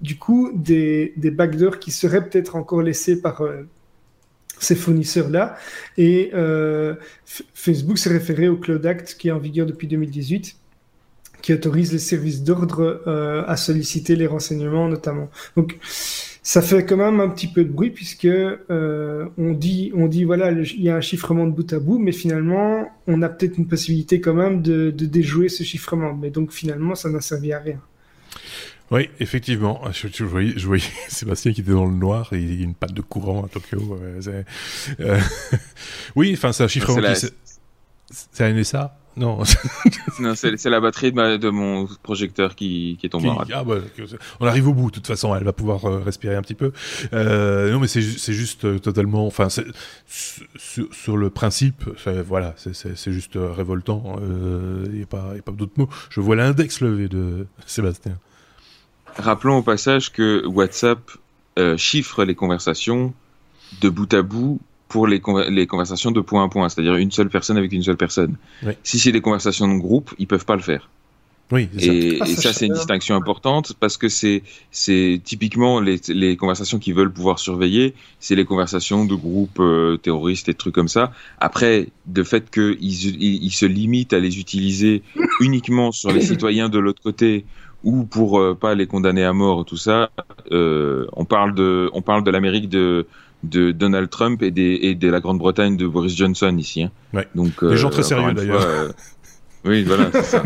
du 0.01 0.17
coup, 0.17 0.51
des, 0.55 1.13
des 1.19 1.31
backdoors 1.31 1.79
qui 1.79 1.91
seraient 1.91 2.27
peut-être 2.27 2.57
encore 2.57 2.81
laissés 2.81 3.21
par 3.21 3.43
ces 4.59 4.75
fournisseurs-là. 4.75 5.57
Et 5.99 6.31
euh, 6.35 6.95
Facebook 7.25 7.99
s'est 7.99 8.11
référé 8.11 8.49
au 8.49 8.57
Cloud 8.57 8.85
Act 8.87 9.17
qui 9.19 9.29
est 9.29 9.33
en 9.33 9.39
vigueur 9.39 9.67
depuis 9.67 9.87
2018 9.87 10.57
qui 11.43 11.53
autorise 11.53 11.93
les 11.93 11.99
services 11.99 12.43
d'ordre 12.43 13.03
euh, 13.07 13.45
à 13.47 13.57
solliciter 13.57 14.17
les 14.17 14.27
renseignements 14.27 14.89
notamment. 14.89 15.31
Donc 15.57 15.79
ça 16.43 16.63
fait 16.63 16.85
quand 16.85 16.97
même 16.97 17.21
un 17.21 17.29
petit 17.29 17.47
peu 17.47 17.65
de 17.65 17.71
bruit 17.71 17.91
puisque 17.91 18.25
euh, 18.25 19.27
on 19.39 19.53
dit 19.53 19.93
on 19.95 20.07
dit 20.09 20.25
voilà 20.25 20.51
il 20.51 20.83
y 20.83 20.91
a 20.91 20.97
un 20.97 21.01
chiffrement 21.01 21.47
de 21.47 21.53
bout 21.53 21.73
à 21.73 21.79
bout 21.79 21.99
mais 21.99 22.13
finalement 22.13 22.89
on 23.07 23.23
a 23.23 23.29
peut-être 23.29 23.59
une 23.59 23.67
possibilité 23.67 24.21
quand 24.21 24.35
même 24.35 24.63
de, 24.63 24.91
de 24.91 25.07
déjouer 25.07 25.49
ce 25.49 25.63
chiffrement 25.63 26.15
mais 26.15 26.31
donc 26.31 26.53
finalement 26.53 26.95
ça 26.95 27.11
n'a 27.11 27.21
servi 27.21 27.53
à 27.53 27.61
rien. 27.61 27.81
Oui, 28.91 29.09
effectivement. 29.21 29.81
Je, 29.93 30.25
voyais, 30.25 30.53
je, 30.57 30.67
voyais, 30.67 30.85
Sébastien 31.09 31.53
qui 31.53 31.61
était 31.61 31.73
dans 31.73 31.87
le 31.87 31.95
noir 31.95 32.33
et 32.33 32.43
une 32.43 32.75
patte 32.75 32.93
de 32.93 33.03
courant 33.03 33.45
à 33.45 33.49
Tokyo. 33.49 33.99
Euh, 34.01 35.21
oui, 36.17 36.33
enfin, 36.35 36.53
c'est 36.53 36.65
un 36.65 36.69
chiffrement 36.69 37.01
C'est 38.11 38.45
un 38.45 38.53
NSA 38.53 38.97
Non. 39.17 39.43
non, 40.21 40.35
c'est 40.37 40.65
la 40.67 40.79
batterie 40.79 41.11
de, 41.11 41.37
de, 41.37 41.51
mon 41.51 41.89
projecteur 42.05 42.55
qui, 42.55 42.97
qui 43.01 43.07
est 43.07 43.09
tombée 43.11 43.29
ah, 43.53 43.65
bah, 43.65 43.79
on 44.39 44.47
arrive 44.47 44.69
au 44.69 44.73
bout, 44.73 44.91
de 44.91 44.97
toute 44.97 45.07
façon, 45.09 45.35
elle 45.35 45.43
va 45.43 45.53
pouvoir 45.53 45.85
euh, 45.87 45.99
respirer 45.99 46.37
un 46.37 46.43
petit 46.43 46.55
peu. 46.55 46.71
Euh, 47.13 47.73
non, 47.73 47.81
mais 47.81 47.89
c'est 47.89 48.03
juste 48.03 48.67
euh, 48.67 48.79
totalement... 48.79 49.27
Enfin, 49.27 49.49
sur, 49.49 49.65
sur, 50.93 51.17
le 51.17 51.31
principe, 51.31 51.83
voilà, 52.25 52.55
c'est 52.57 53.13
juste 53.13 53.33
révoltant. 53.37 54.21
Il 54.85 54.93
n'y 54.93 55.03
a 55.03 55.07
pas, 55.07 55.35
pas 55.45 55.51
d'autres 55.51 55.73
mots. 55.77 55.89
Je 56.09 56.21
vois 56.21 56.37
l'index 56.37 56.81
levé 56.81 57.09
de 57.09 57.49
Sébastien. 57.67 58.17
Rappelons 59.19 59.59
au 59.59 59.63
passage 59.63 60.13
que 60.13 60.47
WhatsApp 60.47 60.99
euh, 61.59 61.77
chiffre 61.77 62.25
les 62.25 62.35
conversations 62.35 63.15
de 63.81 63.89
bout 63.89 64.13
à 64.15 64.23
bout 64.23 64.61
pour 64.89 65.07
les, 65.07 65.21
les 65.49 65.67
conversations 65.67 66.11
de 66.13 66.21
point 66.21 66.45
à 66.45 66.49
point, 66.49 66.69
c'est-à-dire 66.69 66.95
une 66.97 67.11
seule 67.11 67.29
personne 67.29 67.57
avec 67.57 67.73
une 67.73 67.83
seule 67.83 67.97
personne. 67.97 68.37
Si 68.85 68.99
c'est 68.99 69.13
des 69.13 69.21
conversations 69.21 69.67
de 69.67 69.79
groupe, 69.79 70.15
ils 70.19 70.27
peuvent 70.27 70.45
pas 70.45 70.57
le 70.57 70.63
faire. 70.63 70.89
Oui, 71.53 71.69
et, 71.79 72.19
ça, 72.19 72.27
et 72.27 72.35
ça 72.35 72.53
c'est 72.53 72.67
une 72.67 72.73
distinction 72.73 73.15
importante 73.15 73.75
parce 73.79 73.97
que 73.97 74.09
c'est 74.09 74.43
c'est 74.73 75.21
typiquement 75.23 75.79
les, 75.79 76.01
les 76.09 76.37
conversations 76.37 76.81
qu'ils 76.81 76.95
veulent 76.95 77.13
pouvoir 77.13 77.39
surveiller, 77.39 77.95
c'est 78.19 78.35
les 78.35 78.45
conversations 78.45 79.05
de 79.05 79.15
groupes 79.15 79.61
euh, 79.61 79.97
terroristes 79.97 80.49
et 80.49 80.55
de 80.55 80.59
trucs 80.59 80.75
comme 80.75 80.89
ça. 80.89 81.13
Après, 81.39 81.87
de 82.07 82.25
fait 82.25 82.51
qu'ils 82.51 82.77
ils, 82.81 83.45
ils 83.45 83.53
se 83.53 83.65
limitent 83.65 84.13
à 84.13 84.19
les 84.19 84.41
utiliser 84.41 85.03
uniquement 85.41 85.93
sur 85.93 86.11
les 86.11 86.21
citoyens 86.21 86.69
de 86.69 86.81
l'autre 86.81 87.01
côté 87.01 87.45
ou 87.85 88.05
pour 88.05 88.41
euh, 88.41 88.55
pas 88.55 88.75
les 88.75 88.87
condamner 88.87 89.25
à 89.25 89.33
mort, 89.33 89.65
tout 89.65 89.77
ça. 89.77 90.11
Euh, 90.53 91.07
on 91.13 91.25
parle 91.25 91.55
de, 91.55 91.91
on 91.93 92.03
parle 92.03 92.25
de 92.25 92.31
l'Amérique 92.31 92.69
de, 92.69 93.07
de 93.45 93.73
Donald 93.73 94.11
Trump 94.11 94.43
et, 94.43 94.51
des, 94.51 94.79
et 94.83 94.95
de 94.95 95.09
la 95.09 95.21
Grande-Bretagne 95.21 95.77
de 95.77 95.87
Boris 95.87 96.17
Johnson 96.17 96.57
ici. 96.59 96.83
Hein. 96.83 96.91
Ouais. 97.15 97.29
Donc, 97.35 97.65
des 97.65 97.77
gens 97.77 97.91
très 97.91 98.01
euh, 98.01 98.05
sérieux 98.05 98.33
d'ailleurs. 98.33 98.93
Oui, 99.65 99.83
voilà, 99.83 100.11
c'est 100.13 100.23
ça. 100.23 100.43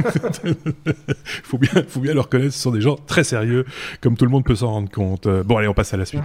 faut 1.43 1.59
bien, 1.59 1.85
faut 1.87 2.01
bien 2.01 2.15
le 2.15 2.21
reconnaître, 2.21 2.55
ce 2.55 2.61
sont 2.63 2.71
des 2.71 2.81
gens 2.81 2.97
très 2.97 3.23
sérieux, 3.23 3.67
comme 4.01 4.17
tout 4.17 4.25
le 4.25 4.31
monde 4.31 4.45
peut 4.45 4.55
s'en 4.55 4.71
rendre 4.71 4.91
compte. 4.91 5.29
Bon, 5.45 5.59
allez, 5.59 5.69
on 5.69 5.75
passe 5.75 5.93
à 5.93 5.99
la 5.99 6.07
suite. 6.07 6.25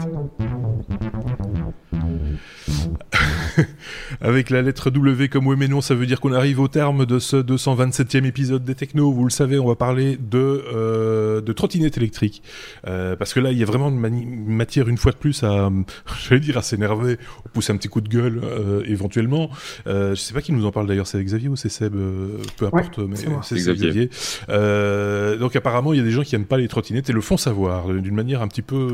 avec 4.22 4.50
la 4.50 4.62
lettre 4.62 4.90
W 4.90 5.30
comme 5.30 5.48
oui 5.48 5.56
mais 5.58 5.68
non, 5.68 5.82
ça 5.82 5.96
veut 5.96 6.06
dire 6.06 6.20
qu'on 6.20 6.34
arrive 6.34 6.60
au 6.60 6.68
terme 6.68 7.06
de 7.06 7.20
ce 7.20 7.38
227e 7.38 8.26
épisode 8.26 8.64
des 8.64 8.76
Technos. 8.76 9.12
Vous 9.12 9.24
le 9.24 9.30
savez, 9.30 9.60
on 9.60 9.68
va 9.68 9.76
parler 9.76 10.18
de, 10.18 10.64
euh, 10.74 11.42
de 11.42 11.54
trottinettes 11.54 11.98
électriques. 11.98 12.44
Euh, 12.88 13.16
parce 13.16 13.34
que 13.34 13.40
là, 13.40 13.52
il 13.52 13.58
y 13.58 13.64
a 13.64 13.66
vraiment 13.66 13.90
une, 13.90 14.46
matière, 14.48 14.88
une 14.88 14.98
fois 14.98 15.12
de 15.12 15.18
plus, 15.18 15.44
à, 15.44 15.72
j'allais 16.28 16.42
dire, 16.42 16.58
à 16.58 16.62
s'énerver, 16.62 17.18
pousser 17.54 17.74
un 17.74 17.78
petit 17.78 17.88
coup 17.88 18.02
de 18.02 18.10
gueule, 18.10 18.42
euh, 18.44 18.84
éventuellement. 18.86 19.50
Euh, 19.88 20.16
je 20.16 20.22
sais 20.22 20.34
pas 20.34 20.42
qui 20.42 20.52
nous 20.52 20.66
en 20.66 20.72
parle 20.72 20.88
d'ailleurs, 20.88 21.08
c'est 21.08 21.24
Xavier 21.24 21.50
ou 21.50 21.56
c'est 21.56 21.70
Seb 21.70 21.96
euh, 21.96 22.38
Peu 22.58 22.66
importe, 22.68 23.00
mais 23.00 23.16
c'est 23.16 23.56
Xavier. 23.56 24.10
Euh, 24.50 25.38
donc 25.38 25.56
apparemment, 25.56 25.94
il 25.94 25.98
y 25.98 26.02
a 26.02 26.04
des 26.04 26.12
gens 26.12 26.24
qui 26.24 26.36
n'aiment 26.36 26.46
pas 26.46 26.58
les 26.58 26.68
trottinettes 26.68 27.10
et 27.10 27.14
le 27.14 27.22
font 27.22 27.38
savoir 27.38 27.88
d'une 27.90 28.16
manière 28.16 28.42
un 28.42 28.48
petit 28.48 28.62
peu 28.62 28.88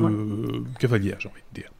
cavalière, 0.80 1.18
j'ai 1.20 1.30
envie 1.30 1.42
de 1.54 1.62
dire. 1.62 1.72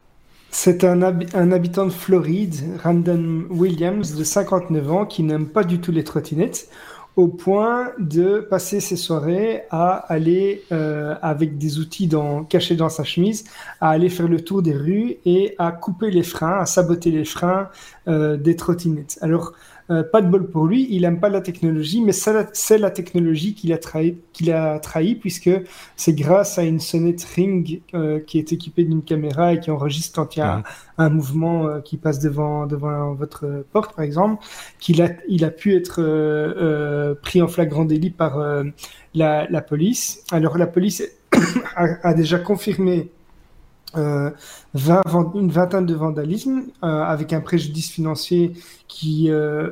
C'est 0.54 0.84
un, 0.84 1.02
habitant 1.02 1.86
de 1.86 1.92
Floride, 1.92 2.56
Random 2.84 3.48
Williams, 3.50 4.16
de 4.16 4.24
59 4.26 4.92
ans, 4.92 5.06
qui 5.06 5.24
n'aime 5.24 5.48
pas 5.48 5.64
du 5.64 5.80
tout 5.80 5.94
les 5.94 6.04
trottinettes, 6.04 6.68
au 7.16 7.30
point 7.30 7.92
de 8.00 8.40
passer 8.40 8.82
ses 8.82 8.98
soirées 8.98 9.64
à 9.70 9.94
aller, 9.94 10.64
euh, 10.74 11.16
avec 11.22 11.58
des 11.58 11.80
outils 11.80 12.08
dans, 12.08 12.44
cachés 12.44 12.76
dans 12.76 12.90
sa 12.90 13.06
chemise, 13.06 13.46
à 13.80 13.92
aller 13.92 14.10
faire 14.10 14.28
le 14.28 14.42
tour 14.42 14.62
des 14.62 14.74
rues 14.74 15.18
et 15.26 15.56
à 15.58 15.72
couper 15.72 16.12
les 16.12 16.24
freins, 16.24 16.60
à 16.60 16.66
saboter 16.66 17.12
les 17.12 17.26
freins 17.26 17.70
euh, 18.10 18.36
des 18.36 18.58
trottinettes. 18.58 19.20
Alors, 19.22 19.54
euh, 19.90 20.04
pas 20.04 20.22
de 20.22 20.28
bol 20.28 20.50
pour 20.50 20.66
lui, 20.66 20.88
il 20.90 21.04
aime 21.06 21.20
pas 21.20 21.30
la 21.30 21.42
technologie, 21.42 22.02
mais 22.02 22.12
c'est 22.12 22.78
la, 22.78 22.92
technologie 22.92 23.54
qu'il 23.56 23.74
a 23.74 23.78
trahi, 23.78 24.18
qu'il 24.34 24.52
a 24.52 24.80
trahi 24.80 25.16
puisque 25.16 25.50
c'est 25.96 26.14
grâce 26.14 26.60
à 26.60 26.64
une 26.64 26.80
sonnette 26.80 27.24
Ring 27.24 27.82
euh, 27.94 28.20
qui 28.20 28.38
est 28.38 28.54
équipée 28.54 28.84
d'une 28.84 29.04
caméra 29.04 29.54
et 29.54 29.60
qui 29.60 29.72
enregistre 29.72 30.16
quand 30.16 30.36
il 30.36 30.40
y 30.40 30.42
a 30.42 30.64
un, 30.98 31.10
mouvement 31.10 31.68
euh, 31.68 31.80
qui 31.82 31.98
passe 31.98 32.20
devant 32.20 32.68
devant 32.68 33.14
votre 33.14 33.66
porte, 33.72 33.96
par 33.96 34.06
exemple, 34.06 34.44
qu'il 34.80 35.02
a 35.02 35.10
il 35.28 35.44
a 35.46 35.52
pu 35.52 35.76
être 35.76 37.16
pris 37.22 37.42
en 37.42 37.48
flagrant 37.48 37.86
délit 37.86 38.12
par 38.12 38.40
la, 39.14 39.62
police. 39.62 40.24
Alors 40.32 40.58
la 40.58 40.68
police 40.68 41.04
a 41.76 42.14
déjà 42.14 42.40
confirmé 42.40 43.10
euh, 43.96 44.32
une 45.36 45.52
vingtaine 45.52 45.86
de 45.86 45.96
vandalismes 45.96 46.64
euh, 46.84 46.88
avec 47.04 47.34
un 47.34 47.42
préjudice 47.42 47.92
financier 47.92 48.54
qui 48.88 49.30
euh, 49.30 49.72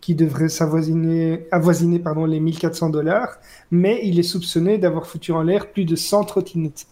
qui 0.00 0.14
devrait 0.14 0.48
s'avoisiner 0.48 1.46
avoisiner 1.50 1.98
pardon 1.98 2.26
les 2.26 2.40
1400 2.40 2.90
dollars, 2.90 3.38
mais 3.70 4.00
il 4.04 4.18
est 4.18 4.24
soupçonné 4.24 4.78
d'avoir 4.78 5.06
foutu 5.06 5.32
en 5.32 5.42
l'air 5.42 5.70
plus 5.70 5.84
de 5.84 5.96
100 5.96 6.24
trottinettes. 6.24 6.86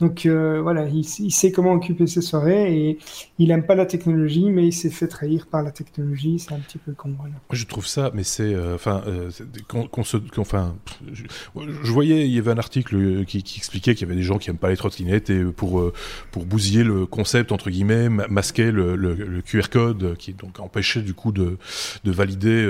Donc 0.00 0.24
euh, 0.24 0.60
voilà, 0.62 0.88
il, 0.88 1.04
sait 1.04 1.52
comment 1.52 1.72
occuper 1.72 2.06
ses 2.06 2.22
soirées 2.22 2.74
et 2.74 2.98
il 3.38 3.50
aime 3.50 3.66
pas 3.66 3.74
la 3.74 3.84
technologie, 3.84 4.48
mais 4.48 4.66
il 4.66 4.72
s'est 4.72 4.88
fait 4.88 5.08
trahir 5.08 5.46
par 5.46 5.62
la 5.62 5.70
technologie. 5.70 6.38
C'est 6.38 6.54
un 6.54 6.58
petit 6.58 6.78
peu 6.78 6.92
con. 6.92 7.14
Voilà. 7.18 7.34
Je 7.50 7.66
trouve 7.66 7.86
ça, 7.86 8.10
mais 8.14 8.22
c'est 8.22 8.54
euh, 8.54 8.76
enfin, 8.76 9.02
euh, 9.06 9.30
qu'on 9.68 10.04
se, 10.04 10.16
enfin, 10.38 10.74
je, 11.12 11.92
voyais, 11.92 12.26
il 12.26 12.34
y 12.34 12.38
avait 12.38 12.50
un 12.50 12.58
article 12.58 13.24
qui, 13.26 13.44
expliquait 13.58 13.94
qu'il 13.94 14.06
y 14.06 14.10
avait 14.10 14.18
des 14.18 14.24
gens 14.24 14.38
qui 14.38 14.48
aiment 14.48 14.56
pas 14.56 14.70
les 14.70 14.76
trottinettes 14.76 15.28
et 15.28 15.44
pour 15.44 15.92
pour 16.30 16.46
bousiller 16.46 16.82
le 16.82 17.04
concept 17.04 17.52
entre 17.52 17.68
guillemets, 17.68 18.08
masquer 18.08 18.70
le, 18.70 18.96
le, 18.96 19.42
QR 19.42 19.68
code 19.70 20.16
qui 20.16 20.32
donc 20.32 20.60
empêchait 20.60 21.02
du 21.02 21.12
coup 21.12 21.32
de 21.32 21.58
de 22.04 22.10
valider 22.10 22.64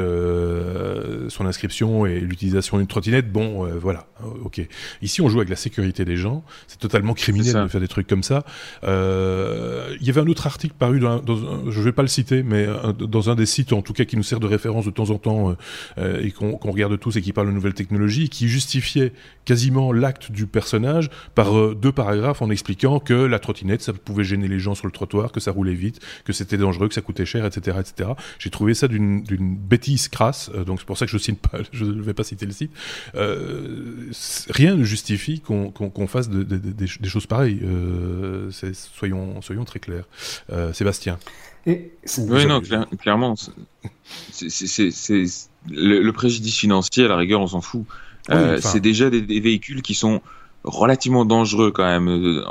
son 1.28 1.46
inscription 1.46 2.06
et 2.06 2.18
l'utilisation 2.18 2.78
d'une 2.78 2.88
trottinette. 2.88 3.30
Bon, 3.30 3.68
voilà, 3.78 4.08
ok. 4.42 4.60
Ici, 5.02 5.22
on 5.22 5.28
joue 5.28 5.38
avec 5.38 5.50
la 5.50 5.56
sécurité 5.56 6.04
des 6.04 6.16
gens. 6.16 6.42
C'est 6.66 6.80
totalement 6.80 7.14
criminel 7.20 7.54
de 7.54 7.68
faire 7.68 7.80
des 7.80 7.88
trucs 7.88 8.06
comme 8.06 8.22
ça. 8.22 8.44
Euh, 8.84 9.94
il 10.00 10.06
y 10.06 10.10
avait 10.10 10.20
un 10.20 10.26
autre 10.26 10.46
article 10.46 10.74
paru, 10.78 11.00
dans, 11.00 11.20
dans 11.20 11.70
je 11.70 11.80
vais 11.82 11.92
pas 11.92 12.02
le 12.02 12.08
citer, 12.08 12.42
mais 12.42 12.66
dans 12.98 13.30
un 13.30 13.34
des 13.34 13.46
sites 13.46 13.72
en 13.72 13.82
tout 13.82 13.92
cas 13.92 14.04
qui 14.04 14.16
nous 14.16 14.22
sert 14.22 14.40
de 14.40 14.46
référence 14.46 14.84
de 14.84 14.90
temps 14.90 15.10
en 15.10 15.18
temps 15.18 15.56
euh, 15.98 16.20
et 16.22 16.30
qu'on 16.32 16.56
regarde 16.56 16.98
tous 16.98 17.16
et 17.16 17.22
qui 17.22 17.32
parle 17.32 17.48
de 17.48 17.52
nouvelles 17.52 17.74
technologies, 17.74 18.28
qui 18.28 18.48
justifiait 18.48 19.12
quasiment 19.44 19.92
l'acte 19.92 20.32
du 20.32 20.46
personnage 20.46 21.10
par 21.34 21.56
euh, 21.56 21.76
deux 21.80 21.92
paragraphes 21.92 22.42
en 22.42 22.50
expliquant 22.50 22.98
que 23.00 23.14
la 23.14 23.38
trottinette 23.38 23.82
ça 23.82 23.92
pouvait 23.92 24.24
gêner 24.24 24.48
les 24.48 24.58
gens 24.58 24.74
sur 24.74 24.86
le 24.86 24.92
trottoir, 24.92 25.32
que 25.32 25.40
ça 25.40 25.52
roulait 25.52 25.74
vite, 25.74 26.00
que 26.24 26.32
c'était 26.32 26.56
dangereux, 26.56 26.88
que 26.88 26.94
ça 26.94 27.02
coûtait 27.02 27.26
cher, 27.26 27.44
etc., 27.44 27.78
etc. 27.80 28.10
J'ai 28.38 28.50
trouvé 28.50 28.74
ça 28.74 28.88
d'une 28.88 29.22
bêtise 29.56 30.08
crasse, 30.08 30.50
donc 30.66 30.80
c'est 30.80 30.86
pour 30.86 30.98
ça 30.98 31.06
que 31.06 31.12
je 31.12 31.18
cite 31.18 31.40
pas, 31.40 31.58
je 31.72 31.84
ne 31.84 32.00
vais 32.00 32.14
pas 32.14 32.24
citer 32.24 32.46
le 32.46 32.52
site. 32.52 32.72
rien 33.14 34.76
ne 34.76 34.84
justifie 34.84 35.40
qu'on 35.40 36.06
fasse 36.06 36.28
de, 36.28 36.42
des 36.42 36.86
choses 37.10 37.26
pareilles. 37.26 37.60
Euh, 37.62 38.50
soyons, 38.72 39.42
soyons 39.42 39.64
très 39.64 39.78
clairs. 39.78 40.04
Euh, 40.52 40.72
Sébastien. 40.72 41.18
oui, 41.66 42.46
non, 42.46 42.60
clairement. 43.00 43.34
C'est 44.30 44.90
le, 45.68 46.10
préjudice 46.10 46.56
financier, 46.56 47.04
à 47.04 47.08
la 47.08 47.16
rigueur, 47.16 47.40
on 47.40 47.48
s'en 47.48 47.60
fout. 47.60 47.84
Euh, 48.30 48.58
c'est 48.60 48.80
déjà 48.80 49.10
des, 49.10 49.40
véhicules 49.40 49.82
qui 49.82 49.94
sont 49.94 50.20
relativement 50.62 51.24
dangereux 51.24 51.70
quand 51.70 51.86
même 51.86 52.42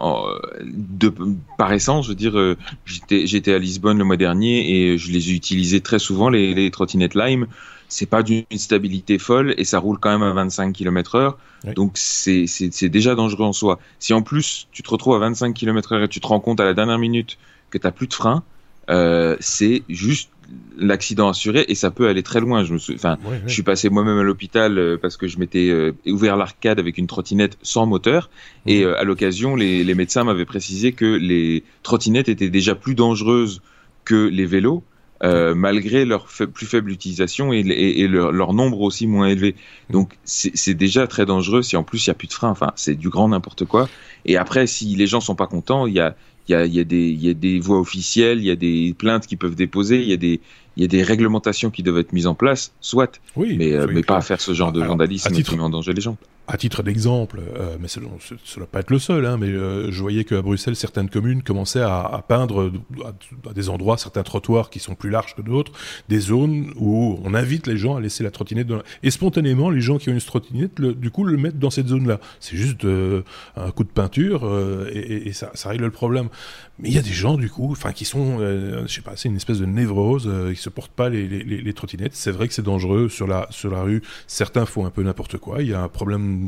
de, 0.63 1.13
par 1.59 1.71
essence 1.71 2.05
je 2.05 2.09
veux 2.09 2.15
dire 2.15 2.55
j'étais 2.83 3.53
à 3.53 3.59
Lisbonne 3.59 3.99
le 3.99 4.03
mois 4.03 4.17
dernier 4.17 4.67
et 4.71 4.97
je 4.97 5.11
les 5.11 5.29
ai 5.29 5.33
utilisés 5.33 5.79
très 5.79 5.99
souvent 5.99 6.27
les, 6.27 6.55
les 6.55 6.71
trottinettes 6.71 7.13
Lime 7.13 7.45
c'est 7.89 8.05
pas 8.05 8.23
d'une 8.23 8.45
stabilité 8.55 9.17
folle 9.17 9.55
et 9.57 9.65
ça 9.65 9.79
roule 9.79 9.97
quand 9.99 10.11
même 10.11 10.21
à 10.21 10.31
25 10.31 10.73
km 10.73 11.15
heure. 11.15 11.37
Donc 11.75 11.93
c'est 11.95 12.45
déjà 12.89 13.15
dangereux 13.15 13.45
en 13.45 13.53
soi. 13.53 13.79
Si 13.97 14.13
en 14.13 14.21
plus 14.21 14.67
tu 14.71 14.83
te 14.83 14.89
retrouves 14.89 15.15
à 15.15 15.19
25 15.19 15.53
km 15.53 15.93
heure 15.93 16.03
et 16.03 16.07
tu 16.07 16.21
te 16.21 16.27
rends 16.27 16.39
compte 16.39 16.59
à 16.59 16.65
la 16.65 16.73
dernière 16.73 16.99
minute 16.99 17.37
que 17.71 17.77
tu 17.77 17.91
plus 17.91 18.07
de 18.07 18.13
frein, 18.13 18.43
euh, 18.89 19.35
c'est 19.39 19.83
juste 19.89 20.29
l'accident 20.77 21.29
assuré 21.29 21.65
et 21.67 21.75
ça 21.75 21.91
peut 21.91 22.07
aller 22.07 22.23
très 22.23 22.39
loin. 22.39 22.63
Je 22.63 22.73
me 22.73 22.77
suis, 22.77 22.95
enfin, 22.95 23.17
je 23.45 23.53
suis 23.53 23.63
passé 23.63 23.89
moi-même 23.89 24.17
à 24.17 24.23
l'hôpital 24.23 24.77
euh, 24.77 24.97
parce 24.99 25.17
que 25.17 25.27
je 25.27 25.37
m'étais 25.37 25.69
euh, 25.69 25.91
ouvert 26.07 26.37
l'arcade 26.37 26.79
avec 26.79 26.97
une 26.97 27.07
trottinette 27.07 27.57
sans 27.61 27.85
moteur 27.85 28.29
et 28.65 28.85
à 28.85 29.03
l'occasion, 29.03 29.55
les, 29.55 29.83
les 29.83 29.95
médecins 29.95 30.23
m'avaient 30.23 30.45
précisé 30.45 30.93
que 30.93 31.05
les 31.05 31.63
trottinettes 31.83 32.29
étaient 32.29 32.49
déjà 32.49 32.75
plus 32.75 32.95
dangereuses 32.95 33.61
que 34.05 34.27
les 34.27 34.45
vélos 34.45 34.83
euh, 35.21 35.53
malgré 35.53 36.05
leur 36.05 36.27
plus 36.53 36.65
faible 36.65 36.91
utilisation 36.91 37.51
et, 37.51 38.07
leur, 38.07 38.53
nombre 38.53 38.81
aussi 38.81 39.05
moins 39.05 39.27
élevé. 39.27 39.55
Donc 39.89 40.17
c'est 40.23 40.73
déjà 40.73 41.07
très 41.07 41.25
dangereux 41.25 41.61
si 41.61 41.75
en 41.75 41.83
plus 41.83 42.05
il 42.05 42.09
n'y 42.09 42.11
a 42.11 42.15
plus 42.15 42.27
de 42.27 42.33
frein. 42.33 42.49
Enfin, 42.49 42.71
c'est 42.75 42.95
du 42.95 43.09
grand 43.09 43.29
n'importe 43.29 43.65
quoi. 43.65 43.89
Et 44.25 44.37
après, 44.37 44.67
si 44.67 44.95
les 44.95 45.07
gens 45.07 45.19
sont 45.19 45.35
pas 45.35 45.47
contents, 45.47 45.87
il 45.87 45.93
y 45.93 45.99
a, 45.99 46.15
y, 46.47 46.53
a, 46.53 46.65
y, 46.65 46.79
a 46.79 46.83
des, 46.83 47.11
y 47.11 47.29
a 47.29 47.33
des 47.33 47.59
voies 47.59 47.79
officielles, 47.79 48.39
il 48.39 48.45
y 48.45 48.51
a 48.51 48.55
des 48.55 48.95
plaintes 48.97 49.27
qui 49.27 49.35
peuvent 49.35 49.55
déposer, 49.55 50.01
il 50.01 50.09
y 50.09 50.13
a 50.13 50.17
des 50.17 50.39
il 50.79 50.83
y 50.83 50.85
a 50.85 50.87
des 50.87 51.03
réglementations 51.03 51.71
qui 51.71 51.83
doivent 51.83 51.97
être 51.97 52.13
mises 52.13 52.25
en 52.25 52.35
place, 52.35 52.71
soit, 52.79 53.19
oui, 53.35 53.57
mais, 53.57 53.73
euh, 53.73 53.85
mais 53.91 54.01
pas 54.01 54.15
à 54.15 54.21
faire 54.21 54.39
ce 54.39 54.53
genre 54.53 54.71
de 54.71 54.81
vandalisme 54.81 55.29
qui 55.29 55.55
met 55.55 55.61
en 55.61 55.69
danger 55.69 55.91
les 55.91 55.99
gens 55.99 56.15
à 56.49 56.57
titre 56.57 56.81
d'exemple, 56.81 57.41
euh, 57.55 57.77
mais 57.79 57.87
ça 57.87 58.01
ne 58.01 58.07
doit 58.07 58.65
pas 58.65 58.79
être 58.79 58.89
le 58.89 58.97
seul, 58.97 59.27
hein, 59.27 59.37
mais 59.39 59.49
euh, 59.49 59.91
je 59.91 60.01
voyais 60.01 60.23
qu'à 60.23 60.41
Bruxelles, 60.41 60.75
certaines 60.75 61.07
communes 61.07 61.43
commençaient 61.43 61.79
à, 61.81 61.99
à 61.99 62.23
peindre 62.23 62.71
à, 63.05 63.53
des 63.53 63.69
endroits, 63.69 63.99
certains 63.99 64.23
trottoirs 64.23 64.71
qui 64.71 64.79
sont 64.79 64.95
plus 64.95 65.11
larges 65.11 65.35
que 65.35 65.43
d'autres, 65.43 65.71
des 66.09 66.19
zones 66.19 66.73
où 66.75 67.19
on 67.23 67.35
invite 67.35 67.67
les 67.67 67.77
gens 67.77 67.97
à 67.97 68.01
laisser 68.01 68.23
la 68.23 68.31
trottinette. 68.31 68.65
Dans 68.65 68.81
Et 69.03 69.11
spontanément, 69.11 69.69
les 69.69 69.79
gens 69.79 69.99
qui 69.99 70.09
ont 70.09 70.13
une 70.13 70.19
trottinette, 70.19 70.79
le, 70.79 70.95
du 70.95 71.11
coup, 71.11 71.23
le 71.23 71.37
mettent 71.37 71.59
dans 71.59 71.69
cette 71.69 71.87
zone-là. 71.87 72.19
C'est 72.39 72.57
juste 72.57 72.83
euh, 72.83 73.21
un 73.55 73.69
coup 73.69 73.83
de 73.83 73.89
peinture 73.89 74.49
et, 74.91 75.27
et, 75.27 75.33
ça, 75.33 75.51
ça, 75.53 75.69
règle 75.69 75.85
le 75.85 75.91
problème. 75.91 76.29
Mais 76.79 76.89
il 76.89 76.95
y 76.95 76.97
a 76.97 77.03
des 77.03 77.11
gens, 77.11 77.37
du 77.37 77.49
coup, 77.51 77.71
enfin, 77.71 77.91
qui 77.91 78.05
sont, 78.05 78.39
je 78.39 78.87
sais 78.87 79.01
pas, 79.01 79.15
c'est 79.15 79.29
une 79.29 79.35
espèce 79.35 79.59
de 79.59 79.65
névrose, 79.67 80.27
qui 80.55 80.61
se 80.61 80.68
portent 80.69 80.91
pas 80.91 81.09
les, 81.09 81.73
trottinettes. 81.73 82.15
C'est 82.15 82.31
vrai 82.31 82.47
que 82.47 82.53
c'est 82.53 82.63
dangereux 82.63 83.09
sur 83.09 83.27
la, 83.27 83.47
sur 83.51 83.71
la 83.71 83.81
rue. 83.81 84.01
Certains 84.27 84.65
font 84.65 84.85
un 84.85 84.89
peu 84.89 85.03
n'importe 85.03 85.37
quoi. 85.37 85.61
Il 85.61 85.69
y 85.69 85.73
a 85.73 85.81
un 85.81 85.87
problème 85.87 86.47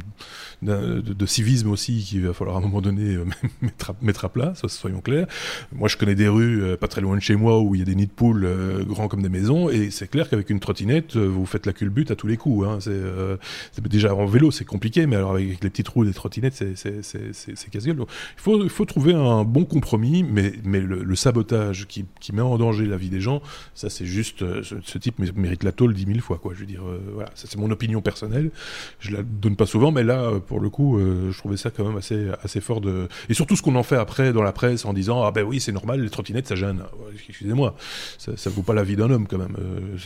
de, 0.62 1.26
civisme 1.26 1.70
aussi 1.70 2.04
qu'il 2.04 2.26
va 2.26 2.34
falloir 2.34 2.58
à 2.58 2.60
un 2.60 2.64
moment 2.64 2.82
donné 2.82 3.16
euh, 3.16 3.26
mettre, 3.62 3.92
à, 3.92 3.96
mettre 4.02 4.26
à 4.26 4.30
plat, 4.30 4.54
soyons 4.68 5.02
clairs. 5.02 5.28
Moi, 5.72 5.88
je 5.88 5.98
connais 5.98 6.16
des 6.16 6.28
rues 6.28 6.64
euh, 6.64 6.78
pas 6.78 6.88
très 6.88 7.02
loin 7.02 7.16
de 7.16 7.22
chez 7.22 7.36
moi 7.36 7.60
où 7.60 7.76
il 7.76 7.80
y 7.80 7.82
a 7.82 7.86
des 7.86 7.96
nids 7.96 8.08
de 8.08 8.12
poules 8.12 8.46
euh, 8.46 8.84
grands 8.84 9.08
comme 9.08 9.22
des 9.22 9.30
maisons, 9.30 9.70
et 9.70 9.92
c'est 9.92 10.10
clair 10.10 10.30
qu'avec 10.30 10.50
une 10.50 10.60
trottinette, 10.60 11.16
vous 11.16 11.46
faites 11.46 11.66
la 11.66 11.74
culbute 11.74 12.12
à 12.12 12.16
tous 12.16 12.28
les 12.28 12.38
coups. 12.38 12.68
Hein. 12.68 12.80
C'est 12.82 13.88
déjà 13.88 14.14
en 14.14 14.26
vélo, 14.26 14.52
c'est 14.52 14.66
compliqué, 14.66 15.06
mais 15.06 15.16
alors 15.16 15.32
avec 15.32 15.64
les 15.64 15.70
petites 15.70 15.88
roues 15.88 16.06
des 16.06 16.14
trottinettes, 16.14 16.64
c'est 16.76 17.70
casse-gueule. 17.72 17.98
Il 18.00 18.42
faut, 18.42 18.70
faut 18.70 18.86
trouver 18.86 19.14
un 19.14 19.44
bon 19.44 19.66
compromis, 19.66 20.24
mais, 20.24 20.54
mais 20.64 20.80
le, 20.80 21.16
sabotage 21.16 21.88
qui, 21.88 22.06
qui, 22.20 22.34
met 22.34 22.42
en 22.42 22.58
danger 22.58 22.86
la 22.86 22.98
vie 22.98 23.10
des 23.10 23.22
gens, 23.22 23.42
ça 23.76 23.90
c'est 23.90 24.01
juste, 24.06 24.40
ce, 24.64 24.98
type 24.98 25.20
mérite 25.36 25.64
la 25.64 25.72
tôle 25.72 25.94
dix 25.94 26.06
mille 26.06 26.22
fois, 26.22 26.38
quoi. 26.38 26.54
Je 26.54 26.60
veux 26.60 26.66
dire, 26.66 26.84
voilà, 27.14 27.30
c'est 27.36 27.56
mon 27.58 27.72
opinion 27.72 28.02
personnelle. 28.02 28.52
Je 29.00 29.12
la 29.12 29.24
donne 29.24 29.56
pas 29.56 29.66
souvent, 29.66 29.92
mais 29.92 30.04
là, 30.04 30.32
pour 30.48 30.60
le 30.60 30.70
coup, 30.70 31.00
je 31.00 31.38
trouvais 31.38 31.58
ça 31.58 31.70
quand 31.72 31.88
même 31.88 31.98
assez, 31.98 32.62
fort 32.62 32.82
de. 32.82 33.08
Et 33.30 33.34
surtout 33.34 33.56
ce 33.56 33.62
qu'on 33.62 33.76
en 33.76 33.84
fait 33.84 33.96
après 33.96 34.34
dans 34.34 34.44
la 34.44 34.52
presse 34.52 34.86
en 34.86 34.94
disant 34.94 35.24
ah 35.24 35.32
ben 35.32 35.44
oui 35.44 35.60
c'est 35.60 35.72
normal 35.72 36.02
les 36.02 36.10
trottinettes 36.10 36.48
ça 36.48 36.56
gêne. 36.56 36.84
Excusez-moi, 37.28 37.76
ça, 38.18 38.38
ça 38.38 38.50
vaut 38.50 38.62
pas 38.62 38.74
la 38.74 38.84
vie 38.84 38.96
d'un 38.96 39.10
homme 39.10 39.28
quand 39.28 39.38
même. 39.38 39.58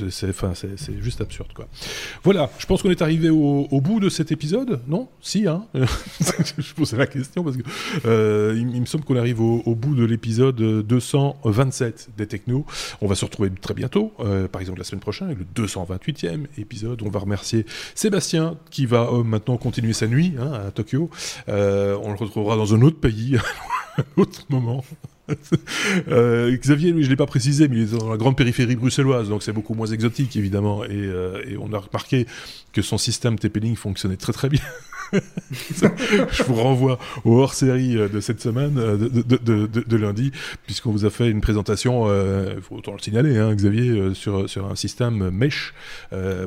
c'est, 0.09 0.29
enfin, 0.29 0.53
c'est 0.55 1.01
juste 1.01 1.21
absurde 1.21 1.51
quoi. 1.53 1.67
Voilà, 2.23 2.49
je 2.57 2.65
pense 2.65 2.81
qu'on 2.81 2.91
est 2.91 3.01
arrivé 3.01 3.29
au, 3.29 3.81
bout 3.81 3.99
de 3.99 4.09
cet 4.09 4.31
épisode, 4.31 4.81
non? 4.87 5.09
Si, 5.21 5.47
hein 5.47 5.65
Je 5.73 6.73
posais 6.73 6.97
la 6.97 7.07
question 7.07 7.43
parce 7.43 7.57
que 7.57 7.63
euh, 8.05 8.55
il, 8.55 8.81
me 8.81 8.85
semble 8.85 9.03
qu'on 9.03 9.15
arrive 9.15 9.41
au, 9.41 9.75
bout 9.75 9.95
de 9.95 10.05
l'épisode 10.05 10.55
227 10.55 12.09
des 12.17 12.27
Technos. 12.27 12.65
On 13.01 13.07
va 13.07 13.15
se 13.15 13.25
retrouver 13.25 13.49
très 13.49 13.73
bientôt, 13.85 14.13
euh, 14.19 14.47
par 14.47 14.61
exemple 14.61 14.79
la 14.79 14.83
semaine 14.83 14.99
prochaine, 14.99 15.27
avec 15.27 15.37
le 15.39 15.63
228e 15.63 16.47
épisode. 16.57 17.03
On 17.03 17.09
va 17.09 17.19
remercier 17.19 17.65
Sébastien 17.93 18.57
qui 18.71 18.87
va 18.87 19.09
euh, 19.11 19.23
maintenant 19.23 19.57
continuer 19.57 19.93
sa 19.93 20.07
nuit 20.07 20.33
hein, 20.39 20.53
à 20.67 20.71
Tokyo. 20.71 21.09
on 21.47 21.51
le 21.51 22.15
retrouvera 22.15 22.55
dans 22.57 22.73
un 22.73 22.81
autre 22.81 22.99
pays, 22.99 23.37
un 23.97 24.03
autre 24.21 24.43
moment. 24.49 24.83
Euh, 26.07 26.55
Xavier, 26.55 26.91
lui, 26.91 27.03
je 27.03 27.09
l'ai 27.09 27.15
pas 27.15 27.25
précisé, 27.25 27.67
mais 27.67 27.77
il 27.77 27.81
est 27.83 27.97
dans 27.97 28.09
la 28.09 28.17
grande 28.17 28.37
périphérie 28.37 28.75
bruxelloise, 28.75 29.27
donc 29.27 29.41
c'est 29.41 29.53
beaucoup 29.53 29.73
moins 29.73 29.87
exotique, 29.87 30.35
évidemment. 30.35 30.83
Et, 30.83 30.89
euh, 30.91 31.41
et 31.47 31.57
on 31.57 31.73
a 31.73 31.79
remarqué 31.79 32.27
que 32.73 32.83
son 32.83 32.99
système 32.99 33.39
TP-Link 33.39 33.75
fonctionnait 33.75 34.17
très 34.17 34.33
très 34.33 34.49
bien. 34.49 34.61
je 35.11 36.43
vous 36.43 36.55
renvoie 36.55 36.97
au 37.23 37.39
hors-série 37.39 37.97
euh, 37.97 38.07
de 38.07 38.19
cette 38.19 38.41
semaine, 38.41 38.77
euh, 38.77 38.97
de, 38.97 39.97
lundi, 39.97 40.31
puisqu'on 40.65 40.91
vous 40.91 41.05
a 41.05 41.09
fait 41.09 41.29
une 41.29 41.41
présentation, 41.41 42.07
il 42.07 42.11
euh, 42.11 42.61
faut 42.61 42.75
autant 42.75 42.93
le 42.93 42.99
signaler, 42.99 43.37
hein, 43.37 43.53
Xavier, 43.53 44.13
sur, 44.13 44.49
sur 44.49 44.65
un 44.65 44.75
système 44.75 45.29
mesh 45.29 45.73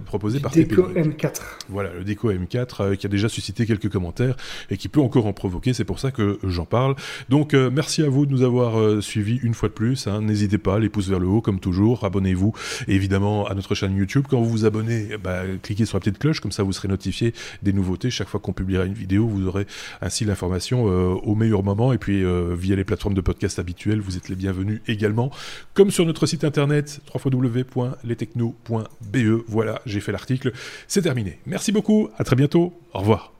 proposé 0.05 0.41
par 0.41 0.53
Deco 0.53 0.89
M4. 0.89 1.41
Voilà, 1.69 1.91
le 1.93 2.05
Deco 2.05 2.33
M4 2.33 2.97
qui 2.97 3.07
a 3.07 3.09
déjà 3.09 3.29
suscité 3.29 3.67
quelques 3.67 3.89
commentaires 3.89 4.37
et 4.71 4.77
qui 4.77 4.89
peut 4.89 5.01
encore 5.01 5.27
en 5.27 5.33
provoquer, 5.33 5.73
c'est 5.73 5.85
pour 5.85 5.99
ça 5.99 6.11
que 6.11 6.39
j'en 6.45 6.65
parle. 6.65 6.95
Donc 7.29 7.55
merci 7.55 8.03
à 8.03 8.09
vous 8.09 8.27
de 8.27 8.33
nous 8.33 8.43
avoir 8.43 9.03
suivis 9.03 9.39
une 9.43 9.55
fois 9.55 9.69
de 9.69 9.75
plus. 9.75 10.07
Hein. 10.07 10.23
N'hésitez 10.23 10.59
pas, 10.59 10.79
les 10.79 10.89
pouces 10.89 11.09
vers 11.09 11.19
le 11.19 11.27
haut 11.27 11.41
comme 11.41 11.61
toujours, 11.61 12.05
abonnez-vous 12.05 12.53
évidemment 12.87 13.47
à 13.47 13.55
notre 13.55 13.75
chaîne 13.75 13.97
YouTube. 13.97 14.25
Quand 14.29 14.41
vous 14.41 14.51
vous 14.51 14.65
abonnez, 14.65 15.17
bah, 15.23 15.43
cliquez 15.63 15.87
sur 15.87 15.97
la 15.97 16.01
petite 16.01 16.19
cloche, 16.19 16.41
comme 16.41 16.53
ça 16.53 16.63
vous 16.63 16.73
serez 16.73 16.89
notifié 16.89 17.33
des 17.63 17.73
nouveautés 17.73 18.11
chaque 18.11 18.29
fois 18.29 18.41
qu'on 18.41 18.48
publiera 18.53 18.85
une 18.85 18.95
vidéo, 18.95 19.27
vous 19.27 19.47
aurez 19.47 19.67
ainsi 20.01 20.25
l'information 20.25 20.89
euh, 20.89 21.15
au 21.23 21.35
meilleur 21.35 21.63
moment. 21.63 21.93
Et 21.93 21.99
puis 21.99 22.25
euh, 22.25 22.55
via 22.59 22.77
les 22.77 22.85
plateformes 22.85 23.15
de 23.15 23.21
podcast 23.21 23.59
habituelles, 23.59 24.01
vous 24.01 24.17
êtes 24.17 24.29
les 24.29 24.37
bienvenus 24.37 24.81
également. 24.87 25.31
Comme 25.75 25.91
sur 25.91 26.07
notre 26.07 26.27
site 26.27 26.45
internet 26.45 27.01
www.lestechno.be. 27.15 29.45
Voilà, 29.49 29.83
j'ai 29.87 30.01
fait 30.01 30.13
l'article. 30.13 30.53
C'est 30.87 31.03
terminé. 31.03 31.41
Merci 31.47 31.73
beaucoup. 31.73 32.09
À 32.19 32.25
très 32.25 32.37
bientôt. 32.37 32.79
Au 32.93 33.01
revoir. 33.01 33.33